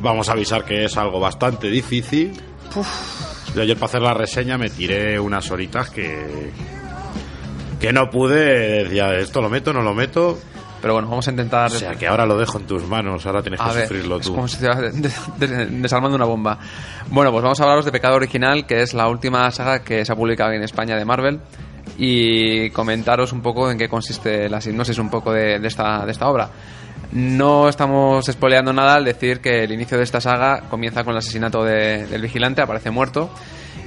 Vamos 0.00 0.28
a 0.28 0.32
avisar 0.32 0.62
que 0.66 0.84
es 0.84 0.94
algo 0.98 1.18
bastante 1.20 1.70
difícil. 1.70 2.38
Yo 3.54 3.62
ayer 3.62 3.74
para 3.76 3.86
hacer 3.86 4.02
la 4.02 4.12
reseña 4.12 4.58
me 4.58 4.68
tiré 4.68 5.18
unas 5.18 5.50
horitas 5.50 5.88
que 5.88 6.50
que 7.80 7.92
no 7.94 8.10
pude. 8.10 8.84
Decía, 8.84 9.14
esto 9.14 9.40
lo 9.40 9.48
meto, 9.48 9.72
no 9.72 9.80
lo 9.80 9.94
meto. 9.94 10.38
Pero 10.82 10.92
bueno, 10.92 11.08
vamos 11.08 11.26
a 11.26 11.30
intentar. 11.30 11.68
O 11.72 11.74
sea, 11.78 11.94
que 11.94 12.06
ahora 12.06 12.26
lo 12.26 12.36
dejo 12.36 12.58
en 12.58 12.66
tus 12.66 12.86
manos. 12.86 13.24
Ahora 13.24 13.40
tienes 13.40 13.58
que 13.58 13.72
ver, 13.72 13.88
sufrirlo 13.88 14.18
es 14.18 14.26
tú. 14.26 14.34
como 14.34 14.48
si 14.48 14.56
estuvieras 14.62 15.00
de- 15.40 15.46
de- 15.46 15.66
desarmando 15.66 16.14
una 16.16 16.26
bomba. 16.26 16.58
Bueno, 17.08 17.30
pues 17.32 17.42
vamos 17.42 17.58
a 17.58 17.62
hablaros 17.62 17.86
de 17.86 17.92
Pecado 17.92 18.16
Original, 18.16 18.66
que 18.66 18.82
es 18.82 18.92
la 18.92 19.08
última 19.08 19.50
saga 19.50 19.82
que 19.82 20.04
se 20.04 20.12
ha 20.12 20.14
publicado 20.16 20.52
en 20.52 20.62
España 20.62 20.94
de 20.96 21.06
Marvel, 21.06 21.40
y 21.98 22.70
comentaros 22.70 23.32
un 23.32 23.40
poco 23.42 23.70
en 23.70 23.78
qué 23.78 23.88
consiste 23.88 24.48
la 24.48 24.60
sinopsis 24.60 24.98
un 24.98 25.10
poco 25.10 25.32
de, 25.32 25.56
esta, 25.66 26.04
de 26.04 26.12
esta 26.12 26.28
obra. 26.28 26.50
No 27.12 27.68
estamos 27.68 28.26
spoileando 28.26 28.72
nada 28.72 28.94
al 28.94 29.04
decir 29.04 29.40
que 29.40 29.64
el 29.64 29.72
inicio 29.72 29.96
de 29.96 30.04
esta 30.04 30.20
saga 30.20 30.62
comienza 30.68 31.04
con 31.04 31.12
el 31.12 31.18
asesinato 31.18 31.62
de- 31.64 32.06
del 32.06 32.20
vigilante, 32.22 32.60
aparece 32.62 32.90
muerto, 32.90 33.30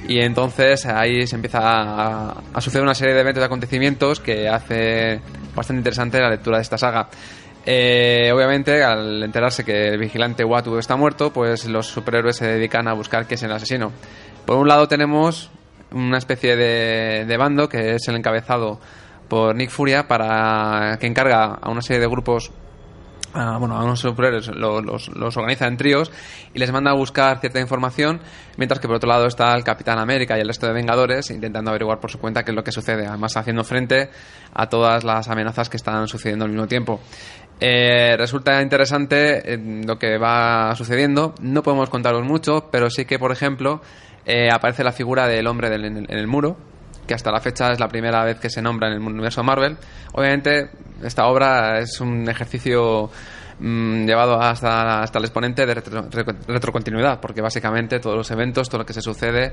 y 0.08 0.20
entonces 0.20 0.86
ahí 0.86 1.26
se 1.26 1.36
empieza 1.36 1.60
a, 1.62 2.42
a 2.52 2.60
suceder 2.60 2.82
una 2.82 2.94
serie 2.94 3.14
de 3.14 3.20
eventos 3.20 3.42
y 3.42 3.44
acontecimientos 3.44 4.20
que 4.20 4.48
hace 4.48 5.20
bastante 5.54 5.80
interesante 5.80 6.18
la 6.18 6.30
lectura 6.30 6.56
de 6.56 6.62
esta 6.62 6.78
saga. 6.78 7.08
Eh, 7.66 8.32
obviamente, 8.34 8.82
al 8.82 9.22
enterarse 9.22 9.64
que 9.64 9.88
el 9.88 9.98
vigilante 9.98 10.42
Watu 10.42 10.78
está 10.78 10.96
muerto, 10.96 11.30
pues 11.30 11.66
los 11.66 11.86
superhéroes 11.88 12.36
se 12.36 12.46
dedican 12.46 12.88
a 12.88 12.94
buscar 12.94 13.26
quién 13.26 13.36
es 13.36 13.42
el 13.42 13.52
asesino. 13.52 13.92
Por 14.46 14.56
un 14.56 14.66
lado 14.66 14.88
tenemos 14.88 15.50
una 15.92 16.18
especie 16.18 16.56
de, 16.56 17.24
de 17.26 17.36
bando 17.36 17.68
que 17.68 17.94
es 17.94 18.08
el 18.08 18.16
encabezado 18.16 18.80
por 19.28 19.54
Nick 19.54 19.70
Furia 19.70 20.08
para 20.08 20.98
que 21.00 21.06
encarga 21.06 21.54
a 21.60 21.70
una 21.70 21.82
serie 21.82 22.00
de 22.00 22.08
grupos 22.08 22.50
a, 23.32 23.58
bueno, 23.58 23.76
a 23.76 23.84
unos 23.84 24.00
superhéroes 24.00 24.48
los, 24.48 24.84
los, 24.84 25.08
los 25.08 25.36
organiza 25.36 25.66
en 25.66 25.76
tríos 25.76 26.10
y 26.52 26.58
les 26.58 26.72
manda 26.72 26.90
a 26.90 26.94
buscar 26.94 27.38
cierta 27.38 27.60
información, 27.60 28.20
mientras 28.56 28.80
que 28.80 28.88
por 28.88 28.96
otro 28.96 29.08
lado 29.08 29.26
está 29.26 29.54
el 29.54 29.62
Capitán 29.62 29.98
América 29.98 30.36
y 30.36 30.40
el 30.40 30.48
resto 30.48 30.66
de 30.66 30.72
Vengadores 30.72 31.30
intentando 31.30 31.70
averiguar 31.70 32.00
por 32.00 32.10
su 32.10 32.18
cuenta 32.18 32.42
qué 32.42 32.50
es 32.50 32.56
lo 32.56 32.64
que 32.64 32.72
sucede, 32.72 33.06
además 33.06 33.36
haciendo 33.36 33.64
frente 33.64 34.10
a 34.52 34.68
todas 34.68 35.04
las 35.04 35.28
amenazas 35.28 35.68
que 35.68 35.76
están 35.76 36.08
sucediendo 36.08 36.44
al 36.44 36.50
mismo 36.50 36.66
tiempo. 36.66 37.00
Eh, 37.60 38.16
resulta 38.16 38.62
interesante 38.62 39.54
eh, 39.54 39.82
lo 39.86 39.98
que 39.98 40.16
va 40.16 40.74
sucediendo, 40.74 41.34
no 41.40 41.62
podemos 41.62 41.90
contaros 41.90 42.24
mucho, 42.24 42.70
pero 42.72 42.88
sí 42.88 43.04
que, 43.04 43.18
por 43.18 43.32
ejemplo, 43.32 43.82
eh, 44.26 44.48
aparece 44.52 44.84
la 44.84 44.92
figura 44.92 45.26
del 45.26 45.46
hombre 45.46 45.70
del- 45.70 45.84
en, 45.84 46.06
el, 46.08 46.26
muro, 46.26 46.56
que 47.06 47.14
hasta 47.14 47.30
la 47.32 47.40
fecha 47.40 47.70
es 47.72 47.80
la 47.80 47.88
primera 47.88 48.24
vez 48.24 48.38
que 48.38 48.50
se 48.50 48.62
nombra 48.62 48.88
en 48.88 48.94
el 48.94 49.00
universo 49.00 49.42
Marvel. 49.42 49.76
Obviamente, 50.12 50.70
esta 51.02 51.26
obra 51.26 51.78
es 51.78 52.00
un 52.00 52.28
ejercicio 52.28 53.10
mm, 53.58 54.06
llevado 54.06 54.40
hasta, 54.40 55.00
hasta 55.02 55.18
el 55.18 55.24
exponente 55.24 55.66
de 55.66 55.74
retro- 55.74 56.08
retro- 56.10 56.36
retrocontinuidad, 56.46 57.20
porque 57.20 57.40
básicamente 57.40 57.98
todos 58.00 58.16
los 58.16 58.30
eventos, 58.30 58.68
todo 58.68 58.78
lo 58.80 58.86
que 58.86 58.92
se 58.92 59.02
sucede, 59.02 59.52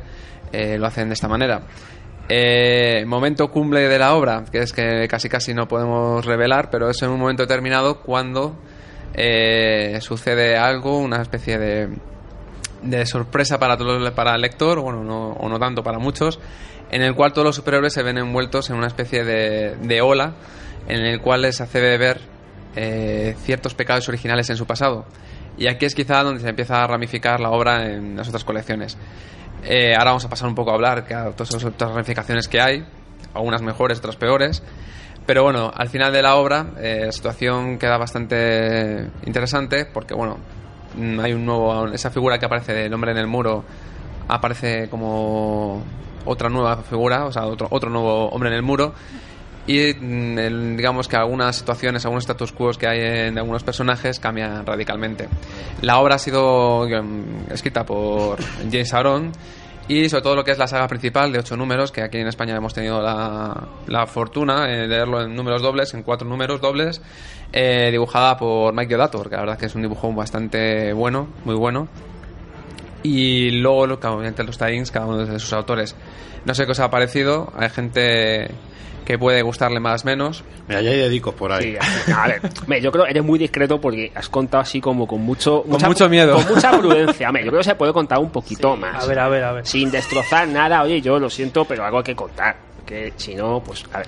eh, 0.52 0.77
lo 0.77 0.88
hacen 0.88 1.07
de 1.10 1.14
esta 1.14 1.27
manera. 1.27 1.61
Eh, 2.30 3.06
momento 3.07 3.49
cumbre 3.49 3.88
de 3.88 3.98
la 3.98 4.14
obra, 4.14 4.44
que 4.52 4.60
es 4.60 4.73
que 4.73 5.07
casi 5.07 5.30
casi 5.30 5.53
no 5.53 5.68
podemos 5.68 6.26
revelar, 6.26 6.69
pero 6.69 6.89
es 6.89 7.02
en 7.02 7.10
un 7.10 7.19
momento 7.19 7.44
determinado 7.44 8.02
cuando 8.02 8.57
eh, 9.14 9.98
sucede 10.02 10.57
algo, 10.57 10.99
una 10.99 11.22
especie 11.22 11.57
de, 11.57 11.89
de 12.82 13.06
sorpresa 13.06 13.60
para, 13.60 13.78
todo, 13.78 14.14
para 14.14 14.36
el 14.36 14.41
lector, 14.41 14.80
bueno, 14.80 15.04
no, 15.04 15.30
o 15.32 15.49
no 15.49 15.60
tanto 15.60 15.84
para 15.84 15.99
muchos, 15.99 16.40
en 16.91 17.02
el 17.02 17.16
cual 17.16 17.34
todos 17.34 17.45
los 17.45 17.56
superhéroes 17.56 17.94
se 17.94 18.04
ven 18.04 18.18
envueltos 18.18 18.70
en 18.70 18.78
una 18.78 18.88
especie 18.88 19.24
de, 19.24 19.76
de 19.76 20.02
ola 20.02 20.36
en 20.88 21.06
el 21.06 21.22
cual 21.22 21.41
les 21.41 21.62
hace 21.62 21.80
ver 21.80 22.22
eh, 22.76 23.36
ciertos 23.44 23.74
pecados 23.74 24.08
originales 24.08 24.49
en 24.49 24.58
su 24.58 24.66
pasado. 24.66 25.06
Y 25.58 25.68
aquí 25.68 25.86
es 25.86 25.95
quizá 25.95 26.24
donde 26.24 26.41
se 26.41 26.49
empieza 26.49 26.84
a 26.84 26.88
ramificar 26.88 27.40
la 27.40 27.49
obra 27.49 27.88
en 27.88 28.16
las 28.16 28.28
otras 28.28 28.44
colecciones. 28.44 28.98
Eh, 29.64 29.94
ahora 29.95 30.12
vamos 30.12 30.26
a 30.26 30.30
pasar 30.30 30.48
un 30.48 30.56
poco 30.56 30.72
a 30.72 30.76
hablar 30.76 31.04
de 31.04 31.16
todas 31.34 31.49
esas 31.49 31.64
otras 31.66 31.91
ramificaciones 31.91 32.48
que 32.48 32.62
hay, 32.62 32.86
algunas 33.34 33.62
mejores, 33.62 33.98
otras 33.98 34.16
peores. 34.16 34.64
Pero 35.26 35.44
bueno, 35.44 35.72
al 35.76 35.90
final 35.90 36.14
de 36.14 36.22
la 36.22 36.36
obra 36.36 36.68
eh, 36.78 37.02
la 37.06 37.12
situación 37.12 37.78
queda 37.78 37.98
bastante 37.98 39.10
interesante 39.26 39.86
porque, 39.86 40.14
bueno, 40.14 40.38
hay 41.22 41.34
un 41.34 41.45
nuevo. 41.45 41.88
Esa 41.88 42.09
figura 42.09 42.38
que 42.38 42.45
aparece 42.45 42.73
del 42.73 42.93
hombre 42.93 43.11
en 43.11 43.18
el 43.18 43.27
muro 43.27 43.64
aparece 44.27 44.89
como 44.89 45.84
otra 46.26 46.49
nueva 46.49 46.77
figura, 46.84 47.26
o 47.26 47.31
sea, 47.31 47.45
otro, 47.45 47.68
otro 47.69 47.89
nuevo 47.89 48.30
hombre 48.30 48.49
en 48.49 48.55
el 48.55 48.64
muro. 48.64 48.93
Y 49.68 49.93
mm, 49.93 50.77
digamos 50.77 51.09
que 51.09 51.18
algunas 51.18 51.57
situaciones, 51.57 52.05
algunos 52.05 52.23
status 52.23 52.53
quo 52.53 52.72
que 52.72 52.88
hay 52.88 53.27
en 53.27 53.38
algunos 53.38 53.64
personajes 53.64 54.19
cambian 54.19 54.65
radicalmente. 54.65 55.27
La 55.81 55.99
obra 55.99 56.15
ha 56.15 56.19
sido 56.19 56.88
mm, 56.88 57.51
escrita 57.51 57.85
por 57.85 58.39
James 58.72 58.93
Aaron 58.93 59.31
Y 59.89 60.09
sobre 60.09 60.22
todo 60.22 60.35
lo 60.35 60.43
que 60.43 60.51
es 60.51 60.57
la 60.57 60.68
saga 60.68 60.88
principal 60.88 61.31
de 61.31 61.39
ocho 61.39 61.55
números, 61.55 61.93
que 61.93 62.01
aquí 62.01 62.18
en 62.18 62.27
España 62.27 62.55
hemos 62.55 62.73
tenido 62.73 63.01
la, 63.01 63.69
la 63.88 64.05
fortuna 64.05 64.65
de 64.68 64.85
leerlo 64.85 65.22
en 65.22 65.34
números 65.34 65.61
dobles, 65.61 65.93
en 65.93 66.03
cuatro 66.03 66.27
números 66.27 66.59
dobles, 66.59 67.01
eh, 67.53 67.88
dibujada 67.89 68.35
por 68.35 68.73
Mike 68.73 68.89
Diodato, 68.89 69.23
que 69.23 69.35
la 69.35 69.41
verdad 69.41 69.57
que 69.57 69.68
es 69.68 69.76
un 69.76 69.84
dibujo 69.84 70.11
bastante 70.11 70.91
bueno, 70.91 71.30
muy 71.45 71.55
bueno. 71.55 71.88
Y 73.08 73.52
luego, 73.52 73.84
obviamente, 73.84 74.44
los 74.44 74.58
tie 74.58 74.84
cada 74.92 75.06
uno 75.06 75.26
de 75.26 75.40
sus 75.40 75.54
autores. 75.54 75.96
No 76.46 76.54
sé 76.54 76.66
qué 76.66 76.72
os 76.72 76.80
ha 76.80 76.90
parecido, 76.90 77.52
hay 77.58 77.70
gente 77.70 78.50
que 79.06 79.18
puede 79.18 79.42
gustarle 79.42 79.80
más 79.80 80.04
menos. 80.04 80.44
Mira, 80.68 80.82
ya 80.82 80.90
hay 80.92 80.98
dedicos 80.98 81.34
por 81.34 81.52
ahí. 81.54 81.72
Sí, 81.72 81.78
así- 81.80 82.12
a 82.12 82.28
ver, 82.28 82.42
hombre, 82.62 82.82
yo 82.82 82.92
creo 82.92 83.06
que 83.06 83.12
eres 83.12 83.24
muy 83.24 83.40
discreto 83.40 83.80
porque 83.80 84.12
has 84.14 84.28
contado 84.28 84.62
así 84.64 84.82
como 84.82 85.08
con 85.08 85.22
mucho 85.22 85.64
mucha- 85.66 85.88
mucho 85.88 86.10
miedo. 86.10 86.36
Con 86.36 86.56
mucha 86.56 86.72
prudencia. 86.80 87.28
Hombre, 87.30 87.46
yo 87.46 87.52
creo 87.52 87.60
que 87.62 87.70
se 87.70 87.76
puede 87.76 87.94
contar 87.94 88.20
un 88.20 88.30
poquito 88.30 88.76
más. 88.76 89.02
A 89.04 89.08
ver, 89.08 89.20
a 89.20 89.30
ver, 89.30 89.44
a 89.46 89.52
ver. 89.54 89.66
Sin 89.66 89.90
destrozar 89.92 90.46
nada. 90.50 90.84
Oye, 90.84 91.00
yo 91.02 91.18
lo 91.20 91.30
siento, 91.30 91.64
pero 91.64 91.86
algo 91.86 92.00
hay 92.00 92.04
que 92.04 92.16
contar. 92.16 92.58
Que 92.86 93.14
si 93.16 93.34
no, 93.36 93.62
pues 93.64 93.86
a 93.94 94.00
ver. 94.00 94.08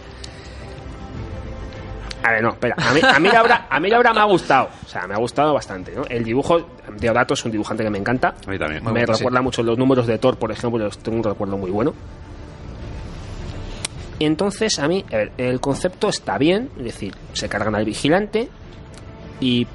A 2.24 2.32
ver, 2.32 2.44
no, 2.44 2.50
espera. 2.50 2.76
A 2.78 2.94
mí, 2.94 3.00
a 3.02 3.20
mí 3.20 3.30
la 3.30 3.42
obra, 3.42 3.68
a 3.70 3.80
mí 3.80 3.90
la 3.90 3.98
obra 3.98 4.14
me 4.14 4.20
ha 4.20 4.26
gustado. 4.26 4.70
O 4.86 4.88
sea, 4.90 5.08
me 5.08 5.14
ha 5.14 5.18
gustado 5.18 5.54
bastante, 5.54 5.94
¿no? 5.96 6.04
El 6.10 6.24
dibujo 6.24 6.68
de 6.98 7.10
Odato 7.10 7.34
es 7.34 7.46
un 7.46 7.52
dibujante 7.52 7.84
que 7.84 7.90
me 7.90 7.98
encanta. 7.98 8.36
A 8.46 8.50
mí 8.52 8.60
también. 8.60 8.84
Me 8.92 9.02
sí. 9.02 9.06
recuerda 9.14 9.42
mucho 9.42 9.64
los 9.64 9.78
números 9.78 10.06
de 10.06 10.18
Thor, 10.18 10.38
por 10.38 10.52
ejemplo, 10.52 10.84
los 10.84 10.98
tengo 11.00 11.18
un 11.18 11.24
recuerdo 11.24 11.58
muy 11.58 11.72
bueno. 11.72 11.94
Entonces, 14.20 14.80
a 14.80 14.88
mí, 14.88 15.06
a 15.12 15.16
ver, 15.16 15.32
el 15.38 15.60
concepto 15.62 16.10
está 16.10 16.38
bien, 16.38 16.70
es 16.78 16.84
decir, 16.84 17.16
se 17.34 17.48
cargan 17.48 17.76
al 17.76 17.86
vigilante 17.86 18.50
y 19.40 19.66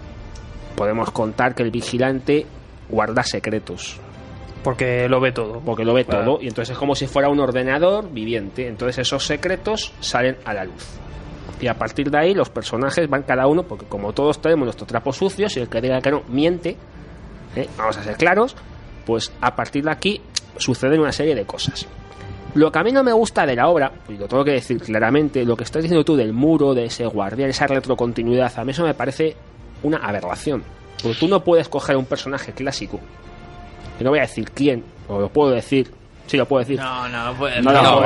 podemos 0.77 1.11
contar 1.13 1.55
que 1.55 1.63
el 1.63 1.71
vigilante 1.71 2.45
guarda 2.91 3.23
secretos, 3.23 3.99
Porque 4.63 5.09
lo 5.09 5.19
ve 5.21 5.33
todo. 5.33 5.61
porque 5.61 5.85
lo 5.85 5.95
ve 5.95 6.05
Claro. 6.05 6.25
todo, 6.25 6.43
y 6.43 6.49
entonces 6.49 6.73
es 6.73 6.79
como 6.79 6.95
si 6.95 7.07
fuera 7.07 7.31
un 7.31 7.41
ordenador 7.41 8.11
viviente. 8.13 8.69
Entonces 8.69 8.99
esos 8.99 9.25
secretos 9.27 9.93
salen 10.01 10.37
a 10.45 10.53
la 10.53 10.65
luz. 10.65 11.01
Y 11.61 11.67
a 11.67 11.75
partir 11.75 12.11
de 12.11 12.19
ahí 12.19 12.35
los 12.35 12.51
personajes 12.51 13.09
van 13.09 13.23
cada 13.23 13.47
uno, 13.47 13.63
porque 13.63 13.87
como 13.87 14.13
todos 14.13 14.41
tenemos 14.41 14.65
nuestros 14.67 14.89
trapos 14.89 15.17
sucios, 15.17 15.57
y 15.57 15.61
el 15.61 15.69
que 15.69 15.81
diga 15.81 16.01
que 16.01 16.11
no 16.11 16.23
miente, 16.29 16.77
¿eh? 17.57 17.69
vamos 17.77 17.97
a 17.97 18.03
ser 18.03 18.17
claros, 18.17 18.57
pues 19.07 19.33
a 19.41 19.55
partir 19.55 19.85
de 19.85 19.91
aquí 19.91 20.21
suceden 20.57 21.01
una 21.01 21.13
serie 21.13 21.35
de 21.35 21.45
cosas. 21.45 21.87
Lo 22.55 22.71
que 22.71 22.79
a 22.79 22.83
mí 22.83 22.93
no 22.93 23.03
me 23.03 23.13
gusta 23.13 23.47
de 23.47 23.57
la 23.57 23.69
obra, 23.69 23.93
y 24.09 24.17
lo 24.17 24.29
tengo 24.29 24.45
que 24.45 24.53
decir 24.53 24.81
claramente, 24.81 25.45
lo 25.45 25.57
que 25.57 25.65
estás 25.65 25.83
diciendo 25.83 26.05
tú 26.05 26.17
del 26.17 26.33
muro, 26.33 26.75
de 26.75 26.85
ese 26.85 27.05
guardián, 27.07 27.51
esa 27.51 27.67
retrocontinuidad, 27.67 28.53
a 28.57 28.65
mí 28.65 28.71
eso 28.71 28.85
me 28.85 28.95
parece 28.95 29.37
una 29.83 29.99
aberración. 29.99 30.63
Porque 31.03 31.19
tú 31.19 31.29
no 31.29 31.43
puedes 31.43 31.69
coger 31.69 31.97
un 31.97 32.07
personaje 32.07 32.53
clásico, 32.53 33.01
y 33.99 34.05
no 34.05 34.11
voy 34.11 34.21
a 34.21 34.23
decir 34.23 34.51
quién, 34.51 34.85
o 35.09 35.21
lo 35.21 35.29
puedo 35.29 35.51
decir, 35.51 35.91
sí 36.27 36.37
lo 36.37 36.47
puedo 36.47 36.61
decir. 36.61 36.79
No, 36.81 37.09
no, 37.09 37.35
pues. 37.39 37.63
No, 37.63 37.73
no, 37.73 38.01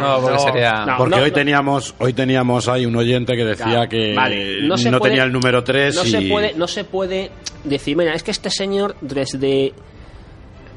No, 0.00 0.20
porque 0.20 0.38
sería- 0.38 0.84
hoy 1.22 1.30
teníamos 1.30 1.94
hoy 1.98 2.12
teníamos 2.12 2.68
ahí 2.68 2.86
un 2.86 2.96
oyente 2.96 3.36
que 3.36 3.44
decía 3.44 3.64
Claro, 3.66 3.88
que 3.88 4.14
vale, 4.14 4.62
no, 4.62 4.76
puede- 4.76 5.00
tenía 5.00 5.24
el 5.24 5.32
número 5.32 5.62
3 5.64 5.94
no 5.96 6.04
y 6.04 6.10
se 6.10 6.22
puede 6.22 6.54
no 6.54 6.66
se 6.68 6.84
puede 6.84 7.30
decir 7.64 7.96
mira 7.96 8.14
es 8.14 8.22
que 8.22 8.30
este 8.30 8.50
señor 8.50 8.96
desde 9.00 9.72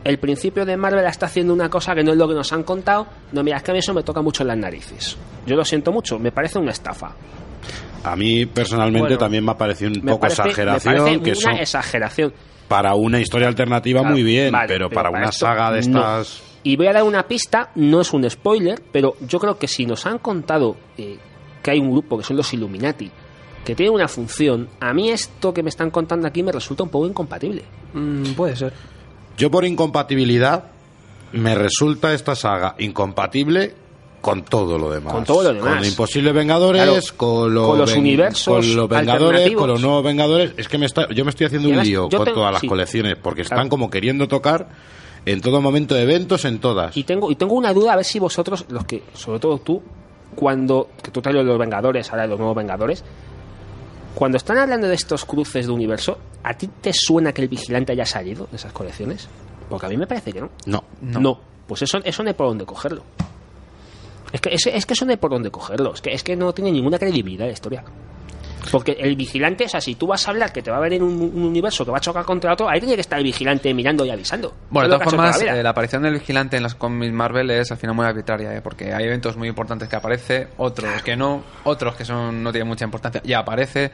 el 0.03 0.19
principio 0.19 0.65
de 0.65 0.77
Marvel 0.77 1.05
está 1.05 1.25
haciendo 1.25 1.53
una 1.53 1.69
cosa 1.69 1.93
que 1.93 2.03
no 2.03 2.11
es 2.11 2.17
lo 2.17 2.27
que 2.29 2.33
nos 2.33 2.53
han 2.53 2.63
contado. 2.63 3.07
No 3.33 3.43
mira 3.43 3.57
es 3.57 3.63
que 3.63 3.71
a 3.71 3.73
mí 3.73 3.79
eso 3.79 3.93
me 3.93 4.03
toca 4.03 4.21
mucho 4.21 4.43
en 4.43 4.47
las 4.47 4.57
narices. 4.57 5.17
Yo 5.45 5.55
lo 5.55 5.65
siento 5.65 5.91
mucho 5.91 6.17
me 6.19 6.31
parece 6.31 6.59
una 6.59 6.71
estafa 6.71 7.11
a 8.03 8.15
mí 8.15 8.45
personalmente 8.45 8.99
Bueno, 8.99 9.17
también 9.17 9.43
me 9.43 9.51
ha 9.51 9.57
parecido 9.57 9.91
un 9.91 9.97
me 10.03 10.11
poco 10.11 10.21
parece, 10.21 10.43
me 10.43 10.49
exageración 10.49 10.95
parece 10.95 11.19
que 11.21 11.31
una 11.31 11.39
son 11.41 11.55
exageración 11.55 12.33
para 12.67 12.95
una 12.95 13.19
historia 13.19 13.47
alternativa 13.47 14.01
Claro, 14.01 14.13
muy 14.13 14.23
bien, 14.23 14.51
vale, 14.51 14.67
pero, 14.67 14.89
para 14.89 15.09
una 15.09 15.29
esto, 15.29 15.45
saga 15.45 15.71
de 15.71 15.87
no. 15.87 15.99
estas 15.99 16.43
Y 16.63 16.75
voy 16.75 16.87
a 16.87 16.93
dar 16.93 17.03
una 17.03 17.23
pista, 17.23 17.71
no 17.75 18.01
es 18.01 18.13
un 18.13 18.29
spoiler, 18.29 18.81
pero 18.91 19.15
yo 19.21 19.39
creo 19.39 19.57
que 19.57 19.67
si 19.67 19.85
nos 19.85 20.05
han 20.05 20.19
contado 20.19 20.75
eh, 20.97 21.17
que 21.63 21.71
hay 21.71 21.79
un 21.79 21.91
grupo 21.91 22.17
que 22.17 22.23
son 22.23 22.37
los 22.37 22.53
Illuminati, 22.53 23.09
que 23.63 23.75
tiene 23.75 23.91
una 23.91 24.07
función, 24.07 24.69
a 24.79 24.93
mí 24.93 25.09
esto 25.09 25.53
que 25.53 25.63
me 25.63 25.69
están 25.69 25.91
contando 25.91 26.27
aquí 26.27 26.43
me 26.43 26.51
resulta 26.51 26.83
un 26.83 26.89
poco 26.89 27.07
incompatible. 27.07 27.63
Mm, 27.93 28.33
puede 28.33 28.55
ser. 28.55 28.73
Yo 29.37 29.51
por 29.51 29.65
incompatibilidad 29.65 30.71
me 31.33 31.53
resulta 31.55 32.13
esta 32.13 32.35
saga 32.35 32.75
incompatible 32.79 33.75
con 34.31 34.43
todo 34.43 34.77
lo 34.77 34.89
demás. 34.89 35.13
Con 35.13 35.23
todo 35.23 35.43
lo 35.43 35.53
demás. 35.53 35.77
Con 35.77 35.85
Imposibles 35.85 36.33
Vengadores, 36.33 36.81
Claro, 36.83 37.01
con, 37.17 37.53
lo 37.53 37.67
con 37.67 37.77
los 37.79 37.89
ven- 37.91 37.99
universos 37.99 38.45
con 38.65 38.75
los 38.75 38.89
Vengadores, 38.89 39.51
con 39.55 39.67
los 39.69 39.81
nuevos 39.81 40.03
Vengadores. 40.03 40.53
Es 40.57 40.67
que 40.67 40.77
me 40.77 40.85
está, 40.85 41.07
yo 41.13 41.23
me 41.23 41.29
estoy 41.31 41.47
haciendo 41.47 41.67
Y 41.67 41.71
un 41.71 41.77
además, 41.79 41.87
lío 41.87 42.01
con 42.09 42.09
tengo- 42.25 42.33
todas 42.33 42.51
las 42.53 42.61
sí. 42.61 42.67
colecciones 42.67 43.15
porque 43.21 43.43
Claro. 43.43 43.55
están 43.61 43.69
como 43.69 43.89
queriendo 43.89 44.27
tocar 44.27 44.67
en 45.25 45.41
todo 45.41 45.61
momento 45.61 45.95
de 45.95 46.03
eventos, 46.03 46.45
en 46.45 46.59
todas. 46.59 46.95
Y 46.95 47.03
tengo, 47.03 47.29
y 47.31 47.35
tengo 47.35 47.53
una 47.55 47.73
duda, 47.73 47.93
a 47.93 47.95
ver 47.97 48.05
si 48.05 48.19
vosotros, 48.19 48.65
los 48.69 48.85
que, 48.85 49.03
sobre 49.13 49.39
todo 49.39 49.57
tú, 49.59 49.81
cuando, 50.35 50.89
que 51.01 51.11
tú 51.11 51.21
traes 51.21 51.43
los 51.43 51.57
Vengadores, 51.59 52.09
ahora 52.11 52.27
los 52.27 52.37
nuevos 52.37 52.55
Vengadores, 52.55 53.03
cuando 54.15 54.37
están 54.37 54.57
hablando 54.57 54.87
de 54.87 54.95
estos 54.95 55.25
cruces 55.25 55.67
de 55.67 55.71
universo, 55.71 56.17
¿a 56.43 56.53
ti 56.55 56.67
te 56.81 56.91
suena 56.93 57.31
que 57.33 57.41
el 57.43 57.47
vigilante 57.49 57.91
haya 57.91 58.05
salido 58.05 58.47
de 58.49 58.57
esas 58.57 58.71
colecciones? 58.73 59.27
Porque 59.69 59.85
a 59.85 59.89
mí 59.89 59.97
me 59.97 60.07
parece 60.07 60.31
que 60.33 60.41
no. 60.41 60.49
No. 60.65 60.83
No. 61.01 61.39
Pues 61.67 61.81
eso, 61.81 61.99
eso 62.03 62.23
no 62.23 62.29
hay 62.29 62.33
por 62.33 62.47
dónde 62.47 62.65
cogerlo. 62.65 63.03
Es 64.31 64.41
que, 64.41 64.53
es, 64.53 64.67
es 64.67 64.85
que 64.85 64.93
eso 64.93 65.05
no 65.05 65.11
hay 65.11 65.17
por 65.17 65.31
dónde 65.31 65.49
cogerlo. 65.51 65.93
Es 65.93 66.01
que, 66.01 66.13
es 66.13 66.23
que 66.23 66.35
no 66.35 66.53
tiene 66.53 66.71
ninguna 66.71 66.99
credibilidad 66.99 67.45
la 67.45 67.53
historia. 67.53 67.83
Porque 68.71 68.97
el 68.99 69.15
vigilante, 69.15 69.65
o 69.65 69.69
sea, 69.69 69.81
si 69.81 69.95
tú 69.95 70.07
vas 70.07 70.27
a 70.27 70.31
hablar 70.31 70.51
que 70.51 70.61
te 70.61 70.71
va 70.71 70.77
a 70.77 70.79
ver 70.79 70.93
en 70.93 71.03
un, 71.03 71.13
un 71.21 71.43
universo 71.43 71.85
que 71.85 71.91
va 71.91 71.97
a 71.97 72.01
chocar 72.01 72.25
contra 72.25 72.53
otro, 72.53 72.69
ahí 72.69 72.79
tiene 72.79 72.95
que 72.95 73.01
estar 73.01 73.17
el 73.17 73.23
vigilante 73.23 73.73
mirando 73.73 74.05
y 74.05 74.09
avisando. 74.09 74.53
Bueno, 74.69 74.89
de 74.89 74.95
todas 74.95 75.09
formas, 75.09 75.43
la 75.43 75.57
eh, 75.57 75.63
la 75.63 75.69
aparición 75.69 76.01
del 76.03 76.15
vigilante 76.15 76.57
en 76.57 76.63
las 76.63 76.75
cómics 76.75 77.13
Marvel 77.13 77.49
es 77.51 77.71
al 77.71 77.77
final 77.77 77.95
muy 77.95 78.05
arbitraria, 78.05 78.55
eh, 78.55 78.61
porque 78.61 78.93
hay 78.93 79.05
eventos 79.05 79.37
muy 79.37 79.47
importantes 79.47 79.87
que 79.87 79.95
aparece, 79.95 80.49
otros 80.57 81.01
que 81.03 81.15
no, 81.15 81.43
otros 81.63 81.95
que 81.95 82.05
son 82.05 82.43
no 82.43 82.51
tienen 82.51 82.67
mucha 82.67 82.85
importancia 82.85 83.21
y 83.23 83.33
aparece. 83.33 83.91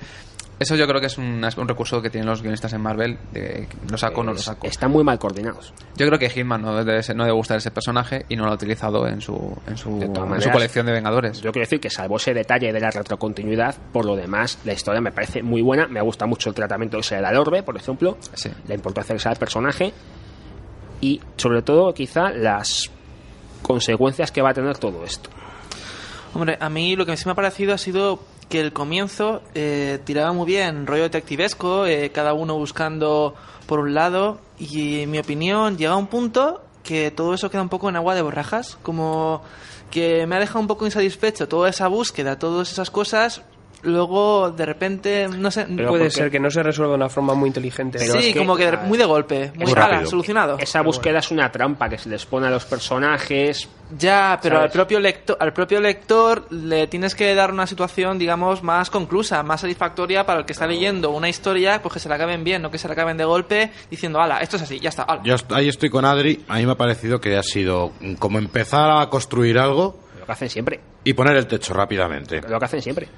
Eso 0.63 0.75
yo 0.77 0.87
creo 0.87 1.01
que 1.01 1.07
es 1.07 1.17
un, 1.17 1.43
un 1.57 1.67
recurso 1.67 2.01
que 2.01 2.09
tienen 2.09 2.29
los 2.29 2.41
guionistas 2.41 2.71
en 2.71 2.79
Marvel, 2.81 3.17
de 3.33 3.67
lo 3.91 3.97
saco 3.97 4.21
o 4.21 4.23
no 4.23 4.31
lo 4.31 4.39
saco. 4.39 4.65
Están 4.65 4.91
muy 4.91 5.03
mal 5.03 5.19
coordinados. 5.19 5.73
Yo 5.97 6.07
creo 6.07 6.17
que 6.17 6.29
Hitman 6.29 6.61
no 6.61 6.73
debe, 6.83 7.03
ser- 7.03 7.15
no 7.17 7.23
debe 7.25 7.35
gustar 7.35 7.57
ese 7.57 7.69
personaje 7.69 8.25
y 8.29 8.37
no 8.37 8.45
lo 8.45 8.51
ha 8.51 8.53
utilizado 8.53 9.05
en 9.07 9.19
su, 9.19 9.55
en 9.67 9.75
su, 9.77 9.99
De 9.99 10.07
todas 10.07 10.19
en 10.19 10.23
su 10.23 10.29
maneras, 10.29 10.53
colección 10.53 10.85
de 10.85 10.91
Vengadores. 10.93 11.41
Yo 11.41 11.51
quiero 11.51 11.65
decir 11.65 11.81
que 11.81 11.89
salvo 11.89 12.15
ese 12.15 12.33
detalle 12.33 12.71
de 12.71 12.79
la 12.79 12.89
retrocontinuidad, 12.91 13.75
por 13.91 14.05
lo 14.05 14.15
demás, 14.15 14.57
la 14.63 14.71
historia 14.73 15.01
me 15.01 15.11
parece 15.11 15.43
muy 15.43 15.61
buena. 15.61 15.87
Me 15.87 15.99
gusta 16.01 16.25
mucho 16.25 16.47
el 16.49 16.55
tratamiento 16.55 16.95
que 16.97 17.03
se 17.03 17.15
le 17.15 17.21
da 17.21 17.29
al 17.29 17.37
orbe, 17.37 17.61
por 17.61 17.75
ejemplo. 17.75 18.17
Sí. 18.33 18.49
La 18.67 18.75
importancia 18.75 19.13
que 19.13 19.19
se 19.19 19.25
da 19.25 19.31
al 19.31 19.37
personaje. 19.39 19.91
Y 21.01 21.19
sobre 21.35 21.61
todo, 21.61 21.93
quizá, 21.93 22.29
las 22.29 22.89
consecuencias 23.61 24.31
que 24.31 24.41
va 24.41 24.51
a 24.51 24.53
tener 24.53 24.77
todo 24.77 25.03
esto. 25.03 25.29
Hombre, 26.33 26.57
a 26.59 26.69
mí 26.69 26.95
lo 26.95 27.05
que 27.05 27.15
sí 27.17 27.25
me 27.25 27.33
ha 27.33 27.35
parecido 27.35 27.73
ha 27.73 27.77
sido 27.77 28.19
que 28.53 28.59
el 28.59 28.71
comienzo 28.71 29.41
eh, 29.55 29.97
tiraba 30.03 30.31
muy 30.31 30.45
bien, 30.45 30.85
rollo 30.85 31.01
detectivesco, 31.01 31.87
eh, 31.87 32.11
cada 32.11 32.33
uno 32.33 32.55
buscando 32.55 33.33
por 33.65 33.79
un 33.79 33.95
lado, 33.95 34.37
y 34.59 34.99
en 34.99 35.09
mi 35.09 35.17
opinión 35.17 35.75
llega 35.75 35.93
a 35.93 35.97
un 35.97 36.05
punto 36.05 36.61
que 36.83 37.09
todo 37.09 37.33
eso 37.33 37.49
queda 37.49 37.63
un 37.63 37.69
poco 37.69 37.89
en 37.89 37.95
agua 37.95 38.13
de 38.13 38.21
borrajas, 38.21 38.77
como 38.83 39.41
que 39.89 40.27
me 40.27 40.35
ha 40.35 40.39
dejado 40.39 40.59
un 40.59 40.67
poco 40.67 40.85
insatisfecho 40.85 41.47
toda 41.47 41.67
esa 41.67 41.87
búsqueda, 41.87 42.37
todas 42.37 42.71
esas 42.71 42.91
cosas, 42.91 43.41
luego 43.83 44.51
de 44.51 44.65
repente, 44.65 45.27
no 45.27 45.51
sé, 45.51 45.65
Pero 45.75 45.89
puede 45.89 46.09
ser 46.09 46.31
que 46.31 46.39
no 46.39 46.49
se 46.49 46.63
resuelva 46.63 46.93
de 46.93 46.97
una 46.97 47.09
forma 47.09 47.33
muy 47.33 47.47
inteligente. 47.47 47.97
Pero 47.99 48.13
sí, 48.13 48.27
es 48.29 48.33
que- 48.33 48.39
como 48.39 48.55
que 48.55 48.63
de- 48.63 48.67
a 48.69 48.71
ver, 48.77 48.87
muy 48.87 48.97
de 48.97 49.05
golpe, 49.05 49.51
muy 49.55 49.65
muy 49.65 49.73
ala, 49.75 50.05
solucionado. 50.05 50.57
Esa 50.59 50.81
búsqueda 50.81 51.19
es 51.19 51.31
una 51.31 51.51
trampa 51.51 51.89
que 51.89 51.97
se 51.97 52.09
les 52.09 52.25
pone 52.25 52.47
a 52.47 52.49
los 52.49 52.65
personajes. 52.65 53.67
Ya, 53.97 54.39
pero 54.41 54.55
¿Sabes? 54.55 54.69
al 54.71 54.73
propio 54.73 54.99
lector, 54.99 55.37
al 55.39 55.53
propio 55.53 55.79
lector 55.79 56.47
le 56.51 56.87
tienes 56.87 57.13
que 57.13 57.35
dar 57.35 57.51
una 57.51 57.67
situación, 57.67 58.17
digamos, 58.17 58.63
más 58.63 58.89
conclusa, 58.89 59.43
más 59.43 59.61
satisfactoria 59.61 60.25
para 60.25 60.39
el 60.39 60.45
que 60.45 60.53
está 60.53 60.65
leyendo 60.65 61.11
una 61.11 61.29
historia, 61.29 61.81
pues 61.81 61.93
que 61.93 61.99
se 61.99 62.09
la 62.09 62.15
acaben 62.15 62.43
bien, 62.43 62.61
no 62.61 62.71
que 62.71 62.77
se 62.79 62.87
la 62.87 62.93
acaben 62.93 63.17
de 63.17 63.25
golpe 63.25 63.71
diciendo, 63.91 64.19
ala, 64.19 64.39
esto 64.39 64.55
es 64.55 64.63
así, 64.63 64.79
ya 64.79 64.89
está. 64.89 65.03
ala". 65.03 65.21
Yo 65.23 65.35
ahí 65.53 65.67
estoy 65.69 65.89
con 65.89 66.05
Adri. 66.05 66.43
A 66.47 66.55
mí 66.57 66.65
me 66.65 66.71
ha 66.71 66.75
parecido 66.77 67.19
que 67.21 67.37
ha 67.37 67.43
sido 67.43 67.91
como 68.19 68.39
empezar 68.39 68.89
a 68.89 69.09
construir 69.09 69.59
algo 69.59 69.99
Lo 70.23 70.27
que 70.27 70.31
hacen 70.31 70.49
siempre. 70.49 70.79
y 71.03 71.11
poner 71.13 71.35
el 71.35 71.47
techo 71.47 71.73
rápidamente. 71.73 72.39
Lo 72.47 72.57
que 72.57 72.63
hacen 72.65 72.81
siempre. 72.81 73.09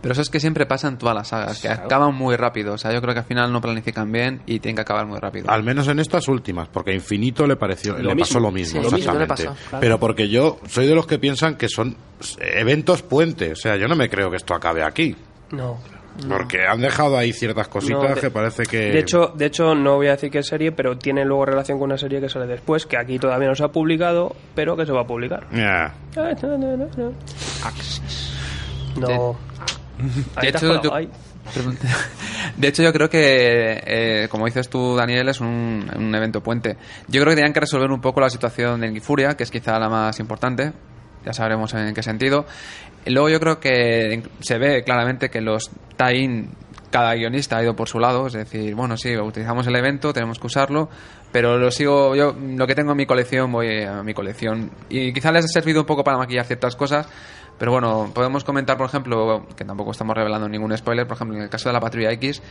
Pero 0.00 0.12
eso 0.12 0.22
es 0.22 0.30
que 0.30 0.40
siempre 0.40 0.64
pasa 0.64 0.88
en 0.88 0.96
todas 0.96 1.14
las 1.14 1.28
sagas, 1.28 1.60
que 1.60 1.68
Claro. 1.68 1.84
acaban 1.84 2.14
muy 2.14 2.34
rápido. 2.36 2.72
O 2.72 2.78
sea, 2.78 2.92
yo 2.94 3.02
creo 3.02 3.12
que 3.12 3.20
al 3.20 3.26
final 3.26 3.52
no 3.52 3.60
planifican 3.60 4.10
bien 4.10 4.40
y 4.46 4.58
tienen 4.60 4.76
que 4.76 4.80
acabar 4.82 5.04
muy 5.06 5.18
rápido. 5.18 5.50
Al 5.50 5.62
menos 5.62 5.86
en 5.88 5.98
estas 5.98 6.28
últimas, 6.28 6.68
porque 6.68 6.92
a 6.92 6.94
Infinito 6.94 7.46
le 7.46 7.56
pareció, 7.56 7.92
Lo 7.92 7.98
le 7.98 8.04
mismo. 8.14 8.20
pasó 8.20 8.40
lo 8.40 8.50
mismo, 8.50 8.80
Sí, 8.82 8.90
lo 8.90 8.96
mismo 8.96 9.12
le 9.18 9.24
exactamente. 9.24 9.44
pasó, 9.58 9.68
claro. 9.68 9.80
Pero 9.82 10.00
porque 10.00 10.28
yo 10.30 10.58
soy 10.66 10.86
de 10.86 10.94
los 10.94 11.06
que 11.06 11.18
piensan 11.18 11.56
que 11.56 11.68
son 11.68 11.94
eventos 12.40 13.02
puente, 13.02 13.52
o 13.52 13.56
sea, 13.56 13.76
yo 13.76 13.86
no 13.86 13.96
me 13.96 14.08
creo 14.08 14.30
que 14.30 14.36
esto 14.36 14.54
acabe 14.54 14.82
aquí, 14.82 15.14
No. 15.50 15.78
Porque 16.28 16.66
han 16.66 16.80
dejado 16.80 17.16
ahí 17.18 17.32
ciertas 17.32 17.68
cositas 17.68 18.02
No, 18.02 18.14
de- 18.14 18.20
que 18.20 18.30
parece 18.30 18.62
que 18.64 18.78
De 18.90 18.98
hecho, 18.98 19.32
de 19.34 19.46
hecho, 19.46 19.74
no 19.74 19.96
voy 19.96 20.08
a 20.08 20.12
decir 20.12 20.30
que 20.30 20.38
es 20.38 20.46
serie, 20.46 20.72
pero 20.72 20.96
tiene 20.98 21.24
luego 21.24 21.44
relación 21.46 21.78
con 21.78 21.86
una 21.90 21.98
serie 21.98 22.20
que 22.20 22.28
sale 22.28 22.46
después, 22.46 22.86
que 22.86 22.96
aquí 22.96 23.18
todavía 23.18 23.48
no 23.48 23.54
se 23.54 23.64
ha 23.64 23.68
publicado, 23.68 24.34
pero 24.54 24.76
que 24.76 24.86
se 24.86 24.92
va 24.92 25.02
a 25.02 25.06
publicar. 25.06 25.46
Ya. 25.52 25.94
No. 28.98 29.36
Has 30.36 30.44
hecho, 30.44 30.82
yo, 30.82 30.90
de 32.56 32.68
hecho, 32.68 32.82
yo 32.82 32.92
creo 32.92 33.08
que, 33.08 33.82
eh, 33.86 34.28
como 34.30 34.46
dices 34.46 34.68
tú, 34.68 34.96
Daniel, 34.96 35.28
es 35.28 35.40
un, 35.40 35.88
un 35.96 36.14
evento 36.14 36.42
puente. 36.42 36.76
Yo 37.08 37.20
creo 37.20 37.30
que 37.32 37.36
tenían 37.36 37.52
que 37.52 37.60
resolver 37.60 37.90
un 37.90 38.00
poco 38.00 38.20
la 38.20 38.30
situación 38.30 38.80
de 38.80 39.00
Furia, 39.00 39.36
que 39.36 39.44
es 39.44 39.50
quizá 39.50 39.78
la 39.78 39.88
más 39.88 40.18
importante. 40.20 40.72
Ya 41.24 41.32
sabremos 41.32 41.74
en 41.74 41.92
qué 41.92 42.02
sentido. 42.02 42.46
Luego 43.06 43.28
yo 43.28 43.40
creo 43.40 43.60
que 43.60 44.22
se 44.40 44.58
ve 44.58 44.82
claramente 44.82 45.30
que 45.30 45.40
los 45.40 45.70
tie-in, 45.96 46.50
cada 46.90 47.14
guionista 47.14 47.58
ha 47.58 47.62
ido 47.62 47.76
por 47.76 47.88
su 47.88 47.98
lado. 47.98 48.26
Es 48.26 48.32
decir, 48.32 48.74
bueno, 48.74 48.96
sí, 48.96 49.16
utilizamos 49.16 49.66
el 49.66 49.76
evento, 49.76 50.12
tenemos 50.12 50.38
que 50.38 50.46
usarlo, 50.46 50.88
pero 51.32 51.58
lo 51.58 51.70
sigo, 51.70 52.14
yo 52.14 52.34
lo 52.34 52.66
que 52.66 52.74
tengo 52.74 52.92
en 52.92 52.96
mi 52.96 53.06
colección, 53.06 53.52
voy 53.52 53.82
a 53.82 54.02
mi 54.02 54.14
colección. 54.14 54.70
Y 54.88 55.12
quizá 55.12 55.32
les 55.32 55.44
ha 55.44 55.48
servido 55.48 55.80
un 55.80 55.86
poco 55.86 56.04
para 56.04 56.18
maquillar 56.18 56.46
ciertas 56.46 56.76
cosas, 56.76 57.08
pero 57.58 57.72
bueno, 57.72 58.10
podemos 58.14 58.44
comentar, 58.44 58.76
por 58.76 58.86
ejemplo, 58.86 59.46
que 59.56 59.64
tampoco 59.64 59.92
estamos 59.92 60.14
revelando 60.14 60.48
ningún 60.48 60.76
spoiler, 60.76 61.06
por 61.06 61.16
ejemplo, 61.16 61.36
en 61.36 61.44
el 61.44 61.48
caso 61.48 61.68
de 61.68 61.72
la 61.72 61.80
Patrulla 61.80 62.12
X, 62.12 62.42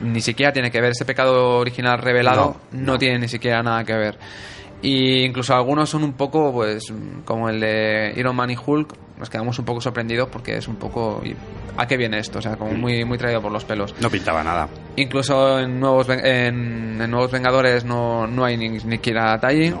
ni 0.00 0.20
siquiera 0.20 0.52
tiene 0.52 0.70
que 0.70 0.80
ver, 0.80 0.92
ese 0.92 1.04
pecado 1.04 1.58
original 1.58 1.98
revelado 1.98 2.56
no, 2.70 2.98
tiene 2.98 3.18
ni 3.18 3.28
siquiera 3.28 3.62
nada 3.62 3.84
que 3.84 3.94
ver. 3.94 4.18
Y 4.80 5.24
incluso 5.24 5.54
algunos 5.54 5.90
son 5.90 6.02
un 6.04 6.14
poco, 6.14 6.52
pues, 6.52 6.92
como 7.24 7.48
el 7.48 7.60
de 7.60 8.14
Iron 8.16 8.34
Man 8.34 8.50
y 8.50 8.56
Hulk, 8.56 8.94
nos 9.18 9.30
quedamos 9.30 9.58
un 9.58 9.64
poco 9.64 9.80
sorprendidos 9.80 10.28
porque 10.28 10.56
es 10.56 10.68
un 10.68 10.76
poco, 10.76 11.20
¿y 11.24 11.34
¿a 11.76 11.86
qué 11.86 11.96
viene 11.96 12.18
esto? 12.18 12.38
O 12.38 12.42
sea, 12.42 12.56
como 12.56 12.72
muy, 12.72 13.04
muy 13.04 13.18
traído 13.18 13.40
por 13.40 13.52
los 13.52 13.64
pelos. 13.64 13.94
No 14.00 14.10
pintaba 14.10 14.42
nada. 14.42 14.68
Incluso 14.96 15.60
en 15.60 15.78
Nuevos, 15.78 16.08
en, 16.08 17.00
en 17.00 17.10
Nuevos 17.10 17.30
Vengadores 17.30 17.84
no, 17.84 18.26
no 18.26 18.44
hay 18.44 18.56
ni, 18.56 18.80
siquiera 18.80 19.38
tie 19.40 19.74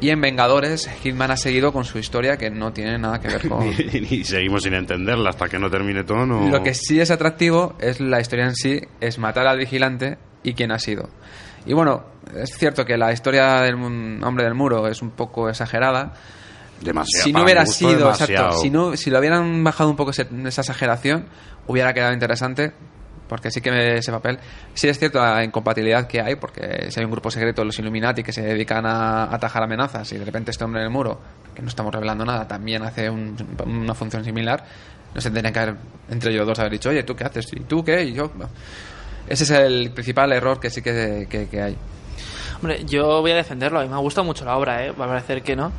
Y 0.00 0.10
en 0.10 0.20
Vengadores, 0.20 0.88
Hitman 1.02 1.30
ha 1.30 1.36
seguido 1.36 1.72
con 1.72 1.84
su 1.84 1.98
historia 1.98 2.36
que 2.36 2.50
no 2.50 2.72
tiene 2.72 2.98
nada 2.98 3.20
que 3.20 3.28
ver 3.28 3.48
con... 3.48 3.66
y, 3.68 4.24
seguimos 4.24 4.62
sin 4.62 4.74
entenderla 4.74 5.30
hasta 5.30 5.48
que 5.48 5.58
no 5.58 5.70
termine 5.70 6.04
todo. 6.04 6.26
No... 6.26 6.48
Lo 6.48 6.62
que 6.62 6.74
sí 6.74 7.00
es 7.00 7.10
atractivo 7.10 7.74
es 7.80 8.00
la 8.00 8.20
historia 8.20 8.46
en 8.46 8.54
sí, 8.54 8.80
es 9.00 9.18
matar 9.18 9.46
al 9.46 9.58
vigilante 9.58 10.18
y 10.42 10.54
quién 10.54 10.72
ha 10.72 10.78
sido. 10.78 11.08
Y 11.64 11.74
bueno, 11.74 12.04
es 12.36 12.56
cierto 12.56 12.84
que 12.84 12.96
la 12.96 13.12
historia 13.12 13.60
del 13.60 13.74
hombre 13.74 14.44
del 14.44 14.54
muro 14.54 14.88
es 14.88 15.02
un 15.02 15.10
poco 15.10 15.48
exagerada. 15.48 16.14
Demasiado, 16.82 17.24
Si 17.24 17.32
no 17.32 17.42
hubiera 17.44 17.66
sido, 17.66 17.90
demasiado. 17.98 18.32
exacto, 18.32 18.58
si, 18.60 18.70
no, 18.70 18.96
si 18.96 19.10
lo 19.10 19.18
hubieran 19.18 19.62
bajado 19.64 19.90
un 19.90 19.96
poco 19.96 20.10
ese- 20.10 20.26
esa 20.46 20.60
exageración, 20.62 21.26
hubiera 21.66 21.92
quedado 21.92 22.12
interesante. 22.12 22.72
Porque 23.28 23.50
sí 23.50 23.62
que 23.62 23.70
me- 23.70 23.96
ese 23.96 24.12
papel. 24.12 24.38
Sí 24.74 24.88
es 24.88 24.98
cierto 24.98 25.18
la 25.18 25.42
incompatibilidad 25.42 26.06
que 26.06 26.20
hay, 26.20 26.34
porque 26.36 26.90
si 26.90 27.00
hay 27.00 27.06
un 27.06 27.12
grupo 27.12 27.30
secreto, 27.30 27.64
los 27.64 27.78
Illuminati, 27.78 28.22
que 28.22 28.30
se 28.32 28.42
dedican 28.42 28.84
a 28.84 29.24
atajar 29.34 29.62
amenazas, 29.62 30.12
y 30.12 30.18
de 30.18 30.24
repente 30.26 30.50
este 30.50 30.62
hombre 30.64 30.82
del 30.82 30.90
muro, 30.90 31.18
que 31.54 31.62
no 31.62 31.68
estamos 31.68 31.94
revelando 31.94 32.26
nada, 32.26 32.46
también 32.46 32.82
hace 32.82 33.08
un- 33.08 33.34
una 33.64 33.94
función 33.94 34.22
similar, 34.22 34.62
no 35.14 35.20
se 35.20 35.30
tendrían 35.30 35.50
que 35.54 35.58
haber, 35.60 35.74
entre 36.10 36.30
ellos 36.30 36.46
dos, 36.46 36.58
haber 36.58 36.72
dicho, 36.72 36.90
oye, 36.90 37.04
¿tú 37.04 37.16
qué 37.16 37.24
haces? 37.24 37.46
¿Y 37.54 37.60
tú 37.60 37.82
qué? 37.82 38.02
Y 38.04 38.12
yo. 38.12 38.30
Ese 39.26 39.44
es 39.44 39.50
el 39.50 39.92
principal 39.92 40.30
error 40.32 40.60
que 40.60 40.68
sí 40.68 40.82
que, 40.82 41.26
que- 41.30 41.48
que 41.48 41.62
hay. 41.62 41.76
Hombre, 42.56 42.84
yo 42.84 43.22
voy 43.22 43.30
a 43.30 43.36
defenderlo. 43.36 43.80
A 43.80 43.82
mí 43.84 43.88
me 43.88 43.94
ha 43.94 43.98
gustado 43.98 44.26
mucho 44.26 44.44
la 44.44 44.58
obra, 44.58 44.84
¿eh? 44.84 44.92
Va 44.92 45.06
a 45.06 45.08
parecer 45.08 45.42
que 45.42 45.56
no. 45.56 45.72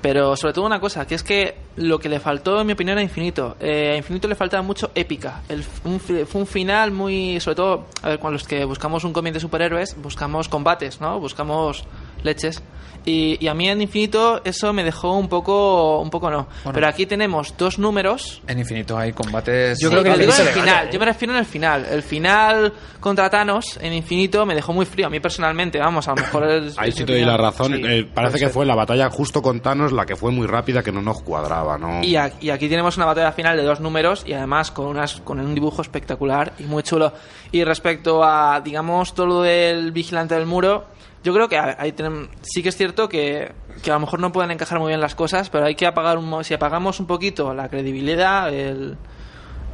Pero 0.00 0.34
sobre 0.34 0.54
todo 0.54 0.64
una 0.64 0.80
cosa, 0.80 1.06
que 1.06 1.14
es 1.14 1.22
que 1.22 1.56
lo 1.76 1.98
que 1.98 2.08
le 2.08 2.20
faltó, 2.20 2.60
en 2.60 2.66
mi 2.66 2.72
opinión, 2.72 2.96
a 2.96 3.02
Infinito. 3.02 3.56
Eh, 3.60 3.92
a 3.92 3.96
Infinito 3.96 4.28
le 4.28 4.34
faltaba 4.34 4.62
mucho 4.62 4.90
épica. 4.94 5.42
El, 5.48 5.64
un, 5.84 6.00
fue 6.00 6.40
un 6.40 6.46
final 6.46 6.90
muy... 6.90 7.38
Sobre 7.40 7.56
todo, 7.56 7.86
a 8.02 8.08
ver, 8.08 8.18
cuando 8.18 8.34
los 8.34 8.46
que 8.46 8.64
buscamos 8.64 9.04
un 9.04 9.12
cómic 9.12 9.34
de 9.34 9.40
superhéroes, 9.40 9.96
buscamos 10.00 10.48
combates, 10.48 11.00
¿no? 11.00 11.20
Buscamos 11.20 11.84
leches. 12.22 12.62
Y, 13.06 13.38
y 13.42 13.48
a 13.48 13.54
mí 13.54 13.66
en 13.66 13.80
Infinito 13.80 14.42
eso 14.44 14.74
me 14.74 14.84
dejó 14.84 15.16
un 15.16 15.26
poco... 15.26 16.00
Un 16.00 16.10
poco 16.10 16.30
no. 16.30 16.48
Bueno. 16.64 16.74
Pero 16.74 16.86
aquí 16.86 17.06
tenemos 17.06 17.54
dos 17.56 17.78
números 17.78 18.42
En 18.46 18.58
Infinito 18.58 18.98
hay 18.98 19.12
combates. 19.14 19.78
yo 19.80 19.88
creo 19.88 20.04
que 20.04 20.18
digo 20.18 20.32
en 20.34 20.40
el 20.48 20.52
final. 20.52 20.90
Yo 20.90 20.98
me 21.00 21.06
refiero 21.06 21.32
en 21.32 21.38
el 21.40 21.46
final. 21.46 21.86
El 21.90 22.02
final 22.02 22.74
contra 23.00 23.30
Thanos 23.30 23.78
en 23.80 23.94
Infinito 23.94 24.44
me 24.44 24.54
dejó 24.54 24.74
muy 24.74 24.84
frío. 24.84 25.06
A 25.06 25.10
mí 25.10 25.18
personalmente, 25.18 25.78
vamos, 25.78 26.08
a 26.08 26.10
lo 26.10 26.16
mejor 26.16 26.44
es. 26.50 26.74
Ahí 26.78 26.92
sí 26.92 27.04
te 27.06 27.12
doy 27.14 27.24
la 27.24 27.38
razón. 27.38 27.72
Sí, 27.74 27.82
Eh, 27.82 28.06
parece 28.12 28.34
que 28.34 28.44
ser. 28.44 28.50
fue 28.50 28.66
la 28.66 28.74
batalla 28.74 29.08
justo 29.08 29.40
con 29.40 29.60
Thanos 29.60 29.92
la 29.92 30.04
que 30.04 30.14
fue 30.14 30.30
muy 30.30 30.46
rápida, 30.46 30.82
que 30.82 30.92
no 30.92 31.00
nos 31.00 31.22
cuadraba, 31.22 31.78
¿no? 31.78 32.04
Y, 32.04 32.16
a- 32.16 32.34
y 32.38 32.50
aquí 32.50 32.68
tenemos 32.68 32.98
una 32.98 33.06
batalla 33.06 33.32
final 33.32 33.56
de 33.56 33.62
dos 33.62 33.80
números 33.80 34.24
y 34.26 34.34
además 34.34 34.70
con, 34.72 34.84
unas, 34.88 35.22
con 35.22 35.40
un 35.40 35.54
dibujo 35.54 35.80
espectacular 35.80 36.52
y 36.58 36.64
muy 36.64 36.82
chulo. 36.82 37.14
Y 37.50 37.64
respecto 37.64 38.22
a, 38.22 38.60
digamos, 38.60 39.14
todo 39.14 39.24
lo 39.26 39.40
del 39.40 39.90
vigilante 39.90 40.34
del 40.34 40.44
muro, 40.44 40.84
yo 41.22 41.34
creo 41.34 41.48
que 41.48 41.58
ahí 41.58 41.94
sí 42.42 42.62
que 42.62 42.70
es 42.70 42.76
cierto 42.76 43.08
que, 43.08 43.52
que 43.82 43.90
a 43.90 43.94
lo 43.94 44.00
mejor 44.00 44.20
no 44.20 44.32
pueden 44.32 44.50
encajar 44.50 44.78
muy 44.78 44.88
bien 44.88 45.00
las 45.00 45.14
cosas, 45.14 45.50
pero 45.50 45.66
hay 45.66 45.74
que 45.74 45.86
apagar 45.86 46.18
un, 46.18 46.44
si 46.44 46.54
apagamos 46.54 47.00
un 47.00 47.06
poquito 47.06 47.52
la 47.54 47.68
credibilidad, 47.68 48.52
el, 48.52 48.96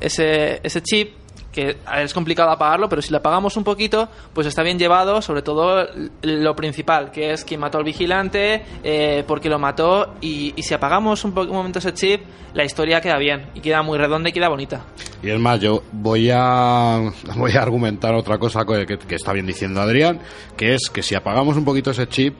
ese, 0.00 0.60
ese 0.62 0.82
chip, 0.82 1.14
que 1.56 1.76
es 1.96 2.14
complicado 2.14 2.50
apagarlo, 2.50 2.88
pero 2.88 3.00
si 3.02 3.10
lo 3.10 3.16
apagamos 3.16 3.56
un 3.56 3.64
poquito, 3.64 4.08
pues 4.34 4.46
está 4.46 4.62
bien 4.62 4.78
llevado, 4.78 5.20
sobre 5.22 5.42
todo 5.42 5.88
lo 6.22 6.54
principal, 6.54 7.10
que 7.10 7.32
es 7.32 7.44
quién 7.44 7.58
mató 7.60 7.78
al 7.78 7.84
vigilante, 7.84 8.62
eh, 8.84 9.24
por 9.26 9.40
qué 9.40 9.48
lo 9.48 9.58
mató, 9.58 10.14
y, 10.20 10.52
y 10.54 10.62
si 10.62 10.74
apagamos 10.74 11.24
un, 11.24 11.36
un 11.36 11.48
momento 11.48 11.78
ese 11.80 11.94
chip, 11.94 12.20
la 12.54 12.64
historia 12.64 13.00
queda 13.00 13.16
bien, 13.18 13.46
y 13.54 13.60
queda 13.60 13.82
muy 13.82 13.98
redonda 13.98 14.28
y 14.28 14.32
queda 14.32 14.48
bonita. 14.48 14.84
Y 15.22 15.30
es 15.30 15.40
más, 15.40 15.58
yo 15.60 15.82
voy 15.92 16.30
a, 16.32 17.00
voy 17.36 17.52
a 17.52 17.62
argumentar 17.62 18.14
otra 18.14 18.38
cosa 18.38 18.64
que, 18.64 18.86
que- 18.86 18.98
que 18.98 19.14
está 19.16 19.32
bien 19.32 19.46
diciendo 19.46 19.80
Adrián, 19.80 20.20
que 20.56 20.74
es 20.74 20.90
que 20.90 21.02
si 21.02 21.14
apagamos 21.14 21.56
un 21.56 21.64
poquito 21.64 21.90
ese 21.90 22.06
chip, 22.06 22.34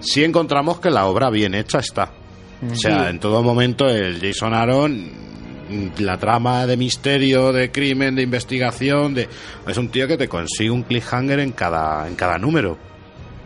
sí 0.00 0.24
encontramos 0.24 0.80
que 0.80 0.90
la 0.90 1.06
obra 1.06 1.30
bien 1.30 1.54
hecha 1.54 1.78
está. 1.78 2.10
O 2.72 2.74
sea, 2.74 3.10
en 3.10 3.20
todo 3.20 3.42
momento 3.42 3.86
el 3.88 4.18
Jason 4.20 4.54
Aaron, 4.54 5.33
la 5.98 6.18
trama 6.18 6.66
de 6.66 6.76
misterio, 6.76 7.52
de 7.52 7.70
crimen, 7.70 8.14
de 8.14 8.22
investigación, 8.22 9.14
de 9.14 9.28
es 9.66 9.76
un 9.76 9.88
tío 9.88 10.06
que 10.06 10.16
te 10.16 10.28
consigue 10.28 10.70
un 10.70 10.82
cliffhanger 10.82 11.40
en 11.40 11.52
cada, 11.52 12.06
en 12.08 12.14
cada 12.14 12.38
número. 12.38 12.76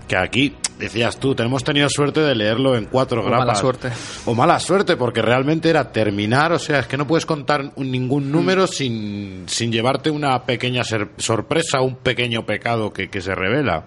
Que 0.07 0.17
aquí, 0.17 0.55
decías 0.79 1.19
tú, 1.19 1.35
tenemos 1.35 1.63
tenido 1.63 1.87
suerte 1.91 2.21
de 2.21 2.35
leerlo 2.35 2.77
en 2.77 2.87
cuatro 2.87 3.21
O 3.21 3.25
grapas. 3.25 3.47
mala 3.47 3.55
suerte. 3.55 3.89
O 4.25 4.35
mala 4.35 4.59
suerte, 4.59 4.97
porque 4.97 5.21
realmente 5.21 5.69
era 5.69 5.93
terminar, 5.93 6.53
o 6.53 6.59
sea, 6.59 6.79
es 6.79 6.87
que 6.87 6.97
no 6.97 7.07
puedes 7.07 7.27
contar 7.27 7.73
ningún 7.77 8.33
número 8.33 8.67
sin, 8.67 9.45
sin 9.47 9.71
llevarte 9.71 10.11
una 10.11 10.45
pequeña 10.45 10.83
sorpresa, 11.19 11.83
un 11.83 11.97
pequeño 11.97 12.47
pecado 12.47 12.91
que, 12.93 13.09
que 13.11 13.21
se 13.21 13.35
revela. 13.35 13.85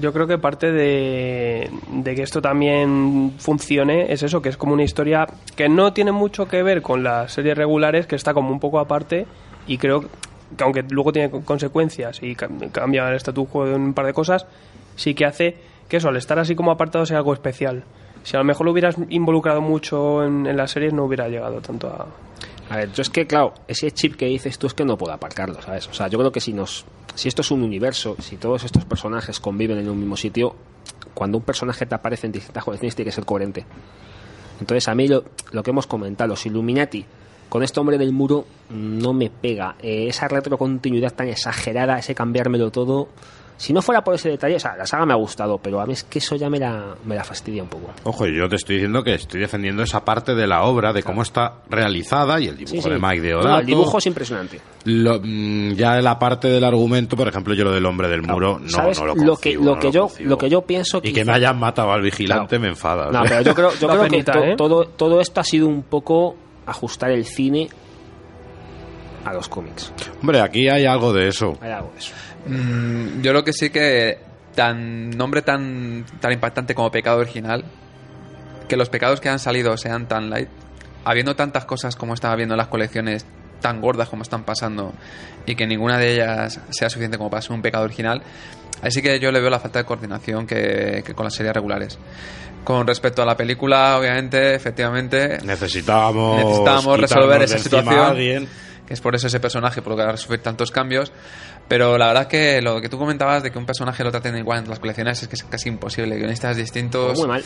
Yo 0.00 0.12
creo 0.12 0.26
que 0.26 0.36
parte 0.38 0.72
de, 0.72 1.70
de 1.92 2.14
que 2.14 2.22
esto 2.22 2.42
también 2.42 3.34
funcione 3.38 4.12
es 4.12 4.22
eso, 4.22 4.42
que 4.42 4.48
es 4.48 4.56
como 4.56 4.72
una 4.72 4.82
historia 4.82 5.26
que 5.56 5.68
no 5.68 5.92
tiene 5.92 6.10
mucho 6.12 6.48
que 6.48 6.62
ver 6.62 6.82
con 6.82 7.02
las 7.04 7.32
series 7.32 7.56
regulares, 7.56 8.06
que 8.06 8.16
está 8.16 8.34
como 8.34 8.50
un 8.50 8.58
poco 8.60 8.80
aparte 8.80 9.26
y 9.66 9.78
creo 9.78 10.00
que 10.00 10.08
aunque 10.64 10.82
luego 10.90 11.12
tiene 11.12 11.30
co- 11.30 11.42
consecuencias 11.42 12.20
y 12.22 12.34
cam- 12.34 12.70
cambia 12.72 13.08
el 13.08 13.14
statu 13.16 13.46
quo 13.46 13.66
de 13.66 13.74
un 13.76 13.94
par 13.94 14.06
de 14.06 14.12
cosas, 14.12 14.46
sí 14.96 15.14
que 15.14 15.24
hace 15.24 15.56
que 15.88 15.98
eso, 15.98 16.08
al 16.08 16.16
estar 16.16 16.38
así 16.40 16.54
como 16.56 16.70
apartado 16.72 17.06
sea 17.06 17.18
algo 17.18 17.32
especial. 17.32 17.84
Si 18.24 18.36
a 18.36 18.40
lo 18.40 18.44
mejor 18.44 18.66
lo 18.66 18.72
hubieras 18.72 18.96
involucrado 19.08 19.60
mucho 19.60 20.24
en, 20.24 20.46
en 20.46 20.56
las 20.56 20.72
series 20.72 20.92
no 20.92 21.04
hubiera 21.04 21.28
llegado 21.28 21.60
tanto 21.60 21.86
a... 21.88 22.06
A 22.72 22.76
ver, 22.76 22.92
yo 22.92 23.02
es 23.02 23.10
que, 23.10 23.26
claro, 23.26 23.54
ese 23.66 23.90
chip 23.90 24.14
que 24.16 24.26
dices 24.26 24.56
tú 24.58 24.68
es 24.68 24.74
que 24.74 24.84
no 24.84 24.96
puedo 24.96 25.12
aparcarlo, 25.12 25.60
¿sabes? 25.62 25.88
O 25.88 25.92
sea, 25.94 26.06
yo 26.06 26.18
creo 26.18 26.30
que 26.30 26.40
si 26.40 26.52
nos. 26.52 26.84
Si 27.14 27.28
esto 27.28 27.42
es 27.42 27.50
un 27.50 27.62
universo, 27.62 28.16
si 28.20 28.36
todos 28.36 28.64
estos 28.64 28.84
personajes 28.84 29.40
conviven 29.40 29.78
en 29.78 29.88
un 29.88 29.98
mismo 29.98 30.16
sitio, 30.16 30.54
cuando 31.14 31.38
un 31.38 31.44
personaje 31.44 31.86
te 31.86 31.94
aparece 31.94 32.26
en 32.26 32.32
distintas 32.32 32.64
colecciones 32.64 32.94
tiene 32.94 33.10
que 33.10 33.14
ser 33.14 33.24
coherente. 33.24 33.66
Entonces, 34.60 34.88
a 34.88 34.94
mí 34.94 35.08
lo, 35.08 35.24
lo 35.52 35.62
que 35.62 35.70
hemos 35.70 35.86
comentado, 35.86 36.28
los 36.28 36.46
Illuminati, 36.46 37.04
con 37.50 37.64
este 37.64 37.80
hombre 37.80 37.98
del 37.98 38.12
muro, 38.12 38.46
no 38.70 39.12
me 39.12 39.28
pega. 39.28 39.74
Eh, 39.82 40.06
esa 40.08 40.28
retrocontinuidad 40.28 41.12
tan 41.12 41.28
exagerada, 41.28 41.98
ese 41.98 42.14
cambiármelo 42.14 42.70
todo. 42.70 43.08
Si 43.60 43.74
no 43.74 43.82
fuera 43.82 44.02
por 44.02 44.14
ese 44.14 44.30
detalle, 44.30 44.56
o 44.56 44.58
sea, 44.58 44.74
la 44.74 44.86
saga 44.86 45.04
me 45.04 45.12
ha 45.12 45.16
gustado, 45.16 45.58
pero 45.58 45.82
a 45.82 45.86
mí 45.86 45.92
es 45.92 46.02
que 46.04 46.18
eso 46.18 46.34
ya 46.34 46.48
me 46.48 46.58
la, 46.58 46.94
me 47.04 47.14
la 47.14 47.22
fastidia 47.24 47.62
un 47.62 47.68
poco. 47.68 47.90
Ojo, 48.04 48.24
yo 48.26 48.48
te 48.48 48.56
estoy 48.56 48.76
diciendo 48.76 49.04
que 49.04 49.12
estoy 49.12 49.38
defendiendo 49.42 49.82
esa 49.82 50.02
parte 50.02 50.34
de 50.34 50.46
la 50.46 50.62
obra, 50.62 50.94
de 50.94 51.02
cómo 51.02 51.20
está 51.20 51.56
realizada 51.68 52.40
y 52.40 52.46
el 52.46 52.56
dibujo 52.56 52.76
Sí, 52.76 52.80
sí. 52.80 52.88
de 52.88 52.98
Mike 52.98 53.16
No, 53.18 53.22
Deodato. 53.22 53.60
el 53.60 53.66
dibujo 53.66 53.98
es 53.98 54.06
impresionante. 54.06 54.60
Lo- 54.84 55.20
mm, 55.22 55.72
ya 55.74 56.00
la 56.00 56.18
parte 56.18 56.48
del 56.48 56.64
argumento, 56.64 57.16
por 57.18 57.28
ejemplo, 57.28 57.52
yo 57.52 57.64
lo 57.64 57.72
del 57.72 57.84
hombre 57.84 58.08
del 58.08 58.22
muro, 58.22 58.58
no, 58.60 58.68
¿Sabes? 58.70 58.98
no 58.98 59.08
lo 59.08 59.14
lo 59.14 59.36
que, 59.36 59.52
concibo, 59.56 59.64
lo 59.66 59.74
no 59.74 59.78
que 59.78 59.86
lo 59.88 59.92
yo, 59.92 60.00
concibo. 60.08 60.30
lo 60.30 60.38
que 60.38 60.48
yo 60.48 60.62
pienso 60.62 61.00
Y 61.02 61.12
que 61.12 61.24
me 61.26 61.32
hayan 61.34 61.58
matado 61.58 61.92
al 61.92 62.00
vigilante 62.00 62.58
me 62.58 62.68
enfada. 62.68 63.10
No, 63.10 63.22
¿eh? 63.24 63.28
pero 63.28 63.42
yo 63.42 63.54
creo, 63.54 63.72
yo 63.78 63.88
creo 63.90 64.04
que 64.08 64.24
to- 64.24 64.42
¿eh? 64.42 64.54
todo, 64.56 64.86
todo 64.86 65.20
esto 65.20 65.38
ha 65.38 65.44
sido 65.44 65.68
un 65.68 65.82
poco 65.82 66.34
ajustar 66.64 67.10
el 67.10 67.26
cine 67.26 67.68
a 69.24 69.34
los 69.34 69.48
cómics. 69.50 69.92
Hombre, 70.22 70.40
aquí 70.40 70.66
hay 70.68 70.86
algo 70.86 71.12
de 71.12 71.28
eso. 71.28 71.58
Hay 71.60 71.70
algo 71.72 71.90
de 71.92 71.98
eso. 71.98 72.14
Mm, 72.46 73.20
yo 73.22 73.30
creo 73.32 73.44
que 73.44 73.52
sí 73.52 73.70
que 73.70 74.18
tan 74.54 75.10
nombre 75.10 75.42
tan 75.42 76.04
tan 76.20 76.32
impactante 76.32 76.74
como 76.74 76.90
pecado 76.90 77.18
original 77.18 77.64
que 78.68 78.76
los 78.76 78.88
pecados 78.88 79.20
que 79.20 79.28
han 79.28 79.38
salido 79.38 79.76
sean 79.76 80.08
tan 80.08 80.30
light 80.30 80.48
habiendo 81.04 81.36
tantas 81.36 81.64
cosas 81.64 81.96
como 81.96 82.14
estaba 82.14 82.34
viendo 82.36 82.54
en 82.54 82.58
las 82.58 82.68
colecciones 82.68 83.26
tan 83.60 83.80
gordas 83.80 84.08
como 84.08 84.22
están 84.22 84.44
pasando 84.44 84.92
y 85.46 85.54
que 85.54 85.66
ninguna 85.66 85.98
de 85.98 86.14
ellas 86.14 86.60
sea 86.70 86.88
suficiente 86.88 87.18
como 87.18 87.30
para 87.30 87.42
ser 87.42 87.52
un 87.52 87.62
pecado 87.62 87.84
original 87.84 88.22
así 88.82 89.02
que 89.02 89.20
yo 89.20 89.30
le 89.30 89.40
veo 89.40 89.50
la 89.50 89.60
falta 89.60 89.80
de 89.80 89.84
coordinación 89.84 90.46
que, 90.46 91.02
que 91.04 91.14
con 91.14 91.24
las 91.24 91.34
series 91.34 91.54
regulares 91.54 91.98
con 92.64 92.86
respecto 92.86 93.22
a 93.22 93.26
la 93.26 93.36
película 93.36 93.98
obviamente 93.98 94.54
efectivamente 94.54 95.38
Necesitábamos, 95.44 96.38
necesitábamos 96.38 96.98
quitarnos 96.98 97.00
resolver 97.00 97.42
esa 97.42 97.58
situación 97.58 98.48
que 98.90 98.94
es 98.94 99.00
por 99.00 99.14
eso 99.14 99.28
ese 99.28 99.38
personaje 99.38 99.82
por 99.82 99.92
lo 99.92 99.96
que 99.96 100.02
va 100.02 100.10
a 100.10 100.16
sufrir 100.16 100.40
tantos 100.40 100.72
cambios. 100.72 101.12
Pero 101.70 101.96
la 101.96 102.08
verdad 102.08 102.26
que 102.26 102.60
lo 102.60 102.80
que 102.80 102.88
tú 102.88 102.98
comentabas 102.98 103.44
de 103.44 103.52
que 103.52 103.58
un 103.58 103.64
personaje 103.64 104.02
lo 104.02 104.10
traten 104.10 104.36
igual 104.36 104.64
en 104.64 104.68
las 104.68 104.80
colecciones 104.80 105.22
es 105.22 105.28
que 105.28 105.36
es 105.36 105.44
casi 105.44 105.68
imposible. 105.68 106.16
Guionistas 106.16 106.56
distintos. 106.56 107.16
Muy 107.16 107.28
mal. 107.28 107.44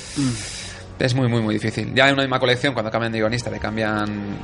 Es 0.98 1.14
muy, 1.14 1.28
muy, 1.28 1.42
muy 1.42 1.52
difícil. 1.52 1.92
Ya 1.94 2.08
en 2.08 2.14
una 2.14 2.22
misma 2.22 2.38
colección, 2.38 2.72
cuando 2.72 2.90
cambian 2.90 3.12
de 3.12 3.18
guionista, 3.18 3.50
le 3.50 3.58
cambian 3.60 4.38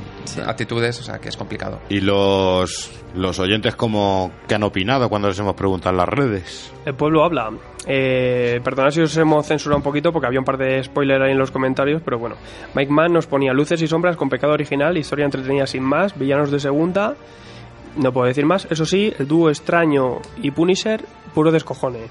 actitudes, 0.45 0.99
o 0.99 1.03
sea 1.03 1.17
que 1.17 1.29
es 1.29 1.35
complicado. 1.35 1.79
Y 1.89 1.99
los, 1.99 2.91
los 3.15 3.39
oyentes, 3.39 3.75
como 3.75 4.31
que 4.47 4.53
han 4.53 4.61
opinado 4.61 5.09
cuando 5.09 5.29
les 5.29 5.39
hemos 5.39 5.55
preguntado 5.55 5.89
en 5.89 5.97
las 5.97 6.09
redes? 6.09 6.71
El 6.85 6.93
pueblo 6.93 7.23
habla. 7.23 7.49
Eh, 7.87 8.61
perdonad 8.63 8.91
si 8.91 9.01
os 9.01 9.17
hemos 9.17 9.47
censurado 9.47 9.77
un 9.77 9.83
poquito 9.83 10.11
porque 10.11 10.27
había 10.27 10.39
un 10.39 10.45
par 10.45 10.59
de 10.59 10.83
spoilers 10.83 11.23
ahí 11.23 11.31
en 11.31 11.39
los 11.39 11.49
comentarios, 11.49 12.03
pero 12.05 12.19
bueno. 12.19 12.35
Mike 12.75 12.91
Mann 12.91 13.13
nos 13.13 13.25
ponía 13.25 13.51
luces 13.51 13.81
y 13.81 13.87
sombras 13.87 14.15
con 14.15 14.29
pecado 14.29 14.53
original, 14.53 14.95
historia 14.95 15.25
entretenida 15.25 15.65
sin 15.65 15.81
más, 15.81 16.15
villanos 16.19 16.51
de 16.51 16.59
segunda. 16.59 17.15
No 17.97 18.11
puedo 18.13 18.27
decir 18.27 18.45
más. 18.45 18.67
Eso 18.69 18.85
sí, 18.85 19.13
el 19.19 19.27
dúo 19.27 19.49
extraño 19.49 20.19
y 20.41 20.51
Punisher, 20.51 21.03
puro 21.33 21.51
descojone. 21.51 22.07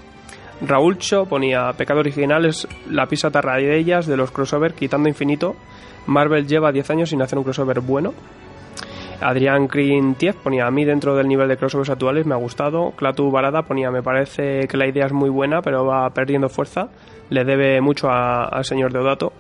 Raúl 0.61 0.99
Cho 0.99 1.25
ponía 1.25 1.73
pecado 1.73 2.01
original 2.01 2.45
es 2.45 2.69
la 2.91 3.07
pisa 3.07 3.31
de 3.31 3.79
ellas 3.79 4.07
de 4.07 4.17
los 4.17 4.31
crossover 4.31 4.75
quitando 4.75 5.09
infinito. 5.09 5.57
Marvel 6.07 6.47
lleva 6.47 6.73
10 6.73 6.91
años 6.91 7.11
sin 7.11 7.23
hacer 7.23 7.39
un 7.39 7.45
crossover 7.45 7.81
bueno. 7.81 8.13
Adrián 9.21 9.69
10 9.69 10.37
ponía 10.37 10.67
a 10.67 10.71
mí 10.71 10.85
dentro 10.85 11.15
del 11.15 11.29
nivel 11.29 11.49
de 11.49 11.57
crossovers 11.57 11.91
actuales 11.91 12.27
me 12.27 12.35
ha 12.35 12.39
gustado. 12.39 12.93
Clatu 12.93 13.31
Barada 13.31 13.63
ponía 13.63 13.91
me 13.91 14.03
parece 14.03 14.67
que 14.67 14.77
la 14.77 14.87
idea 14.87 15.07
es 15.07 15.13
muy 15.13 15.31
buena 15.31 15.61
pero 15.63 15.85
va 15.85 16.09
perdiendo 16.11 16.49
fuerza. 16.49 16.89
Le 17.29 17.45
debe 17.45 17.81
mucho 17.81 18.11
al 18.11 18.65
señor 18.65 18.93
Deodato. 18.93 19.33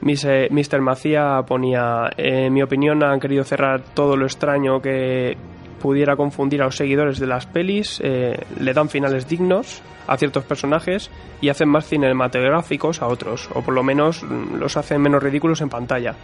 Mr. 0.00 0.80
Macía 0.80 1.42
ponía 1.46 2.10
en 2.16 2.52
mi 2.52 2.62
opinión 2.62 3.02
han 3.02 3.20
querido 3.20 3.44
cerrar 3.44 3.80
todo 3.94 4.16
lo 4.16 4.26
extraño 4.26 4.80
que 4.80 5.36
pudiera 5.84 6.16
confundir 6.16 6.62
a 6.62 6.64
los 6.64 6.76
seguidores 6.76 7.18
de 7.18 7.26
las 7.26 7.44
pelis, 7.44 8.00
eh, 8.02 8.40
le 8.58 8.72
dan 8.72 8.88
finales 8.88 9.28
dignos 9.28 9.82
a 10.06 10.16
ciertos 10.16 10.42
personajes 10.42 11.10
y 11.42 11.50
hacen 11.50 11.68
más 11.68 11.86
cinematográficos 11.86 13.02
a 13.02 13.06
otros, 13.06 13.50
o 13.52 13.60
por 13.60 13.74
lo 13.74 13.82
menos 13.82 14.22
mm, 14.22 14.54
los 14.54 14.78
hacen 14.78 15.02
menos 15.02 15.22
ridículos 15.22 15.60
en 15.60 15.68
pantalla. 15.68 16.14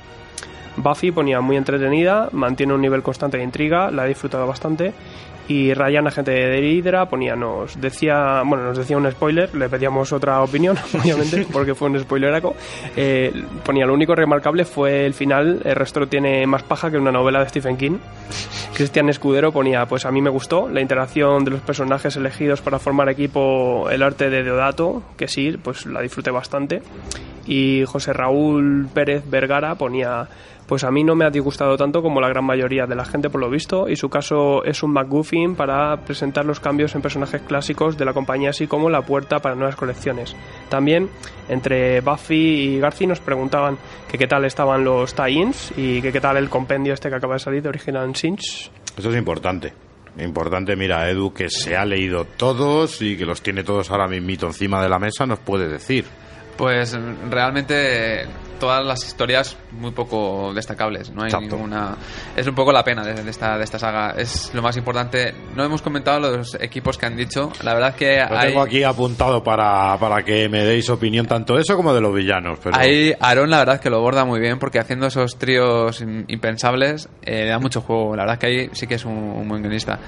Buffy 0.78 1.12
ponía 1.12 1.42
muy 1.42 1.58
entretenida, 1.58 2.30
mantiene 2.32 2.72
un 2.72 2.80
nivel 2.80 3.02
constante 3.02 3.36
de 3.36 3.44
intriga, 3.44 3.90
la 3.90 4.06
he 4.06 4.08
disfrutado 4.08 4.46
bastante. 4.46 4.94
Y 5.50 5.74
Ryan, 5.74 6.06
agente 6.06 6.30
de 6.30 6.60
Hydra, 6.60 7.06
ponía, 7.06 7.34
nos 7.34 7.80
decía, 7.80 8.40
bueno, 8.46 8.66
nos 8.66 8.78
decía 8.78 8.96
un 8.96 9.10
spoiler, 9.10 9.52
le 9.52 9.68
pedíamos 9.68 10.12
otra 10.12 10.40
opinión, 10.42 10.76
obviamente, 10.94 11.44
porque 11.52 11.74
fue 11.74 11.88
un 11.88 11.98
spoileraco. 11.98 12.54
Eh, 12.94 13.32
ponía, 13.64 13.84
lo 13.84 13.94
único 13.94 14.14
remarcable 14.14 14.64
fue 14.64 15.04
el 15.06 15.12
final, 15.12 15.60
el 15.64 15.74
resto 15.74 16.06
tiene 16.06 16.46
más 16.46 16.62
paja 16.62 16.88
que 16.88 16.98
una 16.98 17.10
novela 17.10 17.40
de 17.40 17.48
Stephen 17.48 17.76
King. 17.76 17.98
Cristian 18.74 19.08
Escudero 19.08 19.50
ponía, 19.50 19.86
pues 19.86 20.06
a 20.06 20.12
mí 20.12 20.22
me 20.22 20.30
gustó 20.30 20.68
la 20.68 20.80
interacción 20.80 21.44
de 21.44 21.50
los 21.50 21.62
personajes 21.62 22.14
elegidos 22.14 22.60
para 22.60 22.78
formar 22.78 23.08
equipo, 23.08 23.90
el 23.90 24.04
arte 24.04 24.30
de 24.30 24.44
Deodato, 24.44 25.02
que 25.16 25.26
sí, 25.26 25.58
pues 25.60 25.84
la 25.84 26.00
disfruté 26.00 26.30
bastante. 26.30 26.80
Y 27.50 27.84
José 27.84 28.12
Raúl 28.12 28.86
Pérez 28.94 29.28
Vergara 29.28 29.74
ponía, 29.74 30.28
pues 30.68 30.84
a 30.84 30.92
mí 30.92 31.02
no 31.02 31.16
me 31.16 31.24
ha 31.24 31.30
disgustado 31.30 31.76
tanto 31.76 32.00
como 32.00 32.20
la 32.20 32.28
gran 32.28 32.44
mayoría 32.44 32.86
de 32.86 32.94
la 32.94 33.04
gente 33.04 33.28
por 33.28 33.40
lo 33.40 33.50
visto, 33.50 33.88
y 33.88 33.96
su 33.96 34.08
caso 34.08 34.62
es 34.62 34.84
un 34.84 34.92
McGuffin 34.92 35.56
para 35.56 35.96
presentar 35.96 36.44
los 36.44 36.60
cambios 36.60 36.94
en 36.94 37.02
personajes 37.02 37.42
clásicos 37.42 37.98
de 37.98 38.04
la 38.04 38.12
compañía, 38.12 38.50
así 38.50 38.68
como 38.68 38.88
la 38.88 39.02
puerta 39.02 39.40
para 39.40 39.56
nuevas 39.56 39.74
colecciones. 39.74 40.36
También, 40.68 41.10
entre 41.48 42.00
Buffy 42.02 42.36
y 42.36 42.78
Garci 42.78 43.08
nos 43.08 43.18
preguntaban 43.18 43.76
qué 44.08 44.28
tal 44.28 44.44
estaban 44.44 44.84
los 44.84 45.16
tie-ins 45.16 45.72
y 45.76 46.00
qué 46.02 46.20
tal 46.20 46.36
el 46.36 46.48
compendio 46.48 46.94
este 46.94 47.08
que 47.08 47.16
acaba 47.16 47.34
de 47.34 47.40
salir 47.40 47.62
de 47.64 47.68
Original 47.70 48.14
Sins. 48.14 48.70
Eso 48.96 49.10
es 49.10 49.16
importante. 49.16 49.72
Importante, 50.20 50.76
mira, 50.76 51.10
Edu, 51.10 51.32
que 51.32 51.50
se 51.50 51.76
ha 51.76 51.84
leído 51.84 52.26
todos 52.26 53.02
y 53.02 53.16
que 53.16 53.26
los 53.26 53.42
tiene 53.42 53.64
todos 53.64 53.90
ahora 53.90 54.06
mismito 54.06 54.46
encima 54.46 54.80
de 54.80 54.88
la 54.88 55.00
mesa, 55.00 55.26
nos 55.26 55.40
puede 55.40 55.66
decir. 55.66 56.04
Pues 56.60 56.94
realmente 57.30 58.26
todas 58.58 58.84
las 58.84 59.02
historias 59.06 59.56
muy 59.72 59.90
poco 59.92 60.52
destacables, 60.54 61.10
no 61.10 61.22
hay 61.22 61.28
Exacto. 61.28 61.56
ninguna 61.56 61.96
es 62.36 62.46
un 62.46 62.54
poco 62.54 62.70
la 62.72 62.84
pena 62.84 63.02
de, 63.02 63.14
de 63.14 63.30
esta 63.30 63.56
de 63.56 63.64
esta 63.64 63.78
saga, 63.78 64.10
es 64.18 64.50
lo 64.52 64.60
más 64.60 64.76
importante. 64.76 65.32
No 65.56 65.64
hemos 65.64 65.80
comentado 65.80 66.20
los 66.20 66.54
equipos 66.60 66.98
que 66.98 67.06
han 67.06 67.16
dicho, 67.16 67.50
la 67.62 67.72
verdad 67.72 67.94
que 67.94 68.18
Lo 68.28 68.38
hay 68.38 68.48
tengo 68.48 68.60
aquí 68.60 68.82
apuntado 68.82 69.42
para, 69.42 69.96
para 69.98 70.22
que 70.22 70.50
me 70.50 70.62
deis 70.66 70.90
opinión 70.90 71.24
tanto 71.24 71.54
de 71.54 71.62
eso 71.62 71.74
como 71.74 71.94
de 71.94 72.02
los 72.02 72.14
villanos. 72.14 72.58
Pero 72.62 72.76
Ahí 72.76 73.14
Aaron 73.18 73.48
la 73.48 73.60
verdad 73.60 73.80
que 73.80 73.88
lo 73.88 74.02
borda 74.02 74.26
muy 74.26 74.38
bien 74.40 74.58
porque 74.58 74.78
haciendo 74.78 75.06
esos 75.06 75.38
tríos 75.38 76.02
im- 76.02 76.26
impensables 76.28 77.08
eh, 77.22 77.44
le 77.44 77.48
da 77.48 77.58
mucho 77.58 77.80
juego. 77.80 78.14
La 78.14 78.24
verdad 78.24 78.38
que 78.38 78.46
ahí 78.46 78.68
sí 78.72 78.86
que 78.86 78.96
es 78.96 79.06
un, 79.06 79.14
un 79.16 79.48
buen 79.48 79.62
guionista. 79.62 79.98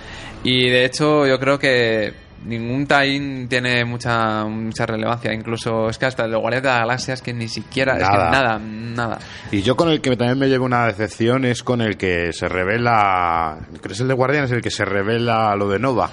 Y 0.44 0.68
de 0.68 0.84
hecho 0.84 1.26
yo 1.26 1.38
creo 1.38 1.58
que 1.58 2.12
ningún 2.44 2.86
tie 2.86 3.46
tiene 3.48 3.84
mucha 3.84 4.44
mucha 4.44 4.86
relevancia. 4.86 5.32
Incluso 5.32 5.88
es 5.88 5.98
que 5.98 6.06
hasta 6.06 6.26
los 6.26 6.40
Guardianes 6.40 6.62
de 6.64 6.68
la 6.70 6.78
Galaxia 6.80 7.14
es 7.14 7.22
que 7.22 7.32
ni 7.32 7.48
siquiera... 7.48 7.94
Es 7.98 8.08
que 8.08 8.16
Nada. 8.16 8.30
nada, 8.30 8.58
nada. 8.58 9.18
Y 9.50 9.62
yo 9.62 9.76
con 9.76 9.88
el 9.90 10.00
que 10.00 10.16
también 10.16 10.38
me 10.38 10.48
llevo 10.48 10.64
una 10.64 10.86
decepción 10.86 11.44
es 11.44 11.62
con 11.62 11.80
el 11.80 11.96
que 11.96 12.32
se 12.32 12.48
revela. 12.48 13.58
Creo 13.68 13.80
que 13.82 13.92
es 13.92 14.00
el 14.00 14.08
de 14.08 14.14
Guardianes, 14.14 14.50
el 14.50 14.62
que 14.62 14.70
se 14.70 14.84
revela 14.84 15.54
lo 15.56 15.68
de 15.68 15.78
Nova. 15.78 16.10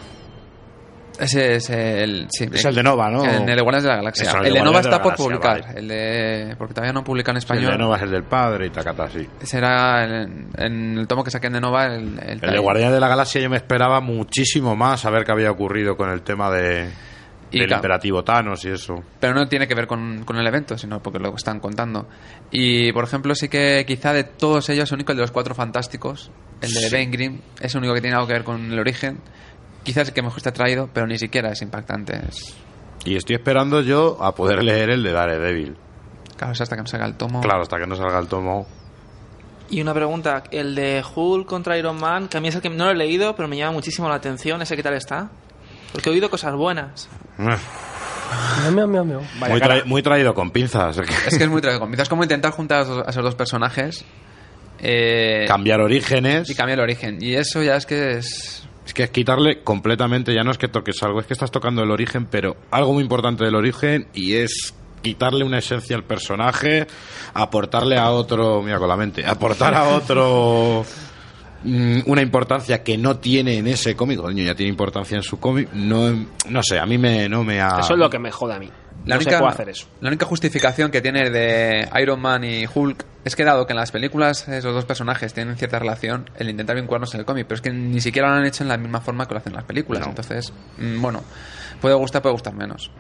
Ese 1.20 1.56
es 1.56 1.70
el... 1.70 2.28
Sí, 2.30 2.48
Es 2.52 2.64
el 2.66 2.76
de 2.76 2.82
Nova, 2.84 3.10
¿no? 3.10 3.24
El, 3.26 3.42
el 3.50 3.56
de 3.56 3.62
Guardianes 3.62 3.84
de 3.84 3.90
la 3.90 3.96
Galaxia. 3.98 4.30
Eso, 4.30 4.38
el, 4.38 4.54
de 4.54 4.62
Nova 4.62 4.78
de 4.78 4.88
está 4.88 4.98
la 4.98 5.02
por 5.04 5.12
Galaxia, 5.18 5.26
publicar. 5.26 5.62
vale. 5.64 5.80
El 5.80 5.88
de... 5.90 6.56
Porque 6.58 6.74
todavía 6.74 6.94
no 6.94 7.04
publica 7.04 7.32
en 7.32 7.38
El 7.38 7.40
español. 7.40 7.72
de 7.72 7.78
Nova 7.78 7.98
es 7.98 8.04
el 8.04 8.12
del 8.12 8.24
padre 8.24 8.68
y 8.68 8.70
tacata, 8.70 9.10
sí. 9.10 9.28
Será 9.42 10.04
en, 10.06 10.50
en 10.58 10.98
el 10.98 11.08
tomo 11.08 11.24
que 11.24 11.32
saquen 11.32 11.54
de 11.54 11.62
Nova 11.62 11.86
el... 11.88 12.18
El, 12.20 12.40
El 12.44 12.52
de 12.52 12.60
Guardianes 12.60 12.94
de 12.94 13.00
la 13.02 13.08
Galaxia 13.10 13.42
yo 13.42 13.50
me 13.50 13.58
esperaba 13.58 14.00
muchísimo 14.02 14.76
más 14.76 15.06
a 15.06 15.10
ver 15.10 15.24
qué 15.26 15.32
había 15.34 15.52
ocurrido 15.52 15.98
con 15.98 16.10
el 16.10 16.22
tema 16.22 16.50
de, 16.50 16.90
Y 17.52 17.60
del 17.60 17.72
imperativo 17.72 18.24
Thanos 18.24 18.64
y 18.66 18.70
eso. 18.70 18.96
Pero 19.20 19.34
no 19.34 19.48
tiene 19.48 19.68
que 19.68 19.76
ver 19.76 19.88
con, 19.88 20.24
con 20.24 20.38
el 20.38 20.48
evento, 20.48 20.78
sino 20.78 21.02
porque 21.02 21.20
lo 21.20 21.36
están 21.36 21.60
contando. 21.60 22.08
Y, 22.52 22.92
por 22.94 23.04
ejemplo, 23.04 23.36
sí 23.36 23.50
que 23.50 23.84
quizá 23.86 24.14
de 24.14 24.24
todos 24.24 24.70
ellos, 24.70 24.90
el 24.92 24.96
único 24.96 25.12
el 25.12 25.18
de 25.18 25.24
los 25.24 25.32
cuatro 25.32 25.54
fantásticos, 25.54 26.32
el 26.62 26.74
de 26.74 26.80
Sí. 26.80 26.90
Ben 26.92 27.12
Grimm, 27.12 27.42
es 27.60 27.74
el 27.76 27.80
único 27.80 27.94
que 27.94 28.02
tiene 28.02 28.16
algo 28.16 28.28
que 28.28 28.34
ver 28.34 28.44
con 28.44 28.72
el 28.72 28.80
origen. 28.80 29.20
Quizás 29.84 30.10
el 30.10 30.14
que 30.14 30.22
mejor 30.22 30.38
está 30.38 30.52
traído, 30.52 30.90
pero 30.94 31.08
ni 31.08 31.18
siquiera 31.18 31.52
es 31.52 31.62
impactante. 31.62 32.20
Es, 32.28 32.56
Y 33.06 33.16
estoy 33.16 33.36
esperando 33.36 33.82
yo 33.82 34.18
a 34.22 34.36
poder 34.36 34.64
leer 34.64 34.90
el 34.90 35.04
de 35.04 35.12
Daredevil. 35.12 35.78
claro, 36.38 36.54
es 36.54 36.62
hasta 36.62 36.76
que 36.76 36.82
me 36.84 36.88
salga 36.88 37.06
el 37.06 37.16
tomo. 37.16 37.42
Claro, 37.42 37.62
hasta 37.62 37.78
que 37.78 37.88
no 37.88 37.96
salga 37.96 38.20
el 38.20 38.28
tomo. 38.28 38.68
Y 39.72 39.82
una 39.82 39.94
pregunta, 39.94 40.44
el 40.52 40.74
de 40.76 41.04
Hulk 41.16 41.48
contra 41.48 41.78
Iron 41.78 42.00
Man, 42.00 42.28
que 42.28 42.38
a 42.38 42.42
mí 42.42 42.48
es 42.48 42.56
el 42.56 42.62
que 42.62 42.70
no 42.72 42.86
lo 42.86 42.92
he 42.92 42.96
leído, 42.96 43.36
pero 43.36 43.48
me 43.48 43.56
llama 43.56 43.74
muchísimo 43.74 44.10
la 44.10 44.16
atención, 44.16 44.62
¿ese 44.62 44.76
qué 44.76 44.82
tal 44.84 44.96
está? 44.96 45.30
Porque 45.92 46.10
he 46.10 46.12
oído 46.12 46.30
cosas 46.30 46.56
buenas. 46.56 47.08
Muy, 49.40 49.60
tra- 49.60 49.86
muy 49.86 50.04
traído 50.04 50.34
con 50.36 50.52
pinzas. 50.52 50.98
Es 50.98 51.36
que 51.38 51.44
es 51.44 51.50
muy 51.50 51.62
trágico. 51.64 51.88
Es 51.98 52.10
como 52.10 52.24
intentar 52.24 52.52
juntar 52.52 52.80
a 52.80 52.82
esos, 52.84 53.08
a 53.08 53.10
esos 53.10 53.24
dos 53.24 53.36
personajes 53.36 54.06
eh, 54.80 55.46
Cambiar 55.48 55.82
orígenes. 55.82 56.50
y 56.50 56.56
cambiar 56.56 56.80
el 56.80 56.84
origen. 56.84 57.18
Y 57.22 57.34
eso 57.36 57.64
ya 57.64 57.76
es 57.76 57.86
que 57.86 58.18
es... 58.18 58.68
Es 58.90 58.94
que 58.96 59.04
es 59.04 59.12
quitarle 59.12 59.62
completamente, 59.62 60.34
ya 60.34 60.44
no 60.44 60.50
es 60.50 60.58
que 60.58 60.68
toques 60.68 61.04
algo, 61.04 61.20
es 61.20 61.28
que 61.28 61.34
estás 61.34 61.52
tocando 61.52 61.84
el 61.84 61.92
origen, 61.92 62.26
pero 62.26 62.58
algo 62.72 62.94
muy 62.94 63.04
importante 63.04 63.44
del 63.44 63.54
origen 63.54 64.08
y 64.16 64.34
es 64.34 64.74
quitarle 65.04 65.46
una 65.46 65.60
esencia 65.60 65.96
al 65.96 66.04
personaje, 66.04 66.88
aportarle 67.36 68.00
a 68.00 68.10
otro, 68.10 68.64
mira 68.64 68.80
con 68.80 68.90
la 68.90 68.98
mente, 68.98 69.24
aportar 69.24 69.76
a 69.76 69.90
otro 69.90 70.84
mm, 71.64 72.00
una 72.08 72.24
importancia 72.24 72.82
que 72.82 72.98
no 72.98 73.18
tiene 73.18 73.60
en 73.60 73.68
ese 73.68 73.96
cómic, 73.96 74.22
coño, 74.22 74.44
ya 74.44 74.56
tiene 74.56 74.72
importancia 74.72 75.18
en 75.18 75.24
su 75.24 75.40
cómic, 75.40 75.70
no, 75.72 76.26
no 76.50 76.64
sé, 76.64 76.80
a 76.80 76.88
mí 76.88 76.98
me, 76.98 77.30
no 77.30 77.44
me 77.44 77.62
ha... 77.62 77.82
Eso 77.82 77.94
es 77.94 78.00
lo 78.00 78.10
que 78.10 78.18
me 78.18 78.32
jode 78.32 78.56
a 78.56 78.60
mí. 78.60 78.72
La 79.06 79.16
no 79.16 79.20
única, 79.20 79.32
se 79.32 79.38
puede 79.38 79.52
hacer 79.52 79.70
eso. 79.70 79.88
la 80.02 80.10
única 80.10 80.26
justificación 80.26 80.92
que 80.92 81.02
tiene 81.02 81.30
de 81.30 81.90
Iron 82.02 82.20
Man 82.20 82.44
y 82.44 82.66
Hulk 82.74 83.06
es 83.24 83.36
que 83.36 83.44
dado 83.44 83.66
que 83.66 83.74
en 83.74 83.78
las 83.78 83.92
películas 83.92 84.48
esos 84.48 84.74
dos 84.74 84.86
personajes 84.86 85.34
tienen 85.34 85.56
cierta 85.56 85.80
relación, 85.80 86.30
el 86.38 86.50
intentar 86.50 86.76
vincularnos 86.76 87.14
en 87.14 87.22
el 87.22 87.26
cómic, 87.26 87.46
pero 87.48 87.56
es 87.56 87.62
que 87.62 87.72
ni 87.72 88.02
siquiera 88.02 88.30
lo 88.30 88.36
han 88.36 88.46
hecho 88.46 88.64
en 88.64 88.70
la 88.70 88.78
misma 88.78 89.02
forma 89.02 89.28
que 89.28 89.34
lo 89.34 89.40
hacen 89.40 89.54
las 89.54 89.64
películas. 89.64 90.04
No. 90.04 90.10
Entonces, 90.10 90.54
mm, 90.78 91.02
bueno, 91.02 91.24
puede 91.82 91.96
gustar, 91.96 92.22
puede 92.22 92.34
gustar 92.34 92.54
menos. 92.54 92.92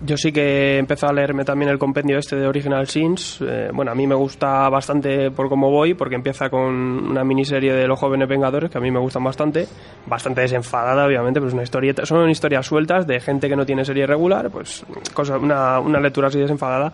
Yo 0.00 0.16
sí 0.16 0.30
que 0.30 0.76
he 0.76 0.78
empezado 0.78 1.10
a 1.10 1.14
leerme 1.14 1.44
también 1.44 1.70
el 1.72 1.78
compendio 1.78 2.18
este 2.18 2.36
de 2.36 2.46
Original 2.46 2.86
Sins. 2.86 3.40
Eh, 3.40 3.70
bueno, 3.72 3.90
a 3.90 3.96
mí 3.96 4.06
me 4.06 4.14
gusta 4.14 4.68
bastante 4.68 5.32
por 5.32 5.48
cómo 5.48 5.70
voy, 5.72 5.94
porque 5.94 6.14
empieza 6.14 6.48
con 6.50 6.62
una 7.10 7.24
miniserie 7.24 7.72
de 7.72 7.88
los 7.88 7.98
jóvenes 7.98 8.28
vengadores 8.28 8.70
que 8.70 8.78
a 8.78 8.80
mí 8.80 8.92
me 8.92 9.00
gustan 9.00 9.24
bastante. 9.24 9.66
Bastante 10.06 10.42
desenfadada, 10.42 11.04
obviamente, 11.04 11.40
pero 11.40 11.48
es 11.48 11.54
una 11.54 11.64
historieta. 11.64 12.06
Son 12.06 12.30
historias 12.30 12.64
sueltas 12.64 13.08
de 13.08 13.18
gente 13.18 13.48
que 13.48 13.56
no 13.56 13.66
tiene 13.66 13.84
serie 13.84 14.06
regular, 14.06 14.50
pues 14.50 14.86
cosa, 15.12 15.36
una, 15.36 15.80
una 15.80 15.98
lectura 15.98 16.28
así 16.28 16.38
desenfadada 16.38 16.92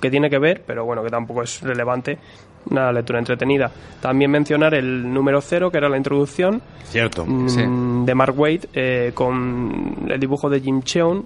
que 0.00 0.10
tiene 0.10 0.30
que 0.30 0.38
ver, 0.38 0.62
pero 0.66 0.86
bueno, 0.86 1.02
que 1.02 1.10
tampoco 1.10 1.42
es 1.42 1.60
relevante. 1.60 2.18
Una 2.70 2.92
lectura 2.92 3.18
entretenida. 3.18 3.70
También 4.00 4.30
mencionar 4.30 4.74
el 4.74 5.12
número 5.12 5.40
cero, 5.40 5.70
que 5.70 5.78
era 5.78 5.88
la 5.88 5.96
introducción, 5.96 6.60
Cierto. 6.84 7.24
mm, 7.26 7.48
Sí. 7.48 7.62
de 8.06 8.14
Mark 8.14 8.38
Waid 8.38 8.64
eh, 8.74 9.12
con 9.14 10.06
el 10.08 10.18
dibujo 10.20 10.48
de 10.50 10.60
Jim 10.60 10.82
Cheon 10.82 11.24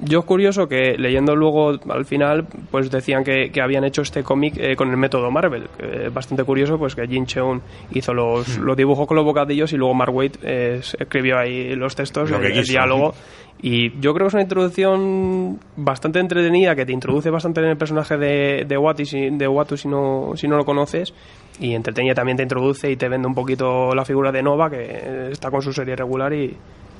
Yo 0.00 0.20
es 0.20 0.24
curioso 0.24 0.68
que 0.68 0.96
leyendo 0.96 1.34
luego 1.34 1.70
al 1.88 2.04
final, 2.04 2.46
pues 2.70 2.90
decían 2.90 3.24
que, 3.24 3.50
que 3.50 3.60
habían 3.60 3.84
hecho 3.84 4.02
este 4.02 4.22
cómic 4.22 4.56
eh, 4.56 4.76
con 4.76 4.90
el 4.90 4.96
método 4.96 5.30
Marvel. 5.30 5.68
bastante 6.12 6.44
curioso, 6.44 6.78
pues 6.78 6.94
que 6.94 7.06
Jin 7.06 7.26
Cheung 7.26 7.60
hizo 7.92 8.14
los, 8.14 8.48
Hmm. 8.56 8.62
los 8.62 8.76
dibujos 8.76 9.06
con 9.06 9.16
los 9.16 9.24
bocadillos 9.24 9.72
y 9.72 9.76
luego 9.76 9.94
Mark 9.94 10.14
Waid 10.14 10.36
eh, 10.42 10.80
escribió 10.98 11.38
ahí 11.38 11.74
los 11.74 11.94
textos, 11.94 12.30
Lo 12.30 12.38
el, 12.38 12.64
diálogo. 12.64 13.14
Y 13.60 13.98
yo 14.00 14.14
creo 14.14 14.26
que 14.26 14.28
es 14.28 14.34
una 14.34 14.42
introducción 14.44 15.58
bastante 15.76 16.20
entretenida 16.20 16.76
que 16.76 16.86
te 16.86 16.92
introduce 16.92 17.28
bastante 17.28 17.60
en 17.60 17.66
el 17.66 17.76
personaje 17.76 18.16
de, 18.16 18.64
de, 18.68 18.78
Watu, 18.78 19.04
si, 19.04 19.30
de 19.30 19.48
Watu 19.48 19.76
si 19.76 19.88
no, 19.88 20.32
si 20.36 20.46
no 20.46 20.56
lo 20.56 20.64
conoces. 20.64 21.12
Y 21.58 21.74
entretenida 21.74 22.14
también 22.14 22.36
te 22.36 22.44
introduce 22.44 22.88
y 22.88 22.96
te 22.96 23.08
vende 23.08 23.26
un 23.26 23.34
poquito 23.34 23.92
la 23.96 24.04
figura 24.04 24.30
de 24.30 24.44
Nova, 24.44 24.70
que 24.70 24.76
eh, 24.80 25.28
está 25.32 25.50
con 25.50 25.60
su 25.60 25.72
serie 25.72 25.96
regular 25.96 26.32
y, 26.32 26.56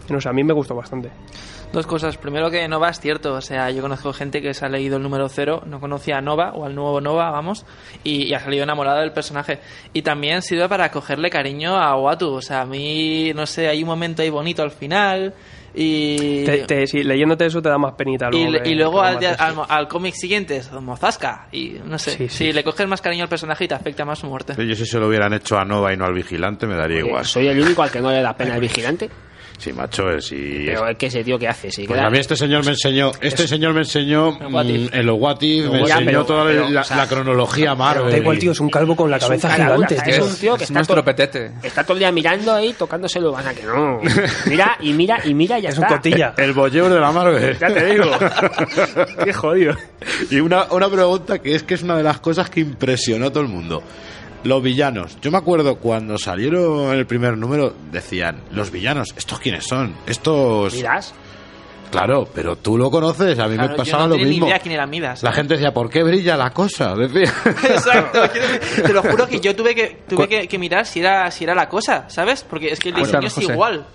y 0.09 0.12
no 0.12 0.20
sé, 0.20 0.28
a 0.28 0.32
mí 0.32 0.43
me 0.44 0.52
gustó 0.55 0.74
bastante. 0.74 1.10
Dos 1.72 1.86
cosas. 1.86 2.16
Primero 2.16 2.51
que 2.51 2.66
Nova 2.66 2.89
es 2.89 2.98
cierto. 2.98 3.35
O 3.35 3.40
sea, 3.43 3.70
yo 3.70 3.82
conozco 3.82 4.12
gente 4.14 4.40
que 4.40 4.55
se 4.55 4.64
ha 4.64 4.68
leído 4.70 4.97
el 4.97 5.02
número 5.02 5.28
cero, 5.28 5.62
no 5.66 5.80
conocía 5.80 6.16
a 6.16 6.20
Nova 6.22 6.52
o 6.55 6.64
al 6.64 6.74
nuevo 6.74 7.01
Nova, 7.01 7.30
vamos, 7.30 7.66
y, 8.05 8.24
y 8.24 8.35
ha 8.35 8.40
salido 8.40 8.62
enamorado 8.64 9.01
del 9.01 9.12
personaje. 9.12 9.59
Y 9.93 10.01
también 10.02 10.40
sirve 10.40 10.66
para 10.68 10.90
cogerle 10.90 11.28
cariño 11.28 11.76
a 11.76 11.94
Watu. 11.97 12.32
O 12.32 12.40
sea, 12.43 12.62
a 12.62 12.66
mí, 12.66 13.32
no 13.35 13.44
sé, 13.44 13.68
hay 13.68 13.82
un 13.82 13.89
momento 13.89 14.22
ahí 14.22 14.30
bonito 14.30 14.62
al 14.62 14.70
final. 14.70 15.35
Y, 15.74 16.44
Te- 16.47 16.64
te- 16.64 16.86
sí, 16.86 17.02
leyéndote 17.05 17.44
eso 17.47 17.60
te 17.60 17.68
da 17.68 17.76
más 17.78 17.93
penita. 17.94 18.30
y, 18.32 18.44
Luego 18.47 18.64
que- 18.64 18.70
y 18.70 18.74
luego 18.74 19.02
al, 19.02 19.18
al, 19.39 19.55
al 19.68 19.86
cómic 19.89 20.14
siguiente 20.14 20.56
es 20.56 20.72
Mozasca. 20.72 21.48
Y 21.52 21.76
no 21.85 21.98
sé, 21.98 22.12
Sí, 22.12 22.28
sí. 22.30 22.47
si 22.47 22.52
le 22.52 22.64
coges 22.64 22.89
más 22.89 23.02
cariño 23.02 23.24
al 23.24 23.28
personaje 23.28 23.64
y 23.64 23.68
te 23.68 23.74
afecta 23.74 24.05
más 24.06 24.18
su 24.18 24.26
muerte. 24.26 24.55
Yo 24.66 24.74
si 24.74 24.86
se 24.86 24.98
lo 24.98 25.06
hubieran 25.09 25.35
hecho 25.35 25.59
a 25.59 25.64
Nova 25.66 25.93
y 25.93 25.97
no 25.98 26.06
al 26.06 26.14
vigilante 26.14 26.66
me 26.66 26.74
daría 26.76 27.01
igual. 27.01 27.24
Soy 27.26 27.47
el 27.48 27.60
único 27.60 27.82
al 27.82 27.90
que 27.90 28.01
no 28.01 28.10
le 28.10 28.22
da 28.22 28.35
pena 28.35 28.55
el 28.55 28.60
vigilante. 28.62 29.10
Sí, 29.59 29.72
macho, 29.72 30.09
es 30.10 30.30
y 30.30 30.62
Pero 30.66 30.86
es 30.89 30.97
que 30.97 31.06
ese 31.06 31.24
tío, 31.24 31.36
¿qué 31.36 31.48
hace? 31.48 31.68
Si 31.70 31.85
Pues 31.85 32.01
a 32.01 32.09
mí 32.09 32.18
este 32.18 32.36
señor 32.36 32.64
me 32.64 32.70
enseñó, 32.70 33.10
este 33.20 33.48
señor 33.48 33.74
me 33.74 33.80
enseñó 33.80 34.30
mm, 34.30 34.55
What 34.55 34.64
If. 34.66 34.94
en 34.94 35.05
los 35.06 35.18
What 35.20 35.39
If, 35.43 35.66
me 35.66 35.78
Ya, 35.85 35.94
enseñó 35.98 36.05
pero- 36.06 36.24
toda 36.26 36.44
pero, 36.44 36.68
la, 36.68 36.80
o 36.80 36.85
sea, 36.85 36.97
la 36.97 37.06
cronología 37.09 37.74
Marvel. 37.74 38.10
Da 38.12 38.18
igual, 38.18 38.39
tío, 38.39 38.52
es 38.52 38.60
un 38.60 38.70
calvo 38.70 38.94
con 38.94 39.10
la 39.10 39.18
cabeza 39.18 39.51
gigante. 39.51 39.97
Es 40.06 40.18
un 40.20 40.36
tío 40.36 40.52
que 40.56 40.62
Es 40.62 40.70
está 40.70 40.74
nuestro 40.78 40.94
todo, 40.97 41.05
petete. 41.05 41.51
está 41.64 41.82
todo 41.82 41.94
el 41.94 41.98
día 41.98 42.12
mirando 42.12 42.55
ahí, 42.55 42.72
tocándoselo. 42.72 43.32
Van 43.32 43.48
a 43.48 43.55
que 43.55 43.64
no. 43.64 44.01
Mira 44.47 44.76
y 44.80 44.93
mira 44.93 45.18
y 45.24 45.35
mira 45.35 45.59
y 45.59 45.62
ya 45.62 45.70
Es 45.70 45.78
un 45.78 45.85
está. 45.85 45.97
cotilla. 45.97 46.35
El 46.39 46.52
bolleur 46.52 46.89
de 46.93 47.01
la 47.01 47.10
Marvel. 47.10 47.59
Ya 47.59 47.66
te 47.66 47.85
digo. 47.85 48.05
Qué 49.24 49.32
jodido. 49.32 49.74
Y 50.30 50.39
una, 50.40 50.64
una 50.70 50.89
pregunta 50.89 51.40
que 51.40 51.56
es 51.56 51.64
que 51.64 51.74
es 51.74 51.82
una 51.82 51.97
de 51.97 52.05
las 52.05 52.20
cosas 52.20 52.48
que 52.48 52.60
impresionó 52.60 53.26
a 53.26 53.30
todo 53.30 53.43
el 53.43 53.48
mundo. 53.48 53.82
Los 54.44 54.62
villanos. 54.62 55.19
Yo 55.20 55.31
me 55.31 55.39
acuerdo 55.39 55.77
cuando 55.78 56.16
salieron 56.19 56.93
el 56.94 57.06
primer 57.06 57.36
número, 57.36 57.74
decían, 57.90 58.43
los 58.52 58.70
villanos, 58.70 59.09
¿estos 59.16 59.40
quiénes 59.40 59.65
son? 59.66 59.94
Estos... 60.06 60.74
Miras. 60.74 61.15
Claro, 61.90 62.28
pero 62.35 62.55
tú 62.56 62.77
lo 62.77 62.90
conoces, 62.90 63.39
a 63.39 63.48
mí 63.48 63.55
Claro, 63.55 63.70
me 63.70 63.74
yo 63.74 63.77
pasaba 63.78 64.02
no 64.05 64.09
lo 64.10 64.16
ni 64.16 64.27
mismo. 64.27 64.47
idea 64.47 64.59
quién 64.59 64.74
era 64.74 64.86
Midas. 64.86 65.23
La 65.23 65.32
gente 65.32 65.55
decía, 65.55 65.73
¿por 65.73 65.89
qué 65.89 66.02
brilla 66.02 66.36
la 66.36 66.51
cosa? 66.51 66.94
Decía. 66.97 67.32
Exacto. 67.47 68.20
Te 68.82 68.93
lo 68.93 69.02
juro 69.02 69.27
que 69.27 69.40
yo 69.40 69.56
tuve 69.56 69.74
que 69.74 70.02
tuve 70.06 70.28
que, 70.28 70.47
que 70.47 70.59
mirar 70.59 70.85
si 70.85 71.01
era 71.01 71.31
si 71.31 71.44
era 71.44 71.55
la 71.55 71.66
cosa, 71.66 72.05
¿sabes? 72.10 72.44
Porque 72.44 72.69
es 72.69 72.78
que 72.78 72.90
el 72.90 72.97
diseño 72.97 73.27
es 73.28 73.32
José. 73.32 73.52
igual. 73.55 73.86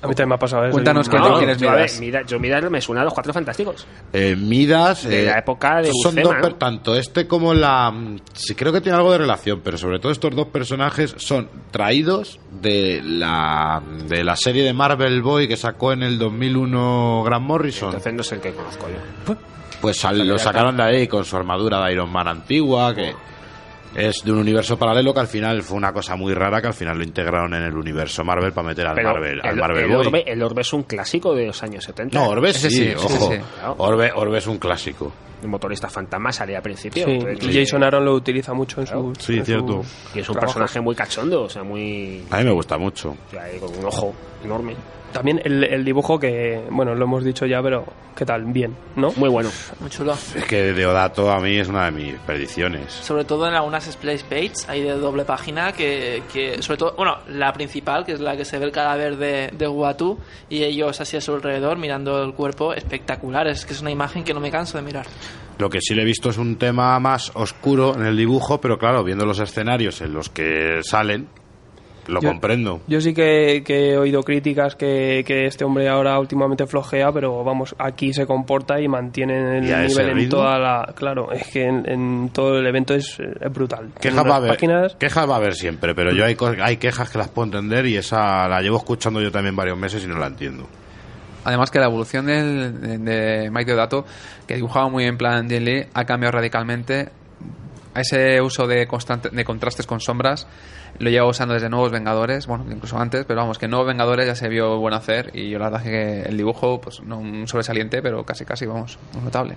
A 0.00 0.06
mí 0.06 0.14
también 0.14 0.28
me 0.28 0.34
ha 0.36 0.38
pasado 0.38 0.64
eso. 0.64 0.72
Cuéntanos 0.72 1.08
qué 1.08 1.18
No, 1.18 1.38
ver, 1.40 1.56
Midas. 1.60 2.00
mira, 2.00 2.22
yo 2.22 2.38
Midas 2.38 2.70
me 2.70 2.80
suena 2.80 3.02
a 3.02 3.04
los 3.04 3.12
cuatro 3.14 3.32
fantásticos. 3.32 3.86
Eh, 4.12 4.36
Midas 4.36 5.02
De 5.08 5.22
eh, 5.22 5.26
la 5.26 5.38
época 5.38 5.82
de 5.82 5.90
son 6.02 6.14
dos 6.14 6.58
tanto 6.58 6.94
este 6.94 7.26
como 7.26 7.52
la 7.52 7.90
mm, 7.90 8.20
sí 8.32 8.54
creo 8.54 8.72
que 8.72 8.80
tiene 8.80 8.96
algo 8.96 9.10
de 9.12 9.18
relación 9.18 9.60
pero 9.64 9.76
sobre 9.76 9.98
todo 9.98 10.12
estos 10.12 10.34
dos 10.36 10.46
personajes 10.48 11.14
son 11.18 11.48
traídos 11.72 12.38
de 12.62 13.00
la 13.02 13.82
de 14.06 14.22
la 14.22 14.36
serie 14.36 14.62
de 14.62 14.72
Marvel 14.72 15.20
Boy 15.22 15.48
que 15.48 15.56
sacó 15.56 15.92
en 15.92 16.02
el 16.04 16.18
2001 16.18 17.22
Grant 17.24 17.44
Morrison 17.44 17.88
Entonces 17.88 18.14
no 18.14 18.22
sé 18.22 18.36
el 18.36 18.40
que 18.40 18.52
conozco 18.52 18.86
yo. 19.26 19.34
pues 19.80 19.96
sal- 19.98 20.26
lo 20.26 20.38
sacaron 20.38 20.76
de 20.76 20.82
ahí 20.84 21.08
con 21.08 21.24
su 21.24 21.36
armadura 21.36 21.84
de 21.84 21.92
Iron 21.92 22.10
Man 22.10 22.28
antigua 22.28 22.94
que 22.94 23.14
es 23.94 24.22
de 24.24 24.32
un 24.32 24.38
universo 24.38 24.78
paralelo 24.78 25.14
que 25.14 25.20
al 25.20 25.26
final 25.26 25.62
fue 25.62 25.76
una 25.76 25.92
cosa 25.92 26.16
muy 26.16 26.34
rara 26.34 26.60
que 26.60 26.68
al 26.68 26.74
final 26.74 26.98
lo 26.98 27.04
integraron 27.04 27.54
en 27.54 27.62
el 27.62 27.74
universo 27.76 28.24
Marvel 28.24 28.52
para 28.52 28.68
meter 28.68 28.86
al 28.86 28.94
Pero 28.94 29.12
Marvel 29.12 29.40
al 29.42 29.50
el, 29.50 29.56
Marvel 29.56 29.84
el 29.84 29.88
Boy 29.88 30.06
orbe, 30.06 30.24
el 30.26 30.42
orbe 30.42 30.60
es 30.62 30.72
un 30.72 30.82
clásico 30.82 31.34
de 31.34 31.46
los 31.46 31.62
años 31.62 31.84
70. 31.84 32.18
no 32.18 32.28
Orbe 32.28 32.50
Ese 32.50 32.70
sí, 32.70 32.76
sí, 32.76 32.84
sí, 32.88 32.94
ojo 32.96 33.08
sí, 33.08 33.36
sí. 33.36 33.42
Orbe, 33.78 34.12
Orbe 34.14 34.38
es 34.38 34.46
un 34.46 34.58
clásico 34.58 35.12
El 35.42 35.48
motorista 35.48 35.88
fantasma 35.88 36.32
salía 36.32 36.58
al 36.58 36.62
principio. 36.62 37.04
Sí, 37.04 37.12
Entonces, 37.12 37.54
y 37.54 37.58
Jason 37.60 37.82
Aaron 37.82 38.04
lo 38.04 38.14
utiliza 38.14 38.52
mucho 38.52 38.80
en 38.80 38.86
su. 38.86 39.12
Sí, 39.18 39.40
cierto. 39.42 39.82
y 40.14 40.20
es 40.20 40.28
un 40.28 40.36
personaje 40.36 40.80
muy 40.80 40.94
cachondo, 40.94 41.42
o 41.42 41.48
sea, 41.48 41.62
muy. 41.62 42.24
a 42.30 42.38
mí 42.38 42.44
me 42.44 42.52
gusta 42.52 42.76
mucho 42.78 43.10
o 43.10 43.30
sea, 43.30 43.44
ahí 43.44 43.58
con 43.58 43.74
un 43.76 43.84
ojo 43.84 44.14
enorme. 44.44 44.74
También 45.12 45.40
el, 45.44 45.64
el 45.64 45.84
dibujo 45.84 46.18
que, 46.18 46.62
bueno, 46.70 46.94
lo 46.94 47.04
hemos 47.04 47.24
dicho 47.24 47.46
ya, 47.46 47.62
pero 47.62 47.84
¿qué 48.14 48.26
tal? 48.26 48.44
Bien, 48.44 48.76
¿no? 48.96 49.10
Muy 49.16 49.28
bueno. 49.28 49.50
Muy 49.80 49.90
chulo. 49.90 50.12
Es 50.12 50.44
que 50.44 50.72
Deodato 50.74 51.30
a 51.30 51.40
mí 51.40 51.56
es 51.56 51.68
una 51.68 51.86
de 51.86 51.92
mis 51.92 52.14
perdiciones. 52.20 52.92
Sobre 52.92 53.24
todo 53.24 53.48
en 53.48 53.54
algunas 53.54 53.84
splash 53.84 54.22
pages, 54.24 54.68
hay 54.68 54.82
de 54.82 54.92
doble 54.92 55.24
página 55.24 55.72
que, 55.72 56.22
que, 56.32 56.62
sobre 56.62 56.78
todo, 56.78 56.94
bueno, 56.96 57.18
la 57.28 57.52
principal, 57.52 58.04
que 58.04 58.12
es 58.12 58.20
la 58.20 58.36
que 58.36 58.44
se 58.44 58.58
ve 58.58 58.66
el 58.66 58.72
cadáver 58.72 59.16
de, 59.16 59.50
de 59.52 59.68
Watu 59.68 60.18
y 60.50 60.62
ellos 60.62 61.00
así 61.00 61.16
a 61.16 61.20
su 61.20 61.32
alrededor 61.34 61.78
mirando 61.78 62.22
el 62.22 62.34
cuerpo, 62.34 62.74
espectacular. 62.74 63.46
Es 63.48 63.64
que 63.64 63.72
es 63.72 63.80
una 63.80 63.90
imagen 63.90 64.24
que 64.24 64.34
no 64.34 64.40
me 64.40 64.50
canso 64.50 64.76
de 64.78 64.84
mirar. 64.84 65.06
Lo 65.58 65.68
que 65.70 65.80
sí 65.80 65.94
le 65.94 66.02
he 66.02 66.04
visto 66.04 66.30
es 66.30 66.38
un 66.38 66.56
tema 66.56 66.98
más 67.00 67.32
oscuro 67.34 67.94
en 67.94 68.04
el 68.04 68.16
dibujo, 68.16 68.60
pero 68.60 68.78
claro, 68.78 69.02
viendo 69.02 69.26
los 69.26 69.40
escenarios 69.40 70.00
en 70.02 70.12
los 70.12 70.28
que 70.28 70.80
salen, 70.82 71.28
lo 72.08 72.20
Yo- 72.20 72.28
comprendo. 72.30 72.80
Yo 72.88 73.00
sí 73.00 73.14
que, 73.14 73.62
que 73.64 73.90
he 73.92 73.98
oído 73.98 74.22
críticas 74.22 74.74
que, 74.74 75.22
que 75.26 75.46
este 75.46 75.64
hombre 75.64 75.88
ahora 75.88 76.18
últimamente 76.18 76.66
flojea, 76.66 77.12
pero 77.12 77.44
vamos, 77.44 77.74
aquí 77.78 78.12
se 78.12 78.26
comporta 78.26 78.80
y 78.80 78.88
mantiene 78.88 79.58
el 79.58 79.64
¿Y 79.66 79.72
a 79.72 79.84
ese 79.84 80.02
nivel 80.04 80.24
en 80.24 80.28
toda 80.30 80.58
la. 80.58 80.92
Claro, 80.96 81.30
es 81.32 81.46
que 81.48 81.64
en, 81.66 81.88
en 81.88 82.30
todo 82.32 82.58
el 82.58 82.66
evento 82.66 82.94
es, 82.94 83.18
es 83.20 83.52
brutal. 83.52 83.90
Quejas 84.00 84.26
va, 84.26 84.34
a 84.34 84.36
haber, 84.38 84.50
páginas- 84.50 84.96
quejas 84.96 85.28
va 85.28 85.34
a 85.34 85.36
haber 85.36 85.54
siempre, 85.54 85.94
pero 85.94 86.12
yo 86.12 86.24
hay, 86.24 86.36
hay 86.62 86.76
quejas 86.78 87.10
que 87.10 87.18
las 87.18 87.28
puedo 87.28 87.46
entender 87.46 87.86
y 87.86 87.96
esa 87.96 88.48
la 88.48 88.60
llevo 88.62 88.78
escuchando 88.78 89.20
yo 89.20 89.30
también 89.30 89.54
varios 89.54 89.78
meses 89.78 90.02
y 90.04 90.06
no 90.08 90.18
la 90.18 90.26
entiendo. 90.26 90.66
Además 91.44 91.70
que 91.70 91.78
la 91.78 91.86
evolución 91.86 92.26
del, 92.26 92.80
de, 92.80 92.98
de 92.98 93.50
Mike 93.50 93.66
Deodato, 93.70 94.04
que 94.46 94.56
dibujaba 94.56 94.88
muy 94.90 95.04
bien 95.04 95.14
en 95.14 95.18
plan 95.18 95.48
Lee, 95.48 95.86
ha 95.94 96.04
cambiado 96.04 96.32
radicalmente. 96.32 97.08
A 97.94 98.00
ese 98.00 98.40
uso 98.40 98.66
de, 98.66 98.86
constante, 98.86 99.30
de 99.30 99.44
contrastes 99.44 99.86
con 99.86 100.00
sombras 100.00 100.46
lo 100.98 101.10
lleva 101.10 101.26
usando 101.26 101.54
desde 101.54 101.68
Nuevos 101.68 101.90
Vengadores, 101.90 102.46
bueno, 102.46 102.64
incluso 102.70 102.98
antes, 102.98 103.24
pero 103.26 103.40
vamos, 103.40 103.58
que 103.58 103.64
en 103.66 103.70
Nuevos 103.70 103.88
Vengadores 103.88 104.26
ya 104.26 104.34
se 104.34 104.48
vio 104.48 104.78
bueno 104.78 104.96
hacer 104.96 105.30
y 105.34 105.50
yo 105.50 105.58
la 105.58 105.70
verdad 105.70 105.82
que 105.82 106.22
el 106.22 106.36
dibujo, 106.36 106.80
pues 106.80 107.00
no 107.02 107.18
un 107.18 107.46
sobresaliente, 107.48 108.02
pero 108.02 108.24
casi 108.24 108.44
casi, 108.44 108.66
vamos, 108.66 108.98
muy 109.14 109.22
notable. 109.24 109.56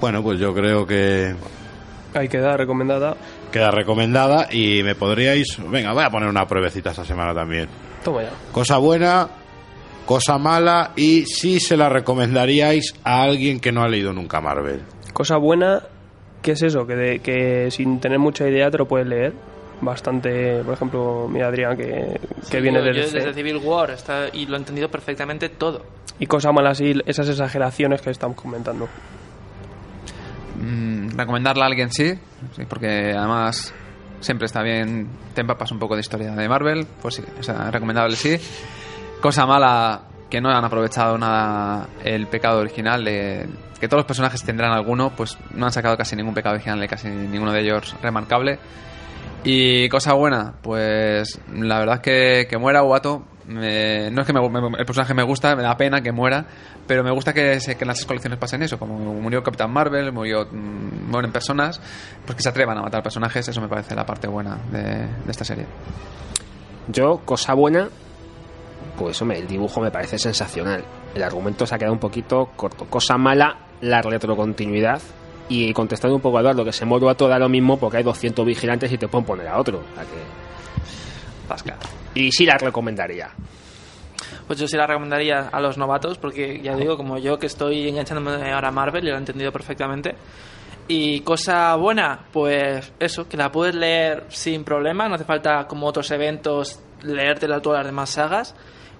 Bueno, 0.00 0.22
pues 0.22 0.38
yo 0.38 0.54
creo 0.54 0.86
que 0.86 1.34
Hay 2.14 2.28
que 2.28 2.38
dar 2.38 2.58
recomendada. 2.58 3.16
queda 3.52 3.70
recomendada 3.70 4.48
y 4.52 4.82
me 4.82 4.94
podríais... 4.94 5.58
Venga, 5.70 5.92
voy 5.92 6.04
a 6.04 6.10
poner 6.10 6.28
una 6.28 6.46
pruebecita 6.46 6.90
esta 6.90 7.04
semana 7.04 7.34
también. 7.34 7.68
Toma 8.04 8.22
ya. 8.22 8.30
Cosa 8.52 8.78
buena, 8.78 9.28
cosa 10.06 10.38
mala 10.38 10.92
y 10.96 11.26
si 11.26 11.58
se 11.60 11.76
la 11.76 11.88
recomendaríais 11.88 12.94
a 13.04 13.22
alguien 13.22 13.58
que 13.60 13.72
no 13.72 13.82
ha 13.82 13.88
leído 13.88 14.12
nunca 14.12 14.40
Marvel. 14.40 14.82
Cosa 15.12 15.36
buena, 15.36 15.82
¿qué 16.42 16.52
es 16.52 16.62
eso? 16.62 16.86
Que, 16.86 16.94
de- 16.96 17.18
que 17.20 17.70
sin 17.70 18.00
tener 18.00 18.18
mucha 18.18 18.48
idea 18.48 18.70
te 18.70 18.78
lo 18.78 18.86
puedes 18.86 19.06
leer. 19.06 19.32
Bastante, 19.80 20.60
por 20.64 20.74
ejemplo, 20.74 21.28
mira 21.30 21.46
Adrián, 21.48 21.76
que, 21.76 22.18
que 22.50 22.56
Sí, 22.56 22.60
viene 22.60 22.78
yo- 22.80 22.86
yo 22.92 23.00
desde 23.10 23.32
Civil 23.32 23.58
War 23.58 23.90
está, 23.90 24.26
y 24.32 24.46
lo 24.46 24.56
he 24.56 24.58
entendido 24.58 24.88
perfectamente 24.88 25.48
todo. 25.50 25.84
Y 26.18 26.26
cosa 26.26 26.50
mala, 26.50 26.70
así, 26.70 26.94
esas 27.06 27.28
exageraciones 27.28 28.02
que 28.02 28.10
estamos 28.10 28.36
comentando. 28.36 28.88
Mm, 30.60 31.10
recomendarla 31.16 31.64
a 31.64 31.68
alguien 31.68 31.90
sí, 31.92 32.14
sí, 32.56 32.62
porque 32.68 33.12
además 33.16 33.72
siempre 34.20 34.46
está 34.46 34.62
bien, 34.62 35.06
te 35.34 35.42
empapas 35.42 35.70
un 35.70 35.78
poco 35.78 35.94
de 35.94 36.00
historia 36.00 36.32
de 36.32 36.48
Marvel, 36.48 36.86
pues 37.00 37.14
sí, 37.14 37.22
o 37.38 37.42
sea, 37.42 37.70
recomendable 37.70 38.16
sí. 38.16 38.36
Cosa 39.20 39.46
mala, 39.46 40.02
que 40.30 40.40
no 40.40 40.50
han 40.50 40.64
aprovechado 40.64 41.16
nada 41.18 41.88
el 42.04 42.26
pecado 42.26 42.60
original, 42.60 43.04
que 43.04 43.88
todos 43.88 44.00
los 44.00 44.06
personajes 44.06 44.42
tendrán 44.42 44.72
alguno, 44.72 45.10
pues 45.10 45.38
no 45.54 45.66
han 45.66 45.72
sacado 45.72 45.96
casi 45.96 46.16
ningún 46.16 46.34
pecado 46.34 46.54
original 46.54 46.80
de 46.80 46.88
casi 46.88 47.08
ninguno 47.08 47.52
de 47.52 47.60
ellos 47.60 47.96
remarcable. 48.02 48.58
Y 49.44 49.88
cosa 49.88 50.14
buena, 50.14 50.54
pues 50.62 51.40
la 51.52 51.78
verdad 51.78 51.96
es 51.96 52.00
que, 52.02 52.46
que 52.50 52.58
muera 52.58 52.82
Uato. 52.82 53.24
no 53.46 53.62
es 53.62 54.26
que 54.26 54.32
el 54.32 54.86
personaje 54.86 55.14
me 55.14 55.22
gusta, 55.22 55.54
me 55.54 55.62
da 55.62 55.76
pena 55.76 56.02
que 56.02 56.12
muera, 56.12 56.44
pero 56.86 57.04
me 57.04 57.12
gusta 57.12 57.32
que, 57.32 57.58
que 57.64 57.76
en 57.80 57.88
las 57.88 58.04
colecciones 58.04 58.38
pasen 58.38 58.62
eso. 58.62 58.78
Como 58.78 58.98
murió 58.98 59.42
Capitán 59.42 59.70
Marvel, 59.72 60.12
murió, 60.12 60.46
mm, 60.50 61.08
mueren 61.10 61.30
personas, 61.30 61.80
pues 62.26 62.36
que 62.36 62.42
se 62.42 62.48
atrevan 62.48 62.78
a 62.78 62.82
matar 62.82 63.02
personajes. 63.02 63.46
Eso 63.48 63.60
me 63.60 63.68
parece 63.68 63.94
la 63.94 64.04
parte 64.04 64.26
buena 64.26 64.58
de 64.72 65.06
esta 65.28 65.44
serie. 65.44 65.66
Yo, 66.88 67.20
cosa 67.24 67.54
buena, 67.54 67.88
pues 68.98 69.20
hombre, 69.22 69.38
el 69.38 69.46
dibujo 69.46 69.80
me 69.80 69.90
parece 69.90 70.18
sensacional. 70.18 70.84
El 71.14 71.22
argumento 71.22 71.66
se 71.66 71.74
ha 71.74 71.78
quedado 71.78 71.92
un 71.94 72.00
poquito 72.00 72.50
corto. 72.56 72.84
Cosa 72.86 73.16
mala, 73.16 73.56
la 73.80 74.02
retrocontinuidad. 74.02 75.00
Y 75.50 75.72
contestando 75.72 76.14
un 76.14 76.20
poco 76.20 76.36
a 76.36 76.40
Eduardo, 76.42 76.64
que 76.64 76.72
se 76.72 76.84
mueve 76.84 77.08
a 77.08 77.14
todo 77.14 77.36
lo 77.38 77.48
mismo 77.48 77.78
porque 77.78 77.98
hay 77.98 78.02
200 78.02 78.44
vigilantes 78.44 78.92
y 78.92 78.98
te 78.98 79.08
pueden 79.08 79.24
poner 79.24 79.48
a 79.48 79.58
otro. 79.58 79.78
O 79.78 79.82
que- 82.14 82.20
Y 82.20 82.30
sí 82.32 82.44
la 82.44 82.58
recomendaría. 82.58 83.30
Pues 84.46 84.58
yo 84.58 84.66
sí 84.68 84.76
la 84.76 84.86
recomendaría 84.86 85.48
a 85.50 85.60
los 85.60 85.78
novatos, 85.78 86.18
porque 86.18 86.60
ya 86.62 86.74
digo, 86.76 86.96
como 86.96 87.18
yo 87.18 87.38
que 87.38 87.46
estoy 87.46 87.88
enganchándome 87.88 88.52
ahora 88.52 88.68
a 88.68 88.72
Marvel 88.72 89.04
y 89.04 89.08
lo 89.10 89.14
he 89.14 89.18
entendido 89.18 89.52
perfectamente. 89.52 90.14
Y 90.86 91.20
cosa 91.20 91.74
buena, 91.76 92.20
pues 92.32 92.92
eso, 92.98 93.28
que 93.28 93.36
la 93.36 93.50
puedes 93.52 93.74
leer 93.74 94.24
sin 94.28 94.64
problema, 94.64 95.08
no 95.08 95.14
hace 95.16 95.24
falta 95.24 95.66
como 95.66 95.86
otros 95.86 96.10
eventos 96.10 96.80
leértela 97.02 97.60
todas 97.60 97.80
las 97.80 97.86
demás 97.86 98.10
sagas. 98.10 98.54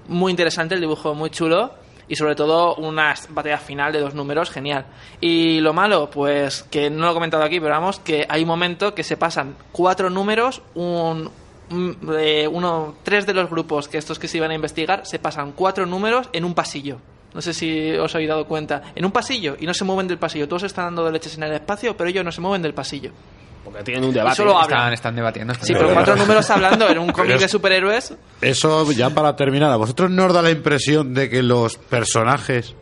Muy 0.09 0.31
interesante 0.31 0.75
el 0.75 0.81
dibujo, 0.81 1.15
muy 1.15 1.31
chulo. 1.31 1.73
Y 2.11 2.17
sobre 2.17 2.35
todo 2.35 2.75
una 2.77 3.15
batalla 3.29 3.59
final 3.59 3.93
de 3.93 4.01
dos 4.01 4.15
números, 4.15 4.49
genial. 4.51 4.87
Y 5.21 5.61
lo 5.61 5.75
malo, 5.75 6.09
pues 6.09 6.63
que 6.71 6.89
no 6.89 7.05
lo 7.05 7.11
he 7.11 7.15
comentado 7.15 7.43
aquí, 7.43 7.61
pero 7.61 7.75
vamos, 7.75 8.01
que 8.01 8.27
hay 8.29 8.43
un 8.43 8.49
momento 8.49 8.95
que 8.95 9.05
se 9.05 9.19
pasan 9.19 9.57
cuatro 9.73 10.09
números, 10.09 10.63
un, 10.75 11.31
de 11.69 12.49
uno, 12.49 12.95
tres 13.03 13.27
de 13.27 13.35
los 13.35 13.51
grupos 13.51 13.89
que 13.89 13.99
estos 13.99 14.19
que 14.19 14.27
se 14.27 14.39
iban 14.39 14.51
a 14.51 14.55
investigar 14.55 15.05
se 15.05 15.19
pasan 15.19 15.53
cuatro 15.53 15.85
números 15.85 16.31
en 16.33 16.47
un 16.47 16.55
pasillo. 16.55 16.99
No 17.35 17.43
sé 17.43 17.53
si 17.53 17.93
os 17.93 18.15
habéis 18.15 18.31
dado 18.31 18.47
cuenta. 18.47 18.83
En 18.95 19.05
un 19.05 19.13
pasillo 19.13 19.57
y 19.61 19.67
no 19.67 19.75
se 19.75 19.85
mueven 19.85 20.09
del 20.09 20.19
pasillo. 20.19 20.49
Todos 20.49 20.63
están 20.63 20.87
dando 20.87 21.11
leches 21.11 21.37
en 21.37 21.43
el 21.43 21.53
espacio, 21.53 21.95
pero 21.95 22.09
ellos 22.09 22.25
no 22.25 22.33
se 22.33 22.41
mueven 22.41 22.63
del 22.63 22.73
pasillo. 22.73 23.13
Porque 23.65 23.83
tienen 23.83 24.05
un 24.05 24.13
debate. 24.15 24.37
Solo. 24.37 24.61
Están, 24.63 24.93
están 24.93 25.15
debatiendo. 25.17 25.53
están 25.53 25.67
Sí, 25.67 25.75
pero 25.75 25.93
cuatro 25.93 26.17
números 26.17 26.49
hablando 26.51 26.89
en 26.89 26.99
un 26.99 27.09
cómic 27.13 27.33
es- 27.37 27.41
de 27.43 27.49
superhéroes. 27.49 28.15
Eso 28.41 28.91
ya 28.93 29.11
para 29.11 29.37
terminar, 29.37 29.71
¿a 29.73 29.77
vosotros 29.77 30.11
no 30.11 30.27
os 30.27 30.33
da 30.33 30.43
la 30.43 30.51
impresión 30.51 31.13
de 31.15 31.29
que 31.29 31.43
los 31.43 31.77
personajes 31.77 32.75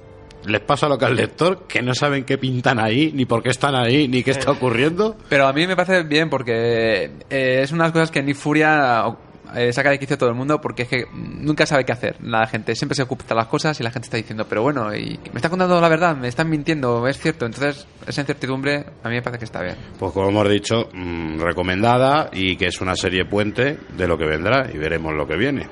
les 0.45 0.61
pasa 0.61 0.89
lo 0.89 0.97
que 0.97 1.05
al 1.07 1.17
lector, 1.17 1.67
que 1.67 1.83
no 1.83 1.93
saben 1.93 2.23
qué 2.25 2.39
pintan 2.39 2.79
ahí, 2.79 3.11
ni 3.13 3.25
por 3.25 3.43
qué 3.43 3.49
están 3.49 3.75
ahí, 3.75 4.07
ni 4.07 4.23
qué 4.23 4.31
está 4.31 4.53
ocurriendo? 4.53 5.17
Pero 5.29 5.49
a 5.49 5.53
mí 5.53 5.67
me 5.67 5.75
parece 5.75 6.05
bien 6.05 6.31
porque 6.31 7.11
eh, 7.29 7.61
es 7.63 7.73
unas 7.73 7.91
cosas 7.91 8.13
que 8.13 8.23
ni 8.23 8.33
Furia 8.33 9.03
eh, 9.55 9.73
saca 9.73 9.91
de 9.91 9.99
quicio 9.99 10.19
todo 10.19 10.31
el 10.31 10.35
mundo 10.35 10.61
porque 10.61 10.83
es 10.83 10.89
que 10.89 11.05
nunca 11.13 11.67
sabe 11.67 11.85
qué 11.85 11.93
hacer. 11.93 12.17
La 12.23 12.47
gente 12.47 12.75
siempre 12.75 12.97
se 12.97 13.03
ocupa 13.03 13.25
de 13.29 13.35
las 13.35 13.47
cosas 13.47 13.79
y 13.81 13.83
la 13.83 13.91
gente 13.91 14.07
está 14.07 14.17
diciendo, 14.17 14.47
pero 14.49 14.63
bueno, 14.63 14.95
y 14.95 15.19
me 15.33 15.37
está 15.37 15.49
contando 15.49 15.81
la 15.81 15.89
verdad, 15.89 16.17
me 16.17 16.29
están 16.29 16.49
mintiendo, 16.49 17.07
es 17.07 17.19
cierto. 17.19 17.47
Entonces, 17.47 17.87
esa 18.07 18.21
incertidumbre 18.21 18.85
a 19.03 19.09
mí 19.09 19.15
me 19.15 19.23
parece 19.23 19.39
que 19.39 19.45
está 19.45 19.63
bien. 19.63 19.77
Pues 19.99 20.13
como 20.13 20.29
hemos 20.29 20.49
dicho, 20.49 20.89
mm, 20.93 21.41
recomendada 21.41 22.31
y 22.33 22.57
que 22.57 22.67
es 22.67 22.81
una 22.81 22.97
serie 22.97 23.25
puente 23.25 23.79
de 23.97 24.09
lo 24.09 24.17
que 24.19 24.27
vendrá 24.27 24.69
y 24.73 24.79
veremos 24.79 25.15
lo 25.15 25.27
que 25.27 25.37
viene. 25.37 25.69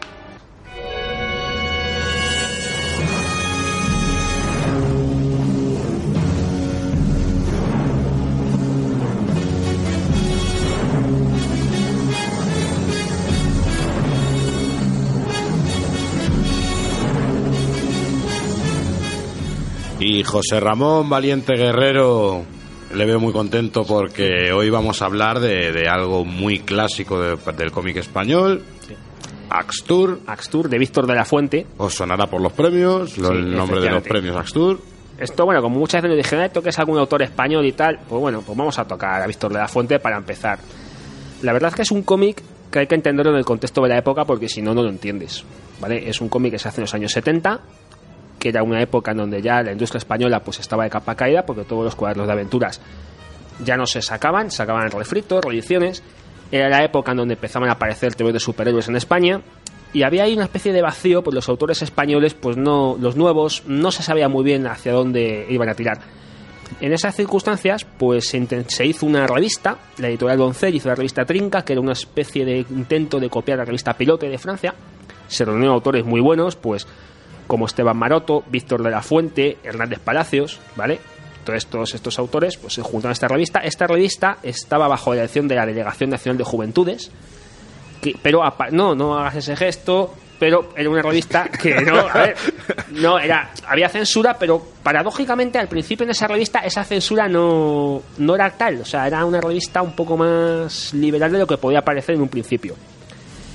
Y 20.06 20.22
José 20.22 20.60
Ramón 20.60 21.08
Valiente 21.08 21.54
Guerrero 21.56 22.42
le 22.94 23.06
veo 23.06 23.18
muy 23.18 23.32
contento 23.32 23.84
porque 23.86 24.52
hoy 24.52 24.68
vamos 24.68 25.00
a 25.00 25.06
hablar 25.06 25.40
de, 25.40 25.72
de 25.72 25.88
algo 25.88 26.26
muy 26.26 26.58
clásico 26.58 27.18
de- 27.20 27.38
del 27.56 27.72
cómic 27.72 27.96
español. 27.96 28.62
Axtur. 29.48 30.20
Axtur, 30.26 30.68
de 30.68 30.78
Víctor 30.78 31.06
de 31.06 31.14
la 31.14 31.24
Fuente. 31.24 31.66
Os 31.78 31.94
sonará 31.94 32.26
por 32.26 32.42
los 32.42 32.52
premios, 32.52 33.16
lo- 33.16 33.28
Sí, 33.28 33.34
el 33.34 33.56
nombre 33.56 33.80
de 33.80 33.90
los 33.90 34.02
premios 34.02 34.36
Axtur. 34.36 34.78
Esto, 35.18 35.44
bueno, 35.46 35.62
como 35.62 35.78
muchas 35.78 36.02
veces 36.02 36.16
nos 36.16 36.22
dijeron, 36.24 36.44
esto 36.44 36.60
que 36.60 36.68
es 36.68 36.78
algún 36.78 36.98
autor 36.98 37.22
español 37.22 37.64
y 37.64 37.72
tal, 37.72 38.00
pues 38.06 38.20
bueno, 38.20 38.42
pues 38.44 38.58
vamos 38.58 38.78
a 38.78 38.84
tocar 38.84 39.22
a 39.22 39.26
Víctor 39.26 39.52
de 39.52 39.58
la 39.60 39.68
Fuente 39.68 39.98
para 40.00 40.18
empezar. 40.18 40.58
La 41.42 41.52
verdad 41.54 41.70
es 41.70 41.76
que 41.76 41.82
es 41.82 41.90
un 41.92 42.02
cómic 42.02 42.42
que 42.70 42.80
hay 42.80 42.86
que 42.86 42.94
entenderlo 42.96 43.30
en 43.32 43.38
el 43.38 43.44
contexto 43.44 43.80
de 43.82 43.88
la 43.90 43.98
época 43.98 44.24
porque 44.26 44.48
si 44.48 44.60
no, 44.60 44.74
no 44.74 44.82
lo 44.82 44.90
entiendes. 44.90 45.44
¿Vale? 45.80 46.08
Es 46.08 46.20
un 46.20 46.28
cómic 46.28 46.52
que 46.52 46.58
se 46.58 46.68
hace 46.68 46.80
en 46.80 46.82
los 46.82 46.94
años 46.94 47.12
70, 47.12 47.60
que 48.44 48.50
era 48.50 48.62
una 48.62 48.82
época 48.82 49.12
en 49.12 49.16
donde 49.16 49.40
ya 49.40 49.62
la 49.62 49.72
industria 49.72 49.96
española 49.96 50.40
pues 50.40 50.60
estaba 50.60 50.84
de 50.84 50.90
capa 50.90 51.14
caída 51.14 51.46
porque 51.46 51.64
todos 51.64 51.82
los 51.82 51.94
cuadernos 51.94 52.26
de 52.26 52.32
aventuras 52.34 52.78
ya 53.64 53.78
no 53.78 53.86
se 53.86 54.02
sacaban, 54.02 54.50
sacaban 54.50 54.90
refritos, 54.90 55.42
reediciones. 55.42 56.02
Era 56.52 56.68
la 56.68 56.84
época 56.84 57.12
en 57.12 57.16
donde 57.16 57.34
empezaban 57.34 57.70
a 57.70 57.72
aparecer 57.72 58.14
temas 58.14 58.34
de 58.34 58.40
superhéroes 58.40 58.86
en 58.88 58.96
España. 58.96 59.40
Y 59.94 60.02
había 60.02 60.24
ahí 60.24 60.34
una 60.34 60.44
especie 60.44 60.74
de 60.74 60.82
vacío, 60.82 61.22
pues 61.24 61.34
los 61.34 61.48
autores 61.48 61.80
españoles, 61.80 62.34
pues 62.34 62.58
no, 62.58 62.98
los 63.00 63.16
nuevos, 63.16 63.62
no 63.66 63.90
se 63.90 64.02
sabía 64.02 64.28
muy 64.28 64.44
bien 64.44 64.66
hacia 64.66 64.92
dónde 64.92 65.46
iban 65.48 65.70
a 65.70 65.74
tirar. 65.74 66.00
En 66.82 66.92
esas 66.92 67.16
circunstancias, 67.16 67.86
pues 67.96 68.28
se 68.28 68.84
hizo 68.86 69.06
una 69.06 69.26
revista, 69.26 69.78
la 69.96 70.08
editorial 70.08 70.36
Doncel 70.36 70.74
hizo 70.74 70.90
la 70.90 70.96
revista 70.96 71.24
Trinca, 71.24 71.64
que 71.64 71.72
era 71.72 71.80
una 71.80 71.92
especie 71.92 72.44
de 72.44 72.58
intento 72.58 73.18
de 73.18 73.30
copiar 73.30 73.56
la 73.56 73.64
revista 73.64 73.94
Pilote 73.94 74.28
de 74.28 74.36
Francia. 74.36 74.74
Se 75.28 75.46
reunieron 75.46 75.76
autores 75.76 76.04
muy 76.04 76.20
buenos, 76.20 76.56
pues 76.56 76.86
como 77.46 77.66
Esteban 77.66 77.96
Maroto, 77.96 78.42
Víctor 78.48 78.82
de 78.82 78.90
la 78.90 79.02
Fuente, 79.02 79.58
Hernández 79.62 79.98
Palacios, 80.00 80.60
¿vale? 80.76 80.98
Todos 81.44 81.94
estos, 81.94 82.18
autores 82.18 82.56
pues, 82.56 82.72
se 82.74 82.82
juntaron 82.82 83.10
a 83.10 83.12
esta 83.12 83.28
revista. 83.28 83.58
Esta 83.60 83.86
revista 83.86 84.38
estaba 84.42 84.88
bajo 84.88 85.10
la 85.10 85.16
dirección 85.22 85.46
de 85.46 85.54
la 85.56 85.66
Delegación 85.66 86.08
Nacional 86.10 86.38
de 86.38 86.44
Juventudes, 86.44 87.10
que- 88.00 88.16
pero 88.22 88.40
no, 88.70 88.94
no 88.94 89.18
hagas 89.18 89.36
ese 89.36 89.54
gesto, 89.54 90.14
pero 90.38 90.70
era 90.74 90.88
una 90.90 91.02
revista 91.02 91.48
que 91.62 91.80
no, 91.82 91.98
a 91.98 92.12
ver, 92.14 92.36
no 92.92 93.18
era, 93.18 93.50
había 93.68 93.88
censura, 93.90 94.36
pero 94.38 94.62
paradójicamente 94.82 95.58
al 95.58 95.68
principio 95.68 96.04
en 96.04 96.10
esa 96.10 96.26
revista 96.26 96.60
esa 96.60 96.82
censura 96.82 97.28
no, 97.28 98.02
no 98.18 98.34
era 98.34 98.50
tal, 98.50 98.80
o 98.80 98.84
sea, 98.84 99.06
era 99.06 99.24
una 99.24 99.40
revista 99.40 99.80
un 99.82 99.92
poco 99.94 100.16
más 100.16 100.92
liberal 100.94 101.30
de 101.30 101.38
lo 101.38 101.46
que 101.46 101.56
podía 101.58 101.82
parecer 101.82 102.14
en 102.16 102.22
un 102.22 102.28
principio. 102.28 102.74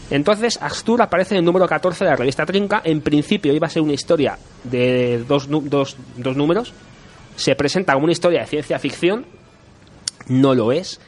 Entonces, 0.09 0.57
Axtur 0.61 1.01
aparece 1.01 1.35
en 1.35 1.39
el 1.39 1.45
número 1.45 1.67
14 1.67 2.03
de 2.03 2.09
la 2.09 2.15
revista 2.15 2.45
Trinca. 2.45 2.81
En 2.83 3.01
principio 3.01 3.53
iba 3.53 3.67
a 3.67 3.69
ser 3.69 3.81
una 3.81 3.93
historia 3.93 4.37
de 4.63 5.23
dos, 5.27 5.47
dos, 5.49 5.97
dos 6.17 6.35
números. 6.35 6.73
Se 7.35 7.55
presenta 7.55 7.93
como 7.93 8.05
una 8.05 8.11
historia 8.11 8.41
de 8.41 8.47
ciencia 8.47 8.79
ficción. 8.79 9.25
No 10.27 10.55
lo 10.55 10.71
es. 10.71 10.99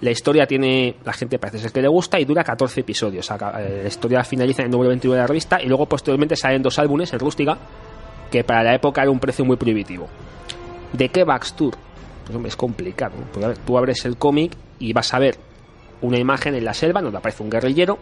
La 0.00 0.10
historia 0.10 0.46
tiene. 0.46 0.96
La 1.04 1.12
gente 1.12 1.38
parece 1.38 1.58
ser 1.58 1.72
que 1.72 1.82
le 1.82 1.88
gusta 1.88 2.18
y 2.20 2.24
dura 2.24 2.44
14 2.44 2.80
episodios. 2.80 3.30
Eh, 3.30 3.80
La 3.82 3.88
historia 3.88 4.22
finaliza 4.24 4.62
en 4.62 4.66
el 4.66 4.72
número 4.72 4.90
21 4.90 5.14
de 5.14 5.20
la 5.20 5.26
revista 5.26 5.60
y 5.62 5.66
luego 5.66 5.86
posteriormente 5.86 6.36
salen 6.36 6.62
dos 6.62 6.78
álbumes, 6.78 7.12
el 7.12 7.20
Rústica, 7.20 7.56
que 8.30 8.44
para 8.44 8.62
la 8.62 8.74
época 8.74 9.02
era 9.02 9.10
un 9.10 9.18
precio 9.18 9.44
muy 9.44 9.56
prohibitivo. 9.56 10.08
¿De 10.92 11.08
qué 11.08 11.24
va 11.24 11.34
Axtur? 11.34 11.74
Pues 12.24 12.34
hombre, 12.34 12.48
es 12.48 12.56
complicado. 12.56 13.14
a 13.42 13.48
ver, 13.48 13.58
tú 13.58 13.76
abres 13.76 14.04
el 14.04 14.16
cómic 14.16 14.52
y 14.78 14.92
vas 14.92 15.12
a 15.12 15.18
ver 15.18 15.36
una 16.02 16.18
imagen 16.18 16.54
en 16.54 16.64
la 16.64 16.74
selva 16.74 17.00
donde 17.02 17.18
aparece 17.18 17.42
un 17.42 17.50
guerrillero. 17.50 17.98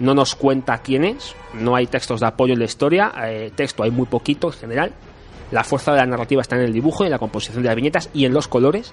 No 0.00 0.14
nos 0.14 0.34
cuenta 0.34 0.78
quién 0.78 1.04
es, 1.04 1.34
no 1.54 1.76
hay 1.76 1.86
textos 1.86 2.20
de 2.20 2.26
apoyo 2.26 2.52
en 2.54 2.58
la 2.58 2.64
historia, 2.64 3.12
eh, 3.26 3.52
texto 3.54 3.82
hay 3.82 3.90
muy 3.90 4.06
poquito 4.06 4.48
en 4.48 4.52
general. 4.54 4.92
La 5.50 5.62
fuerza 5.62 5.92
de 5.92 5.98
la 5.98 6.06
narrativa 6.06 6.42
está 6.42 6.56
en 6.56 6.62
el 6.62 6.72
dibujo, 6.72 7.04
en 7.04 7.10
la 7.10 7.18
composición 7.18 7.62
de 7.62 7.68
las 7.68 7.76
viñetas 7.76 8.10
y 8.12 8.24
en 8.24 8.32
los 8.34 8.48
colores. 8.48 8.92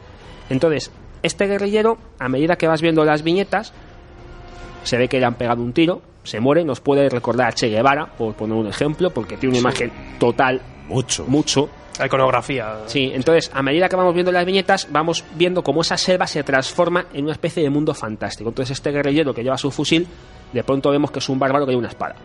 Entonces, 0.49 0.91
este 1.23 1.47
guerrillero, 1.47 1.97
a 2.19 2.29
medida 2.29 2.55
que 2.55 2.67
vas 2.67 2.81
viendo 2.81 3.03
las 3.03 3.23
viñetas, 3.23 3.73
se 4.83 4.97
ve 4.97 5.07
que 5.07 5.19
le 5.19 5.25
han 5.25 5.35
pegado 5.35 5.61
un 5.63 5.73
tiro, 5.73 6.01
se 6.23 6.39
muere, 6.39 6.63
nos 6.63 6.81
puede 6.81 7.09
recordar 7.09 7.47
a 7.47 7.51
Che 7.53 7.69
Guevara, 7.69 8.05
por 8.05 8.35
poner 8.35 8.55
un 8.57 8.67
ejemplo, 8.67 9.09
porque 9.11 9.37
tiene 9.37 9.57
una 9.59 9.71
Sí. 9.71 9.83
imagen 9.83 10.17
total, 10.19 10.61
mucho, 10.87 11.25
mucho. 11.25 11.69
La 11.99 12.05
iconografía. 12.07 12.77
Sí, 12.87 13.11
entonces 13.13 13.51
a 13.53 13.61
medida 13.63 13.89
que 13.89 13.95
vamos 13.95 14.13
viendo 14.13 14.31
las 14.31 14.45
viñetas, 14.45 14.87
vamos 14.91 15.23
viendo 15.35 15.63
cómo 15.63 15.81
esa 15.81 15.97
selva 15.97 16.25
se 16.27 16.43
transforma 16.43 17.05
en 17.13 17.23
una 17.25 17.33
especie 17.33 17.61
de 17.63 17.69
mundo 17.69 17.93
fantástico. 17.93 18.49
Entonces 18.49 18.77
este 18.77 18.91
guerrillero 18.91 19.33
que 19.33 19.43
lleva 19.43 19.57
su 19.57 19.69
fusil, 19.71 20.07
de 20.53 20.63
pronto 20.63 20.89
vemos 20.89 21.11
que 21.11 21.19
es 21.19 21.29
un 21.29 21.39
bárbaro 21.39 21.65
que 21.65 21.71
lleva 21.71 21.79
una 21.79 21.89
espada. 21.89 22.15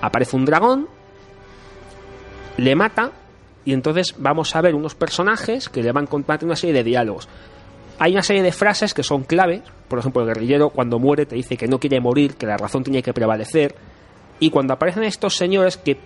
Aparece 0.00 0.36
un 0.36 0.44
dragón, 0.44 0.88
le 2.56 2.74
mata 2.74 3.12
y 3.64 3.72
entonces 3.72 4.14
vamos 4.18 4.54
a 4.56 4.60
ver 4.60 4.74
unos 4.74 4.94
personajes 4.94 5.68
que 5.68 5.82
le 5.82 5.92
van 5.92 6.06
contando 6.06 6.46
una 6.46 6.56
serie 6.56 6.74
de 6.74 6.84
diálogos. 6.84 7.28
Hay 7.98 8.12
una 8.12 8.22
serie 8.22 8.42
de 8.42 8.52
frases 8.52 8.94
que 8.94 9.02
son 9.02 9.22
claves, 9.22 9.62
por 9.88 9.98
ejemplo 9.98 10.22
el 10.22 10.28
guerrillero 10.28 10.70
cuando 10.70 10.98
muere 10.98 11.26
te 11.26 11.36
dice 11.36 11.56
que 11.56 11.68
no 11.68 11.78
quiere 11.78 12.00
morir, 12.00 12.34
que 12.34 12.46
la 12.46 12.56
razón 12.56 12.82
tiene 12.82 13.02
que 13.02 13.12
prevalecer, 13.12 13.74
y 14.40 14.50
cuando 14.50 14.74
aparecen 14.74 15.04
estos 15.04 15.36
señores 15.36 15.76
que 15.76 15.96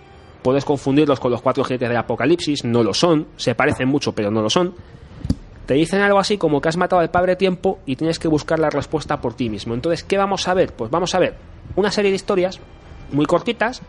puedes 0.43 0.63
confundirlos 0.63 1.19
con 1.19 1.31
los 1.31 1.41
cuatro 1.41 1.63
jinetes 1.63 1.89
del 1.89 1.97
apocalipsis, 1.97 2.63
no 2.65 2.83
lo 2.83 2.93
son, 2.93 3.27
se 3.37 3.55
parecen 3.55 3.87
mucho 3.87 4.13
pero 4.13 4.29
no 4.29 4.41
lo 4.41 4.49
son, 4.49 4.75
te 5.67 5.73
dicen 5.73 6.01
algo 6.01 6.17
así 6.17 6.37
como 6.37 6.61
que 6.61 6.69
has 6.69 6.77
matado 6.77 7.01
al 7.01 7.11
padre 7.11 7.35
tiempo 7.35 7.79
y 7.85 7.97
tienes 7.97 8.19
que 8.19 8.29
buscar 8.29 8.57
la 8.57 8.69
respuesta 8.69 9.19
por 9.19 9.33
ti 9.33 9.49
mismo. 9.49 9.73
Entonces, 9.73 10.03
¿qué 10.03 10.17
vamos 10.17 10.47
a 10.47 10.53
ver? 10.53 10.73
Pues 10.73 10.89
vamos 10.89 11.13
a 11.13 11.19
ver 11.19 11.35
una 11.75 11.91
serie 11.91 12.09
de 12.09 12.15
historias 12.15 12.59
muy 13.11 13.25
cortitas, 13.25 13.81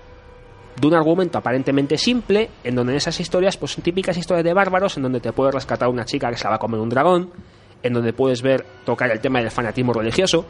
de 0.78 0.86
un 0.86 0.94
argumento 0.94 1.38
aparentemente 1.38 1.96
simple, 1.96 2.50
en 2.64 2.74
donde 2.74 2.92
en 2.92 2.96
esas 2.96 3.18
historias, 3.20 3.56
pues 3.56 3.72
son 3.72 3.84
típicas 3.84 4.16
historias 4.16 4.44
de 4.44 4.52
bárbaros, 4.52 4.96
en 4.96 5.04
donde 5.04 5.20
te 5.20 5.32
puede 5.32 5.52
rescatar 5.52 5.88
una 5.88 6.04
chica 6.04 6.28
que 6.30 6.36
se 6.36 6.44
la 6.44 6.50
va 6.50 6.56
a 6.56 6.58
comer 6.58 6.80
un 6.80 6.88
dragón, 6.88 7.30
en 7.82 7.92
donde 7.92 8.12
puedes 8.12 8.42
ver 8.42 8.66
tocar 8.84 9.10
el 9.12 9.20
tema 9.20 9.38
del 9.40 9.50
fanatismo 9.52 9.92
religioso. 9.92 10.44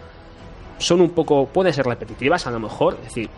Son 0.79 1.03
un 1.03 1.11
poco, 1.11 1.47
pueden 1.47 1.75
ser 1.75 1.85
repetitivas 1.85 2.47
a 2.47 2.51
lo 2.51 2.59
mejor, 2.59 2.95
es 2.95 3.05
decir, 3.05 3.29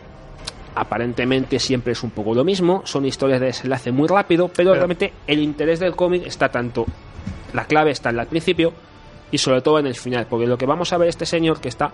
aparentemente 0.76 1.58
siempre 1.58 1.92
es 1.92 2.02
un 2.04 2.10
poco 2.10 2.34
lo 2.34 2.44
mismo, 2.44 2.82
son 2.84 3.04
historias 3.04 3.40
de 3.40 3.46
desenlace 3.46 3.90
muy 3.90 4.06
rápido, 4.06 4.48
pero, 4.48 4.74
realmente 4.74 5.12
el 5.26 5.40
interés 5.40 5.80
del 5.80 5.96
cómic 5.96 6.26
está 6.26 6.50
tanto, 6.50 6.86
la 7.52 7.64
clave 7.64 7.90
está 7.90 8.10
en 8.10 8.18
el 8.18 8.26
principio 8.26 8.72
y 9.30 9.38
sobre 9.38 9.60
todo 9.62 9.78
en 9.78 9.86
el 9.86 9.94
final, 9.94 10.26
porque 10.28 10.46
lo 10.46 10.58
que 10.58 10.66
vamos 10.66 10.92
a 10.92 10.98
ver 10.98 11.08
este 11.08 11.26
señor 11.26 11.60
que 11.60 11.68
está 11.68 11.92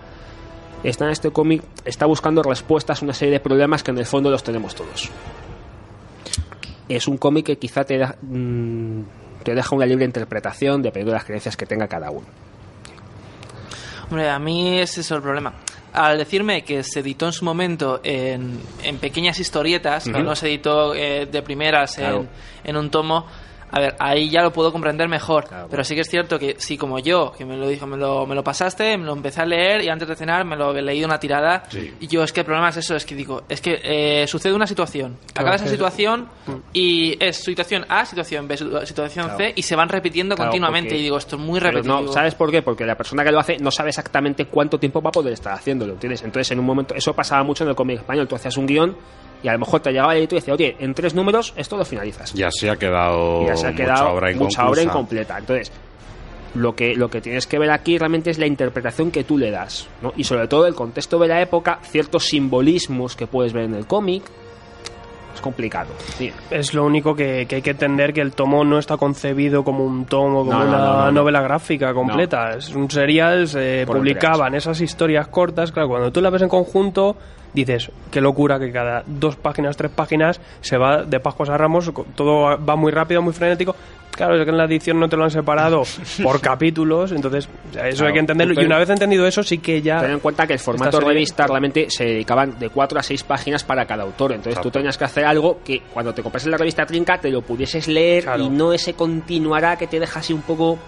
está 0.84 1.04
en 1.06 1.10
este 1.10 1.30
cómic, 1.30 1.62
está 1.84 2.06
buscando 2.06 2.42
respuestas 2.42 3.02
a 3.02 3.04
una 3.04 3.14
serie 3.14 3.32
de 3.32 3.40
problemas 3.40 3.82
que 3.82 3.90
en 3.90 3.98
el 3.98 4.06
fondo 4.06 4.30
los 4.30 4.42
tenemos 4.44 4.74
todos. 4.74 5.10
Es 6.88 7.08
un 7.08 7.16
cómic 7.18 7.46
que 7.46 7.58
quizá 7.58 7.84
te, 7.84 7.98
da- 7.98 8.16
mm, 8.22 9.00
te 9.42 9.54
deja 9.54 9.74
una 9.74 9.86
libre 9.86 10.04
interpretación 10.04 10.82
dependiendo 10.82 11.10
de 11.12 11.16
las 11.18 11.24
creencias 11.24 11.56
que 11.56 11.66
tenga 11.66 11.88
cada 11.88 12.10
uno. 12.10 12.26
Hombre, 14.08 14.30
a 14.30 14.38
mí 14.38 14.78
ese 14.78 15.00
es 15.00 15.10
el 15.10 15.20
problema. 15.20 15.52
Al 15.92 16.18
decirme 16.18 16.62
que 16.62 16.82
se 16.84 17.00
editó 17.00 17.26
en 17.26 17.32
su 17.32 17.44
momento 17.44 18.00
en, 18.04 18.60
en 18.84 18.98
pequeñas 18.98 19.40
historietas, 19.40 20.04
que 20.04 20.22
no 20.22 20.36
se 20.36 20.46
editó 20.48 20.94
eh, 20.94 21.26
de 21.26 21.42
primeras 21.42 21.96
Claro. 21.96 22.26
en, 22.64 22.70
en 22.70 22.76
un 22.76 22.90
tomo, 22.90 23.26
a 23.70 23.80
ver, 23.80 23.96
ahí 23.98 24.30
ya 24.30 24.42
lo 24.42 24.52
puedo 24.52 24.70
comprender 24.72 25.08
mejor. 25.08 25.46
Pero 25.70 25.82
sí 25.84 25.94
que 25.94 26.02
es 26.02 26.08
cierto 26.08 26.38
que 26.38 26.54
si 26.58 26.76
como 26.78 26.98
yo, 26.98 27.32
que 27.36 27.44
me 27.44 27.56
lo 27.56 27.68
dijo, 27.68 27.86
me 27.86 27.96
lo, 27.96 28.26
me 28.26 28.34
lo 28.34 28.42
pasaste, 28.44 28.96
me 28.96 29.04
lo 29.04 29.12
empecé 29.12 29.42
a 29.42 29.46
leer 29.46 29.82
y 29.82 29.88
antes 29.88 30.06
de 30.08 30.14
cenar 30.16 30.44
me 30.44 30.56
lo 30.56 30.74
he 30.76 30.82
leído 30.82 31.06
una 31.06 31.18
tirada. 31.18 31.64
Y 32.00 32.06
yo 32.06 32.22
es 32.22 32.32
que 32.32 32.40
el 32.40 32.46
problema 32.46 32.68
es 32.68 32.76
eso, 32.78 32.94
es 32.94 33.04
que 33.04 33.14
digo, 33.14 33.42
es 33.48 33.60
que 33.60 33.80
eh, 33.82 34.26
sucede 34.26 34.54
una 34.54 34.66
situación, 34.66 35.18
Claro, 35.32 35.48
acaba 35.48 35.56
esa 35.56 35.64
es- 35.66 35.70
situación 35.72 36.28
y 36.72 37.16
es 37.22 37.36
situación 37.36 37.84
A, 37.88 38.04
situación 38.06 38.46
B, 38.48 38.56
situ- 38.56 38.86
situación 38.86 39.26
Claro. 39.26 39.38
C 39.38 39.52
y 39.56 39.62
se 39.62 39.74
van 39.76 39.88
repitiendo 39.88 40.36
continuamente 40.36 40.90
porque- 40.90 41.00
y 41.00 41.02
digo, 41.04 41.16
esto 41.18 41.36
es 41.36 41.42
muy 41.42 41.58
repetitivo. 41.60 42.00
no, 42.02 42.12
¿Sabes 42.12 42.34
por 42.34 42.50
qué? 42.50 42.62
Porque 42.62 42.84
la 42.86 42.94
persona 42.96 43.24
que 43.24 43.32
lo 43.32 43.40
hace 43.40 43.56
no 43.58 43.70
sabe 43.70 43.90
exactamente 43.90 44.46
cuánto 44.46 44.78
tiempo 44.78 45.02
va 45.02 45.08
a 45.08 45.12
poder 45.12 45.32
estar 45.32 45.52
haciéndolo, 45.52 45.94
¿entiendes? 45.94 46.22
Entonces, 46.22 46.50
en 46.52 46.60
un 46.60 46.66
momento, 46.66 46.94
eso 46.94 47.12
pasaba 47.14 47.42
mucho 47.42 47.64
en 47.64 47.70
el 47.70 47.76
cómic 47.76 47.98
español. 47.98 48.28
Tú 48.28 48.36
hacías 48.36 48.56
un 48.56 48.66
guion 48.66 48.96
y 49.42 49.48
a 49.48 49.52
lo 49.52 49.58
mejor 49.58 49.80
te 49.80 49.90
llegaba 49.92 50.12
el 50.14 50.18
editor 50.20 50.36
y 50.38 50.40
decía, 50.40 50.54
oye, 50.54 50.76
en 50.78 50.94
tres 50.94 51.14
números 51.14 51.52
esto 51.56 51.76
lo 51.76 51.84
finalizas. 51.84 52.32
Ya 52.34 52.50
se 52.50 52.70
ha 52.70 52.76
quedado, 52.76 53.46
ya 53.46 53.56
se 53.56 53.66
ha 53.66 53.70
mucha 53.70 53.82
quedado 53.84 54.12
obra 54.12 54.32
mucha 54.34 54.68
obra 54.68 54.82
incompleta. 54.82 55.38
Entonces, 55.38 55.70
lo 56.54 56.74
que, 56.74 56.94
lo 56.96 57.10
que 57.10 57.20
tienes 57.20 57.46
que 57.46 57.58
ver 57.58 57.70
aquí 57.70 57.98
realmente 57.98 58.30
es 58.30 58.38
la 58.38 58.46
interpretación 58.46 59.10
que 59.10 59.24
tú 59.24 59.36
le 59.36 59.50
das, 59.50 59.88
¿no? 60.02 60.12
Y 60.16 60.24
sobre 60.24 60.48
todo 60.48 60.66
el 60.66 60.74
contexto 60.74 61.18
de 61.18 61.28
la 61.28 61.40
época, 61.42 61.78
ciertos 61.82 62.24
simbolismos 62.24 63.14
que 63.14 63.26
puedes 63.26 63.52
ver 63.52 63.64
en 63.64 63.74
el 63.74 63.86
cómic. 63.86 64.22
Es 65.34 65.42
complicado. 65.42 65.90
Sí. 66.16 66.32
Es 66.50 66.72
lo 66.72 66.86
único 66.86 67.14
que, 67.14 67.44
que 67.46 67.56
hay 67.56 67.62
que 67.62 67.72
entender 67.72 68.14
que 68.14 68.22
el 68.22 68.32
tomo 68.32 68.64
no 68.64 68.78
está 68.78 68.96
concebido 68.96 69.62
como 69.64 69.84
un 69.84 70.06
tomo, 70.06 70.46
como 70.46 70.52
No, 70.52 70.60
una 70.62 70.66
no, 70.70 70.78
no, 70.78 71.04
no. 71.04 71.12
novela 71.12 71.42
gráfica 71.42 71.92
completa. 71.92 72.52
Es 72.56 72.70
un 72.74 72.90
serial, 72.90 73.46
se 73.46 73.84
Por 73.86 73.98
publicaban 73.98 74.54
esas 74.54 74.80
historias 74.80 75.28
cortas. 75.28 75.72
Claro, 75.72 75.88
cuando 75.90 76.10
tú 76.10 76.22
la 76.22 76.30
ves 76.30 76.40
en 76.40 76.48
conjunto, 76.48 77.16
dices, 77.64 77.90
qué 78.10 78.20
locura 78.20 78.58
que 78.58 78.70
cada 78.72 79.02
dos 79.06 79.36
páginas, 79.36 79.76
tres 79.76 79.90
páginas 79.90 80.40
se 80.60 80.76
va 80.76 81.02
de 81.02 81.20
Pascuas 81.20 81.48
a 81.48 81.56
Ramos, 81.56 81.90
todo 82.14 82.56
va 82.64 82.76
muy 82.76 82.92
rápido, 82.92 83.22
muy 83.22 83.32
frenético. 83.32 83.74
Claro, 84.10 84.34
es 84.38 84.44
que 84.44 84.50
en 84.50 84.56
la 84.56 84.64
edición 84.64 84.98
no 84.98 85.10
te 85.10 85.16
lo 85.18 85.24
han 85.24 85.30
separado 85.30 85.82
por 86.22 86.40
capítulos, 86.40 87.12
entonces 87.12 87.46
eso 87.74 87.96
Claro, 87.96 88.06
hay 88.06 88.12
que 88.14 88.18
entenderlo. 88.20 88.60
Y 88.62 88.64
una 88.64 88.78
vez 88.78 88.88
entendido 88.88 89.26
eso, 89.26 89.42
sí 89.42 89.58
que 89.58 89.82
ya. 89.82 90.00
Ten 90.00 90.12
en 90.12 90.20
cuenta 90.20 90.46
que 90.46 90.54
el 90.54 90.58
formato 90.58 90.96
serie- 90.98 91.08
revista 91.12 91.46
realmente 91.46 91.86
se 91.90 92.04
dedicaban 92.04 92.58
de 92.58 92.70
4 92.70 92.98
a 92.98 93.02
6 93.02 93.22
páginas 93.24 93.62
para 93.62 93.84
cada 93.84 94.04
autor. 94.04 94.32
Entonces 94.32 94.60
tú 94.62 94.70
tenías 94.70 94.96
que 94.96 95.04
hacer 95.04 95.26
algo 95.26 95.58
que 95.62 95.82
cuando 95.92 96.14
te 96.14 96.22
compras 96.22 96.46
la 96.46 96.56
revista 96.56 96.86
Trinca 96.86 97.18
te 97.18 97.30
lo 97.30 97.42
pudieses 97.42 97.88
leer 97.88 98.24
y 98.38 98.48
no 98.48 98.72
ese 98.72 98.94
continuará 98.94 99.76
que 99.76 99.86
te 99.86 100.00
deja 100.00 100.20
así 100.20 100.32
un 100.32 100.42
poco. 100.42 100.78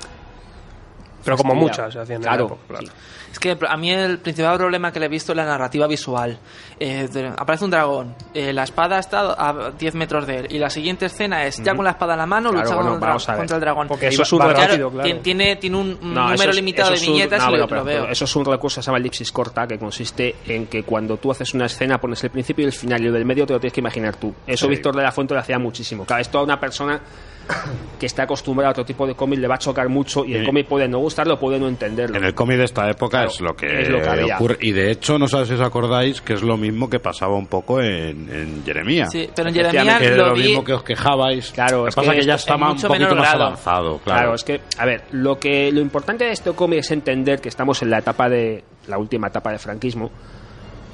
Pero 1.24 1.36
como 1.36 1.54
muchas 1.54 1.92
se 1.92 1.98
hacían 2.00 2.16
en 2.18 2.22
la 2.24 2.28
Claro, 2.30 2.46
época, 2.46 2.60
claro. 2.68 2.86
Es 3.30 3.38
que 3.38 3.58
a 3.68 3.76
mí 3.76 3.90
el 3.90 4.18
principal 4.20 4.56
problema 4.56 4.90
que 4.90 4.98
le 4.98 5.06
he 5.06 5.08
visto 5.08 5.32
es 5.32 5.36
la 5.36 5.44
narrativa 5.44 5.86
visual. 5.86 6.38
Eh, 6.80 7.08
de- 7.12 7.26
aparece 7.36 7.64
un 7.66 7.70
dragón, 7.70 8.14
eh, 8.32 8.52
la 8.54 8.62
espada 8.62 8.98
está 8.98 9.34
a 9.36 9.70
10 9.78 9.94
metros 9.94 10.26
de 10.26 10.38
él, 10.38 10.46
y 10.50 10.58
la 10.58 10.70
siguiente 10.70 11.06
escena 11.06 11.44
es 11.44 11.62
ya 11.62 11.74
con 11.74 11.84
la 11.84 11.90
espada 11.90 12.14
en 12.14 12.20
la 12.20 12.26
mano 12.26 12.50
Claro, 12.50 12.64
luchando 12.64 12.82
bueno, 12.98 13.14
contra, 13.36 13.56
el 13.56 13.60
dragón. 13.60 13.88
Porque 13.88 14.06
eso 14.08 14.22
es 14.22 14.32
un 14.32 14.40
rápido, 14.40 14.90
claro. 14.90 15.06
tien- 15.08 15.20
Tiene, 15.22 15.56
tiene 15.56 15.76
un, 15.76 15.98
No, 16.00 16.30
número 16.30 16.50
es- 16.50 16.56
limitado 16.56 16.90
de 16.92 16.96
un- 17.00 17.02
viñetas 17.06 17.44
no, 17.44 17.50
y 17.54 17.58
lo, 17.58 17.66
pero- 17.68 17.80
lo 17.80 17.84
veo. 17.84 18.00
pero 18.02 18.12
Eso 18.12 18.24
es 18.24 18.36
un 18.36 18.44
recurso 18.46 18.76
que 18.80 18.82
se 18.84 18.86
llama 18.86 18.98
elipsis 18.98 19.30
corta, 19.30 19.66
que 19.66 19.78
consiste 19.78 20.36
en 20.46 20.66
que 20.66 20.82
cuando 20.84 21.18
tú 21.18 21.30
haces 21.30 21.52
una 21.52 21.66
escena 21.66 21.98
pones 21.98 22.24
el 22.24 22.30
principio 22.30 22.64
y 22.64 22.68
el 22.68 22.72
final, 22.72 23.02
y 23.02 23.06
lo 23.08 23.12
del 23.12 23.26
medio 23.26 23.44
te 23.46 23.52
lo 23.52 23.60
tienes 23.60 23.74
que 23.74 23.80
imaginar 23.80 24.16
tú. 24.16 24.34
Eso 24.46 24.64
Sí. 24.66 24.70
Víctor 24.70 24.96
de 24.96 25.02
la 25.02 25.12
Fuente 25.12 25.34
lo 25.34 25.40
hacía 25.40 25.58
muchísimo. 25.58 26.06
Claro, 26.06 26.22
esto 26.22 26.38
a 26.38 26.42
una 26.44 26.58
persona 26.58 27.00
que 27.98 28.06
está 28.06 28.24
acostumbrada 28.24 28.68
a 28.68 28.72
otro 28.72 28.84
tipo 28.84 29.06
de 29.06 29.14
cómic 29.14 29.38
le 29.38 29.48
va 29.48 29.54
a 29.56 29.58
chocar 29.58 29.88
mucho 29.88 30.24
y 30.24 30.34
el 30.34 30.44
cómic 30.44 30.66
puede 30.66 30.86
no 30.88 30.98
gustarlo, 30.98 31.38
puede 31.38 31.58
no 31.58 31.66
entenderlo. 31.68 32.16
En 32.16 32.24
el 32.24 32.34
cómic 32.34 32.58
de 32.58 32.64
esta 32.64 32.88
época 32.90 33.18
Claro, 33.18 33.30
es 33.30 33.40
lo 33.40 33.56
que, 33.56 33.80
es 33.82 33.88
lo 33.88 34.00
que 34.00 34.08
había. 34.08 34.36
ocurre. 34.36 34.58
Y 34.60 34.72
de 34.72 34.90
hecho, 34.90 35.18
no 35.18 35.26
sé 35.26 35.44
si 35.46 35.54
os 35.54 35.60
acordáis 35.60 36.20
que 36.20 36.34
es 36.34 36.42
lo 36.42 36.56
mismo 36.56 36.88
que 36.90 37.00
pasaba 37.00 37.34
un 37.36 37.46
poco 37.46 37.80
en, 37.80 38.28
en 38.30 38.62
Jeremía. 38.64 39.06
Sí, 39.06 39.28
pero 39.34 39.48
en 39.48 39.54
Jeremías 39.54 40.02
lo 40.16 40.26
lo 40.28 40.34
vi- 40.34 40.42
mismo 40.48 40.64
que 40.64 40.72
os 40.74 40.82
quejabais. 40.82 41.50
Claro, 41.52 41.78
lo 41.78 41.82
que 41.84 41.88
es 41.90 41.94
pasa 41.94 42.10
que 42.12 42.20
que 42.20 42.26
ya 42.26 42.34
está 42.34 42.54
un 42.56 42.60
mucho 42.68 42.88
poquito 42.88 43.14
más 43.14 43.28
grado. 43.30 43.44
avanzado. 43.44 43.98
Claro. 43.98 44.20
Claro, 44.20 44.34
es 44.34 44.44
que, 44.44 44.60
a 44.78 44.84
ver, 44.86 45.04
lo 45.12 45.38
que 45.38 45.72
lo 45.72 45.80
importante 45.80 46.24
de 46.24 46.32
este 46.32 46.52
cómic 46.52 46.80
es 46.80 46.90
entender 46.90 47.40
que 47.40 47.48
estamos 47.48 47.82
en 47.82 47.90
la 47.90 47.98
etapa 47.98 48.28
de 48.28 48.62
la 48.86 48.98
última 48.98 49.28
etapa 49.28 49.50
del 49.50 49.58
franquismo 49.58 50.10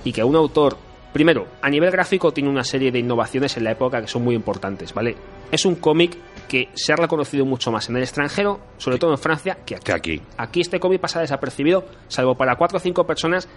y 0.05 0.12
que 0.12 0.22
un 0.22 0.36
autor, 0.36 0.76
primero, 1.12 1.47
a 1.62 1.68
nivel 1.70 1.90
gráfico 1.90 2.32
tiene 2.32 2.48
una 2.51 2.64
serie 2.64 2.90
de 2.93 2.98
innovaciones 2.98 3.56
en 3.56 3.64
la 3.64 3.72
época 3.72 4.01
que 4.01 4.06
son 4.09 4.22
muy 4.22 4.35
importantes, 4.35 4.93
¿vale? 4.94 5.14
Es 5.51 5.64
un 5.64 5.76
cómic 5.76 6.16
que 6.48 6.68
se 6.74 6.92
ha 6.92 6.96
reconocido 6.96 7.44
mucho 7.44 7.70
más 7.72 7.88
en 7.88 7.96
el 7.96 8.02
extranjero, 8.02 8.60
sobre 8.78 8.98
todo 8.98 9.12
en 9.12 9.18
Francia, 9.18 9.58
que 9.64 9.76
aquí. 9.76 9.84
que 9.84 9.92
aquí. 9.92 10.22
Aquí 10.38 10.60
este 10.60 10.78
cómic 10.80 11.00
pasa 11.00 11.20
desapercibido, 11.20 11.84
salvo 12.08 12.34
para 12.36 12.56
cuatro 12.56 12.78
o 12.78 12.80
cinco 12.80 13.04
personas 13.06 13.48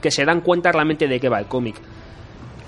que 0.00 0.10
se 0.10 0.24
dan 0.24 0.40
cuenta 0.40 0.70
realmente 0.72 1.08
de 1.08 1.18
qué 1.20 1.28
va 1.28 1.38
el 1.40 1.46
cómic. 1.46 1.76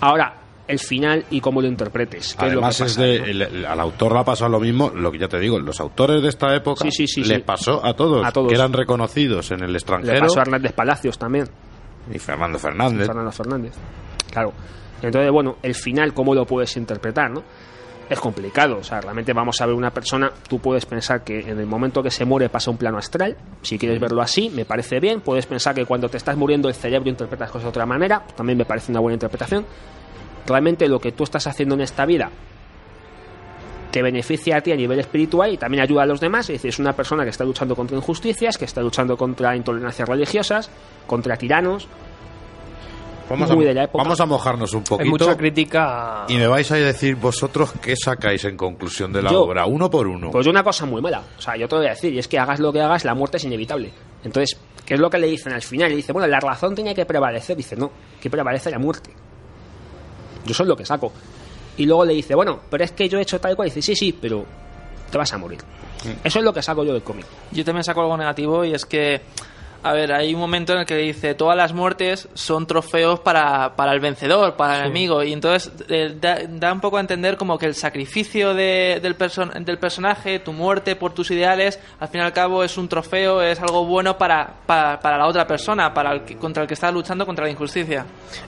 Ahora, 0.00 0.34
el 0.68 0.78
final 0.78 1.24
y 1.30 1.40
cómo 1.40 1.60
lo 1.62 1.68
interpretes. 1.68 2.34
¿qué 2.38 2.46
Además, 2.46 2.80
es 2.80 2.92
es 2.92 2.96
lo 2.98 3.02
que 3.04 3.08
de, 3.08 3.18
pasa, 3.20 3.30
el- 3.30 3.42
el- 3.42 3.66
al 3.66 3.80
autor 3.80 4.12
le 4.12 4.18
ha 4.18 4.24
pasado 4.24 4.50
lo 4.50 4.60
mismo, 4.60 4.90
lo 4.94 5.12
que 5.12 5.18
ya 5.18 5.28
te 5.28 5.38
digo, 5.38 5.58
los 5.60 5.78
autores 5.80 6.22
de 6.22 6.28
esta 6.28 6.54
época 6.56 6.82
Sí, 6.84 6.90
sí, 6.90 7.06
sí, 7.06 7.24
le 7.24 7.36
sí. 7.36 7.42
pasó 7.42 7.84
a 7.84 7.94
todos, 7.94 8.26
A 8.26 8.32
todos. 8.32 8.48
que 8.48 8.54
eran 8.56 8.72
reconocidos 8.72 9.50
en 9.52 9.60
el 9.60 9.66
¿no? 9.66 9.72
Le 9.72 9.78
extranjero. 9.78 10.20
pasó 10.20 10.38
a 10.40 10.42
Hernández 10.42 10.72
Palacios 10.72 11.18
también. 11.18 11.48
Y 12.12 12.18
Fernando 12.18 12.58
Fernández. 12.58 13.06
Fernando 13.06 13.32
Fernández. 13.32 13.74
Claro. 14.32 14.52
Entonces, 15.02 15.30
bueno, 15.30 15.56
el 15.62 15.74
final, 15.74 16.12
¿cómo 16.14 16.34
lo 16.34 16.44
puedes 16.46 16.76
interpretar, 16.76 17.30
no? 17.30 17.42
Es 18.08 18.20
complicado, 18.20 18.78
o 18.78 18.84
sea, 18.84 19.00
realmente 19.00 19.32
vamos 19.32 19.60
a 19.60 19.66
ver 19.66 19.74
una 19.74 19.90
persona, 19.90 20.30
tú 20.48 20.60
puedes 20.60 20.86
pensar 20.86 21.24
que 21.24 21.40
en 21.40 21.58
el 21.58 21.66
momento 21.66 22.04
que 22.04 22.10
se 22.12 22.24
muere 22.24 22.48
pasa 22.48 22.70
un 22.70 22.76
plano 22.76 22.98
astral, 22.98 23.36
si 23.62 23.78
quieres 23.78 23.98
verlo 23.98 24.22
así, 24.22 24.48
me 24.48 24.64
parece 24.64 25.00
bien, 25.00 25.20
puedes 25.20 25.46
pensar 25.46 25.74
que 25.74 25.84
cuando 25.84 26.08
te 26.08 26.16
estás 26.16 26.36
muriendo 26.36 26.68
el 26.68 26.74
cerebro 26.74 27.08
interpretas 27.08 27.50
cosas 27.50 27.64
de 27.64 27.70
otra 27.70 27.84
manera, 27.84 28.24
también 28.36 28.58
me 28.58 28.64
parece 28.64 28.92
una 28.92 29.00
buena 29.00 29.14
interpretación. 29.14 29.66
Realmente 30.46 30.86
lo 30.86 31.00
que 31.00 31.10
tú 31.10 31.24
estás 31.24 31.48
haciendo 31.48 31.74
en 31.74 31.80
esta 31.80 32.06
vida 32.06 32.30
te 33.90 34.02
beneficia 34.02 34.58
a 34.58 34.60
ti 34.60 34.70
a 34.70 34.76
nivel 34.76 35.00
espiritual 35.00 35.52
y 35.52 35.56
también 35.56 35.82
ayuda 35.82 36.02
a 36.02 36.06
los 36.06 36.20
demás, 36.20 36.48
es 36.50 36.56
decir, 36.56 36.68
es 36.68 36.78
una 36.78 36.92
persona 36.92 37.24
que 37.24 37.30
está 37.30 37.44
luchando 37.44 37.74
contra 37.74 37.96
injusticias, 37.96 38.56
que 38.56 38.66
está 38.66 38.82
luchando 38.82 39.16
contra 39.16 39.56
intolerancias 39.56 40.08
religiosas, 40.08 40.70
contra 41.08 41.36
tiranos, 41.36 41.88
Vamos, 43.28 43.50
muy 43.54 43.64
a, 43.64 43.68
de 43.68 43.74
la 43.74 43.84
época. 43.84 44.04
vamos 44.04 44.20
a 44.20 44.26
mojarnos 44.26 44.72
un 44.72 44.80
Hay 44.80 44.84
poquito. 44.86 45.10
mucha 45.10 45.36
crítica. 45.36 46.24
a- 46.24 46.26
Y 46.28 46.36
me 46.36 46.46
vais 46.46 46.70
a 46.70 46.76
decir 46.76 47.16
vosotros 47.16 47.72
qué 47.82 47.94
sacáis 47.96 48.44
en 48.44 48.56
conclusión 48.56 49.12
de 49.12 49.22
la 49.22 49.30
Yo- 49.32 49.42
obra, 49.42 49.66
uno 49.66 49.90
por 49.90 50.06
uno. 50.06 50.30
Pues 50.30 50.46
una 50.46 50.62
cosa 50.62 50.86
muy 50.86 51.02
mala. 51.02 51.22
O 51.36 51.40
sea, 51.40 51.56
yo 51.56 51.66
te 51.68 51.76
voy 51.76 51.86
a 51.86 51.90
decir, 51.90 52.12
y 52.14 52.18
es 52.18 52.28
que 52.28 52.38
hagas 52.38 52.60
lo 52.60 52.72
que 52.72 52.80
hagas, 52.80 53.04
la 53.04 53.14
muerte 53.14 53.38
es 53.38 53.44
inevitable. 53.44 53.90
Entonces, 54.22 54.58
¿qué 54.84 54.94
es 54.94 55.00
lo 55.00 55.10
que 55.10 55.18
le 55.18 55.26
dicen 55.26 55.52
al 55.52 55.62
final? 55.62 55.90
Le 55.90 55.96
dice, 55.96 56.12
bueno, 56.12 56.28
la 56.28 56.38
razón 56.40 56.74
tenía 56.74 56.94
que 56.94 57.04
prevalecer. 57.04 57.56
Dice, 57.56 57.74
no, 57.76 57.90
que 58.20 58.30
prevalece 58.30 58.70
la 58.70 58.78
muerte. 58.78 59.10
Yo 60.44 60.52
es 60.52 60.60
lo 60.60 60.76
que 60.76 60.84
saco. 60.86 61.12
Y 61.76 61.84
luego 61.86 62.04
le 62.04 62.14
dice, 62.14 62.34
bueno, 62.34 62.60
pero 62.70 62.84
es 62.84 62.92
que 62.92 63.08
yo 63.08 63.18
he 63.18 63.22
hecho 63.22 63.40
tal 63.40 63.56
cual. 63.56 63.68
Y 63.68 63.70
dice, 63.70 63.82
sí, 63.82 63.96
sí, 63.96 64.16
pero 64.18 64.44
te 65.10 65.18
vas 65.18 65.32
a 65.32 65.38
morir. 65.38 65.58
Eso 66.22 66.38
es 66.38 66.44
lo 66.44 66.52
que 66.52 66.62
saco 66.62 66.84
yo 66.84 66.92
del 66.92 67.02
cómic. 67.02 67.26
Yo 67.50 67.64
también 67.64 67.82
saco 67.82 68.00
algo 68.02 68.16
negativo 68.16 68.64
y 68.64 68.72
es 68.74 68.86
que, 68.86 69.20
a 69.82 69.92
ver, 69.92 70.12
hay 70.12 70.34
un 70.34 70.40
momento 70.40 70.72
en 70.72 70.80
el 70.80 70.86
que 70.86 70.96
dice 70.96 71.34
todas 71.34 71.56
las 71.56 71.72
muertes 71.72 72.28
son 72.34 72.66
trofeos 72.66 73.20
para, 73.20 73.76
para 73.76 73.92
el 73.92 74.00
vencedor, 74.00 74.54
para 74.56 74.76
el 74.76 74.80
enemigo, 74.86 75.22
y 75.22 75.32
entonces 75.32 75.72
eh, 75.88 76.14
da, 76.20 76.38
da 76.48 76.72
un 76.72 76.80
poco 76.80 76.96
a 76.96 77.00
entender 77.00 77.36
como 77.36 77.56
que 77.58 77.66
el 77.66 77.74
sacrificio 77.74 78.54
de- 78.54 78.98
del, 79.02 79.16
person- 79.16 79.52
del 79.64 79.78
personaje, 79.78 80.38
tu 80.40 80.52
muerte 80.52 80.96
por 80.96 81.12
tus 81.12 81.30
ideales, 81.30 81.80
al 82.00 82.08
fin 82.08 82.20
y 82.20 82.24
al 82.24 82.32
cabo 82.32 82.64
es 82.64 82.76
un 82.78 82.88
trofeo, 82.88 83.40
es 83.42 83.60
algo 83.60 83.84
bueno 83.84 84.18
para, 84.18 84.48
para, 84.66 84.98
para 85.00 85.18
la 85.18 85.26
otra 85.26 85.46
persona, 85.46 85.94
para 85.94 86.12
el 86.12 86.22
que- 86.22 86.36
contra 86.36 86.62
el 86.62 86.68
que 86.68 86.74
está 86.74 86.90
luchando 86.90 87.24
contra 87.26 87.44
la 87.44 87.50
injusticia. 87.50 88.04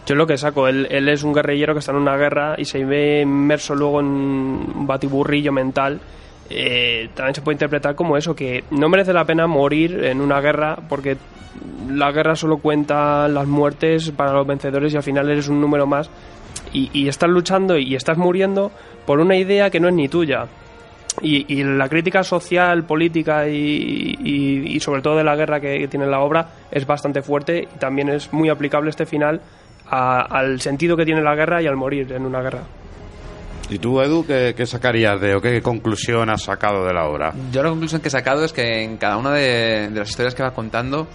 Yo 0.07 0.15
lo 0.15 0.27
que 0.27 0.37
saco, 0.37 0.67
él, 0.69 0.89
él 0.91 1.09
es 1.09 1.23
un 1.23 1.33
guerrillero 1.33 1.73
que 1.75 1.81
está 1.81 1.93
en 1.93 1.99
una 1.99 2.17
guerra 2.17 2.55
y 2.59 2.65
se 2.65 2.85
ve 2.85 3.21
inmerso 3.23 3.75
luego 3.75 4.01
en 4.01 4.07
un 4.07 4.87
batiburrillo 4.87 5.53
mental. 5.53 6.01
Eh, 6.51 7.11
también 7.15 7.35
se 7.35 7.43
puede 7.43 7.57
interpretar 7.57 7.95
como 7.95 8.17
eso, 8.17 8.35
que 8.35 8.65
no 8.71 8.89
merece 8.89 9.13
la 9.13 9.25
pena 9.25 9.47
morir 9.47 10.03
en 10.05 10.21
una 10.21 10.41
guerra 10.41 10.77
porque 10.89 11.17
la 11.91 12.11
guerra 12.13 12.37
solo 12.37 12.59
cuenta 12.59 13.29
las 13.29 13.47
muertes 13.47 14.11
para 14.13 14.33
los 14.33 14.47
vencedores 14.47 14.95
y 14.95 14.97
al 14.97 15.03
final 15.03 15.29
eres 15.31 15.49
un 15.49 15.61
número 15.61 15.87
más. 15.87 16.11
Y, 16.73 17.09
estás 17.09 17.31
luchando 17.31 17.77
y 17.79 17.95
estás 17.95 18.19
muriendo 18.19 18.71
por 19.07 19.21
una 19.21 19.37
idea 19.37 19.71
que 19.71 19.81
no 19.81 19.89
es 19.89 19.95
ni 19.95 20.09
tuya. 20.09 20.47
Y, 21.23 21.63
la 21.65 21.89
crítica 21.89 22.23
social, 22.23 22.85
política 22.85 23.49
y, 23.49 24.17
y- 24.23 24.81
sobre 24.81 25.03
todo 25.03 25.17
de 25.17 25.25
la 25.25 25.35
guerra 25.35 25.61
que, 25.61 25.79
que 25.79 25.89
tiene 25.89 26.07
la 26.07 26.21
obra 26.21 26.47
es 26.71 26.87
bastante 26.87 27.23
fuerte 27.23 27.67
y 27.75 27.79
también 27.79 28.09
es 28.11 28.33
muy 28.33 28.49
aplicable 28.51 28.91
este 28.91 29.07
final 29.07 29.41
a- 29.91 30.21
al 30.23 30.61
sentido 30.61 30.97
que 30.97 31.05
tiene 31.05 31.23
la 31.23 31.35
guerra 31.35 31.61
y 31.63 31.67
al 31.67 31.77
morir 31.77 32.13
en 32.13 32.25
una 32.27 32.41
guerra. 32.43 32.61
¿Y 33.71 33.79
tú, 33.79 34.01
Edu, 34.01 34.27
qué, 34.27 34.55
qué 34.57 34.67
sacarías 34.67 35.21
de 35.21 35.35
o 35.35 35.41
qué 35.41 35.61
conclusión 35.61 36.31
has 36.31 36.43
sacado 36.43 36.87
de 36.87 36.95
la 36.95 37.07
obra? 37.07 37.35
Yo 37.53 37.63
la 37.63 37.69
conclusión 37.69 38.01
que 38.01 38.09
he 38.09 38.11
sacado 38.11 38.45
es 38.45 38.53
que 38.53 38.83
en 38.83 38.97
cada 38.97 39.17
una 39.19 39.33
de, 39.33 39.89
de 39.91 39.99
las 39.99 40.09
historias 40.09 40.35
que 40.35 40.43
va 40.43 40.53
contando 40.53 41.07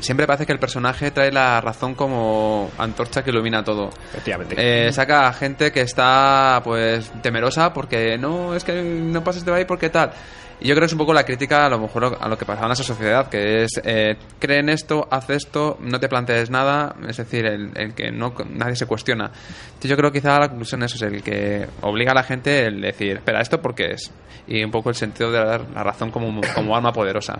siempre 0.00 0.26
parece 0.26 0.46
que 0.46 0.52
el 0.52 0.58
personaje 0.58 1.10
trae 1.10 1.32
la 1.32 1.60
razón 1.60 1.94
como 1.94 2.70
antorcha 2.78 3.22
que 3.22 3.30
ilumina 3.30 3.64
todo. 3.64 3.90
Efectivamente. 4.10 4.54
Eh, 4.58 4.92
saca 4.92 5.28
a 5.28 5.32
gente 5.32 5.72
que 5.72 5.80
está 5.80 6.60
pues 6.62 7.10
temerosa 7.22 7.72
porque 7.72 8.18
no, 8.18 8.54
es 8.54 8.64
que 8.64 8.82
no 8.82 9.24
pases 9.24 9.44
de 9.44 9.54
ahí 9.54 9.64
porque 9.64 9.90
tal. 9.90 10.12
Y 10.60 10.68
yo 10.68 10.74
creo 10.74 10.80
que 10.82 10.86
es 10.86 10.92
un 10.92 10.98
poco 10.98 11.12
la 11.12 11.24
crítica 11.24 11.66
a 11.66 11.68
lo 11.68 11.78
mejor 11.78 12.16
a 12.20 12.28
lo 12.28 12.38
que 12.38 12.44
pasaba 12.44 12.66
en 12.66 12.72
esa 12.72 12.84
sociedad, 12.84 13.28
que 13.28 13.64
es 13.64 13.80
eh, 13.84 14.16
cree 14.38 14.60
en 14.60 14.68
esto, 14.68 15.06
haz 15.10 15.28
esto, 15.30 15.76
no 15.80 15.98
te 16.00 16.08
plantees 16.08 16.48
nada, 16.50 16.94
es 17.08 17.16
decir, 17.18 17.44
el, 17.44 17.70
el 17.74 17.94
que 17.94 18.10
no 18.12 18.32
nadie 18.50 18.76
se 18.76 18.86
cuestiona. 18.86 19.30
Entonces 19.66 19.90
yo 19.90 19.96
creo 19.96 20.10
que 20.12 20.20
quizá 20.20 20.38
la 20.38 20.48
conclusión 20.48 20.82
es 20.84 20.94
eso, 20.94 21.06
es 21.06 21.12
el 21.12 21.22
que 21.22 21.66
obliga 21.82 22.12
a 22.12 22.14
la 22.14 22.22
gente 22.22 22.66
el 22.66 22.80
decir, 22.80 23.16
espera, 23.16 23.40
esto 23.40 23.60
porque 23.60 23.92
es. 23.92 24.10
Y 24.46 24.62
un 24.62 24.70
poco 24.70 24.90
el 24.90 24.94
sentido 24.94 25.30
de 25.32 25.38
dar 25.42 25.62
la 25.74 25.82
razón 25.82 26.10
como, 26.10 26.40
como 26.54 26.76
arma 26.76 26.92
poderosa. 26.92 27.38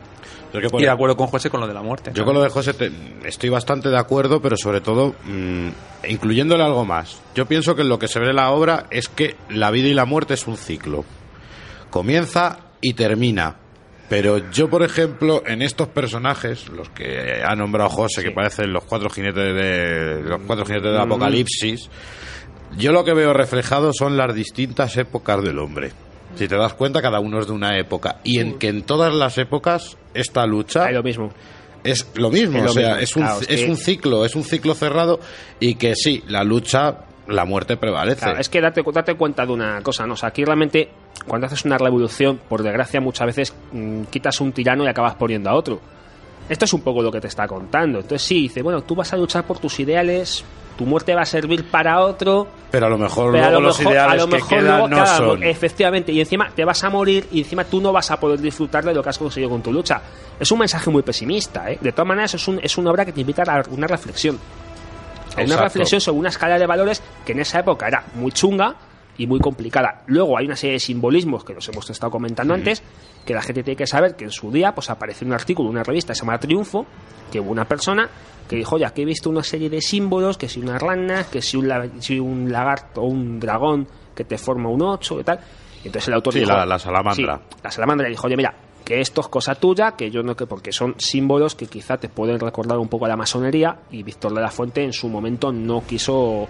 Pero 0.52 0.70
por- 0.70 0.80
Y 0.80 0.84
de 0.84 0.90
acuerdo 0.90 1.16
con 1.16 1.26
José 1.26 1.50
con 1.50 1.60
lo 1.60 1.66
de 1.66 1.74
la 1.74 1.82
muerte. 1.82 2.10
Yo 2.14 2.24
con 2.24 2.34
lo 2.34 2.42
de 2.42 2.48
José 2.48 2.72
te- 2.74 2.90
estoy 3.24 3.50
bastante 3.50 3.90
de 3.90 3.98
acuerdo, 3.98 4.40
pero 4.40 4.56
sobre 4.56 4.80
todo 4.80 5.14
mm, 5.24 5.68
incluyéndole 6.08 6.64
algo 6.64 6.84
más. 6.84 7.20
Yo 7.34 7.46
pienso 7.46 7.76
que 7.76 7.84
lo 7.84 7.98
que 7.98 8.08
se 8.08 8.20
ve 8.20 8.30
en 8.30 8.36
la 8.36 8.50
obra 8.50 8.86
es 8.90 9.08
que 9.08 9.36
la 9.50 9.70
vida 9.70 9.88
y 9.88 9.94
la 9.94 10.06
muerte 10.06 10.32
es 10.34 10.46
un 10.46 10.56
ciclo. 10.56 11.04
Comienza 11.90 12.58
y 12.84 12.92
termina. 12.94 13.56
Pero 14.08 14.50
yo, 14.50 14.68
por 14.68 14.82
ejemplo, 14.82 15.42
en 15.46 15.62
estos 15.62 15.88
personajes, 15.88 16.68
los 16.68 16.90
que 16.90 17.42
ha 17.44 17.54
nombrado 17.56 17.88
José, 17.88 18.22
que 18.22 18.30
parecen 18.32 18.72
los 18.72 18.84
cuatro 18.84 19.08
jinetes 19.08 19.54
de 19.54 20.22
los 20.22 20.40
cuatro 20.46 20.66
jinetes 20.66 20.92
del 20.92 20.98
Mm. 21.00 21.12
apocalipsis, 21.12 21.88
yo 22.76 22.92
lo 22.92 23.04
que 23.04 23.14
veo 23.14 23.32
reflejado 23.32 23.92
son 23.92 24.16
las 24.16 24.34
distintas 24.34 24.96
épocas 24.98 25.42
del 25.42 25.58
hombre. 25.58 25.92
Si 26.34 26.46
te 26.48 26.56
das 26.56 26.74
cuenta, 26.74 27.00
cada 27.00 27.20
uno 27.20 27.38
es 27.40 27.46
de 27.46 27.52
una 27.52 27.78
época. 27.78 28.18
Y 28.24 28.40
en 28.40 28.58
que 28.58 28.68
en 28.68 28.82
todas 28.82 29.14
las 29.14 29.38
épocas 29.38 29.96
esta 30.12 30.44
lucha 30.46 30.88
Es 30.88 30.94
lo 30.94 31.02
mismo. 31.02 31.32
es 31.84 32.10
lo 32.16 32.30
mismo, 32.30 32.58
Es 32.58 32.64
lo 32.64 32.70
o 32.70 32.74
sea, 32.74 32.88
mismo, 32.96 33.00
es 33.02 33.16
un, 33.16 33.22
claro, 33.22 33.40
es 33.40 33.48
es 33.50 33.60
que- 33.64 33.70
un 33.70 33.76
ciclo, 33.76 34.24
es 34.24 34.34
un 34.34 34.44
ciclo 34.44 34.74
cerrado 34.74 35.20
y 35.60 35.76
que 35.76 35.94
sí, 35.94 36.22
la 36.28 36.42
lucha, 36.44 37.04
la 37.28 37.44
muerte 37.46 37.76
prevalece. 37.78 38.20
Claro, 38.20 38.38
es 38.40 38.48
que 38.50 38.60
date, 38.60 38.82
date 38.92 39.14
cuenta 39.14 39.46
de 39.46 39.52
una 39.52 39.80
cosa, 39.82 40.06
¿no? 40.06 40.12
O 40.14 40.16
sea, 40.16 40.28
aquí 40.30 40.44
realmente, 40.44 40.90
cuando 41.26 41.46
haces 41.46 41.64
una 41.64 41.78
revolución, 41.78 42.40
por 42.48 42.62
desgracia, 42.62 43.00
muchas 43.00 43.26
veces 43.26 43.54
mm, 43.72 44.04
quitas 44.04 44.40
un 44.40 44.52
tirano 44.52 44.84
y 44.84 44.88
acabas 44.88 45.14
poniendo 45.14 45.50
a 45.50 45.54
otro. 45.54 45.80
Esto 46.48 46.66
es 46.66 46.72
un 46.74 46.82
poco 46.82 47.02
lo 47.02 47.10
que 47.10 47.20
te 47.20 47.28
está 47.28 47.48
contando. 47.48 48.00
Entonces, 48.00 48.22
sí, 48.22 48.42
dice, 48.42 48.62
bueno, 48.62 48.82
tú 48.82 48.94
vas 48.94 49.12
a 49.12 49.16
luchar 49.16 49.44
por 49.44 49.58
tus 49.58 49.80
ideales, 49.80 50.44
tu 50.76 50.84
muerte 50.84 51.14
va 51.14 51.22
a 51.22 51.26
servir 51.26 51.64
para 51.70 52.00
otro, 52.00 52.46
pero 52.70 52.86
a 52.86 52.88
lo 52.90 52.98
mejor 52.98 53.32
pero 53.32 53.44
a 53.44 53.48
luego 53.48 53.60
lo 53.60 53.68
los 53.68 53.78
mejor, 53.78 53.92
a 53.92 53.96
ideales 53.96 54.22
lo 54.22 54.28
que 54.28 54.34
mejor 54.34 54.48
quedan 54.50 54.66
luego, 54.66 54.88
no 54.88 54.96
claro, 54.96 55.30
son. 55.30 55.42
efectivamente, 55.42 56.12
y 56.12 56.20
encima 56.20 56.50
te 56.54 56.64
vas 56.64 56.84
a 56.84 56.90
morir 56.90 57.26
y 57.32 57.38
encima 57.38 57.64
tú 57.64 57.80
no 57.80 57.92
vas 57.92 58.10
a 58.10 58.20
poder 58.20 58.40
disfrutar 58.40 58.84
de 58.84 58.92
lo 58.92 59.02
que 59.02 59.08
has 59.08 59.18
conseguido 59.18 59.50
con 59.50 59.62
tu 59.62 59.72
lucha. 59.72 60.02
Es 60.38 60.50
un 60.52 60.58
mensaje 60.58 60.90
muy 60.90 61.02
pesimista, 61.02 61.70
¿eh? 61.70 61.78
De 61.80 61.92
todas 61.92 62.08
maneras, 62.08 62.34
es, 62.34 62.46
un, 62.48 62.60
es 62.62 62.76
una 62.76 62.90
obra 62.90 63.04
que 63.04 63.12
te 63.12 63.20
invita 63.20 63.42
a 63.42 63.62
una 63.70 63.86
reflexión. 63.86 64.38
A 65.36 65.42
una 65.42 65.56
reflexión 65.56 66.00
sobre 66.00 66.18
una 66.18 66.28
escala 66.28 66.58
de 66.58 66.66
valores 66.66 67.02
que 67.24 67.32
en 67.32 67.40
esa 67.40 67.60
época 67.60 67.88
era 67.88 68.04
muy 68.14 68.30
chunga 68.32 68.74
y 69.18 69.26
muy 69.26 69.40
complicada. 69.40 70.02
Luego 70.06 70.36
hay 70.38 70.46
una 70.46 70.56
serie 70.56 70.74
de 70.74 70.80
simbolismos 70.80 71.44
que 71.44 71.54
los 71.54 71.68
hemos 71.68 71.88
estado 71.90 72.10
comentando 72.10 72.54
antes, 72.54 72.82
que 73.24 73.34
la 73.34 73.42
gente 73.42 73.62
tiene 73.62 73.76
que 73.76 73.86
saber 73.86 74.16
que 74.16 74.24
en 74.24 74.30
su 74.30 74.50
día 74.50 74.74
pues 74.74 74.90
apareció 74.90 75.26
un 75.26 75.32
artículo 75.32 75.68
en 75.68 75.76
una 75.76 75.82
revista 75.84 76.12
que 76.12 76.18
se 76.18 76.24
llama 76.26 76.38
Triunfo, 76.38 76.86
que 77.30 77.40
hubo 77.40 77.50
una 77.50 77.64
persona 77.66 78.08
que 78.48 78.56
dijo, 78.56 78.76
oye, 78.76 78.84
aquí 78.84 79.02
he 79.02 79.04
visto 79.06 79.30
una 79.30 79.42
serie 79.42 79.70
de 79.70 79.80
símbolos, 79.80 80.36
que 80.36 80.48
si 80.48 80.60
una 80.60 80.78
rana, 80.78 81.24
que 81.30 81.40
si 81.40 81.56
un, 81.56 81.66
la- 81.68 81.88
si 82.00 82.18
un 82.20 82.50
lagarto 82.52 83.00
o 83.02 83.06
un 83.06 83.40
dragón 83.40 83.88
que 84.14 84.24
te 84.24 84.36
forma 84.36 84.68
un 84.68 84.82
8 84.82 85.20
y 85.20 85.24
tal. 85.24 85.38
Y 85.82 85.86
entonces 85.88 86.08
el 86.08 86.14
autor 86.14 86.32
Sí, 86.34 86.40
dijo, 86.40 86.52
la- 86.52 86.66
la 86.66 86.78
salamandra. 86.78 87.36
Sí, 87.48 87.56
la 87.62 87.70
salamandra 87.70 88.08
dijo, 88.08 88.26
oye, 88.26 88.36
mira, 88.36 88.54
que 88.84 89.00
esto 89.00 89.22
es 89.22 89.28
cosa 89.28 89.54
tuya, 89.54 89.92
que 89.92 90.10
yo 90.10 90.22
no 90.22 90.36
que 90.36 90.46
porque 90.46 90.70
son 90.72 90.94
símbolos 90.98 91.54
que 91.54 91.66
quizá 91.66 91.96
te 91.96 92.10
pueden 92.10 92.38
recordar 92.38 92.76
un 92.78 92.88
poco 92.88 93.06
a 93.06 93.08
la 93.08 93.16
masonería 93.16 93.78
y 93.90 94.02
Víctor 94.02 94.34
de 94.34 94.42
la 94.42 94.50
Fuente 94.50 94.84
en 94.84 94.92
su 94.92 95.08
momento 95.08 95.50
no 95.50 95.82
quiso 95.86 96.46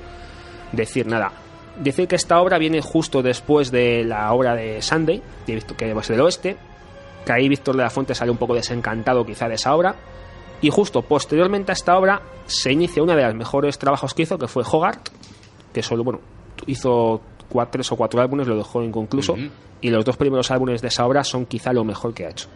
decir 0.73 1.07
nada. 1.07 1.31
Decir 1.77 2.07
que 2.07 2.17
esta 2.17 2.41
obra 2.41 2.59
viene 2.59 2.81
justo 2.81 3.23
después 3.23 3.71
de 3.71 4.05
la 4.05 4.33
obra 4.33 4.55
de 4.55 4.81
Sunday, 4.81 5.21
de 5.47 5.55
Víctor- 5.55 5.77
que 5.77 5.91
es 5.91 6.09
del 6.09 6.21
oeste, 6.21 6.57
que 7.27 7.33
ahí 7.33 7.49
Víctor 7.49 7.77
de 7.77 7.83
la 7.83 7.91
Fuente 7.91 8.15
sale 8.15 8.31
un 8.31 8.37
poco 8.37 8.55
desencantado 8.55 9.25
quizá 9.27 9.49
de 9.49 9.55
esa 9.57 9.75
obra, 9.75 9.97
y 10.61 10.71
justo 10.71 11.03
posteriormente 11.03 11.73
a 11.73 11.75
esta 11.75 11.97
obra 11.99 12.23
se 12.47 12.71
inicia 12.73 13.03
uno 13.03 13.15
de 13.17 13.23
los 13.23 13.35
mejores 13.35 13.79
trabajos 13.79 14.15
que 14.15 14.23
hizo, 14.23 14.39
que 14.39 14.47
fue 14.47 14.63
Hogarth, 14.71 15.09
que 15.73 15.83
solo, 15.83 16.05
bueno, 16.05 16.21
hizo 16.67 17.21
cua- 17.53 17.69
tres 17.71 17.91
o 17.91 17.97
cuatro 17.97 18.21
álbumes, 18.21 18.47
lo 18.47 18.57
dejó 18.57 18.83
inconcluso, 18.83 19.35
y 19.81 19.91
los 19.91 20.05
dos 20.05 20.17
primeros 20.17 20.51
álbumes 20.53 20.81
de 20.81 20.89
esa 20.89 21.05
obra 21.05 21.25
son 21.25 21.45
quizá 21.47 21.73
lo 21.73 21.83
mejor 21.85 22.15
que 22.15 22.25
ha 22.27 22.31
hecho. 22.31 22.49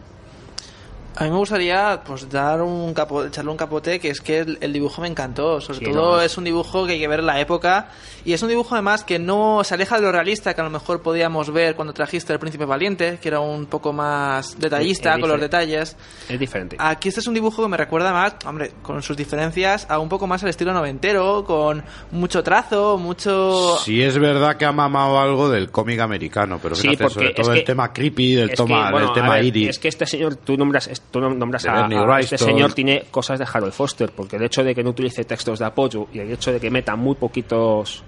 A 1.15 1.23
mí 1.25 1.31
me 1.31 1.37
gustaría 1.37 2.01
pues 2.05 2.29
dar 2.29 2.61
un 2.61 2.93
capo, 2.93 3.25
echarle 3.25 3.51
un 3.51 3.57
capote, 3.57 3.99
que 3.99 4.09
es 4.09 4.21
que 4.21 4.39
el, 4.39 4.57
el 4.61 4.71
dibujo 4.71 5.01
me 5.01 5.07
encantó. 5.07 5.59
Sobre 5.59 5.79
Sí, 5.79 5.85
todo 5.91 6.15
no, 6.17 6.21
es 6.21 6.37
un 6.37 6.45
dibujo 6.45 6.85
que 6.85 6.93
hay 6.93 6.99
que 6.99 7.07
ver 7.07 7.19
en 7.19 7.25
la 7.25 7.41
época. 7.41 7.89
Y 8.23 8.33
es 8.33 8.41
un 8.41 8.49
dibujo 8.49 8.75
además 8.75 9.03
que 9.03 9.19
no 9.19 9.63
se 9.63 9.73
aleja 9.73 9.95
de 9.97 10.03
lo 10.03 10.11
realista 10.11 10.53
que 10.53 10.61
a 10.61 10.63
lo 10.63 10.69
mejor 10.69 11.01
podíamos 11.01 11.51
ver 11.51 11.75
cuando 11.75 11.93
trajiste 11.93 12.31
El 12.31 12.39
Príncipe 12.39 12.63
Valiente, 12.65 13.17
que 13.21 13.27
era 13.27 13.39
un 13.41 13.65
poco 13.65 13.91
más 13.91 14.57
detallista 14.59 15.15
Es 15.15 15.19
con 15.19 15.29
los 15.29 15.41
detalles. 15.41 15.97
Es 16.29 16.39
diferente. 16.39 16.77
Aquí 16.79 17.09
este 17.09 17.19
es 17.21 17.27
un 17.27 17.33
dibujo 17.33 17.63
que 17.63 17.69
me 17.69 17.77
recuerda 17.77 18.13
más, 18.13 18.35
hombre, 18.45 18.71
con 18.81 19.01
sus 19.01 19.17
diferencias, 19.17 19.87
a 19.89 19.99
un 19.99 20.07
poco 20.09 20.25
más 20.27 20.43
al 20.43 20.49
estilo 20.49 20.73
noventero, 20.73 21.43
con 21.43 21.83
mucho 22.11 22.43
trazo, 22.43 22.97
mucho... 22.97 23.77
Sí 23.83 24.01
es 24.01 24.17
verdad 24.17 24.55
que 24.57 24.65
ha 24.65 24.71
mamado 24.71 25.19
algo 25.19 25.49
del 25.49 25.71
cómic 25.71 25.99
americano, 25.99 26.59
pero 26.61 26.75
Sí, 26.75 26.83
fíjate, 26.89 27.03
porque 27.03 27.13
sobre 27.13 27.29
es 27.29 27.35
todo 27.35 27.51
que- 27.53 27.59
el 27.59 27.65
tema 27.65 27.91
creepy, 27.91 28.35
del, 28.35 28.49
Es 28.51 28.55
toma, 28.57 28.85
que, 28.87 28.91
bueno, 28.91 29.07
del 29.07 29.15
tema 29.15 29.35
ver, 29.35 29.45
iris. 29.45 29.69
Es 29.69 29.79
que 29.79 29.87
este 29.87 30.05
señor, 30.05 30.35
tú 30.35 30.55
nombras, 30.57 30.87
es- 30.87 30.98
tú 31.11 31.19
nombras 31.21 31.63
De 31.63 31.69
a, 31.69 31.85
a 31.85 32.19
este 32.19 32.37
señor 32.37 32.73
tiene 32.73 33.03
cosas 33.11 33.39
de 33.39 33.45
Harold 33.51 33.73
Foster, 33.73 34.11
porque 34.15 34.35
el 34.37 34.43
hecho 34.43 34.63
de 34.63 34.73
que 34.75 34.83
no 34.83 34.91
utilice 34.91 35.23
textos 35.23 35.59
de 35.59 35.65
apoyo 35.65 36.07
y 36.13 36.19
el 36.19 36.31
hecho 36.31 36.51
de 36.51 36.59
que 36.59 36.69
meta 36.69 36.95
muy 36.95 37.15
poquitos 37.15 38.03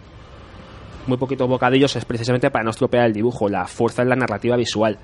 muy 1.07 1.18
poquitos 1.18 1.47
bocadillos 1.49 1.95
es 1.95 2.05
precisamente 2.05 2.51
para 2.51 2.63
no 2.63 2.69
estropear 2.69 3.05
el 3.07 3.13
dibujo, 3.13 3.49
la 3.49 3.65
fuerza 3.65 4.03
en 4.03 4.09
la 4.09 4.15
narrativa 4.15 4.55
visual. 4.55 4.99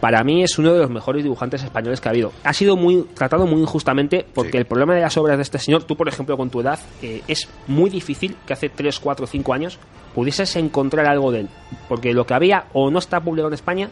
Para 0.00 0.22
mí 0.22 0.42
es 0.42 0.58
uno 0.58 0.74
de 0.74 0.80
los 0.80 0.90
mejores 0.90 1.22
dibujantes 1.22 1.62
españoles 1.62 1.98
que 1.98 2.08
ha 2.08 2.10
habido. 2.10 2.30
Ha 2.42 2.52
sido 2.52 2.76
muy 2.76 3.04
tratado 3.14 3.46
muy 3.46 3.62
injustamente 3.62 4.26
porque 4.34 4.50
Sí. 4.52 4.56
el 4.58 4.66
problema 4.66 4.94
de 4.94 5.00
las 5.00 5.16
obras 5.16 5.38
de 5.38 5.42
este 5.42 5.58
señor, 5.58 5.84
tú 5.84 5.96
por 5.96 6.08
ejemplo 6.08 6.36
con 6.36 6.50
tu 6.50 6.60
edad, 6.60 6.78
eh, 7.00 7.22
es 7.26 7.48
muy 7.68 7.88
difícil 7.88 8.36
que 8.46 8.52
hace 8.52 8.68
3, 8.68 9.00
4, 9.00 9.26
5 9.26 9.54
años 9.54 9.78
pudieses 10.14 10.54
encontrar 10.56 11.06
algo 11.06 11.32
de 11.32 11.40
él. 11.40 11.48
Porque 11.88 12.12
lo 12.12 12.26
que 12.26 12.34
había 12.34 12.66
o 12.74 12.90
no 12.90 12.98
está 12.98 13.18
publicado 13.20 13.48
en 13.48 13.54
España 13.54 13.88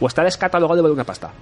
o 0.00 0.06
está 0.06 0.22
descatalogado 0.22 0.80
vale 0.80 0.94
una 0.94 1.02
pasta. 1.04 1.32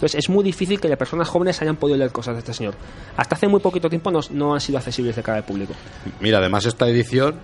Entonces 0.00 0.18
es 0.18 0.30
muy 0.30 0.42
difícil 0.42 0.80
que 0.80 0.88
las 0.88 0.96
personas 0.96 1.28
jóvenes 1.28 1.60
hayan 1.60 1.76
podido 1.76 1.98
leer 1.98 2.10
cosas 2.10 2.32
de 2.34 2.38
este 2.38 2.54
señor. 2.54 2.74
Hasta 3.18 3.34
hace 3.34 3.48
muy 3.48 3.60
poquito 3.60 3.90
tiempo 3.90 4.10
no, 4.10 4.20
no 4.30 4.54
han 4.54 4.60
sido 4.60 4.78
accesibles 4.78 5.14
de 5.14 5.22
cara 5.22 5.38
al 5.38 5.44
público. 5.44 5.74
Mira, 6.20 6.38
además 6.38 6.64
esta 6.64 6.88
edición, 6.88 7.34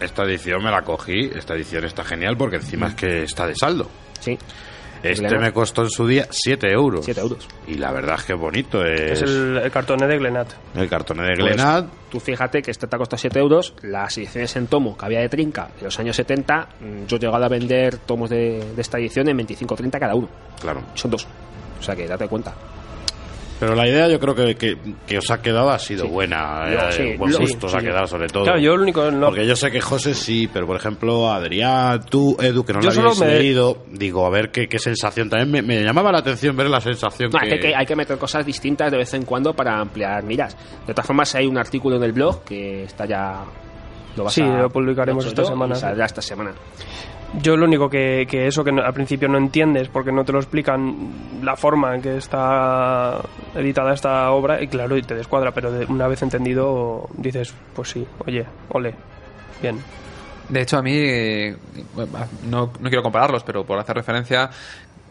esta 0.00 0.22
edición 0.22 0.62
me 0.62 0.70
la 0.70 0.82
cogí, 0.82 1.30
esta 1.34 1.54
edición 1.54 1.84
está 1.84 2.04
genial 2.04 2.36
porque 2.36 2.56
encima 2.56 2.86
es 2.88 2.94
que 2.94 3.22
está 3.24 3.46
de 3.48 3.56
saldo. 3.56 3.90
Sí. 4.20 4.38
Este 5.02 5.20
Glenat. 5.26 5.42
me 5.42 5.52
costó 5.52 5.82
en 5.82 5.90
su 5.90 6.06
día 6.06 6.26
7 6.30 6.66
euros. 6.72 7.04
7 7.04 7.20
euros. 7.20 7.46
Y 7.66 7.74
la 7.74 7.92
verdad 7.92 8.14
es 8.18 8.24
que 8.24 8.32
bonito 8.34 8.82
es, 8.82 9.20
Es 9.20 9.22
el, 9.22 9.58
el 9.58 9.70
cartón 9.70 9.98
de 9.98 10.16
Glenat. 10.16 10.48
el 10.76 10.88
cartón 10.88 11.18
de 11.18 11.24
Pues, 11.38 11.38
Glenad. 11.56 11.84
tú 12.08 12.20
fíjate 12.20 12.62
que 12.62 12.70
este 12.70 12.86
te 12.86 12.96
ha 12.96 12.98
costado 12.98 13.18
7 13.18 13.38
euros. 13.38 13.74
Las 13.82 14.16
ediciones 14.16 14.56
en 14.56 14.66
tomo 14.68 14.96
que 14.96 15.04
había 15.04 15.20
de 15.20 15.28
Trinca 15.28 15.68
de 15.78 15.84
los 15.84 15.98
años 15.98 16.16
70, 16.16 16.68
mm, 16.80 17.06
yo 17.06 17.16
he 17.16 17.20
llegado 17.20 17.44
a 17.44 17.48
vender 17.48 17.98
tomos 17.98 18.30
de, 18.30 18.64
de 18.74 18.80
esta 18.80 18.96
edición 18.98 19.28
en 19.28 19.36
25-30 19.40 19.98
cada 19.98 20.14
uno. 20.14 20.28
Claro. 20.60 20.80
Son 20.94 21.10
dos. 21.10 21.26
O 21.78 21.82
sea 21.82 21.94
que 21.96 22.06
date 22.06 22.26
cuenta. 22.28 22.52
Pero 23.60 23.76
la 23.76 23.86
idea 23.88 24.08
yo 24.08 24.18
creo 24.18 24.34
que, 24.34 24.56
que, 24.56 24.76
que 25.06 25.16
os 25.18 25.30
ha 25.30 25.40
quedado 25.40 25.70
ha 25.70 25.78
sido 25.78 26.04
Sí. 26.06 26.10
buena. 26.10 26.64
Yo, 26.70 26.78
eh, 26.88 26.92
sí, 26.92 27.16
buen 27.16 27.32
sí, 27.32 27.38
gusto 27.40 27.66
os 27.68 27.74
ha 27.74 27.78
sí. 27.80 27.86
quedado 27.86 28.06
sobre 28.08 28.26
todo. 28.26 28.42
Claro, 28.44 28.58
yo 28.58 28.76
lo 28.76 28.82
único... 28.82 29.08
No, 29.12 29.26
Porque 29.28 29.46
yo 29.46 29.54
sé 29.54 29.70
que 29.70 29.80
José 29.80 30.12
sí, 30.14 30.50
pero 30.52 30.66
por 30.66 30.76
ejemplo 30.76 31.30
Adrián, 31.32 32.04
tú, 32.10 32.36
Edu, 32.40 32.64
que 32.64 32.72
no 32.72 32.80
Yo 32.80 32.90
lo 32.90 33.00
habéis 33.10 33.20
me- 33.20 33.26
leído, 33.38 33.84
digo, 33.92 34.26
a 34.26 34.30
ver 34.30 34.50
qué, 34.50 34.66
qué 34.66 34.80
sensación. 34.80 35.30
También 35.30 35.50
me, 35.50 35.62
me 35.62 35.82
llamaba 35.84 36.10
la 36.10 36.18
atención 36.18 36.56
ver 36.56 36.68
la 36.68 36.80
sensación 36.80 37.30
No, 37.32 37.38
que... 37.38 37.54
hay, 37.54 37.60
que, 37.60 37.74
hay 37.76 37.86
que 37.86 37.94
meter 37.96 38.18
cosas 38.18 38.44
distintas 38.44 38.90
de 38.90 38.98
vez 38.98 39.14
en 39.14 39.24
cuando 39.24 39.54
para 39.54 39.78
ampliar 39.78 40.24
miras. 40.24 40.56
De 40.84 40.92
todas 40.92 41.06
formas, 41.06 41.32
hay 41.36 41.46
un 41.46 41.56
artículo 41.56 41.96
en 41.96 42.02
el 42.02 42.12
blog 42.12 42.42
que 42.42 42.82
está 42.82 43.06
ya. 43.06 43.44
Lo 44.16 44.24
vas 44.24 44.32
Sí, 44.34 44.42
a- 44.42 44.62
lo 44.62 44.68
publicaremos 44.68 45.24
esta 45.24 45.42
yo 45.42 45.48
semana, 45.48 45.72
y 45.74 45.76
sí. 45.76 45.80
Saldrá 45.82 46.06
esta 46.06 46.20
semana. 46.22 46.52
Yo 47.42 47.56
lo 47.56 47.66
único 47.66 47.90
que, 47.90 48.26
que 48.30 48.46
eso 48.46 48.62
que 48.64 48.70
no- 48.72 48.82
al 48.82 48.92
principio 48.94 49.28
no 49.28 49.38
entiendes 49.38 49.88
porque 49.88 50.12
no 50.12 50.24
te 50.24 50.32
lo 50.32 50.38
explican 50.38 51.40
la 51.42 51.56
forma 51.56 51.94
en 51.94 52.02
que 52.02 52.16
está 52.16 53.20
editada 53.54 53.92
esta 53.92 54.30
obra 54.30 54.62
y 54.62 54.68
claro, 54.68 54.96
y 54.96 55.02
te 55.02 55.14
descuadra, 55.14 55.52
pero 55.52 55.72
de- 55.72 55.86
una 55.86 56.06
vez 56.08 56.22
entendido 56.22 57.08
dices, 57.16 57.52
pues 57.74 57.90
sí, 57.90 58.06
oye, 58.26 58.44
ole, 58.70 58.94
bien. 59.60 59.78
De 60.48 60.60
hecho, 60.60 60.76
a 60.78 60.82
mí, 60.82 60.92
eh, 60.94 61.56
no, 62.48 62.70
no 62.78 62.88
quiero 62.88 63.02
compararlos, 63.02 63.42
pero 63.44 63.64
por 63.64 63.78
hacer 63.78 63.96
referencia, 63.96 64.50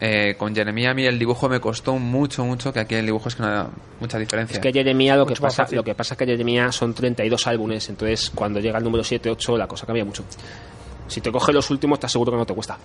eh, 0.00 0.34
con 0.38 0.54
Jeremía 0.54 0.90
a 0.90 0.94
mí 0.94 1.04
el 1.06 1.18
dibujo 1.18 1.48
me 1.48 1.60
costó 1.60 1.98
mucho, 1.98 2.44
mucho, 2.44 2.72
que 2.72 2.80
aquí 2.80 2.94
el 2.94 3.06
dibujo 3.06 3.28
es 3.28 3.34
que 3.36 3.42
no 3.42 3.48
hay 3.48 3.66
mucha 4.00 4.18
diferencia. 4.18 4.54
Es 4.54 4.60
que 4.60 4.72
Jeremía 4.72 5.16
lo 5.16 5.26
que 5.26 5.30
Mucho 5.32 5.42
pasa, 5.42 5.66
lo 5.72 5.82
que 5.84 5.94
pasa 5.94 6.14
es 6.14 6.18
que 6.18 6.26
Jeremía 6.26 6.70
son 6.72 6.94
32 6.94 7.46
álbumes, 7.48 7.88
entonces 7.88 8.30
cuando 8.34 8.60
llega 8.60 8.78
el 8.78 8.84
número 8.84 9.02
7, 9.04 9.28
8 9.30 9.56
la 9.58 9.66
cosa 9.66 9.86
cambia 9.86 10.04
mucho. 10.04 10.24
Si 11.06 11.20
te 11.20 11.30
coges 11.30 11.54
los 11.54 11.70
últimos, 11.70 12.00
te 12.00 12.06
aseguro 12.06 12.32
que 12.32 12.38
no 12.38 12.46
te 12.46 12.54
cuesta. 12.54 12.78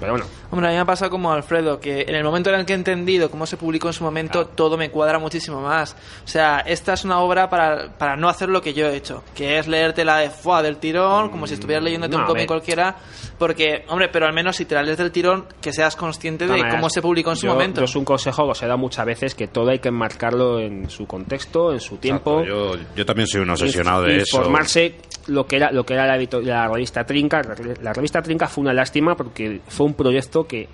Pero 0.00 0.12
bueno, 0.12 0.26
Hombre, 0.52 0.66
a 0.66 0.70
mí 0.70 0.74
me 0.76 0.80
ha 0.80 0.84
pasado 0.84 1.10
como 1.10 1.32
Alfredo, 1.32 1.78
que 1.78 2.02
en 2.02 2.14
el 2.14 2.24
momento 2.24 2.50
en 2.50 2.56
el 2.60 2.66
que 2.66 2.72
he 2.72 2.76
entendido 2.76 3.30
cómo 3.30 3.46
se 3.46 3.56
publicó 3.56 3.86
en 3.88 3.92
su 3.94 4.02
momento, 4.02 4.46
todo 4.46 4.76
me 4.76 4.90
cuadra 4.90 5.18
muchísimo 5.20 5.60
más. 5.60 5.94
O 6.24 6.28
sea, 6.28 6.58
esta 6.66 6.94
es 6.94 7.04
una 7.04 7.20
obra 7.20 7.48
para, 7.48 7.96
para 7.96 8.16
no 8.16 8.28
hacer 8.28 8.48
lo 8.48 8.60
que 8.60 8.74
yo 8.74 8.86
he 8.88 8.96
hecho, 8.96 9.22
que 9.34 9.58
es 9.58 9.68
leértela 9.68 10.16
de 10.18 10.30
fuá 10.30 10.60
del 10.62 10.78
tirón, 10.78 11.30
como 11.30 11.46
si 11.46 11.54
estuvieras 11.54 11.84
leyéndote 11.84 12.16
no, 12.16 12.22
un 12.22 12.26
cómic 12.26 12.46
cualquiera, 12.48 12.96
porque, 13.38 13.84
hombre, 13.88 14.08
pero 14.08 14.26
al 14.26 14.32
menos 14.32 14.56
si 14.56 14.64
te 14.64 14.74
la 14.74 14.82
lees 14.82 14.98
del 14.98 15.12
tirón, 15.12 15.46
que 15.60 15.72
seas 15.72 15.94
consciente 15.94 16.46
de 16.48 16.68
cómo 16.68 16.90
se 16.90 17.00
publicó 17.00 17.30
en 17.30 17.36
su 17.36 17.46
yo- 17.46 17.52
momento. 17.52 17.80
yo 17.80 17.84
es 17.84 17.94
un 17.94 18.04
consejo 18.04 18.44
que 18.46 18.50
os 18.50 18.62
he 18.62 18.66
dado 18.66 18.78
muchas 18.78 19.06
veces 19.06 19.34
que 19.36 19.46
todo 19.46 19.70
hay 19.70 19.78
que 19.78 19.88
enmarcarlo 19.88 20.58
en 20.58 20.90
su 20.90 21.06
contexto, 21.06 21.72
en 21.72 21.80
su 21.80 21.98
tiempo. 21.98 22.44
Yo, 22.44 22.72
yo 22.96 23.06
también 23.06 23.28
soy 23.28 23.42
un 23.42 23.50
obsesionado 23.50 24.08
y 24.08 24.14
de 24.14 24.22
eso. 24.22 24.38
Informarse 24.38 24.96
lo 25.26 25.46
que 25.46 25.56
era 25.56 25.70
lo 25.70 25.84
que 25.84 25.94
era 25.94 26.06
la, 26.06 26.68
revista 26.68 27.04
Trinca. 27.04 27.40
La, 27.42 27.54
la 27.82 27.92
revista 27.92 28.20
Trinca 28.20 28.48
fue 28.48 28.62
una 28.62 28.72
lástima 28.72 29.14
porque 29.14 29.60
fue 29.68 29.86
un 29.86 29.94
proyecto 29.94 30.39
que 30.46 30.68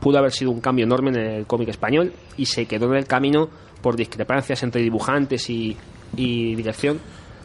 pudo 0.00 0.18
haber 0.18 0.32
sido 0.32 0.50
un 0.50 0.60
cambio 0.60 0.84
enorme 0.84 1.10
en 1.10 1.16
el 1.16 1.46
cómic 1.46 1.68
español 1.68 2.12
y 2.36 2.46
se 2.46 2.66
quedó 2.66 2.86
en 2.86 2.98
el 2.98 3.06
camino 3.06 3.48
por 3.80 3.96
discrepancias 3.96 4.62
entre 4.62 4.82
dibujantes 4.82 5.48
y, 5.50 5.76
y 6.16 6.54
dirección. 6.54 7.00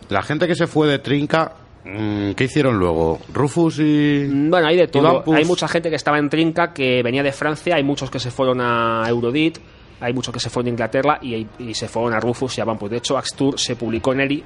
La 0.09 0.21
gente 0.21 0.47
que 0.47 0.55
se 0.55 0.67
fue 0.67 0.87
de 0.87 0.99
Trinca, 0.99 1.53
mm, 1.85 2.31
¿qué 2.31 2.43
hicieron 2.43 2.77
luego? 2.77 3.19
Rufus 3.33 3.79
y... 3.79 4.27
Bueno, 4.27 4.67
hay 4.67 4.77
de 4.77 4.87
todo. 4.87 5.23
Hay 5.33 5.45
mucha 5.45 5.67
gente 5.67 5.89
que 5.89 5.95
estaba 5.95 6.19
en 6.19 6.29
Trinca 6.29 6.73
que 6.73 7.01
venía 7.03 7.23
de 7.23 7.31
Francia, 7.31 7.75
hay 7.75 7.83
muchos 7.83 8.09
que 8.09 8.19
se 8.19 8.31
fueron 8.31 8.59
a 8.61 9.03
Eurodit, 9.07 9.57
hay 9.99 10.13
muchos 10.13 10.33
que 10.33 10.39
se 10.39 10.49
fueron 10.49 10.67
a 10.67 10.69
Inglaterra 10.71 11.19
y, 11.21 11.47
y 11.59 11.73
se 11.73 11.87
fueron 11.87 12.13
a 12.13 12.19
Rufus 12.19 12.57
y 12.57 12.61
a 12.61 12.65
Van. 12.65 12.77
Pues 12.77 12.91
de 12.91 12.97
hecho, 12.97 13.17
Axtur 13.17 13.59
se 13.59 13.75
publicó 13.75 14.13
en 14.13 14.21
Eri 14.21 14.43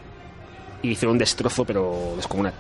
y 0.84 0.90
hicieron 0.90 1.14
un 1.14 1.20
destrozo, 1.20 1.66
pero 1.66 2.14
descomunal. 2.16 2.54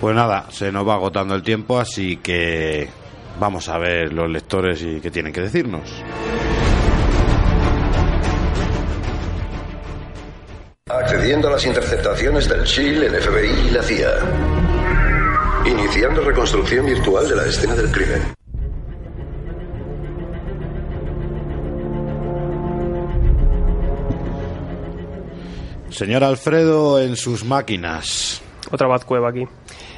Pues 0.00 0.14
nada, 0.16 0.46
se 0.50 0.72
nos 0.72 0.86
va 0.86 0.94
agotando 0.94 1.34
el 1.34 1.42
tiempo, 1.42 1.78
así 1.78 2.16
que 2.16 2.88
vamos 3.38 3.68
a 3.68 3.78
ver 3.78 4.12
los 4.12 4.30
lectores 4.30 4.82
y 4.82 5.00
qué 5.00 5.10
tienen 5.10 5.32
que 5.32 5.40
decirnos. 5.40 6.02
Accediendo 10.88 11.48
a 11.48 11.52
las 11.52 11.64
interceptaciones 11.64 12.48
del 12.48 12.64
SHIELD, 12.64 13.02
el 13.04 13.22
FBI 13.22 13.68
y 13.68 13.70
la 13.70 13.82
CIA. 13.82 14.12
Iniciando 15.66 16.22
reconstrucción 16.22 16.86
virtual 16.86 17.28
de 17.28 17.36
la 17.36 17.46
escena 17.46 17.74
del 17.74 17.90
crimen. 17.90 18.22
Señor 25.90 26.24
Alfredo 26.24 27.00
en 27.00 27.16
sus 27.16 27.44
máquinas. 27.44 28.42
Otra 28.70 28.88
Batcueva 28.88 29.28
aquí. 29.28 29.46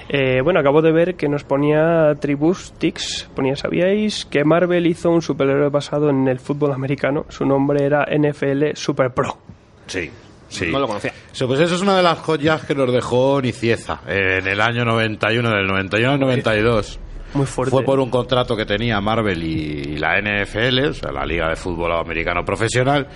Eh, 0.09 0.41
bueno, 0.43 0.61
acabo 0.61 0.83
de 0.83 0.93
ver 0.93 1.15
que 1.15 1.29
nos 1.29 1.45
ponía 1.45 2.15
Tribus 2.21 2.73
Tix. 2.79 3.29
Ponía, 3.35 3.57
¿sabíais 3.57 4.25
que 4.27 4.45
Marvel 4.45 4.87
hizo 4.87 5.11
un 5.11 5.23
superhéroe 5.23 5.71
basado 5.71 6.11
en 6.11 6.29
el 6.29 6.39
fútbol 6.39 6.73
americano? 6.73 7.25
Su 7.29 7.45
nombre 7.47 7.85
era 7.85 8.07
NFL 8.07 8.75
Super 8.75 9.13
Pro. 9.13 9.39
Sí, 9.87 10.11
sí. 10.49 10.71
No 10.71 10.79
lo 10.79 10.87
conocía. 10.87 11.13
Sí, 11.33 11.45
pues 11.47 11.61
eso 11.61 11.75
es 11.75 11.83
una 11.83 11.97
de 11.97 12.03
las 12.03 12.19
joyas 12.19 12.65
que 12.65 12.75
nos 12.75 12.93
dejó 12.93 13.41
Nicieza 13.41 14.01
eh, 14.07 14.41
en 14.41 14.49
el 14.49 14.61
año 14.61 14.85
91, 14.85 15.51
del 15.51 15.67
91 15.67 16.13
al 16.13 16.21
92. 16.21 17.01
Muy 17.35 17.47
fuerte. 17.47 17.71
Fue 17.73 17.83
por 17.83 17.99
un 17.99 18.11
contrato 18.11 18.57
que 18.57 18.65
tenía 18.65 19.01
Marvel 19.01 19.43
y 19.43 19.99
la 19.99 20.21
NFL, 20.21 20.91
o 20.91 20.95
sea, 20.95 21.11
la 21.11 21.27
Liga 21.27 21.49
de 21.49 21.57
Fútbol 21.57 21.93
Americano 21.93 22.45
Profesional, 22.45 23.09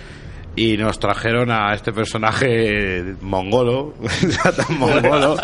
y 0.59 0.77
nos 0.77 0.99
trajeron 0.99 1.51
a 1.51 1.73
este 1.73 1.93
personaje 1.93 3.15
mongolo, 3.21 3.93
tan 4.43 4.77
mongolo, 4.77 5.37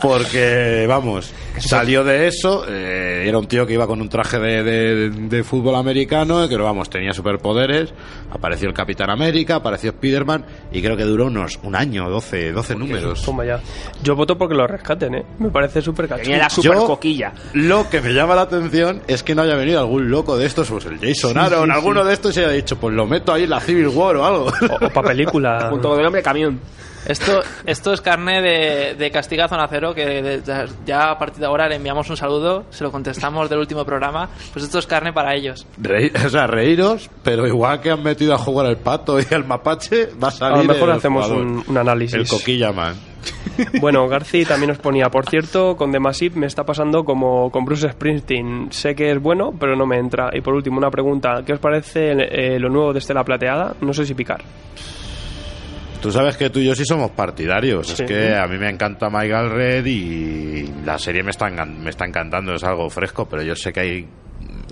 porque, 0.00 0.86
vamos, 0.88 1.32
salió 1.58 2.04
de 2.04 2.26
eso, 2.26 2.64
eh, 2.68 3.24
era 3.26 3.38
un 3.38 3.46
tío 3.46 3.66
que 3.66 3.74
iba 3.74 3.86
con 3.86 4.00
un 4.00 4.08
traje 4.08 4.38
de, 4.38 4.62
de- 4.62 5.10
de 5.10 5.44
fútbol 5.44 5.74
americano, 5.76 6.48
que, 6.48 6.56
vamos, 6.56 6.90
tenía 6.90 7.12
superpoderes, 7.12 7.92
apareció 8.30 8.68
el 8.68 8.74
Capitán 8.74 9.10
América, 9.10 9.56
apareció 9.56 9.92
Spiderman, 9.92 10.44
y 10.72 10.82
creo 10.82 10.96
que 10.96 11.04
duró 11.04 11.26
unos 11.26 11.58
un 11.62 11.76
año, 11.76 12.08
12, 12.10 12.52
12 12.52 12.74
números. 12.76 13.22
Toma 13.24 13.44
ya. 13.44 13.60
Yo 14.02 14.16
voto 14.16 14.36
porque 14.36 14.54
lo 14.54 14.66
rescaten, 14.66 15.14
¿eh? 15.14 15.24
Me 15.38 15.50
parece 15.50 15.80
súper 15.82 16.06
cachondo. 16.08 16.24
Tenía 16.24 16.38
la 16.44 16.50
super 16.50 16.72
Yo- 16.74 16.86
coquilla. 16.86 17.32
Lo 17.54 17.88
que 17.88 18.00
me 18.00 18.12
llama 18.12 18.34
la 18.34 18.42
atención 18.42 19.02
es 19.06 19.22
que 19.22 19.34
no 19.34 19.42
haya 19.42 19.54
venido 19.56 19.80
algún 19.80 20.10
loco 20.10 20.36
de 20.36 20.46
estos, 20.46 20.68
pues 20.70 20.84
el 20.86 20.98
Jason 20.98 21.32
Sí, 21.32 21.38
Aaron, 21.38 21.66
sí, 21.66 21.70
alguno 21.72 22.02
sí. 22.02 22.08
de 22.08 22.12
estos 22.14 22.36
y 22.36 22.40
haya 22.40 22.50
dicho, 22.50 22.76
pues 22.78 22.94
lo 22.94 23.06
meto 23.06 23.32
ahí 23.32 23.44
en 23.44 23.50
la 23.50 23.60
Civil 23.60 23.88
War 23.88 24.16
o 24.16 24.24
algo. 24.24 24.52
O, 24.70 24.88
para 24.90 25.08
película. 25.08 25.66
Junto 25.70 25.90
con 25.90 26.00
el 26.00 26.06
hombre 26.06 26.22
camión. 26.22 26.60
Esto, 27.06 27.40
esto 27.64 27.92
es 27.92 28.00
carne 28.00 28.42
de, 28.42 28.94
de 28.96 29.10
Castiga 29.12 29.46
Zona 29.46 29.68
Cero, 29.70 29.94
que 29.94 30.04
de- 30.04 30.42
ya- 30.44 30.64
ya 30.84 31.10
a 31.12 31.18
partir 31.18 31.38
de 31.38 31.46
ahora 31.46 31.68
le 31.68 31.76
enviamos 31.76 32.10
un 32.10 32.16
saludo, 32.16 32.64
se 32.70 32.82
lo 32.82 32.90
contestamos 32.90 33.48
del 33.48 33.60
último 33.60 33.84
programa. 33.84 34.28
Pues 34.52 34.64
esto 34.64 34.80
es 34.80 34.88
carne 34.88 35.12
para 35.12 35.32
ellos. 35.36 35.64
Reí- 35.80 36.10
o 36.26 36.28
sea, 36.28 36.48
reíros, 36.48 37.08
pero 37.22 37.46
igual 37.46 37.80
que 37.80 37.92
han 37.92 38.02
metido 38.02 38.34
a 38.34 38.38
jugar 38.38 38.66
al 38.66 38.78
pato 38.78 39.20
y 39.20 39.26
al 39.32 39.46
mapache, 39.46 40.06
va 40.20 40.26
a 40.26 40.30
A 40.30 40.32
salir. 40.32 40.66
lo 40.66 40.72
mejor 40.74 40.88
el 40.90 40.96
hacemos 40.96 41.26
jugador, 41.26 41.46
un, 41.46 41.64
un 41.68 41.78
análisis. 41.78 42.14
El 42.16 42.26
coquilla 42.26 42.72
man. 42.72 42.96
Bueno, 43.80 44.06
Garci 44.08 44.44
también 44.44 44.68
nos 44.68 44.78
ponía, 44.78 45.06
por 45.06 45.28
cierto, 45.28 45.76
con 45.76 45.90
The 45.92 45.98
Massive 45.98 46.38
me 46.38 46.46
está 46.46 46.64
pasando 46.64 47.04
como 47.04 47.50
con 47.50 47.64
Bruce 47.64 47.90
Springsteen. 47.90 48.68
Sé 48.70 48.94
que 48.94 49.10
es 49.10 49.20
bueno, 49.20 49.52
pero 49.58 49.76
no 49.76 49.86
me 49.86 49.98
entra. 49.98 50.30
Y 50.32 50.40
por 50.40 50.54
último, 50.54 50.78
una 50.78 50.90
pregunta. 50.90 51.42
¿Qué 51.44 51.54
os 51.54 51.58
parece 51.58 52.12
eh, 52.12 52.58
lo 52.58 52.68
nuevo 52.68 52.92
de 52.92 52.98
Estela 52.98 53.24
Plateada? 53.24 53.74
No 53.80 53.92
sé 53.92 54.04
si 54.04 54.14
picar. 54.14 54.42
Tú 56.00 56.12
sabes 56.12 56.36
que 56.36 56.50
tú 56.50 56.60
y 56.60 56.66
yo 56.66 56.74
sí 56.74 56.84
somos 56.84 57.10
partidarios. 57.12 57.88
Sí. 57.88 58.02
Es 58.02 58.08
que 58.08 58.34
a 58.34 58.46
mí 58.46 58.58
me 58.58 58.68
encanta 58.68 59.08
Michael 59.08 59.50
Red 59.50 59.86
y 59.86 60.66
la 60.84 60.98
serie 60.98 61.22
me 61.22 61.30
está, 61.30 61.48
me 61.48 61.90
está 61.90 62.06
encantando. 62.06 62.54
Es 62.54 62.64
algo 62.64 62.88
fresco, 62.90 63.26
pero 63.26 63.42
yo 63.42 63.56
sé 63.56 63.72
que 63.72 63.80
hay 63.80 64.08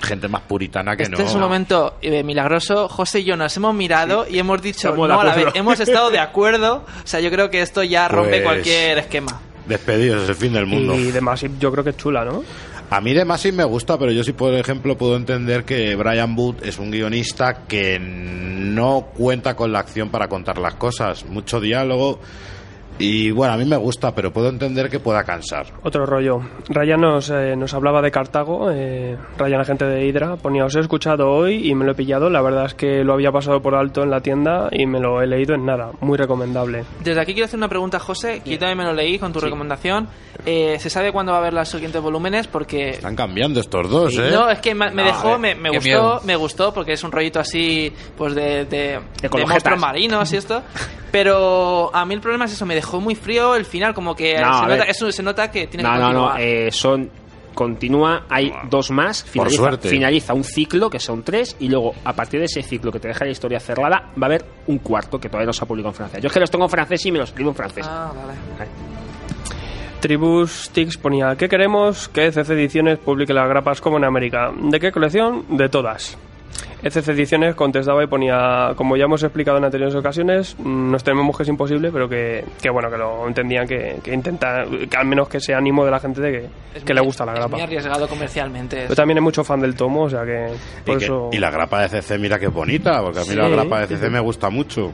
gente 0.02 0.28
más 0.28 0.42
puritana 0.42 0.96
que 0.96 1.04
Este 1.04 1.16
no. 1.16 1.22
es 1.22 1.34
un 1.34 1.40
momento 1.40 1.94
eh, 2.02 2.22
milagroso. 2.22 2.88
José 2.88 3.20
y 3.20 3.24
yo 3.24 3.36
nos 3.36 3.56
hemos 3.56 3.74
mirado 3.74 4.26
y 4.28 4.38
hemos 4.38 4.60
dicho 4.60 4.88
Estamos 4.88 5.08
de 5.08 5.14
no 5.14 5.20
a 5.20 5.24
la 5.24 5.34
vez. 5.34 5.46
Hemos 5.54 5.80
estado 5.80 6.10
de 6.10 6.18
acuerdo. 6.20 6.84
O 7.02 7.06
sea, 7.06 7.20
yo 7.20 7.30
creo 7.30 7.50
que 7.50 7.62
esto 7.62 7.82
ya 7.82 8.08
rompe 8.08 8.30
Pues- 8.30 8.42
cualquier 8.42 8.98
esquema. 8.98 9.40
Despedidos, 9.66 10.24
es 10.24 10.28
el 10.28 10.34
fin 10.34 10.52
del 10.52 10.66
mundo. 10.66 10.94
Y 10.94 11.10
The 11.10 11.20
Massive 11.22 11.54
yo 11.58 11.72
creo 11.72 11.82
que 11.84 11.90
es 11.90 11.96
chula, 11.96 12.22
¿no? 12.24 12.44
A 12.90 13.00
mí 13.00 13.14
de 13.14 13.24
Massive 13.24 13.56
me 13.56 13.64
gusta, 13.64 13.98
pero 13.98 14.12
yo 14.12 14.22
sí, 14.22 14.32
por 14.34 14.52
ejemplo, 14.52 14.98
puedo 14.98 15.16
entender 15.16 15.64
que 15.64 15.96
Brian 15.96 16.36
Wood 16.38 16.56
es 16.62 16.78
un 16.78 16.90
guionista 16.90 17.62
que 17.66 17.98
no 17.98 19.08
cuenta 19.16 19.56
con 19.56 19.72
la 19.72 19.78
acción 19.78 20.10
para 20.10 20.28
contar 20.28 20.58
las 20.58 20.74
cosas. 20.74 21.24
Mucho 21.24 21.60
diálogo. 21.60 22.20
Y 22.98 23.30
bueno, 23.32 23.54
a 23.54 23.56
mí 23.56 23.64
me 23.64 23.76
gusta, 23.76 24.14
pero 24.14 24.32
puedo 24.32 24.48
entender 24.48 24.88
que 24.88 25.00
pueda 25.00 25.24
cansar. 25.24 25.66
Otro 25.82 26.06
rollo. 26.06 26.38
Ryan 26.68 27.00
nos, 27.00 27.28
eh, 27.30 27.56
nos 27.56 27.74
hablaba 27.74 28.00
de 28.00 28.10
Cartago, 28.12 28.70
eh, 28.70 29.16
Ryan, 29.36 29.60
agente 29.62 29.84
de 29.84 30.06
Hydra. 30.06 30.36
Ponía, 30.36 30.64
os 30.64 30.76
he 30.76 30.80
escuchado 30.80 31.28
hoy 31.30 31.68
y 31.68 31.74
me 31.74 31.84
lo 31.84 31.92
he 31.92 31.94
pillado. 31.96 32.30
La 32.30 32.40
verdad 32.40 32.66
es 32.66 32.74
que 32.74 33.02
lo 33.02 33.14
había 33.14 33.32
pasado 33.32 33.60
por 33.60 33.74
alto 33.74 34.02
en 34.04 34.10
la 34.10 34.20
tienda 34.20 34.68
y 34.70 34.86
me 34.86 35.00
lo 35.00 35.20
he 35.20 35.26
leído 35.26 35.54
en 35.54 35.66
nada. 35.66 35.90
Muy 36.00 36.16
recomendable. 36.16 36.84
Desde 37.02 37.20
aquí 37.20 37.32
quiero 37.32 37.46
hacer 37.46 37.58
una 37.58 37.68
pregunta, 37.68 37.98
José, 37.98 38.42
que 38.44 38.50
yo 38.52 38.58
también 38.58 38.78
me 38.78 38.84
lo 38.84 38.92
leí 38.92 39.18
con 39.18 39.32
tu 39.32 39.40
recomendación. 39.40 40.08
Eh, 40.46 40.76
¿Se 40.78 40.88
sabe 40.90 41.10
cuándo 41.10 41.32
va 41.32 41.38
a 41.38 41.40
haber 41.40 41.54
los 41.54 41.68
siguientes 41.68 42.00
volúmenes? 42.00 42.46
Porque 42.46 42.90
Están 42.90 43.16
cambiando 43.16 43.60
estos 43.60 43.90
dos, 43.90 44.16
¿eh? 44.18 44.30
No, 44.32 44.48
es 44.50 44.60
que 44.60 44.74
me, 44.74 44.90
me 44.90 45.02
No, 45.02 45.08
dejó, 45.08 45.34
eh, 45.34 45.38
me, 45.38 45.54
me 45.56 45.70
gustó, 45.70 45.84
miedo. 45.84 46.20
me 46.24 46.36
gustó 46.36 46.72
porque 46.74 46.92
es 46.92 47.02
un 47.02 47.10
rollito 47.10 47.40
así, 47.40 47.92
pues 48.16 48.34
de, 48.34 48.64
de, 48.66 49.00
de 49.20 49.28
con 49.28 49.40
monstruos 49.42 49.80
marinos 49.80 50.32
y 50.32 50.36
esto. 50.36 50.62
Pero 51.10 51.94
a 51.94 52.04
mí 52.04 52.12
el 52.14 52.20
problema 52.20 52.46
es 52.46 52.52
eso, 52.54 52.66
me 52.66 52.74
dejó 52.74 52.83
muy 53.00 53.14
frío 53.14 53.54
el 53.56 53.64
final, 53.64 53.94
como 53.94 54.14
que 54.14 54.38
No, 54.40 54.60
se, 54.60 54.66
nota, 54.68 54.84
eso, 54.84 55.10
se 55.12 55.22
nota 55.22 55.50
que 55.50 55.66
tiene 55.66 55.82
No, 55.82 55.92
que 55.94 55.98
no, 55.98 56.12
no. 56.12 56.20
continuar. 56.28 56.40
eh, 56.40 56.70
son. 56.72 57.10
Continúa, 57.54 58.24
hay 58.28 58.52
dos 58.68 58.90
más. 58.90 59.22
Finaliza, 59.22 59.56
suerte. 59.56 59.88
finaliza 59.88 60.34
un 60.34 60.42
ciclo, 60.42 60.90
que 60.90 60.98
son 60.98 61.22
tres, 61.22 61.54
y 61.60 61.68
luego, 61.68 61.94
a 62.04 62.12
partir 62.12 62.40
de 62.40 62.46
ese 62.46 62.62
ciclo 62.64 62.90
que 62.90 62.98
te 62.98 63.06
deja 63.06 63.24
la 63.24 63.30
historia 63.30 63.60
cerrada, 63.60 64.10
va 64.20 64.22
a 64.22 64.26
haber 64.26 64.44
un 64.66 64.78
cuarto 64.78 65.20
que 65.20 65.28
todavía 65.28 65.46
no 65.46 65.52
se 65.52 65.62
ha 65.62 65.68
publicado 65.68 65.90
en 65.90 65.94
francés. 65.94 66.20
Yo 66.20 66.26
es 66.26 66.32
que 66.32 66.40
los 66.40 66.50
tengo 66.50 66.64
en 66.64 66.70
francés 66.70 67.06
y 67.06 67.12
me 67.12 67.18
los 67.20 67.28
escribo 67.28 67.50
en 67.50 67.54
francés. 67.56 67.86
Ah, 67.88 68.10
vale. 68.12 68.68
Tribus 70.00 70.68
Tix 70.70 70.98
ponía, 70.98 71.36
¿qué 71.36 71.48
queremos? 71.48 72.08
Que 72.08 72.26
ECC 72.26 72.50
Ediciones 72.50 72.98
publique 72.98 73.32
las 73.32 73.48
grapas 73.48 73.80
como 73.80 73.96
en 73.98 74.04
América. 74.04 74.52
¿De 74.60 74.78
qué 74.80 74.92
colección? 74.92 75.44
De 75.56 75.68
todas. 75.68 76.18
ECC 76.84 77.08
Ediciones 77.08 77.54
contestaba 77.54 78.04
y 78.04 78.06
ponía, 78.06 78.72
como 78.76 78.96
ya 78.96 79.04
hemos 79.04 79.22
explicado 79.22 79.56
en 79.58 79.64
anteriores 79.64 79.94
ocasiones, 79.94 80.54
mm, 80.58 80.90
nos 80.90 81.02
tememos 81.02 81.36
que 81.36 81.42
es 81.44 81.48
imposible, 81.48 81.90
pero 81.90 82.08
que, 82.08 82.44
que 82.62 82.68
bueno, 82.70 82.90
que 82.90 82.98
lo 82.98 83.26
entendían, 83.26 83.66
que, 83.66 83.96
que 84.02 84.12
intenta, 84.12 84.64
que 84.90 84.96
al 84.96 85.06
menos 85.06 85.28
que 85.28 85.40
sea 85.40 85.56
ánimo 85.58 85.84
de 85.84 85.90
la 85.90 85.98
gente 85.98 86.20
de 86.20 86.30
que, 86.32 86.38
Es 86.76 86.84
que 86.84 86.92
muy- 86.92 87.00
le 87.00 87.06
gusta 87.06 87.24
la 87.24 87.32
Es 87.32 87.38
grapa. 87.38 87.56
muy 87.56 87.62
arriesgado 87.62 88.06
comercialmente. 88.06 88.86
Yo 88.88 88.94
también 88.94 89.18
hay 89.18 89.24
mucho 89.24 89.42
fan 89.42 89.60
del 89.60 89.74
tomo, 89.74 90.02
o 90.02 90.10
sea 90.10 90.24
que 90.24 90.48
por 90.84 90.96
y, 90.96 90.98
que- 90.98 91.04
eso... 91.06 91.30
y 91.32 91.38
la 91.38 91.50
grapa 91.50 91.80
de 91.82 91.88
CC, 91.88 92.18
mira 92.18 92.38
que 92.38 92.48
bonita, 92.48 93.00
porque 93.02 93.18
a 93.20 93.22
mí 93.22 93.28
Sí, 93.30 93.36
la 93.36 93.48
grapa 93.48 93.80
de 93.80 93.86
sí, 93.88 93.94
CC 93.94 94.06
sí. 94.06 94.12
me 94.12 94.20
gusta 94.20 94.50
mucho. 94.50 94.92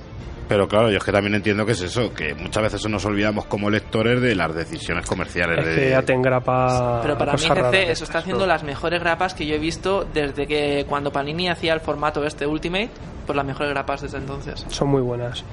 Pero 0.51 0.67
claro, 0.67 0.91
yo 0.91 0.97
es 0.99 1.05
que 1.05 1.13
también 1.13 1.37
entiendo 1.37 1.65
que 1.65 1.73
es 1.73 1.81
eso, 1.81 2.13
que 2.13 2.35
muchas 2.35 2.65
veces 2.65 2.89
nos 2.89 3.05
olvidamos 3.05 3.47
como 3.47 3.71
lectores 3.71 4.21
de 4.21 4.35
las 4.35 4.53
decisiones 4.53 5.07
comerciales. 5.07 5.61
Es 5.61 5.77
de... 5.77 5.81
que 5.83 5.91
ya 5.91 6.03
te 6.03 6.13
engrapa 6.13 6.99
Pero 7.03 7.17
para 7.17 7.35
mí 7.35 7.39
GC 7.39 7.89
eso 7.93 8.03
está 8.03 8.19
haciendo 8.19 8.49
las 8.49 8.65
mejores 8.65 8.99
grapas 8.99 9.33
que 9.33 9.47
yo 9.47 9.55
he 9.55 9.61
visto 9.61 10.05
desde 10.13 10.49
que 10.49 10.85
cuando 10.89 11.13
Panini 11.13 11.49
hacía 11.49 11.73
el 11.73 11.79
formato 11.79 12.25
este 12.25 12.49
Ultimate, 12.49 12.91
pues 13.27 13.37
las 13.37 13.47
mejores 13.47 13.71
grapas 13.71 14.03
desde 14.03 14.19
entonces. 14.19 14.67
Son 14.71 14.89
muy 14.89 15.01
buenas. 15.03 15.45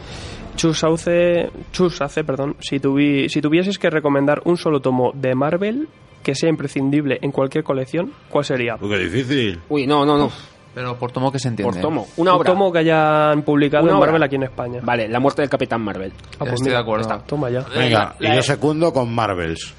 Chus 0.56 0.80
Sauce, 0.80 1.52
Chus 1.72 2.02
hace, 2.02 2.24
perdón, 2.24 2.56
si, 2.60 2.80
tuvi- 2.80 3.30
si 3.30 3.40
tuvieses 3.40 3.78
que 3.78 3.92
recomendar 3.92 4.42
un 4.46 4.58
solo 4.58 4.80
tomo 4.80 5.12
de 5.14 5.36
Marvel, 5.36 5.88
que 6.24 6.34
sea 6.34 6.50
imprescindible 6.50 7.20
en 7.22 7.32
cualquier 7.32 7.64
colección, 7.64 8.14
¿cuál 8.30 8.46
sería? 8.46 8.76
Uy, 8.82 8.90
qué 8.90 8.98
difícil. 8.98 9.60
Uy, 9.70 9.86
no, 9.86 10.04
no, 10.08 10.18
no. 10.18 10.32
Pero 10.78 10.96
por 10.96 11.12
tomo 11.12 11.32
que 11.32 11.40
se 11.40 11.48
entiende. 11.48 11.74
Por 11.74 11.82
tomo. 11.82 12.08
Una 12.18 12.34
Un 12.34 12.38
obra. 12.38 12.52
tomo 12.52 12.72
que 12.72 12.78
hayan 12.78 13.42
publicado 13.42 13.84
Una 13.86 13.94
en 13.94 13.98
obra. 13.98 14.06
Marvel 14.12 14.24
aquí 14.24 14.36
en 14.36 14.44
España. 14.44 14.80
Vale, 14.84 15.08
la 15.08 15.20
muerte 15.20 15.42
del 15.42 15.50
Capitán 15.50 15.82
Marvel. 15.82 16.12
Ah, 16.16 16.36
pues 16.42 16.52
Estoy 16.54 16.66
mira, 16.68 16.78
de 16.78 16.82
acuerdo. 16.84 17.02
está, 17.02 17.18
Toma 17.26 17.50
ya. 17.50 17.62
Venga, 17.76 18.16
y 18.20 18.36
yo 18.36 18.44
secundo 18.44 18.94
con 18.94 19.12
Marvels. 19.12 19.74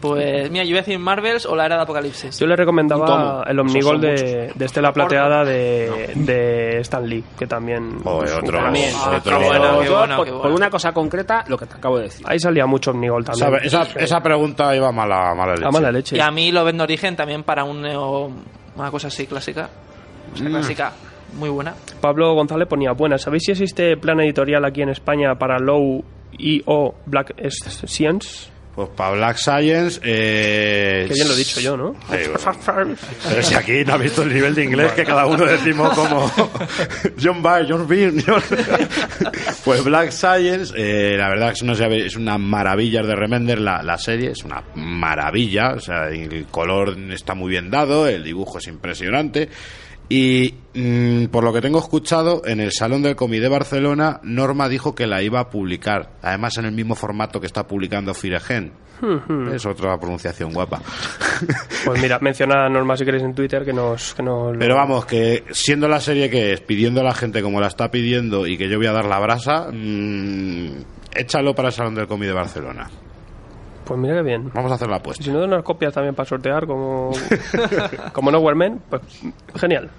Pues 0.00 0.50
mira, 0.52 0.62
yo 0.64 0.70
iba 0.70 0.78
a 0.80 0.82
decir 0.82 0.98
Marvels 0.98 1.44
o 1.46 1.56
la 1.56 1.66
era 1.66 1.76
de 1.76 1.82
Apocalipsis. 1.82 2.38
Yo 2.38 2.46
le 2.46 2.52
Un 2.52 2.58
recomendaba 2.58 3.42
el 3.48 3.58
Esos 3.58 3.66
Omnigol 3.70 3.92
son 3.94 4.00
de, 4.02 4.52
de 4.54 4.64
Estela 4.64 4.92
Plateada 4.92 5.44
de, 5.44 6.10
de 6.14 6.78
Stan 6.82 7.04
Lee, 7.08 7.24
que 7.38 7.46
también... 7.48 8.00
Joder, 8.04 8.28
es 8.28 8.32
un 8.34 8.38
otro- 8.40 8.52
gran- 8.52 8.64
También. 8.64 8.90
Ah, 8.96 9.14
otro- 9.18 9.38
qué 9.40 9.44
bueno, 9.46 9.78
qué 9.80 9.86
Yo, 9.86 9.98
bueno, 9.98 10.16
por, 10.18 10.24
qué 10.26 10.30
por 10.32 10.40
bueno. 10.42 10.56
una 10.56 10.70
cosa 10.70 10.92
concreta, 10.92 11.44
lo 11.48 11.56
que 11.58 11.66
te 11.66 11.74
acabo 11.74 11.96
de 11.96 12.04
decir. 12.04 12.24
Ahí 12.28 12.38
salía 12.38 12.66
mucho 12.66 12.90
Omnigol 12.92 13.24
también. 13.24 13.46
Sabe, 13.48 13.66
Esa, 13.66 13.82
esa 13.98 14.20
pregunta 14.20 14.76
iba 14.76 14.92
mala, 14.92 15.34
mala 15.34 15.52
leche. 15.54 15.66
A 15.66 15.70
mala 15.70 15.90
leche. 15.90 16.16
Y 16.16 16.20
a 16.20 16.30
mí 16.30 16.52
lo 16.52 16.64
ven 16.64 16.76
de 16.76 16.82
origen 16.84 17.16
también 17.16 17.42
para 17.42 17.64
un 17.64 17.80
neo, 17.80 18.30
una 18.76 18.90
cosa 18.92 19.08
así 19.08 19.26
clásica. 19.26 19.70
O 20.32 20.36
sea, 20.36 20.48
clásica, 20.48 20.92
muy 21.34 21.48
buena. 21.48 21.74
Pablo 22.00 22.34
González 22.34 22.68
ponía, 22.68 22.92
buenas, 22.92 23.22
¿sabéis 23.22 23.44
si 23.44 23.52
existe 23.52 23.96
plan 23.96 24.20
editorial 24.20 24.64
aquí 24.64 24.82
en 24.82 24.88
España 24.90 25.34
para 25.38 25.58
Low 25.58 26.04
y 26.38 26.62
o 26.66 26.94
Black 27.06 27.34
Science? 27.86 28.48
Pues 28.74 28.88
para 28.96 29.12
Black 29.12 29.36
Science. 29.36 30.00
Eh, 30.02 31.04
Que 31.06 31.14
bien 31.14 31.28
lo 31.28 31.34
he 31.34 31.36
dicho 31.36 31.60
yo, 31.60 31.76
¿no? 31.76 31.92
Sí, 32.10 32.16
bueno. 32.28 32.96
Pero 33.28 33.42
si 33.44 33.54
aquí 33.54 33.84
no 33.86 33.94
has 33.94 34.00
visto 34.00 34.22
el 34.24 34.34
nivel 34.34 34.52
de 34.56 34.64
inglés 34.64 34.90
que 34.94 35.04
cada 35.04 35.26
uno 35.26 35.44
decimos 35.46 35.94
como 35.96 36.28
John 37.22 37.40
Byrne, 37.40 37.66
John 37.68 37.86
Byrne. 37.86 38.20
John- 38.26 38.42
Pues 39.64 39.84
Black 39.84 40.10
Science, 40.10 40.74
eh, 40.76 41.16
la 41.16 41.28
verdad 41.28 41.52
es 41.52 41.60
que 41.60 41.66
no 41.66 41.76
sé, 41.76 41.86
es 42.04 42.16
una 42.16 42.36
maravilla 42.36 43.02
de 43.02 43.14
Remender 43.14 43.60
la, 43.60 43.80
la 43.82 43.96
serie, 43.96 44.32
es 44.32 44.42
una 44.44 44.62
maravilla, 44.74 45.74
o 45.76 45.78
sea, 45.80 46.08
el 46.08 46.46
color 46.50 46.96
está 47.12 47.34
muy 47.34 47.50
bien 47.50 47.70
dado, 47.70 48.08
el 48.08 48.24
dibujo 48.24 48.58
es 48.58 48.66
impresionante. 48.66 49.48
Y 50.08 50.54
mm, 50.74 51.26
por 51.26 51.44
lo 51.44 51.52
que 51.52 51.60
tengo 51.60 51.78
escuchado, 51.78 52.42
en 52.44 52.60
el 52.60 52.72
Salón 52.72 53.02
del 53.02 53.16
Cómic 53.16 53.40
de 53.40 53.48
Barcelona, 53.48 54.20
Norma 54.22 54.68
dijo 54.68 54.94
que 54.94 55.06
la 55.06 55.22
iba 55.22 55.40
a 55.40 55.50
publicar, 55.50 56.10
además 56.22 56.58
en 56.58 56.66
el 56.66 56.72
mismo 56.72 56.94
formato 56.94 57.40
que 57.40 57.46
está 57.46 57.66
publicando 57.66 58.14
Firegen. 58.14 58.72
Es 59.52 59.66
otra 59.66 59.98
pronunciación 59.98 60.52
guapa. 60.52 60.80
Pues 61.84 62.00
mira, 62.00 62.18
menciona 62.20 62.64
a 62.64 62.68
Norma 62.70 62.96
si 62.96 63.04
queréis 63.04 63.24
en 63.24 63.34
Twitter 63.34 63.62
que 63.62 63.72
nos... 63.74 64.14
Que 64.14 64.22
nos 64.22 64.56
Pero 64.56 64.74
vamos, 64.74 65.04
que 65.04 65.44
siendo 65.50 65.86
la 65.86 66.00
serie 66.00 66.30
que 66.30 66.54
es, 66.54 66.60
pidiendo 66.62 67.02
a 67.02 67.04
la 67.04 67.12
gente 67.12 67.42
como 67.42 67.60
la 67.60 67.66
está 67.66 67.90
pidiendo 67.90 68.46
y 68.46 68.56
que 68.56 68.70
yo 68.70 68.78
voy 68.78 68.86
a 68.86 68.92
dar 68.92 69.04
la 69.04 69.18
brasa, 69.18 69.68
mm, 69.70 70.68
échalo 71.14 71.54
para 71.54 71.68
el 71.68 71.74
Salón 71.74 71.94
del 71.94 72.06
Cómic 72.06 72.28
de 72.28 72.34
Barcelona. 72.34 72.88
Pues 73.84 74.00
mira 74.00 74.14
que 74.16 74.22
bien. 74.22 74.50
Vamos 74.54 74.72
a 74.72 74.74
hacer 74.76 74.88
la 74.88 74.96
apuesta. 74.96 75.22
Si 75.22 75.30
no, 75.30 75.44
unas 75.44 75.62
copias 75.62 75.92
también 75.92 76.14
para 76.14 76.28
sortear 76.28 76.66
como, 76.66 77.10
como 78.12 78.30
No 78.30 78.40
Men, 78.54 78.80
pues 78.88 79.02
genial. 79.56 79.90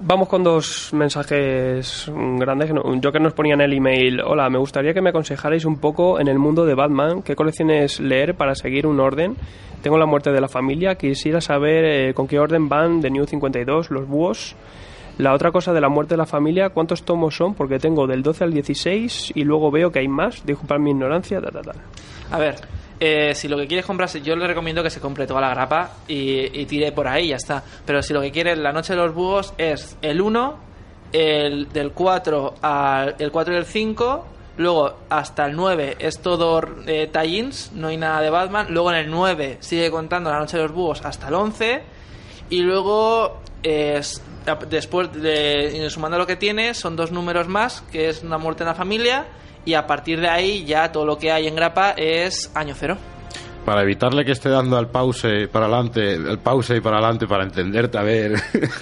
Vamos 0.00 0.28
con 0.28 0.42
dos 0.42 0.90
mensajes 0.92 2.10
grandes. 2.38 2.70
Joker 3.02 3.20
nos 3.20 3.32
ponía 3.32 3.54
en 3.54 3.60
el 3.60 3.72
email. 3.72 4.20
Hola, 4.20 4.50
me 4.50 4.58
gustaría 4.58 4.92
que 4.92 5.00
me 5.00 5.10
aconsejarais 5.10 5.64
un 5.64 5.78
poco 5.78 6.20
en 6.20 6.28
el 6.28 6.38
mundo 6.38 6.66
de 6.66 6.74
Batman. 6.74 7.22
¿Qué 7.22 7.36
colecciones 7.36 8.00
leer 8.00 8.34
para 8.34 8.54
seguir 8.54 8.86
un 8.86 9.00
orden? 9.00 9.36
Tengo 9.82 9.96
la 9.96 10.06
muerte 10.06 10.32
de 10.32 10.40
la 10.40 10.48
familia. 10.48 10.96
Quisiera 10.96 11.40
saber 11.40 11.84
eh, 11.84 12.14
con 12.14 12.26
qué 12.26 12.38
orden 12.40 12.68
van 12.68 13.00
de 13.00 13.10
New 13.10 13.24
52, 13.24 13.90
los 13.90 14.08
búhos. 14.08 14.56
La 15.16 15.32
otra 15.32 15.52
cosa 15.52 15.72
de 15.72 15.80
la 15.80 15.88
muerte 15.88 16.14
de 16.14 16.18
la 16.18 16.26
familia, 16.26 16.70
¿cuántos 16.70 17.04
tomos 17.04 17.36
son? 17.36 17.54
Porque 17.54 17.78
tengo 17.78 18.08
del 18.08 18.22
12 18.22 18.44
al 18.44 18.52
16 18.52 19.32
y 19.36 19.44
luego 19.44 19.70
veo 19.70 19.92
que 19.92 20.00
hay 20.00 20.08
más. 20.08 20.44
Disculpad 20.44 20.80
mi 20.80 20.90
ignorancia. 20.90 21.40
Ta, 21.40 21.50
ta, 21.50 21.62
ta. 21.62 21.72
A 22.32 22.38
ver, 22.38 22.56
eh, 23.00 23.34
si 23.34 23.48
lo 23.48 23.56
que 23.56 23.66
quieres 23.66 23.84
comprarse, 23.84 24.22
yo 24.22 24.36
le 24.36 24.46
recomiendo 24.46 24.82
que 24.82 24.90
se 24.90 25.00
compre 25.00 25.26
toda 25.26 25.40
la 25.40 25.50
grapa 25.50 25.90
y, 26.06 26.64
tire 26.66 26.92
por 26.92 27.08
ahí 27.08 27.28
ya 27.28 27.36
está. 27.36 27.62
Pero 27.84 28.02
si 28.02 28.12
lo 28.12 28.20
que 28.20 28.30
quiere 28.30 28.54
la 28.56 28.72
noche 28.72 28.92
de 28.92 29.00
los 29.00 29.14
búhos 29.14 29.52
es 29.58 29.96
el 30.00 30.20
1, 30.20 30.58
el 31.12 31.68
del 31.72 31.92
4 31.92 32.54
al 32.62 33.16
el 33.18 33.30
4 33.32 33.54
y 33.54 33.56
el 33.56 33.64
5, 33.64 34.26
luego 34.58 34.94
hasta 35.08 35.46
el 35.46 35.56
9 35.56 35.96
es 35.98 36.20
todo 36.20 36.62
eh, 36.86 37.10
tie-ins, 37.12 37.72
no 37.72 37.88
hay 37.88 37.96
nada 37.96 38.20
de 38.20 38.30
Batman, 38.30 38.68
luego 38.70 38.90
en 38.92 38.96
el 38.98 39.10
9 39.10 39.58
sigue 39.60 39.90
contando 39.90 40.30
la 40.30 40.38
noche 40.38 40.56
de 40.56 40.62
los 40.62 40.72
búhos 40.72 41.04
hasta 41.04 41.28
el 41.28 41.34
11 41.34 41.82
y 42.50 42.62
luego 42.62 43.40
es 43.62 44.22
después 44.68 45.12
de 45.12 45.88
sumando 45.88 46.18
lo 46.18 46.26
que 46.26 46.36
tiene 46.36 46.74
son 46.74 46.96
dos 46.96 47.10
números 47.10 47.48
más, 47.48 47.82
que 47.90 48.08
es 48.08 48.22
una 48.22 48.38
muerte 48.38 48.62
en 48.62 48.68
la 48.68 48.74
familia 48.74 49.26
y 49.64 49.74
a 49.74 49.86
partir 49.86 50.20
de 50.20 50.28
ahí 50.28 50.64
ya 50.64 50.92
todo 50.92 51.04
lo 51.04 51.18
que 51.18 51.32
hay 51.32 51.46
en 51.46 51.56
grapa 51.56 51.92
es 51.96 52.50
año 52.54 52.74
cero. 52.78 52.96
Para 53.64 53.80
evitarle 53.82 54.26
que 54.26 54.32
esté 54.32 54.50
dando 54.50 54.76
al 54.76 54.88
pause 54.90 55.48
para 55.50 55.64
adelante, 55.64 56.14
el 56.16 56.38
pause 56.38 56.76
y 56.76 56.80
para 56.82 56.98
adelante 56.98 57.26
para 57.26 57.44
entenderte, 57.44 57.96
a 57.96 58.02
ver, 58.02 58.34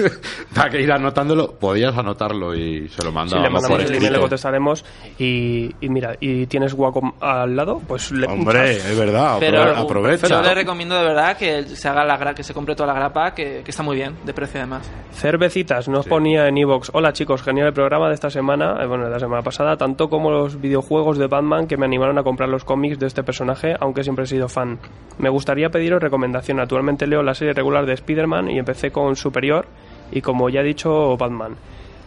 para 0.54 0.70
que 0.70 0.80
ir 0.82 0.90
anotándolo, 0.90 1.52
podías 1.52 1.96
anotarlo 1.96 2.52
y 2.52 2.88
se 2.88 3.04
lo 3.04 3.12
mandamos 3.12 3.44
le 3.44 3.50
mandamos 3.50 3.78
por 3.78 3.80
el 3.80 3.94
email, 3.94 4.12
le 4.14 4.18
contestaremos. 4.18 4.84
Y, 5.18 5.70
y 5.80 5.88
mira, 5.88 6.16
y 6.18 6.46
tienes 6.46 6.74
Wacom 6.74 7.12
al 7.20 7.54
lado, 7.54 7.80
pues 7.86 8.10
le 8.10 8.26
Hombre, 8.26 8.72
es 8.72 8.98
verdad, 8.98 9.36
Pero, 9.38 9.62
aprove- 9.62 9.84
aprovecha. 9.84 10.26
pero 10.26 10.42
le 10.42 10.52
recomiendo 10.54 10.96
de 10.96 11.04
verdad 11.04 11.36
que 11.36 11.62
se 11.64 11.88
haga 11.88 12.04
la 12.04 12.18
gra- 12.18 12.34
que 12.34 12.42
se 12.42 12.52
compre 12.52 12.74
toda 12.74 12.92
la 12.92 12.98
grapa, 12.98 13.34
que, 13.34 13.62
que 13.64 13.70
está 13.70 13.84
muy 13.84 13.94
bien, 13.94 14.16
de 14.24 14.34
precio 14.34 14.59
además. 14.60 14.90
Cervecitas 15.12 15.86
nos 15.88 16.06
ponía 16.09 16.48
en 16.48 16.59
Evox. 16.59 16.90
Hola 16.92 17.12
chicos, 17.12 17.40
genial 17.42 17.68
el 17.68 17.72
programa 17.72 18.09
de 18.09 18.14
esta 18.14 18.30
semana, 18.30 18.78
eh, 18.82 18.86
bueno, 18.88 19.04
de 19.04 19.10
la 19.10 19.20
semana 19.20 19.42
pasada, 19.42 19.76
tanto 19.76 20.09
como 20.09 20.32
los 20.32 20.60
videojuegos 20.60 21.18
de 21.18 21.28
Batman 21.28 21.68
que 21.68 21.76
me 21.76 21.86
animaron 21.86 22.18
a 22.18 22.24
comprar 22.24 22.48
los 22.48 22.64
cómics 22.64 22.98
de 22.98 23.06
este 23.06 23.22
personaje, 23.22 23.76
aunque 23.78 24.02
siempre 24.02 24.24
he 24.24 24.26
sido 24.26 24.48
fan. 24.48 24.72
Me 25.19 25.28
gustaría 25.28 25.70
pediros 25.70 26.03
recomendación. 26.03 26.61
Actualmente 26.61 27.07
leo 27.07 27.23
la 27.23 27.35
serie 27.35 27.53
regular 27.53 27.86
de 27.86 27.93
Spider-Man 27.94 28.51
y 28.51 28.59
empecé 28.59 28.90
con 28.90 29.16
Superior 29.16 29.66
y 30.11 30.20
como 30.20 30.49
ya 30.49 30.61
he 30.61 30.65
dicho, 30.65 31.16
Batman. 31.16 31.57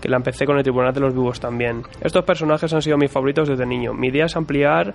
Que 0.02 0.10
la 0.10 0.18
empecé 0.18 0.46
con 0.46 0.58
el 0.58 0.64
Tribunal 0.64 0.94
de 0.94 1.00
los 1.00 1.14
Vivos 1.14 1.40
también. 1.40 1.84
Estos 2.02 2.24
personajes 2.24 2.72
han 2.74 2.82
sido 2.82 2.98
mis 2.98 3.12
favoritos 3.12 3.48
desde 3.48 3.66
niño. 3.66 3.94
Mi 3.94 4.08
idea 4.08 4.26
es 4.26 4.36
ampliar 4.36 4.94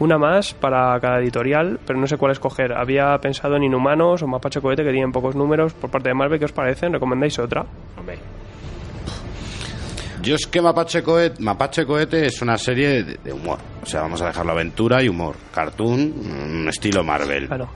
una 0.00 0.18
más 0.18 0.54
para 0.54 0.98
cada 1.00 1.20
editorial, 1.20 1.78
pero 1.86 1.98
no 1.98 2.06
sé 2.06 2.16
cuál 2.16 2.32
escoger. 2.32 2.72
Había 2.72 3.18
pensado 3.18 3.56
en 3.56 3.64
Inhumanos 3.64 4.22
o 4.22 4.26
Mapache 4.26 4.60
Cohete, 4.60 4.84
que 4.84 4.92
tienen 4.92 5.12
pocos 5.12 5.36
números 5.36 5.74
por 5.74 5.90
parte 5.90 6.08
de 6.08 6.14
Marvel. 6.14 6.38
¿Qué 6.38 6.44
os 6.44 6.52
parecen? 6.52 6.92
¿Recomendáis 6.92 7.38
otra? 7.38 7.66
Hombre, 7.96 8.18
Yo 10.28 10.34
es 10.34 10.46
que 10.46 10.60
Mapache 10.60 11.02
Cohete, 11.02 11.42
Mapache 11.42 11.86
Cohete 11.86 12.26
es 12.26 12.42
una 12.42 12.58
serie 12.58 13.02
de, 13.02 13.18
de 13.24 13.32
humor. 13.32 13.58
O 13.82 13.86
sea, 13.86 14.02
vamos 14.02 14.20
a 14.20 14.26
dejarlo 14.26 14.52
aventura 14.52 15.02
y 15.02 15.08
humor. 15.08 15.36
Cartoon, 15.54 16.64
mm, 16.64 16.68
estilo 16.68 17.02
Marvel. 17.02 17.46
Claro. 17.46 17.68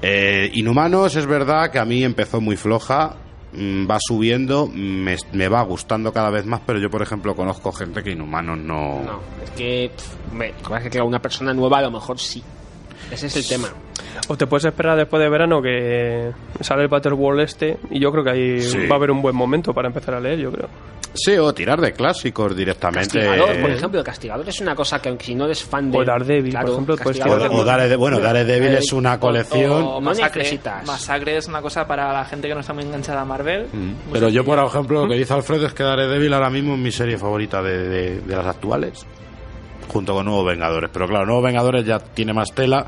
Eh, 0.00 0.50
Inhumanos 0.54 1.14
es 1.16 1.26
verdad 1.26 1.70
que 1.70 1.78
a 1.78 1.84
mí 1.84 2.02
empezó 2.02 2.40
muy 2.40 2.56
floja, 2.56 3.14
mm, 3.52 3.88
va 3.88 3.98
subiendo, 4.00 4.66
me, 4.66 5.16
me 5.32 5.48
va 5.48 5.62
gustando 5.62 6.12
cada 6.12 6.30
vez 6.30 6.44
más, 6.46 6.60
pero 6.66 6.78
yo, 6.80 6.88
por 6.90 7.02
ejemplo, 7.02 7.34
conozco 7.36 7.70
gente 7.72 8.02
que 8.02 8.10
Inhumanos 8.12 8.58
no... 8.58 9.02
no, 9.02 9.20
es 9.44 9.50
que, 9.50 9.90
pff, 9.94 10.62
pasa 10.62 10.76
es 10.78 10.82
que 10.84 10.90
claro, 10.90 11.06
una 11.06 11.20
persona 11.20 11.52
nueva 11.54 11.78
a 11.78 11.82
lo 11.82 11.90
mejor 11.90 12.18
sí. 12.18 12.42
Ese 13.10 13.26
es 13.26 13.36
el 13.36 13.46
tema. 13.46 13.68
O 14.28 14.36
te 14.36 14.46
puedes 14.46 14.64
esperar 14.64 14.96
después 14.96 15.22
de 15.22 15.28
verano 15.28 15.60
que 15.60 16.32
sale 16.60 16.82
el 16.82 16.88
Battle 16.88 17.12
World 17.12 17.40
este 17.42 17.76
y 17.90 18.00
yo 18.00 18.10
creo 18.10 18.24
que 18.24 18.30
ahí 18.30 18.60
Sí. 18.62 18.86
va 18.86 18.94
a 18.94 18.98
haber 18.98 19.10
un 19.10 19.20
buen 19.20 19.36
momento 19.36 19.74
para 19.74 19.88
empezar 19.88 20.14
a 20.14 20.20
leer, 20.20 20.38
yo 20.38 20.50
creo. 20.50 20.68
Sí, 21.14 21.36
o 21.36 21.52
tirar 21.52 21.80
de 21.80 21.92
clásicos 21.92 22.56
directamente. 22.56 23.20
Castigador, 23.20 23.60
por 23.60 23.70
ejemplo, 23.70 23.98
el 24.00 24.04
Castigador 24.06 24.48
es 24.48 24.60
una 24.60 24.74
cosa 24.74 25.00
que 25.00 25.08
aunque 25.10 25.26
si 25.26 25.34
no 25.34 25.44
eres 25.44 25.62
fan 25.62 25.90
de... 25.90 25.98
O 25.98 26.04
Daredevil, 26.04 26.50
claro, 26.50 26.66
por 26.66 26.72
ejemplo, 26.74 26.96
Castigador 26.96 27.42
O, 27.50 27.56
o 27.56 27.64
Darede- 27.64 27.96
bueno, 27.96 28.18
Daredevil 28.18 28.74
es 28.74 28.92
una 28.92 29.20
colección... 29.20 29.70
O 29.72 29.76
No 29.94 30.00
Masacre. 30.00 30.58
Masacre 30.86 31.36
es 31.36 31.46
una 31.48 31.60
cosa 31.60 31.86
para 31.86 32.12
la 32.12 32.24
gente 32.24 32.48
que 32.48 32.54
no 32.54 32.60
está 32.60 32.72
muy 32.72 32.84
enganchada 32.84 33.20
a 33.20 33.24
Marvel. 33.26 33.66
Mm. 33.72 33.76
Muy 33.78 33.94
Pero 34.12 34.28
yo, 34.30 34.44
por 34.44 34.58
ejemplo, 34.58 35.02
lo 35.02 35.08
que 35.08 35.18
dice 35.18 35.34
Alfredo 35.34 35.66
es 35.66 35.74
que 35.74 35.82
Daredevil 35.82 36.32
ahora 36.32 36.48
mismo 36.50 36.74
es 36.74 36.80
mi 36.80 36.90
serie 36.92 37.18
favorita 37.18 37.62
de, 37.62 37.88
de- 37.88 38.20
de 38.20 38.36
las 38.36 38.46
actuales, 38.46 39.04
junto 39.88 40.14
con 40.14 40.24
Nuevos 40.24 40.46
Vengadores. 40.46 40.88
Pero 40.92 41.06
claro, 41.08 41.26
Nuevos 41.26 41.44
Vengadores 41.44 41.84
ya 41.84 41.98
tiene 41.98 42.32
más 42.32 42.52
tela 42.54 42.86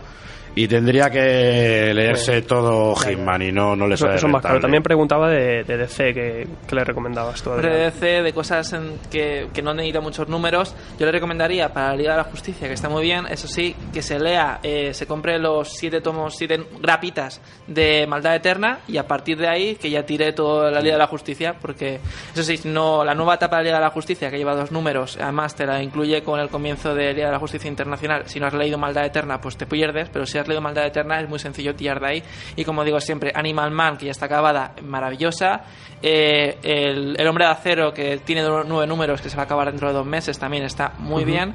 y 0.56 0.68
tendría 0.68 1.10
que 1.10 1.92
leerse 1.94 2.42
todo 2.42 2.94
Hitman 2.94 3.42
y 3.42 3.52
no, 3.52 3.74
no 3.74 3.88
le 3.88 3.96
sale 3.96 4.16
eso 4.16 4.28
más 4.28 4.40
claro. 4.40 4.54
rentable. 4.54 4.60
También 4.60 4.82
preguntaba 4.82 5.28
de, 5.28 5.64
de 5.64 5.76
DC, 5.76 6.14
que, 6.14 6.46
que 6.66 6.74
le 6.74 6.84
recomendabas 6.84 7.42
tú. 7.42 7.50
De 7.50 7.68
DC, 7.68 8.22
de 8.22 8.32
cosas 8.32 8.72
en 8.72 8.98
que, 9.10 9.48
que 9.52 9.62
no 9.62 9.74
necesita 9.74 10.00
muchos 10.00 10.28
números, 10.28 10.74
yo 10.98 11.06
le 11.06 11.12
recomendaría 11.12 11.72
para 11.72 11.88
la 11.90 11.96
Liga 11.96 12.12
de 12.12 12.18
la 12.18 12.24
Justicia, 12.24 12.68
que 12.68 12.74
está 12.74 12.88
muy 12.88 13.02
bien, 13.02 13.26
eso 13.28 13.48
sí, 13.48 13.74
que 13.92 14.02
se 14.02 14.18
lea, 14.20 14.60
eh, 14.62 14.94
se 14.94 15.06
compre 15.06 15.38
los 15.38 15.70
siete 15.70 16.00
tomos, 16.00 16.36
siete 16.36 16.64
grapitas 16.80 17.40
de 17.66 18.06
Maldad 18.06 18.36
Eterna 18.36 18.80
y 18.86 18.98
a 18.98 19.08
partir 19.08 19.38
de 19.38 19.48
ahí 19.48 19.74
que 19.74 19.90
ya 19.90 20.06
tire 20.06 20.32
toda 20.32 20.70
la 20.70 20.80
Liga 20.80 20.94
de 20.94 21.00
la 21.00 21.08
Justicia, 21.08 21.56
porque 21.60 21.98
eso 22.32 22.42
sí, 22.44 22.60
no, 22.64 23.04
la 23.04 23.14
nueva 23.14 23.34
etapa 23.34 23.56
de 23.56 23.64
la 23.64 23.68
Liga 23.68 23.78
de 23.78 23.84
la 23.84 23.90
Justicia, 23.90 24.30
que 24.30 24.38
lleva 24.38 24.54
dos 24.54 24.70
números, 24.70 25.18
además 25.20 25.56
te 25.56 25.66
la 25.66 25.82
incluye 25.82 26.22
con 26.22 26.38
el 26.38 26.48
comienzo 26.48 26.94
de 26.94 27.12
Liga 27.12 27.26
de 27.26 27.32
la 27.32 27.38
Justicia 27.40 27.68
Internacional, 27.68 28.22
si 28.26 28.38
no 28.38 28.46
has 28.46 28.54
leído 28.54 28.78
Maldad 28.78 29.06
Eterna, 29.06 29.40
pues 29.40 29.56
te 29.56 29.66
pierdes, 29.66 30.08
pero 30.10 30.26
si 30.26 30.38
has 30.38 30.43
leído 30.46 30.60
Maldad 30.60 30.86
Eterna 30.86 31.20
es 31.20 31.28
muy 31.28 31.38
sencillo 31.38 31.74
tirar 31.74 32.00
de 32.00 32.06
ahí, 32.06 32.22
y 32.56 32.64
como 32.64 32.84
digo 32.84 33.00
siempre, 33.00 33.32
Animal 33.34 33.70
Man, 33.70 33.96
que 33.96 34.06
ya 34.06 34.12
está 34.12 34.26
acabada, 34.26 34.74
maravillosa, 34.82 35.62
eh, 36.02 36.58
el, 36.62 37.16
el 37.18 37.26
Hombre 37.26 37.44
de 37.46 37.50
Acero, 37.50 37.92
que 37.92 38.18
tiene 38.18 38.42
nueve 38.42 38.86
números, 38.86 39.20
que 39.20 39.28
se 39.28 39.36
va 39.36 39.42
a 39.42 39.46
acabar 39.46 39.70
dentro 39.70 39.88
de 39.88 39.94
dos 39.94 40.06
meses, 40.06 40.38
también 40.38 40.64
está 40.64 40.92
muy 40.98 41.24
bien. 41.24 41.54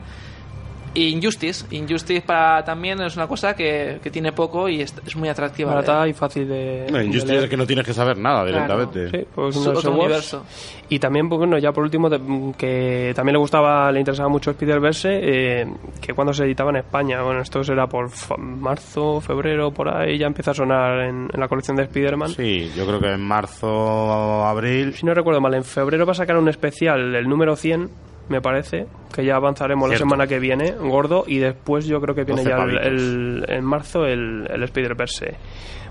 Y 1.00 1.08
Injustice. 1.10 1.66
Injustice 1.76 2.22
para 2.22 2.64
también 2.64 3.02
es 3.02 3.16
una 3.16 3.28
cosa 3.28 3.56
que, 3.56 4.00
que 4.04 4.10
tiene 4.12 4.32
poco 4.34 4.68
y 4.68 4.82
es, 4.82 4.94
es 5.06 5.16
muy 5.16 5.30
atractiva. 5.30 5.70
Barata 5.74 6.08
y 6.08 6.14
fácil 6.14 6.48
de. 6.48 6.88
No, 6.92 6.98
de 6.98 7.06
Injustice 7.06 7.32
leer. 7.32 7.44
es 7.46 7.50
que 7.50 7.58
no 7.58 7.66
tienes 7.66 7.86
que 7.86 7.94
saber 7.94 8.18
nada 8.18 8.44
directamente. 8.46 9.10
Sí, 9.10 9.26
pues 9.34 9.56
Es 9.56 9.64
de 9.64 9.70
otro 9.70 9.92
universo. 9.94 10.46
Y 10.90 11.00
también, 11.00 11.30
pues 11.30 11.38
bueno, 11.40 11.58
ya 11.58 11.72
por 11.72 11.84
último, 11.84 12.10
de- 12.10 12.20
que 12.58 13.14
también 13.16 13.34
le 13.34 13.40
gustaba, 13.40 13.92
le 13.92 14.00
interesaba 14.00 14.28
mucho 14.28 14.52
Spider-Verse, 14.52 15.10
eh, 15.22 15.68
que 16.02 16.14
cuando 16.14 16.34
se 16.34 16.44
editaba 16.44 16.72
en 16.72 16.78
España, 16.78 17.22
bueno, 17.22 17.42
esto 17.42 17.64
será 17.64 17.88
por 17.88 18.10
marzo, 18.40 19.22
febrero, 19.22 19.72
por 19.72 19.88
ahí, 19.88 20.18
ya 20.18 20.28
empieza 20.28 20.52
a 20.52 20.54
sonar 20.56 21.00
en, 21.02 21.30
en 21.32 21.40
la 21.40 21.48
colección 21.48 21.78
de 21.78 21.84
Spider-Man. 21.84 22.30
Sí, 22.30 22.72
yo 22.76 22.86
creo 22.88 23.00
que 23.00 23.12
en 23.14 23.22
marzo, 23.22 24.44
abril. 24.46 24.94
Si 24.96 25.06
no 25.06 25.14
recuerdo 25.14 25.40
mal, 25.42 25.54
en 25.54 25.64
febrero 25.64 26.06
va 26.06 26.12
a 26.12 26.16
sacar 26.16 26.38
un 26.38 26.50
especial, 26.50 27.16
el 27.16 27.28
número 27.30 27.56
100, 27.56 27.90
me 28.30 28.42
parece, 28.42 28.88
que 29.14 29.26
ya 29.26 29.36
avanzaremos 29.36 29.90
Cierto. 29.90 30.06
la 30.06 30.10
semana 30.10 30.28
que 30.28 30.40
viene, 30.40 30.72
gordo, 30.72 31.24
y 31.28 31.40
después 31.40 31.86
yo 31.86 32.00
creo 32.00 32.16
que 32.16 32.24
viene 32.24 32.44
12 32.44 32.50
ya 32.50 32.64
el, 32.88 33.46
en 33.48 33.66
marzo 33.66 34.06
el, 34.06 34.48
el 34.50 34.64
Spider-Verse. 34.64 35.36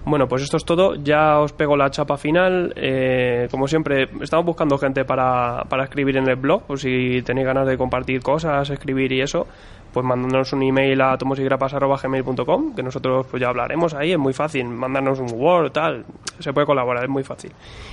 Bueno, 0.04 0.26
pues 0.26 0.42
esto 0.42 0.56
es 0.56 0.64
todo. 0.64 0.94
Ya 0.94 1.38
os 1.38 1.52
pego 1.52 1.76
la 1.76 1.90
chapa 1.90 2.16
final. 2.16 2.72
Eh, 2.76 3.46
como 3.50 3.68
siempre, 3.68 4.08
estamos 4.22 4.46
buscando 4.46 4.78
gente 4.78 5.04
para, 5.04 5.64
para 5.68 5.84
escribir 5.84 6.16
en 6.16 6.28
el 6.28 6.36
blog. 6.36 6.62
O 6.68 6.76
si 6.78 7.20
tenéis 7.22 7.46
ganas 7.46 7.66
de 7.66 7.76
compartir 7.76 8.22
cosas, 8.22 8.70
escribir 8.70 9.12
y 9.12 9.20
eso, 9.20 9.46
pues 9.92 10.06
mandándonos 10.06 10.52
un 10.54 10.62
email 10.62 11.00
a 11.02 11.18
tomosigrapas.gmail.com 11.18 12.74
que 12.74 12.82
nosotros 12.82 13.26
pues 13.30 13.40
ya 13.42 13.48
hablaremos 13.48 13.92
ahí. 13.92 14.12
Es 14.12 14.18
muy 14.18 14.32
fácil. 14.32 14.66
Mandarnos 14.66 15.18
un 15.18 15.30
Word, 15.34 15.72
tal. 15.72 16.06
Se 16.38 16.54
puede 16.54 16.66
colaborar, 16.66 17.04
es 17.04 17.10
muy 17.10 17.24
fácil. 17.24 17.52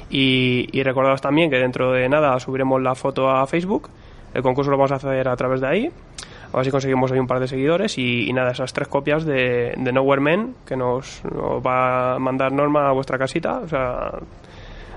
Y, 0.09 0.69
y 0.71 0.83
recordaros 0.83 1.21
también 1.21 1.49
que 1.49 1.57
dentro 1.57 1.91
de 1.91 2.07
nada 2.07 2.39
subiremos 2.39 2.81
la 2.81 2.95
foto 2.95 3.29
a 3.29 3.45
Facebook. 3.45 3.89
El 4.35 4.43
concurso 4.43 4.69
lo 4.69 4.77
vamos 4.77 4.91
a 4.91 4.95
hacer 4.95 5.27
a 5.29 5.35
través 5.37 5.61
de 5.61 5.67
ahí. 5.67 5.91
A 6.51 6.57
ver 6.57 6.65
si 6.65 6.71
conseguimos 6.71 7.09
hoy 7.09 7.19
un 7.19 7.25
par 7.25 7.39
de 7.39 7.47
seguidores 7.47 7.97
y, 7.97 8.29
y 8.29 8.33
nada, 8.33 8.51
esas 8.51 8.73
tres 8.73 8.89
copias 8.89 9.25
de, 9.25 9.73
de 9.77 9.91
Nowhere 9.93 10.21
Men 10.21 10.55
que 10.65 10.75
nos, 10.75 11.23
nos 11.23 11.65
va 11.65 12.15
a 12.15 12.19
mandar 12.19 12.51
Norma 12.51 12.89
a 12.89 12.91
vuestra 12.91 13.17
casita, 13.17 13.59
o 13.59 13.67
sea, 13.67 14.11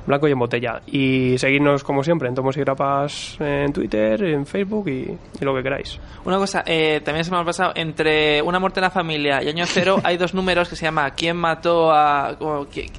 blanco 0.09 0.27
y 0.27 0.33
en 0.33 0.39
botella. 0.39 0.81
Y 0.87 1.39
seguirnos 1.39 1.85
como 1.85 2.03
siempre 2.03 2.29
en 2.29 2.35
Tomos 2.35 2.57
y 2.57 2.61
Grapas 2.61 3.37
en 3.41 3.73
Twitter, 3.73 4.23
en 4.25 4.47
Facebook 4.47 4.89
y, 4.89 5.17
y 5.41 5.45
lo 5.45 5.55
que 5.55 5.63
queráis. 5.63 5.99
Una 6.25 6.39
cosa, 6.39 6.65
eh, 6.67 7.01
también 7.05 7.25
se 7.25 7.31
me 7.31 7.37
ha 7.39 7.45
pasado, 7.45 7.73
entre 7.77 8.43
Una 8.43 8.59
muerte 8.59 8.81
en 8.81 8.85
la 8.85 8.91
familia 8.91 9.43
y 9.43 9.49
Año 9.49 9.65
Cero 9.67 10.01
hay 10.05 10.17
dos 10.17 10.35
números 10.35 10.69
que 10.69 10.77
se 10.77 10.85
llama 10.85 11.11
¿Quién 11.13 11.37
mató 11.37 11.93
a... 11.93 12.37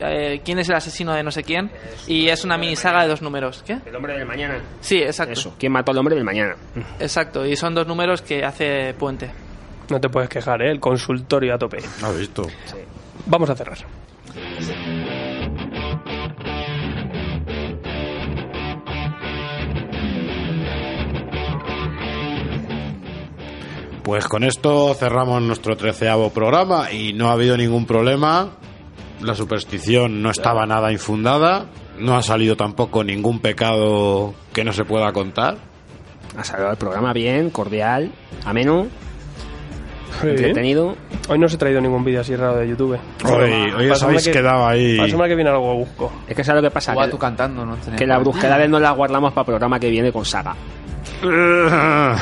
eh, 0.01 0.41
¿Quién 0.45 0.59
es 0.59 0.69
el 0.69 0.75
asesino 0.75 1.13
de 1.13 1.23
no 1.23 1.31
sé 1.31 1.43
quién? 1.43 1.69
Y 2.07 2.29
es 2.29 2.45
una 2.45 2.57
mini 2.57 2.75
saga 2.75 3.01
de 3.03 3.09
dos 3.09 3.21
números. 3.21 3.63
¿Qué? 3.65 3.79
El 3.85 3.95
hombre 3.95 4.13
del 4.17 4.25
mañana. 4.25 4.59
Sí, 4.79 4.97
exacto. 4.99 5.33
Eso. 5.33 5.55
¿Quién 5.59 5.71
mató 5.71 5.91
al 5.91 5.97
hombre 5.97 6.15
del 6.15 6.23
mañana? 6.23 6.55
Exacto, 6.99 7.45
y 7.45 7.55
son 7.55 7.73
dos 7.75 7.87
números 7.87 8.21
que 8.21 8.43
hace 8.45 8.93
puente. 8.93 9.29
No 9.89 9.99
te 9.99 10.07
puedes 10.09 10.29
quejar, 10.29 10.61
¿eh? 10.61 10.69
El 10.71 10.79
consultorio 10.79 11.55
a 11.55 11.57
tope. 11.57 11.77
¿Has 11.77 12.17
visto? 12.17 12.43
Vamos 13.25 13.49
a 13.49 13.55
cerrar. 13.55 13.77
Pues 24.03 24.27
con 24.27 24.43
esto 24.43 24.93
cerramos 24.95 25.41
nuestro 25.41 25.75
treceavo 25.77 26.29
programa 26.31 26.91
y 26.91 27.13
no 27.13 27.29
ha 27.29 27.33
habido 27.33 27.55
ningún 27.57 27.85
problema. 27.85 28.49
La 29.21 29.35
superstición 29.35 30.21
no 30.21 30.31
estaba 30.31 30.65
nada 30.65 30.91
infundada. 30.91 31.65
No 31.99 32.15
ha 32.15 32.23
salido 32.23 32.55
tampoco 32.55 33.03
ningún 33.03 33.39
pecado 33.39 34.33
que 34.53 34.63
no 34.63 34.71
se 34.73 34.85
pueda 34.85 35.11
contar. 35.11 35.57
Ha 36.37 36.43
salido 36.43 36.71
el 36.71 36.77
programa 36.77 37.11
bien, 37.11 37.49
cordial, 37.49 38.11
ameno, 38.45 38.87
entretenido. 40.23 40.95
Hoy 41.27 41.37
no 41.37 41.45
os 41.47 41.53
he 41.53 41.57
traído 41.57 41.81
ningún 41.81 42.03
vídeo 42.05 42.21
así 42.21 42.35
raro 42.35 42.55
de 42.57 42.69
YouTube. 42.69 42.97
Hoy- 43.25 43.71
hoy 43.77 43.89
os 43.89 44.01
habéis 44.01 44.25
que- 44.25 44.31
quedado 44.31 44.65
ahí. 44.65 44.97
para 44.97 45.27
que 45.27 45.35
viene 45.35 45.49
algo 45.49 45.75
busco. 45.75 46.11
Es 46.27 46.35
que 46.35 46.43
sabes 46.43 46.63
lo 46.63 46.69
que 46.69 46.73
pasa. 46.73 46.95
O 46.95 47.01
Que, 47.01 47.07
tú 47.09 47.17
cantando, 47.17 47.65
¿no? 47.65 47.75
que 47.97 48.07
la 48.07 48.17
brusquedad 48.19 48.65
no 48.69 48.79
la 48.79 48.91
guardamos 48.91 49.33
para 49.33 49.41
el 49.41 49.45
programa 49.47 49.79
que 49.79 49.89
viene 49.89 50.11
con 50.11 50.23
Saga. 50.25 50.55
Bueno, 51.21 52.17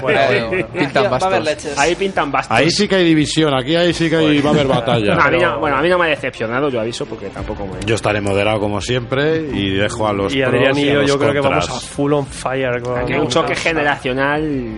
bueno, 0.00 0.66
pintan 0.72 1.10
bastos. 1.10 1.78
Ahí 1.78 1.94
pintan 1.94 2.32
bastos. 2.32 2.56
Ahí 2.56 2.70
sí 2.70 2.88
que 2.88 2.96
hay 2.96 3.04
división, 3.04 3.52
aquí 3.54 3.74
ahí 3.76 3.92
sí 3.92 4.08
que 4.08 4.16
hay- 4.16 4.40
va 4.40 4.50
a 4.50 4.52
haber 4.54 4.66
batalla. 4.66 5.14
No, 5.22 5.22
a 5.22 5.30
mí 5.30 5.38
no- 5.38 5.58
bueno, 5.60 5.76
a 5.76 5.82
mí 5.82 5.88
no 5.88 5.98
me 5.98 6.06
ha 6.06 6.08
decepcionado, 6.08 6.68
yo 6.68 6.80
aviso, 6.80 7.06
porque 7.06 7.28
tampoco 7.28 7.66
me... 7.66 7.84
Yo 7.84 7.94
estaré 7.94 8.20
moderado 8.20 8.60
como 8.60 8.80
siempre 8.80 9.38
y 9.52 9.70
dejo 9.70 10.06
a 10.08 10.12
los 10.12 10.34
Y 10.34 10.38
pros 10.40 10.48
Adrián 10.54 10.78
y 10.78 10.88
a 10.88 10.92
yo, 10.94 11.02
yo 11.02 11.18
creo 11.18 11.32
que 11.32 11.40
vamos 11.40 11.68
a 11.68 11.74
full 11.74 12.12
on 12.12 12.26
fire. 12.26 12.80
Con, 12.82 12.98
Aquí 12.98 13.12
hay 13.12 13.20
un 13.20 13.28
choque 13.28 13.54
generacional, 13.54 14.72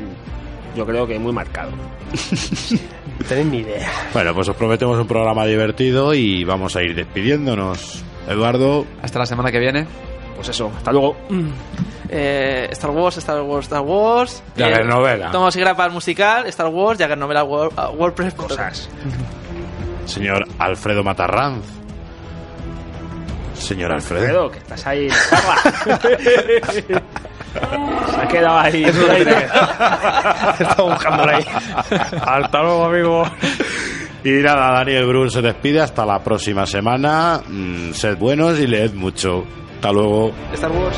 yo 0.77 0.87
creo 0.87 1.07
que 1.07 1.19
muy 1.19 1.33
marcado. 1.33 1.71
No 1.71 3.25
tenéis 3.29 3.47
ni 3.47 3.59
idea. 3.59 3.91
Bueno, 4.13 4.35
pues 4.35 4.49
os 4.49 4.57
prometemos 4.57 4.99
un 4.99 5.07
programa 5.07 5.47
divertido 5.47 6.15
y 6.15 6.45
vamos 6.45 6.75
a 6.77 6.83
ir 6.83 6.95
despidiéndonos. 6.95 8.03
Eduardo, 8.29 8.87
Hasta 9.03 9.19
la 9.19 9.27
semana 9.27 9.51
que 9.53 9.59
viene. 9.59 9.87
Pues 10.37 10.49
eso, 10.49 10.71
hasta 10.77 10.91
luego. 10.93 11.17
Eh, 12.09 12.69
Star 12.73 12.91
Wars, 12.91 13.17
Star 13.19 13.43
Wars, 13.43 13.67
Star 13.67 13.83
Wars. 13.83 14.43
Jagger 14.57 14.87
Novela. 14.87 15.31
Tomos 15.31 15.55
y 15.57 15.61
grapas 15.61 15.93
musical, 15.93 16.47
Star 16.47 16.69
Wars, 16.69 16.99
Jagger 16.99 17.19
Novela, 17.19 17.45
Word- 17.45 17.73
ah, 17.77 17.91
WordPress. 17.91 18.35
Cosas. 18.35 18.89
señor 20.07 20.45
Alfredo 20.59 21.03
Matarranz. 21.03 21.65
Señor 23.55 23.93
Alfredo. 23.93 24.23
Alfredo, 24.25 24.51
que 24.51 24.59
estás 24.59 24.87
ahí. 24.87 25.09
Se 25.11 25.35
ha 28.21 28.29
quedado 28.29 28.59
ahí. 28.59 28.85
Está 30.59 30.83
buscándola 30.83 31.37
ahí. 31.37 31.45
Hasta 32.27 32.63
luego, 32.63 32.85
amigo. 32.85 33.23
Y 34.25 34.31
nada, 34.43 34.73
Daniel 34.79 35.07
Brun 35.07 35.31
se 35.31 35.41
despide 35.41 35.81
hasta 35.81 36.05
la 36.05 36.19
próxima 36.19 36.67
semana. 36.67 37.41
Mm, 37.47 37.93
sed 37.93 38.19
buenos 38.19 38.59
y 38.59 38.67
leed 38.67 38.93
mucho. 38.95 39.45
Hasta 39.77 39.93
luego. 39.93 40.33
Star 40.53 40.73
Wars. 40.73 40.97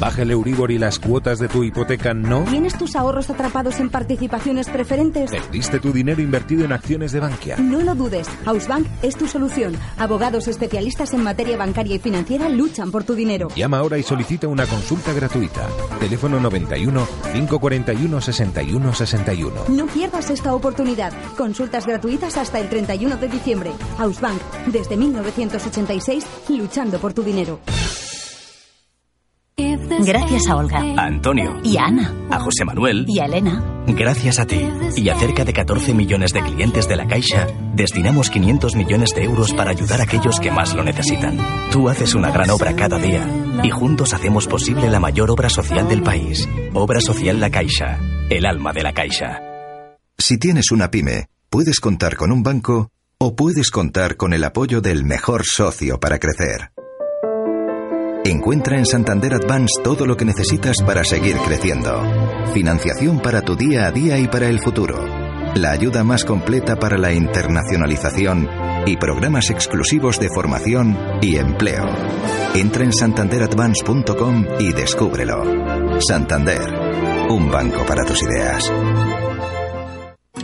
¿Baja 0.00 0.22
el 0.22 0.30
Euribor 0.30 0.70
y 0.70 0.78
las 0.78 1.00
cuotas 1.00 1.40
de 1.40 1.48
tu 1.48 1.64
hipoteca 1.64 2.14
no? 2.14 2.44
¿Tienes 2.44 2.78
tus 2.78 2.94
ahorros 2.94 3.30
atrapados 3.30 3.80
en 3.80 3.90
participaciones 3.90 4.68
preferentes? 4.68 5.30
¿Perdiste 5.30 5.80
tu 5.80 5.92
dinero 5.92 6.22
invertido 6.22 6.64
en 6.64 6.72
acciones 6.72 7.10
de 7.10 7.18
Bankia? 7.18 7.56
No 7.56 7.80
lo 7.80 7.96
dudes, 7.96 8.28
Hausbank 8.46 8.86
es 9.02 9.16
tu 9.16 9.26
solución. 9.26 9.76
Abogados 9.96 10.46
especialistas 10.46 11.14
en 11.14 11.24
materia 11.24 11.56
bancaria 11.56 11.96
y 11.96 11.98
financiera 11.98 12.48
luchan 12.48 12.92
por 12.92 13.02
tu 13.02 13.14
dinero. 13.14 13.48
Llama 13.56 13.78
ahora 13.78 13.98
y 13.98 14.04
solicita 14.04 14.46
una 14.46 14.66
consulta 14.66 15.12
gratuita. 15.12 15.66
Teléfono 15.98 16.38
91 16.38 17.06
541 17.32 18.20
61 18.20 18.94
61. 18.94 19.64
No 19.68 19.86
pierdas 19.86 20.30
esta 20.30 20.54
oportunidad. 20.54 21.12
Consultas 21.36 21.86
gratuitas 21.86 22.36
hasta 22.36 22.60
el 22.60 22.68
31 22.68 23.16
de 23.16 23.28
diciembre. 23.28 23.72
Hausbank, 23.98 24.40
desde 24.66 24.96
1986, 24.96 26.24
luchando 26.50 27.00
por 27.00 27.14
tu 27.14 27.24
dinero. 27.24 27.58
Gracias 29.58 30.46
a 30.48 30.56
Olga. 30.56 30.78
A 30.78 31.06
Antonio. 31.06 31.60
Y 31.64 31.76
a 31.76 31.86
Ana. 31.86 32.14
A 32.30 32.38
José 32.38 32.64
Manuel. 32.64 33.04
Y 33.08 33.18
a 33.18 33.24
Elena. 33.26 33.82
Gracias 33.88 34.38
a 34.38 34.46
ti 34.46 34.60
y 34.96 35.08
a 35.08 35.16
cerca 35.16 35.44
de 35.44 35.52
14 35.52 35.94
millones 35.94 36.32
de 36.32 36.42
clientes 36.42 36.88
de 36.88 36.96
la 36.96 37.06
Caixa, 37.06 37.46
destinamos 37.74 38.30
500 38.30 38.76
millones 38.76 39.10
de 39.14 39.24
euros 39.24 39.52
para 39.54 39.70
ayudar 39.70 40.00
a 40.00 40.04
aquellos 40.04 40.38
que 40.40 40.50
más 40.50 40.74
lo 40.74 40.84
necesitan. 40.84 41.38
Tú 41.72 41.88
haces 41.88 42.14
una 42.14 42.30
gran 42.30 42.50
obra 42.50 42.76
cada 42.76 42.98
día 42.98 43.26
y 43.62 43.70
juntos 43.70 44.14
hacemos 44.14 44.46
posible 44.46 44.88
la 44.88 45.00
mayor 45.00 45.30
obra 45.30 45.48
social 45.48 45.88
del 45.88 46.02
país. 46.02 46.48
Obra 46.74 47.00
Social 47.00 47.40
La 47.40 47.50
Caixa, 47.50 47.98
el 48.30 48.46
alma 48.46 48.72
de 48.72 48.82
la 48.82 48.92
Caixa. 48.92 49.40
Si 50.16 50.38
tienes 50.38 50.70
una 50.70 50.90
pyme, 50.90 51.26
puedes 51.50 51.80
contar 51.80 52.16
con 52.16 52.30
un 52.30 52.42
banco 52.42 52.90
o 53.18 53.34
puedes 53.34 53.70
contar 53.70 54.16
con 54.16 54.32
el 54.32 54.44
apoyo 54.44 54.80
del 54.80 55.04
mejor 55.04 55.44
socio 55.44 55.98
para 55.98 56.18
crecer. 56.18 56.72
Encuentra 58.24 58.76
en 58.76 58.84
Santander 58.84 59.34
Advance 59.34 59.80
todo 59.82 60.06
lo 60.06 60.16
que 60.16 60.24
necesitas 60.24 60.76
para 60.84 61.04
seguir 61.04 61.36
creciendo. 61.36 62.02
Financiación 62.52 63.20
para 63.20 63.42
tu 63.42 63.56
día 63.56 63.86
a 63.86 63.92
día 63.92 64.18
y 64.18 64.28
para 64.28 64.48
el 64.48 64.60
futuro. 64.60 65.04
La 65.54 65.70
ayuda 65.70 66.04
más 66.04 66.24
completa 66.24 66.76
para 66.76 66.98
la 66.98 67.12
internacionalización 67.12 68.48
y 68.86 68.96
programas 68.96 69.50
exclusivos 69.50 70.20
de 70.20 70.28
formación 70.28 70.96
y 71.22 71.36
empleo. 71.36 71.86
Entra 72.54 72.84
en 72.84 72.92
santanderadvance.com 72.92 74.46
y 74.60 74.72
descúbrelo. 74.72 76.00
Santander, 76.00 76.62
un 77.30 77.50
banco 77.50 77.84
para 77.86 78.04
tus 78.04 78.22
ideas. 78.22 78.70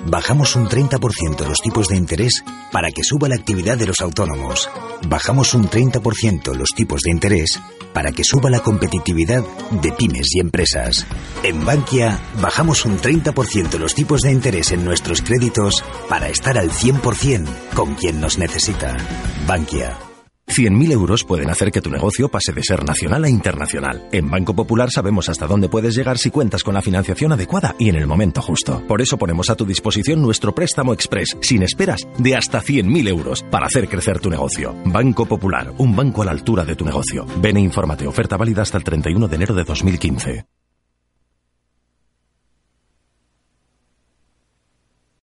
Bajamos 0.07 0.55
un 0.57 0.69
30% 0.69 1.47
los 1.47 1.61
tipos 1.61 1.89
de 1.89 1.97
interés 1.97 2.45
para 2.71 2.91
que 2.91 3.03
suba 3.03 3.29
la 3.29 3.37
actividad 3.37 3.79
de 3.79 3.87
los 3.87 4.01
autónomos. 4.01 4.69
Bajamos 5.09 5.55
un 5.55 5.69
30% 5.69 6.55
los 6.55 6.71
tipos 6.71 7.01
de 7.03 7.11
interés 7.11 7.59
para 7.95 8.13
que 8.13 8.25
suba 8.25 8.51
la 8.51 8.61
competitividad 8.61 9.43
de 9.71 9.93
pymes 9.93 10.27
y 10.35 10.41
empresas. 10.41 11.07
En 11.43 11.65
Bankia, 11.65 12.21
bajamos 12.43 12.85
un 12.85 12.99
30% 12.99 13.79
los 13.79 13.95
tipos 13.95 14.21
de 14.21 14.33
interés 14.33 14.73
en 14.73 14.85
nuestros 14.85 15.23
créditos 15.23 15.83
para 16.09 16.29
estar 16.29 16.59
al 16.59 16.71
100% 16.71 17.47
con 17.75 17.95
quien 17.95 18.21
nos 18.21 18.37
necesita. 18.37 18.97
Bankia. 19.47 20.04
100.000 20.47 20.93
euros 20.93 21.25
pueden 21.25 21.51
hacer 21.51 21.73
que 21.73 21.81
tu 21.81 21.91
negocio 21.91 22.29
pase 22.29 22.53
de 22.53 22.63
ser 22.63 22.85
nacional 22.85 23.25
a 23.25 23.29
internacional. 23.29 24.09
En 24.13 24.31
Banco 24.31 24.55
Popular 24.55 24.91
sabemos 24.91 25.29
hasta 25.29 25.47
dónde 25.47 25.69
puedes 25.69 25.95
llegar 25.95 26.19
si 26.19 26.31
cuentas 26.31 26.63
con 26.63 26.75
la 26.75 26.83
financiación 26.83 27.33
adecuada 27.33 27.75
y 27.79 27.89
en 27.89 27.97
el 27.97 28.07
momento 28.07 28.41
justo. 28.41 28.83
Por 28.87 29.03
eso 29.03 29.19
ponemos 29.19 29.51
a 29.51 29.57
tu 29.57 29.65
disposición 29.67 30.23
nuestro 30.23 30.55
préstamo 30.55 30.93
express, 30.93 31.37
sin 31.41 31.63
esperas, 31.63 32.07
de 32.19 32.37
hasta 32.37 32.63
100.000 32.63 33.09
euros 33.09 33.43
para 33.51 33.67
hacer 33.67 33.89
crecer 33.89 34.21
tu 34.21 34.31
negocio. 34.31 34.75
Banco 34.85 35.27
Popular, 35.27 35.73
un 35.79 35.97
banco 35.97 36.23
a 36.23 36.27
la 36.27 36.33
altura 36.33 36.65
de 36.65 36.77
tu 36.77 36.85
negocio. 36.85 37.27
Ven 37.43 37.57
e 37.57 37.61
infórmate. 37.61 38.07
Oferta 38.07 38.37
válida 38.37 38.63
hasta 38.63 38.79
el 38.79 38.85
31 38.85 39.27
de 39.29 39.37
enero 39.37 39.55
de 39.55 39.65
2015. 39.65 40.45